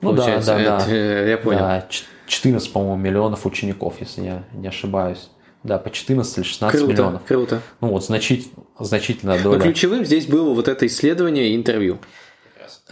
Ну 0.00 0.12
да, 0.12 0.40
да, 0.40 0.58
да. 0.58 0.86
Я 0.86 1.38
понял. 1.38 1.60
Да, 1.60 1.86
14, 2.26 2.72
по-моему, 2.72 2.96
миллионов 2.96 3.46
учеников, 3.46 3.96
если 4.00 4.22
я 4.22 4.44
не 4.52 4.68
ошибаюсь. 4.68 5.28
Да, 5.62 5.78
по 5.78 5.90
14 5.90 6.38
или 6.38 6.44
16 6.44 6.76
круто, 6.76 6.92
миллионов. 6.92 7.22
Круто. 7.24 7.62
Ну 7.80 7.88
вот, 7.88 8.04
значит, 8.04 8.46
значительная 8.80 9.40
доля. 9.40 9.58
Но 9.58 9.64
ключевым 9.64 10.04
здесь 10.04 10.26
было 10.26 10.52
вот 10.52 10.66
это 10.66 10.86
исследование 10.86 11.50
и 11.50 11.54
интервью. 11.54 12.00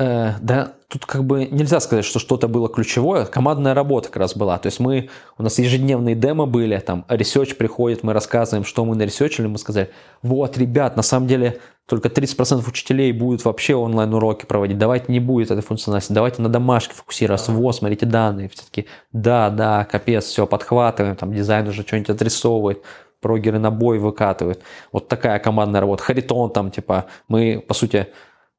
Э, 0.01 0.33
да, 0.41 0.73
тут 0.89 1.05
как 1.05 1.25
бы 1.25 1.45
нельзя 1.45 1.79
сказать, 1.79 2.07
что 2.07 2.19
что-то 2.19 2.49
было 2.49 2.71
ключевое. 2.71 3.27
Командная 3.27 3.75
работа 3.75 4.09
как 4.09 4.17
раз 4.17 4.35
была. 4.35 4.59
То 4.59 4.69
есть 4.69 4.81
мы, 4.81 5.11
у 5.37 5.43
нас 5.43 5.59
ежедневные 5.59 6.15
демо 6.15 6.47
были, 6.47 6.79
там, 6.79 7.05
research 7.09 7.55
приходит, 7.57 8.03
мы 8.03 8.15
рассказываем, 8.15 8.65
что 8.65 8.87
мы 8.87 8.97
наресерчили, 8.97 9.47
мы 9.47 9.59
сказали, 9.59 9.91
вот, 10.23 10.57
ребят, 10.57 10.97
на 10.97 11.03
самом 11.03 11.29
деле 11.29 11.61
только 11.87 12.09
30% 12.09 12.67
учителей 12.67 13.13
будут 13.13 13.45
вообще 13.45 13.75
онлайн-уроки 13.75 14.47
проводить, 14.47 14.79
давайте 14.79 15.13
не 15.13 15.21
будет 15.21 15.51
этой 15.51 15.63
функциональности, 15.63 16.15
давайте 16.15 16.41
на 16.41 16.49
домашке 16.49 16.95
фокусироваться, 16.95 17.53
вот, 17.53 17.77
смотрите 17.77 18.07
данные, 18.07 18.49
все 18.49 18.61
такие, 18.61 18.87
да, 19.13 19.51
да, 19.51 19.85
капец, 19.85 20.25
все, 20.25 20.47
подхватываем, 20.47 21.17
там, 21.17 21.35
дизайн 21.35 21.69
уже 21.69 21.83
что-нибудь 21.83 22.09
отрисовывает, 22.09 22.83
прогеры 23.21 23.59
на 23.59 23.71
бой 23.71 23.99
выкатывают. 23.99 24.63
Вот 24.93 25.09
такая 25.09 25.39
командная 25.41 25.83
работа. 25.83 26.03
Харитон 26.03 26.51
там, 26.51 26.71
типа, 26.71 27.05
мы, 27.29 27.63
по 27.67 27.75
сути, 27.75 28.09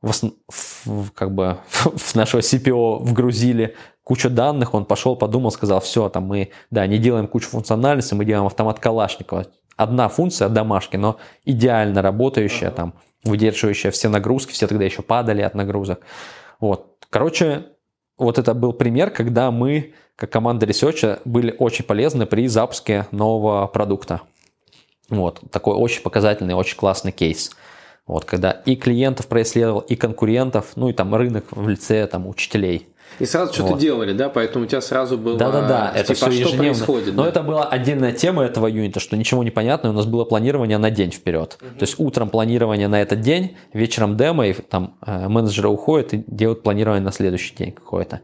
в, 0.01 0.13
в, 0.85 1.11
как 1.11 1.33
бы 1.33 1.57
в 1.71 2.15
нашего 2.15 2.41
CPO 2.41 3.03
вгрузили 3.03 3.75
кучу 4.03 4.29
данных, 4.29 4.73
он 4.73 4.85
пошел, 4.85 5.15
подумал, 5.15 5.51
сказал, 5.51 5.79
все, 5.79 6.09
там 6.09 6.23
мы, 6.23 6.49
да, 6.69 6.85
не 6.87 6.97
делаем 6.97 7.27
кучу 7.27 7.49
функциональности, 7.49 8.13
мы 8.13 8.25
делаем 8.25 8.47
автомат 8.47 8.79
Калашникова. 8.79 9.47
Одна 9.77 10.09
функция 10.09 10.49
домашки, 10.49 10.97
но 10.97 11.17
идеально 11.45 12.01
работающая, 12.01 12.71
там, 12.71 12.93
выдерживающая 13.23 13.91
все 13.91 14.09
нагрузки, 14.09 14.51
все 14.51 14.67
тогда 14.67 14.83
еще 14.85 15.01
падали 15.01 15.41
от 15.41 15.55
нагрузок. 15.55 16.01
Вот. 16.59 16.97
Короче, 17.09 17.67
вот 18.17 18.37
это 18.37 18.53
был 18.53 18.73
пример, 18.73 19.11
когда 19.11 19.49
мы, 19.49 19.93
как 20.15 20.31
команда 20.31 20.65
ресерча, 20.65 21.19
были 21.25 21.55
очень 21.57 21.85
полезны 21.85 22.25
при 22.25 22.47
запуске 22.47 23.07
нового 23.11 23.67
продукта. 23.67 24.21
Вот. 25.09 25.41
Такой 25.51 25.75
очень 25.75 26.01
показательный, 26.01 26.53
очень 26.53 26.77
классный 26.77 27.11
кейс. 27.11 27.51
Вот, 28.07 28.25
когда 28.25 28.51
и 28.51 28.75
клиентов 28.75 29.27
происследовал, 29.27 29.79
и 29.81 29.95
конкурентов, 29.95 30.71
ну 30.75 30.89
и 30.89 30.93
там 30.93 31.13
рынок 31.15 31.45
в 31.51 31.67
лице 31.67 32.05
там 32.07 32.27
учителей. 32.27 32.87
И 33.19 33.25
сразу 33.25 33.53
что-то 33.53 33.71
вот. 33.71 33.79
делали, 33.79 34.13
да? 34.13 34.29
Поэтому 34.29 34.65
у 34.65 34.67
тебя 34.67 34.81
сразу 34.81 35.17
было... 35.17 35.37
Да-да-да, 35.37 35.91
это 35.93 36.15
типа, 36.15 36.29
все 36.29 36.45
что 36.45 36.57
происходит. 36.57 37.13
Но 37.13 37.23
да? 37.23 37.29
это 37.29 37.43
была 37.43 37.65
отдельная 37.65 38.13
тема 38.13 38.43
этого 38.43 38.67
юнита, 38.67 38.99
что 38.99 39.17
ничего 39.17 39.43
не 39.43 39.51
понятно, 39.51 39.89
у 39.89 39.93
нас 39.93 40.05
было 40.05 40.25
планирование 40.25 40.77
на 40.77 40.89
день 40.91 41.11
вперед. 41.11 41.57
Угу. 41.61 41.79
То 41.79 41.83
есть 41.83 41.95
утром 41.99 42.29
планирование 42.29 42.87
на 42.87 43.01
этот 43.01 43.21
день, 43.21 43.57
вечером 43.73 44.17
демо, 44.17 44.47
и 44.47 44.53
там 44.53 44.97
э, 45.05 45.27
менеджеры 45.27 45.69
уходят 45.69 46.13
и 46.13 46.23
делают 46.27 46.63
планирование 46.63 47.03
на 47.03 47.11
следующий 47.11 47.55
день 47.55 47.71
какое-то. 47.71 48.21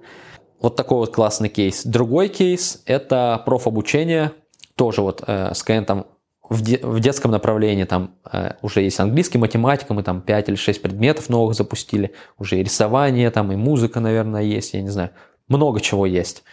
Вот 0.61 0.75
такой 0.75 0.99
вот 0.99 1.13
классный 1.13 1.49
кейс. 1.49 1.83
Другой 1.85 2.29
кейс– 2.29 2.81
это 2.85 3.41
профобучение, 3.45 4.31
тоже 4.75 5.01
вот 5.01 5.23
э, 5.27 5.53
с 5.53 5.61
клиентом 5.63 6.07
в, 6.49 6.61
де, 6.61 6.79
в 6.81 6.99
детском 6.99 7.31
направлении 7.31 7.83
там 7.83 8.11
э, 8.31 8.53
уже 8.61 8.81
есть 8.81 8.99
английский, 8.99 9.37
математика, 9.37 9.93
мы 9.93 10.03
там 10.03 10.21
5 10.21 10.49
или 10.49 10.55
6 10.55 10.81
предметов 10.81 11.29
новых 11.29 11.55
запустили, 11.55 12.13
уже 12.37 12.59
и 12.59 12.63
рисование, 12.63 13.29
там 13.31 13.51
и 13.51 13.55
музыка, 13.55 13.99
наверное, 13.99 14.43
есть, 14.43 14.73
я 14.73 14.81
не 14.81 14.89
знаю, 14.89 15.11
много 15.47 15.81
чего 15.81 16.05
есть. 16.05 16.43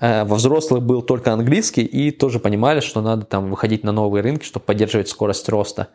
Э, 0.00 0.24
во 0.24 0.36
взрослых 0.36 0.82
был 0.82 1.02
только 1.02 1.32
английский, 1.32 1.82
и 1.82 2.10
тоже 2.10 2.40
понимали, 2.40 2.80
что 2.80 3.00
надо 3.00 3.24
там 3.24 3.50
выходить 3.50 3.84
на 3.84 3.92
новые 3.92 4.22
рынки, 4.22 4.44
чтобы 4.44 4.66
поддерживать 4.66 5.08
скорость 5.08 5.48
роста. 5.48 5.88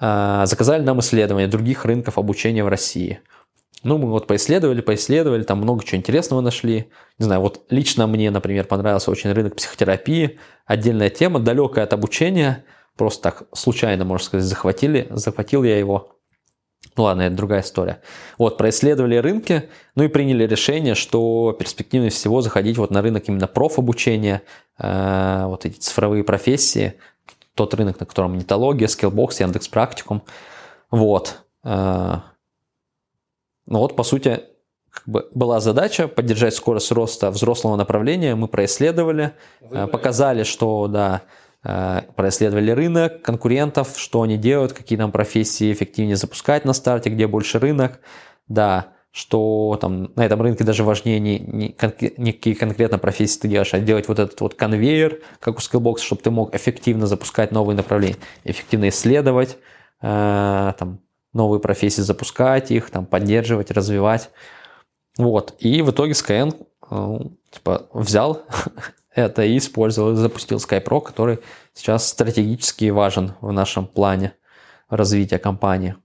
Э, 0.00 0.44
заказали 0.46 0.82
нам 0.82 1.00
исследования 1.00 1.46
других 1.46 1.84
рынков 1.84 2.18
обучения 2.18 2.64
в 2.64 2.68
России. 2.68 3.20
Ну, 3.84 3.98
мы 3.98 4.08
вот 4.08 4.26
поисследовали, 4.26 4.80
поисследовали, 4.80 5.44
там 5.44 5.58
много 5.58 5.84
чего 5.84 5.98
интересного 5.98 6.40
нашли. 6.40 6.90
Не 7.18 7.26
знаю, 7.26 7.42
вот 7.42 7.66
лично 7.70 8.08
мне, 8.08 8.30
например, 8.30 8.64
понравился 8.64 9.10
очень 9.10 9.30
рынок 9.30 9.54
психотерапии, 9.54 10.38
отдельная 10.66 11.10
тема, 11.10 11.38
далекая 11.38 11.84
от 11.84 11.92
обучения– 11.92 12.64
Просто 12.98 13.22
так 13.22 13.44
случайно, 13.52 14.04
можно 14.04 14.26
сказать, 14.26 14.44
захватили, 14.44 15.06
захватил 15.10 15.62
я 15.62 15.78
его. 15.78 16.16
Ну 16.96 17.04
ладно, 17.04 17.22
это 17.22 17.36
другая 17.36 17.62
история. 17.62 18.00
Вот, 18.38 18.58
происследовали 18.58 19.14
рынки, 19.16 19.68
ну 19.94 20.02
и 20.02 20.08
приняли 20.08 20.44
решение, 20.48 20.96
что 20.96 21.54
перспективнее 21.56 22.10
всего 22.10 22.40
заходить 22.40 22.76
вот 22.76 22.90
на 22.90 23.00
рынок 23.00 23.28
именно 23.28 23.46
профобучения, 23.46 24.42
э, 24.78 25.44
вот 25.46 25.64
эти 25.64 25.78
цифровые 25.78 26.24
профессии, 26.24 26.94
тот 27.54 27.72
рынок, 27.74 28.00
на 28.00 28.06
котором 28.06 28.36
нетология, 28.36 28.88
Skillbox, 28.88 29.40
Яндекс 29.42 29.68
Практикум. 29.68 30.24
Вот. 30.90 31.42
Э, 31.62 32.16
ну 33.66 33.78
вот, 33.78 33.94
по 33.94 34.02
сути, 34.02 34.40
как 34.90 35.06
бы 35.06 35.28
была 35.34 35.60
задача 35.60 36.08
поддержать 36.08 36.56
скорость 36.56 36.90
роста 36.90 37.30
взрослого 37.30 37.76
направления. 37.76 38.34
Мы 38.34 38.48
происследовали, 38.48 39.34
Выбрали. 39.60 39.88
показали, 39.88 40.42
что 40.42 40.88
да, 40.88 41.22
Э, 41.22 41.47
происследовали 42.16 42.70
рынок, 42.70 43.22
конкурентов, 43.22 43.98
что 43.98 44.22
они 44.22 44.36
делают, 44.36 44.72
какие 44.72 44.98
там 44.98 45.12
профессии 45.12 45.72
эффективнее 45.72 46.16
запускать 46.16 46.64
на 46.64 46.72
старте, 46.72 47.10
где 47.10 47.26
больше 47.26 47.58
рынок, 47.58 48.00
да, 48.48 48.92
что 49.10 49.76
там 49.80 50.12
на 50.14 50.24
этом 50.24 50.40
рынке 50.42 50.64
даже 50.64 50.84
важнее 50.84 51.18
не, 51.18 51.38
не, 51.38 51.74
не 52.16 52.32
какие 52.32 52.54
конкретно 52.54 52.98
профессии 52.98 53.40
ты 53.40 53.48
делаешь, 53.48 53.74
а 53.74 53.80
делать 53.80 54.08
вот 54.08 54.18
этот 54.18 54.40
вот 54.40 54.54
конвейер, 54.54 55.20
как 55.40 55.56
у 55.56 55.58
Skillbox, 55.58 55.98
чтобы 55.98 56.22
ты 56.22 56.30
мог 56.30 56.54
эффективно 56.54 57.06
запускать 57.06 57.50
новые 57.50 57.76
направления, 57.76 58.16
эффективно 58.44 58.90
исследовать, 58.90 59.58
э, 60.02 60.72
там, 60.78 61.00
новые 61.32 61.60
профессии 61.60 62.00
запускать 62.00 62.70
их, 62.70 62.90
там, 62.90 63.06
поддерживать, 63.06 63.70
развивать. 63.70 64.30
Вот. 65.16 65.56
И 65.58 65.82
в 65.82 65.90
итоге 65.90 66.12
Skyeng 66.12 66.66
э, 66.90 67.18
типа, 67.50 67.88
взял 67.92 68.42
это 69.18 69.42
и 69.42 69.58
использовал, 69.58 70.14
запустил 70.14 70.58
SkyPro, 70.58 71.00
который 71.00 71.40
сейчас 71.74 72.08
стратегически 72.08 72.90
важен 72.90 73.34
в 73.40 73.52
нашем 73.52 73.86
плане 73.86 74.34
развития 74.88 75.38
компании. 75.38 75.96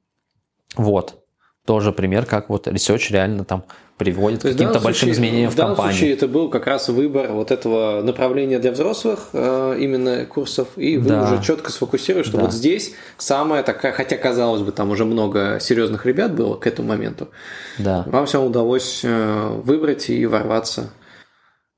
Вот. 0.76 1.24
Тоже 1.66 1.94
пример, 1.94 2.26
как 2.26 2.50
вот 2.50 2.68
Research 2.68 3.12
реально 3.12 3.46
там 3.46 3.64
приводит 3.98 4.40
к 4.40 4.44
каким-то 4.44 4.80
большим 4.80 5.08
случае, 5.08 5.12
изменениям 5.14 5.52
в, 5.52 5.54
в 5.54 5.58
компании. 5.58 5.76
В 5.76 5.78
данном 5.78 5.94
случае 5.94 6.14
это 6.14 6.28
был 6.28 6.50
как 6.50 6.68
раз 6.68 6.90
выбор 6.90 7.32
вот 7.32 7.52
этого 7.52 8.02
направления 8.02 8.60
для 8.60 8.72
взрослых, 8.72 9.30
э, 9.34 9.78
именно 9.80 10.26
курсов, 10.26 10.68
и 10.76 10.98
вы 10.98 11.10
да. 11.10 11.24
уже 11.24 11.42
четко 11.42 11.72
сфокусировали, 11.72 12.24
что 12.24 12.38
да. 12.38 12.44
вот 12.44 12.54
здесь 12.54 12.94
самая 13.18 13.64
такая, 13.64 13.94
хотя 13.94 14.18
казалось 14.18 14.62
бы, 14.62 14.72
там 14.72 14.90
уже 14.90 15.06
много 15.06 15.60
серьезных 15.62 16.06
ребят 16.06 16.36
было 16.36 16.56
к 16.56 16.68
этому 16.68 16.90
моменту, 16.90 17.30
да. 17.78 18.04
вам 18.08 18.26
все 18.26 18.42
удалось 18.42 19.02
э, 19.04 19.48
выбрать 19.64 20.10
и 20.10 20.26
ворваться 20.26 20.92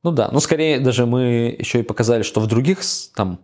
ну 0.06 0.12
да, 0.12 0.30
ну 0.32 0.40
скорее 0.40 0.80
даже 0.80 1.08
мы 1.08 1.56
еще 1.58 1.80
и 1.80 1.84
показали, 1.84 2.22
что 2.22 2.40
в 2.40 2.46
других 2.46 2.80
там 3.16 3.40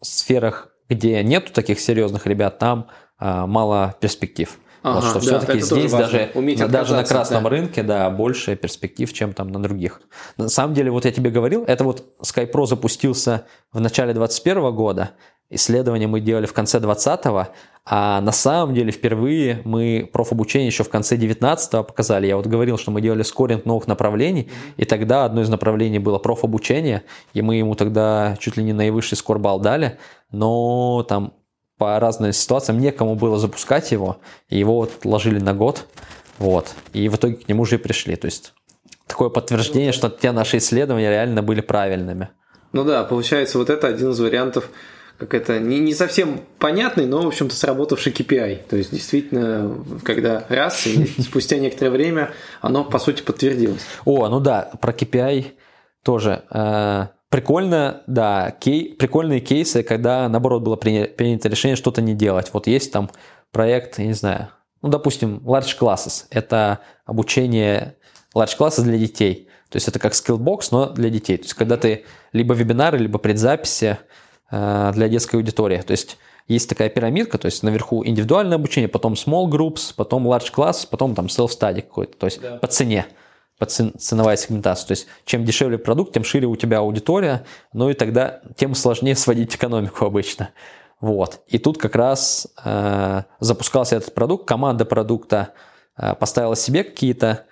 сферах, 0.00 0.70
где 0.88 1.22
нету 1.22 1.52
таких 1.52 1.80
серьезных 1.80 2.26
ребят, 2.26 2.58
там 2.58 2.86
а, 3.18 3.46
мало 3.46 3.94
перспектив. 4.00 4.58
Ага, 4.82 4.94
вот, 4.94 5.04
что 5.04 5.14
да, 5.16 5.20
все-таки 5.20 5.60
здесь 5.60 5.92
даже, 5.92 6.30
даже 6.68 6.96
на 6.96 7.04
красном 7.04 7.44
да. 7.44 7.50
рынке, 7.50 7.82
да, 7.82 8.08
больше 8.08 8.56
перспектив, 8.56 9.12
чем 9.12 9.34
там 9.34 9.48
на 9.48 9.62
других. 9.62 10.00
На 10.38 10.48
самом 10.48 10.72
деле, 10.72 10.90
вот 10.90 11.04
я 11.04 11.12
тебе 11.12 11.30
говорил, 11.30 11.64
это 11.64 11.84
вот 11.84 12.14
SkyPro 12.22 12.64
запустился 12.64 13.44
в 13.70 13.80
начале 13.80 14.14
2021 14.14 14.74
года, 14.74 15.10
исследование 15.50 16.08
мы 16.08 16.20
делали 16.20 16.46
в 16.46 16.52
конце 16.52 16.78
2020, 16.78 17.52
а 17.84 18.20
на 18.20 18.32
самом 18.32 18.74
деле 18.74 18.92
впервые 18.92 19.62
мы 19.64 20.08
профобучение 20.10 20.68
еще 20.68 20.84
в 20.84 20.88
конце 20.88 21.16
19 21.16 21.86
показали. 21.86 22.26
Я 22.26 22.36
вот 22.36 22.46
говорил, 22.46 22.78
что 22.78 22.90
мы 22.90 23.00
делали 23.00 23.22
скоринг 23.22 23.64
новых 23.64 23.88
направлений, 23.88 24.48
и 24.76 24.84
тогда 24.84 25.24
одно 25.24 25.42
из 25.42 25.48
направлений 25.48 25.98
было 25.98 26.18
профобучение, 26.18 27.02
и 27.34 27.42
мы 27.42 27.56
ему 27.56 27.74
тогда 27.74 28.36
чуть 28.38 28.56
ли 28.56 28.62
не 28.62 28.72
наивысший 28.72 29.18
скорбал 29.18 29.58
дали, 29.58 29.98
но 30.30 31.04
там 31.08 31.34
по 31.78 31.98
разным 31.98 32.32
ситуациям 32.32 32.78
некому 32.78 33.16
было 33.16 33.38
запускать 33.38 33.90
его, 33.90 34.18
и 34.48 34.58
его 34.58 34.76
вот 34.76 35.04
ложили 35.04 35.40
на 35.40 35.54
год, 35.54 35.86
вот, 36.38 36.74
и 36.92 37.08
в 37.08 37.16
итоге 37.16 37.36
к 37.36 37.48
нему 37.48 37.62
уже 37.62 37.76
и 37.76 37.78
пришли. 37.78 38.16
То 38.16 38.26
есть 38.26 38.52
такое 39.06 39.30
подтверждение, 39.30 39.92
что 39.92 40.10
те 40.10 40.30
наши 40.30 40.58
исследования 40.58 41.10
реально 41.10 41.42
были 41.42 41.60
правильными. 41.60 42.28
Ну 42.72 42.84
да, 42.84 43.02
получается, 43.02 43.58
вот 43.58 43.68
это 43.68 43.88
один 43.88 44.10
из 44.10 44.20
вариантов 44.20 44.70
как 45.20 45.34
это, 45.34 45.60
не, 45.60 45.78
не 45.78 45.92
совсем 45.92 46.40
понятный, 46.58 47.04
но, 47.04 47.20
в 47.20 47.26
общем-то, 47.26 47.54
сработавший 47.54 48.10
KPI. 48.10 48.62
То 48.70 48.76
есть, 48.76 48.90
действительно, 48.90 49.84
когда 50.02 50.46
раз, 50.48 50.86
и 50.86 51.06
спустя 51.22 51.58
некоторое 51.58 51.90
время 51.90 52.30
оно, 52.62 52.84
по 52.84 52.98
сути, 52.98 53.20
подтвердилось. 53.22 53.82
О, 54.06 54.26
ну 54.28 54.40
да, 54.40 54.70
про 54.80 54.92
KPI 54.92 55.52
тоже. 56.02 56.44
Э, 56.50 57.08
прикольно, 57.28 58.02
да, 58.06 58.56
кей, 58.58 58.94
прикольные 58.94 59.40
кейсы, 59.40 59.82
когда, 59.82 60.26
наоборот, 60.30 60.62
было 60.62 60.76
принято 60.76 61.50
решение 61.50 61.76
что-то 61.76 62.00
не 62.00 62.14
делать. 62.14 62.50
Вот 62.54 62.66
есть 62.66 62.90
там 62.90 63.10
проект, 63.52 63.98
я 63.98 64.06
не 64.06 64.14
знаю, 64.14 64.48
ну, 64.80 64.88
допустим, 64.88 65.42
Large 65.44 65.78
Classes. 65.78 66.24
Это 66.30 66.80
обучение 67.04 67.96
Large 68.34 68.56
Classes 68.58 68.84
для 68.84 68.96
детей. 68.96 69.48
То 69.68 69.76
есть 69.76 69.86
это 69.86 69.98
как 69.98 70.14
Skillbox, 70.14 70.68
но 70.70 70.86
для 70.88 71.10
детей. 71.10 71.36
То 71.36 71.44
есть 71.44 71.54
когда 71.54 71.76
ты 71.76 72.04
либо 72.32 72.54
вебинары, 72.54 72.96
либо 72.96 73.18
предзаписи 73.18 73.98
для 74.50 75.08
детской 75.08 75.36
аудитории. 75.36 75.78
То 75.78 75.92
есть 75.92 76.18
есть 76.50 76.68
такая 76.68 76.88
пирамидка, 76.88 77.38
то 77.38 77.46
есть 77.46 77.62
наверху 77.62 78.04
индивидуальное 78.04 78.56
обучение, 78.56 78.88
потом 78.88 79.12
small 79.12 79.46
groups, 79.48 79.94
потом 79.94 80.26
large 80.26 80.52
class, 80.52 80.86
потом 80.90 81.14
там 81.14 81.26
self-study 81.26 81.82
какой-то, 81.82 82.16
то 82.16 82.26
есть 82.26 82.40
да. 82.40 82.56
по 82.56 82.66
цене, 82.66 83.06
по 83.58 83.66
ценовая 83.66 84.36
сегментация. 84.36 84.88
То 84.88 84.92
есть 84.92 85.06
чем 85.24 85.44
дешевле 85.44 85.78
продукт, 85.78 86.12
тем 86.12 86.24
шире 86.24 86.48
у 86.48 86.56
тебя 86.56 86.78
аудитория, 86.78 87.44
ну 87.72 87.88
и 87.88 87.94
тогда 87.94 88.40
тем 88.56 88.74
сложнее 88.74 89.14
сводить 89.14 89.54
экономику 89.54 90.04
обычно. 90.04 90.50
Вот. 91.00 91.40
И 91.46 91.58
тут 91.58 91.78
как 91.78 91.94
раз 91.94 92.48
э, 92.64 93.22
запускался 93.38 93.96
этот 93.96 94.12
продукт, 94.12 94.48
команда 94.48 94.84
продукта 94.84 95.52
э, 95.96 96.14
поставила 96.14 96.56
себе 96.56 96.82
какие-то 96.82 97.44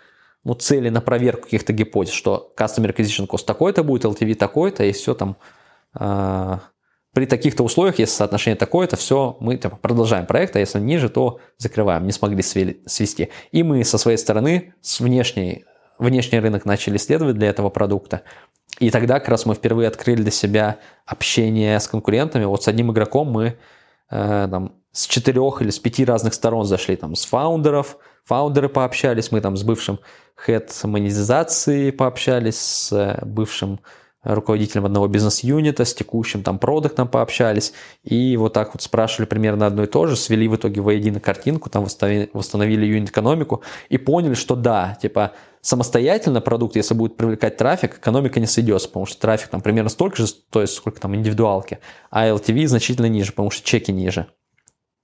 ну, 0.43 0.55
цели 0.55 0.89
на 0.89 1.01
проверку 1.01 1.45
каких-то 1.45 1.73
гипотез, 1.73 2.13
что 2.13 2.53
Customer 2.57 2.95
Acquisition 2.95 3.29
Cost 3.29 3.45
такой-то 3.45 3.85
будет, 3.85 4.05
LTV 4.05 4.35
такой-то, 4.35 4.83
и 4.83 4.93
все 4.93 5.15
там 5.15 5.37
э, 5.99 6.59
при 7.19 7.27
таких-то 7.27 7.65
условиях, 7.65 7.99
если 7.99 8.15
соотношение 8.15 8.57
такое-то, 8.57 8.95
все, 8.95 9.37
мы 9.41 9.57
типа, 9.57 9.75
продолжаем 9.75 10.25
проект, 10.25 10.55
а 10.55 10.61
если 10.61 10.79
ниже, 10.79 11.09
то 11.09 11.41
закрываем, 11.57 12.07
не 12.07 12.13
смогли 12.13 12.45
свести. 12.45 13.31
И 13.51 13.65
мы 13.65 13.83
со 13.83 13.99
своей 13.99 14.19
стороны, 14.19 14.75
с 14.83 15.01
внешней, 15.01 15.65
внешний 15.99 16.39
рынок 16.39 16.65
начали 16.65 16.97
исследовать 16.97 17.35
для 17.37 17.49
этого 17.49 17.71
продукта. 17.71 18.23
И 18.79 18.91
тогда 18.91 19.19
как 19.19 19.31
раз 19.31 19.47
мы 19.47 19.57
впервые 19.57 19.89
открыли 19.89 20.23
для 20.23 20.31
себя 20.31 20.79
общение 21.07 21.81
с 21.81 21.89
конкурентами. 21.89 22.45
Вот 22.45 22.63
с 22.63 22.69
одним 22.69 22.93
игроком 22.93 23.33
мы 23.33 23.59
э, 24.11 24.49
там, 24.49 24.77
с 24.93 25.09
четырех 25.09 25.61
или 25.61 25.71
с 25.71 25.81
пяти 25.81 26.05
разных 26.05 26.35
сторон 26.35 26.67
зашли, 26.67 26.95
там, 26.95 27.17
с 27.17 27.25
фаундеров, 27.25 27.97
фаундеры 28.27 28.69
пообщались, 28.69 29.33
мы 29.33 29.41
там 29.41 29.57
с 29.57 29.65
бывшим 29.65 29.99
head 30.47 30.71
монетизации 30.87 31.91
пообщались, 31.91 32.61
с 32.61 32.93
э, 32.93 33.19
бывшим 33.27 33.81
руководителем 34.23 34.85
одного 34.85 35.07
бизнес-юнита, 35.07 35.85
с 35.85 35.95
текущим 35.95 36.43
там 36.43 36.59
продуктом 36.59 37.09
пообщались, 37.09 37.73
и 38.03 38.37
вот 38.37 38.53
так 38.53 38.75
вот 38.75 38.83
спрашивали 38.83 39.27
примерно 39.27 39.67
одно 39.67 39.85
и 39.85 39.87
то 39.87 40.07
же, 40.07 40.17
свели 40.17 40.49
в 40.49 40.57
итоге 40.57 40.81
воедино 40.81 41.21
картинку, 41.21 41.71
там 41.71 41.85
восстановили, 41.85 42.31
восстановили 42.33 42.87
юнит-экономику 42.87 43.63
и 43.89 43.99
поняли, 43.99 44.35
что 44.35 44.57
да, 44.57 44.99
типа 45.01 45.33
самостоятельно 45.61 46.41
продукт, 46.41 46.77
если 46.77 46.95
будет 46.95 47.17
привлекать 47.17 47.57
трафик, 47.57 47.99
экономика 47.99 48.41
не 48.41 48.47
сойдется, 48.47 48.89
потому 48.89 49.07
что 49.07 49.21
трафик 49.21 49.49
там 49.49 49.61
примерно 49.61 49.91
столько 49.91 50.17
же 50.17 50.27
стоит, 50.27 50.71
сколько 50.71 51.01
там 51.01 51.15
индивидуалки, 51.15 51.79
а 52.11 52.29
LTV 52.29 52.67
значительно 52.67 53.07
ниже, 53.07 53.33
потому 53.33 53.51
что 53.51 53.65
чеки 53.67 53.93
ниже. 53.93 54.27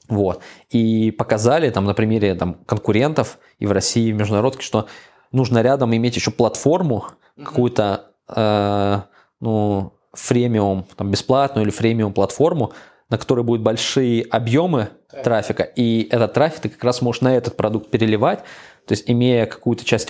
Вот. 0.09 0.43
И 0.71 1.11
показали 1.13 1.71
там 1.71 1.85
на 1.85 1.95
примере 1.95 2.35
там, 2.35 2.55
конкурентов 2.67 3.39
и 3.59 3.67
в 3.67 3.73
России, 3.73 4.09
и 4.09 4.13
в 4.13 4.17
международке, 4.17 4.63
что 4.63 4.87
нужно 5.33 5.63
рядом 5.63 5.95
иметь 5.97 6.17
еще 6.17 6.31
платформу, 6.31 7.07
какую-то 7.37 8.14
э, 8.29 9.01
ну, 9.41 9.93
фремиум, 10.13 10.87
там, 10.97 11.11
бесплатную 11.11 11.65
или 11.65 11.73
фремиум 11.73 12.13
платформу, 12.13 12.73
на 13.11 13.19
которой 13.19 13.45
будут 13.45 13.63
большие 13.63 14.25
объемы 14.25 14.89
трафика, 15.23 15.63
и 15.63 16.09
этот 16.11 16.33
трафик 16.33 16.61
ты 16.61 16.69
как 16.69 16.83
раз 16.83 17.03
можешь 17.03 17.23
на 17.23 17.37
этот 17.37 17.57
продукт 17.57 17.91
переливать, 17.91 18.41
то 18.87 18.93
есть 18.93 19.05
имея 19.07 19.47
какую-то 19.47 19.85
часть 19.85 20.09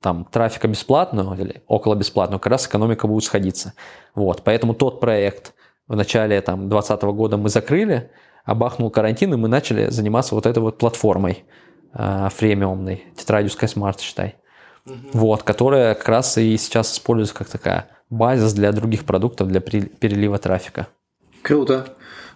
там, 0.00 0.24
трафика 0.24 0.66
бесплатную 0.68 1.34
или 1.38 1.62
около 1.66 1.94
бесплатную, 1.94 2.40
как 2.40 2.50
раз 2.52 2.66
экономика 2.66 3.06
будет 3.06 3.24
сходиться. 3.24 3.74
Вот, 4.14 4.42
поэтому 4.42 4.74
тот 4.74 5.00
проект 5.00 5.54
в 5.86 5.96
начале 5.96 6.40
там, 6.40 6.68
2020 6.68 7.02
года 7.16 7.36
мы 7.36 7.48
закрыли, 7.48 8.10
обахнул 8.44 8.90
карантин, 8.90 9.34
и 9.34 9.36
мы 9.36 9.48
начали 9.48 9.90
заниматься 9.90 10.34
вот 10.34 10.46
этой 10.46 10.60
вот 10.60 10.78
платформой 10.78 11.44
э, 11.92 12.28
фремиумной, 12.34 13.04
тетрадью 13.16 13.50
Smart, 13.50 14.00
считай. 14.00 14.36
Угу. 14.90 15.18
Вот, 15.18 15.42
которая 15.42 15.94
как 15.94 16.08
раз 16.08 16.38
и 16.38 16.56
сейчас 16.56 16.92
используется 16.92 17.34
как 17.34 17.48
такая 17.48 17.88
базис 18.10 18.52
для 18.52 18.72
других 18.72 19.04
продуктов 19.04 19.48
для 19.48 19.60
перелива 19.60 20.38
трафика. 20.38 20.88
Круто. 21.42 21.86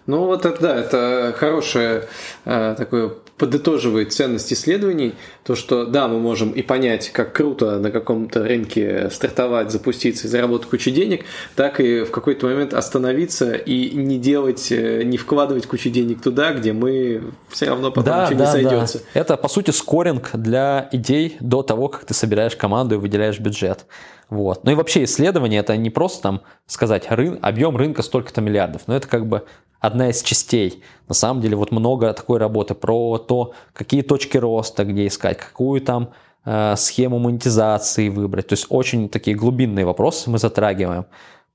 Ну 0.07 0.25
вот 0.25 0.45
это 0.45 0.61
да, 0.61 0.75
это 0.75 1.35
хорошее 1.37 2.07
э, 2.45 2.75
такое 2.77 3.15
подытоживает 3.37 4.13
ценность 4.13 4.53
исследований, 4.53 5.15
то, 5.43 5.55
что 5.55 5.85
да, 5.85 6.07
мы 6.07 6.19
можем 6.19 6.51
и 6.51 6.61
понять, 6.61 7.09
как 7.09 7.33
круто 7.33 7.79
на 7.79 7.91
каком-то 7.91 8.43
рынке 8.43 9.09
стартовать, 9.11 9.71
запуститься 9.71 10.27
и 10.27 10.29
заработать 10.29 10.69
кучу 10.69 10.91
денег, 10.91 11.25
так 11.55 11.79
и 11.79 12.03
в 12.03 12.11
какой-то 12.11 12.47
момент 12.47 12.73
остановиться 12.73 13.53
и 13.53 13.93
не 13.95 14.17
делать, 14.17 14.71
э, 14.71 15.03
не 15.03 15.17
вкладывать 15.17 15.67
кучу 15.67 15.89
денег 15.89 16.21
туда, 16.21 16.53
где 16.53 16.71
мы 16.71 17.23
все 17.49 17.67
равно 17.67 17.91
потом 17.91 18.05
да, 18.05 18.25
ничего 18.25 18.39
да, 18.39 18.45
не 18.45 18.51
сойдется. 18.51 18.99
Да. 18.99 19.19
Это, 19.19 19.37
по 19.37 19.49
сути, 19.49 19.71
скоринг 19.71 20.31
для 20.33 20.87
идей 20.93 21.35
до 21.41 21.61
того, 21.61 21.89
как 21.89 22.05
ты 22.05 22.13
собираешь 22.13 22.55
команду 22.55 22.95
и 22.95 22.97
выделяешь 22.97 23.39
бюджет. 23.39 23.85
Вот. 24.29 24.63
Ну 24.63 24.71
и 24.71 24.75
вообще 24.75 25.03
исследование 25.03 25.59
это 25.59 25.77
не 25.77 25.89
просто 25.89 26.23
там 26.23 26.41
сказать 26.65 27.05
рын, 27.09 27.39
объем 27.41 27.77
рынка 27.77 28.01
столько-то 28.01 28.41
миллиардов, 28.41 28.83
но 28.87 28.95
это 28.95 29.07
как 29.07 29.27
бы 29.27 29.45
одна 29.79 30.09
из 30.09 30.21
частей. 30.23 30.83
На 31.07 31.13
самом 31.13 31.41
деле 31.41 31.55
вот 31.55 31.71
много 31.71 32.11
такой 32.13 32.39
работы 32.39 32.73
про 32.73 33.17
то, 33.17 33.53
какие 33.73 34.01
точки 34.01 34.37
роста, 34.37 34.83
где 34.83 35.07
искать, 35.07 35.37
какую 35.37 35.81
там 35.81 36.11
э, 36.45 36.75
схему 36.75 37.19
монетизации 37.19 38.09
выбрать. 38.09 38.47
То 38.47 38.53
есть 38.53 38.65
очень 38.69 39.09
такие 39.09 39.37
глубинные 39.37 39.85
вопросы 39.85 40.29
мы 40.29 40.39
затрагиваем. 40.39 41.05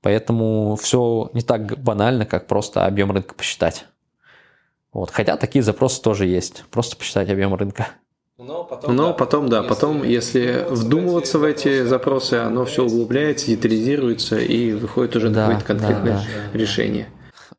Поэтому 0.01 0.75
все 0.81 1.29
не 1.33 1.41
так 1.41 1.77
банально, 1.79 2.25
как 2.25 2.47
просто 2.47 2.85
объем 2.85 3.11
рынка 3.11 3.35
посчитать. 3.35 3.85
Вот. 4.93 5.11
Хотя 5.11 5.37
такие 5.37 5.61
запросы 5.61 6.01
тоже 6.01 6.25
есть. 6.25 6.65
Просто 6.71 6.97
посчитать 6.97 7.29
объем 7.29 7.53
рынка. 7.53 7.87
Но 8.43 8.63
потом, 8.63 8.95
Но 8.95 9.07
да, 9.07 9.13
потом, 9.13 9.49
да, 9.49 9.61
потом, 9.61 10.03
если 10.03 10.65
вдумываться 10.67 11.37
в 11.37 11.43
эти 11.43 11.83
запросы, 11.83 12.35
оно 12.35 12.65
все 12.65 12.83
углубляется, 12.83 13.45
детализируется 13.45 14.39
и 14.39 14.73
выходит 14.73 15.15
уже 15.15 15.29
да, 15.29 15.45
какое-то 15.45 15.65
конкретное 15.65 16.13
да, 16.13 16.23
да. 16.51 16.57
решение. 16.57 17.07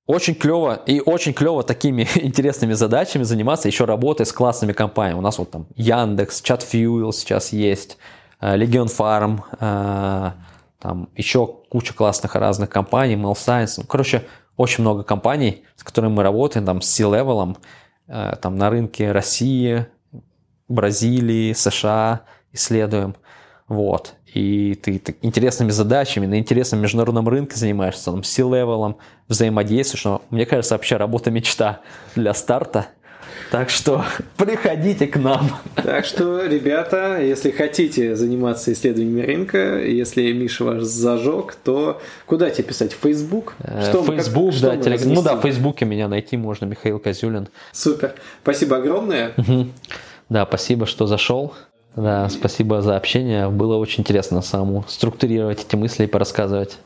Очень 0.07 0.35
клево 0.35 0.75
и 0.85 1.01
очень 1.01 1.35
клево 1.35 1.63
такими 1.63 2.09
интересными 2.17 2.73
задачами 2.73 3.23
заниматься, 3.23 3.69
еще 3.69 3.85
работая 3.85 4.25
с 4.25 4.33
классными 4.33 4.73
компаниями. 4.73 5.19
У 5.19 5.23
нас 5.23 5.39
вот 5.39 5.53
там 5.53 5.69
Яндекс, 5.77 6.43
ChatFuel 6.43 7.13
сейчас 7.13 7.53
есть, 7.53 7.97
Legion 8.41 8.87
э, 8.87 8.99
Farm, 8.99 9.41
э, 9.61 10.33
там 10.81 11.11
еще 11.15 11.47
куча 11.69 11.95
классных 11.95 12.35
разных 12.35 12.69
компаний, 12.71 13.15
Mail 13.15 13.35
Science. 13.35 13.75
Ну, 13.77 13.85
короче, 13.85 14.25
очень 14.57 14.83
много 14.83 15.05
компаний, 15.05 15.63
с 15.77 15.85
которыми 15.85 16.15
мы 16.15 16.25
работаем, 16.25 16.67
там 16.67 16.81
с 16.81 16.91
C-level, 16.91 17.57
э, 18.09 18.33
там 18.43 18.57
на 18.57 18.69
рынке 18.69 19.13
России, 19.13 19.87
Бразилии, 20.69 21.53
США 21.53 22.23
исследуем. 22.53 23.17
Вот. 23.69 24.15
И 24.35 24.79
ты, 24.83 24.99
ты 24.99 25.17
интересными 25.23 25.71
задачами 25.71 26.27
на 26.27 26.39
интересном 26.39 26.81
международном 26.81 27.29
рынке 27.29 27.57
занимаешься, 27.57 28.07
там, 28.07 28.25
C-level 28.25 28.75
ом, 28.75 28.97
взаимодействуешь. 29.29 30.05
Но 30.05 30.23
мне 30.31 30.47
кажется, 30.47 30.75
вообще 30.75 30.97
работа 30.97 31.31
мечта 31.31 31.81
для 32.15 32.33
старта. 32.33 32.87
Так 33.51 33.69
что 33.69 34.05
приходите 34.39 35.07
к 35.07 35.17
нам. 35.17 35.51
Так 35.75 36.07
что, 36.07 36.47
ребята, 36.47 37.21
если 37.21 37.51
хотите 37.51 38.17
заниматься 38.17 38.73
исследованиями 38.73 39.21
рынка, 39.21 39.79
если 39.85 40.33
Миша 40.33 40.65
ваш 40.65 40.83
зажег, 40.83 41.55
то 41.63 42.01
куда 42.25 42.49
тебе 42.49 42.65
писать? 42.65 42.95
В 42.95 43.01
Facebook? 43.03 43.55
Э, 43.59 43.83
что 43.91 44.03
Facebook, 44.03 44.53
как, 44.53 44.63
да, 44.63 44.77
телеграм. 44.79 45.13
Ну 45.13 45.23
да, 45.23 45.37
в 45.37 45.43
Фейсбуке 45.43 45.85
меня 45.85 46.09
найти 46.09 46.39
можно, 46.39 46.65
Михаил 46.65 46.99
Козюлин. 46.99 47.49
Супер. 47.73 48.15
Спасибо 48.43 48.79
огромное. 48.79 49.33
Да, 50.29 50.47
спасибо, 50.47 50.87
что 50.87 51.07
зашел. 51.07 51.53
Да, 51.97 52.29
спасибо 52.31 52.81
за 52.81 52.97
общение. 52.97 53.49
Было 53.49 53.77
очень 53.77 54.01
интересно 54.01 54.41
самому 54.41 54.85
структурировать 54.89 55.65
эти 55.65 55.77
мысли 55.77 56.05
и 56.05 56.07
порассказывать. 56.07 56.79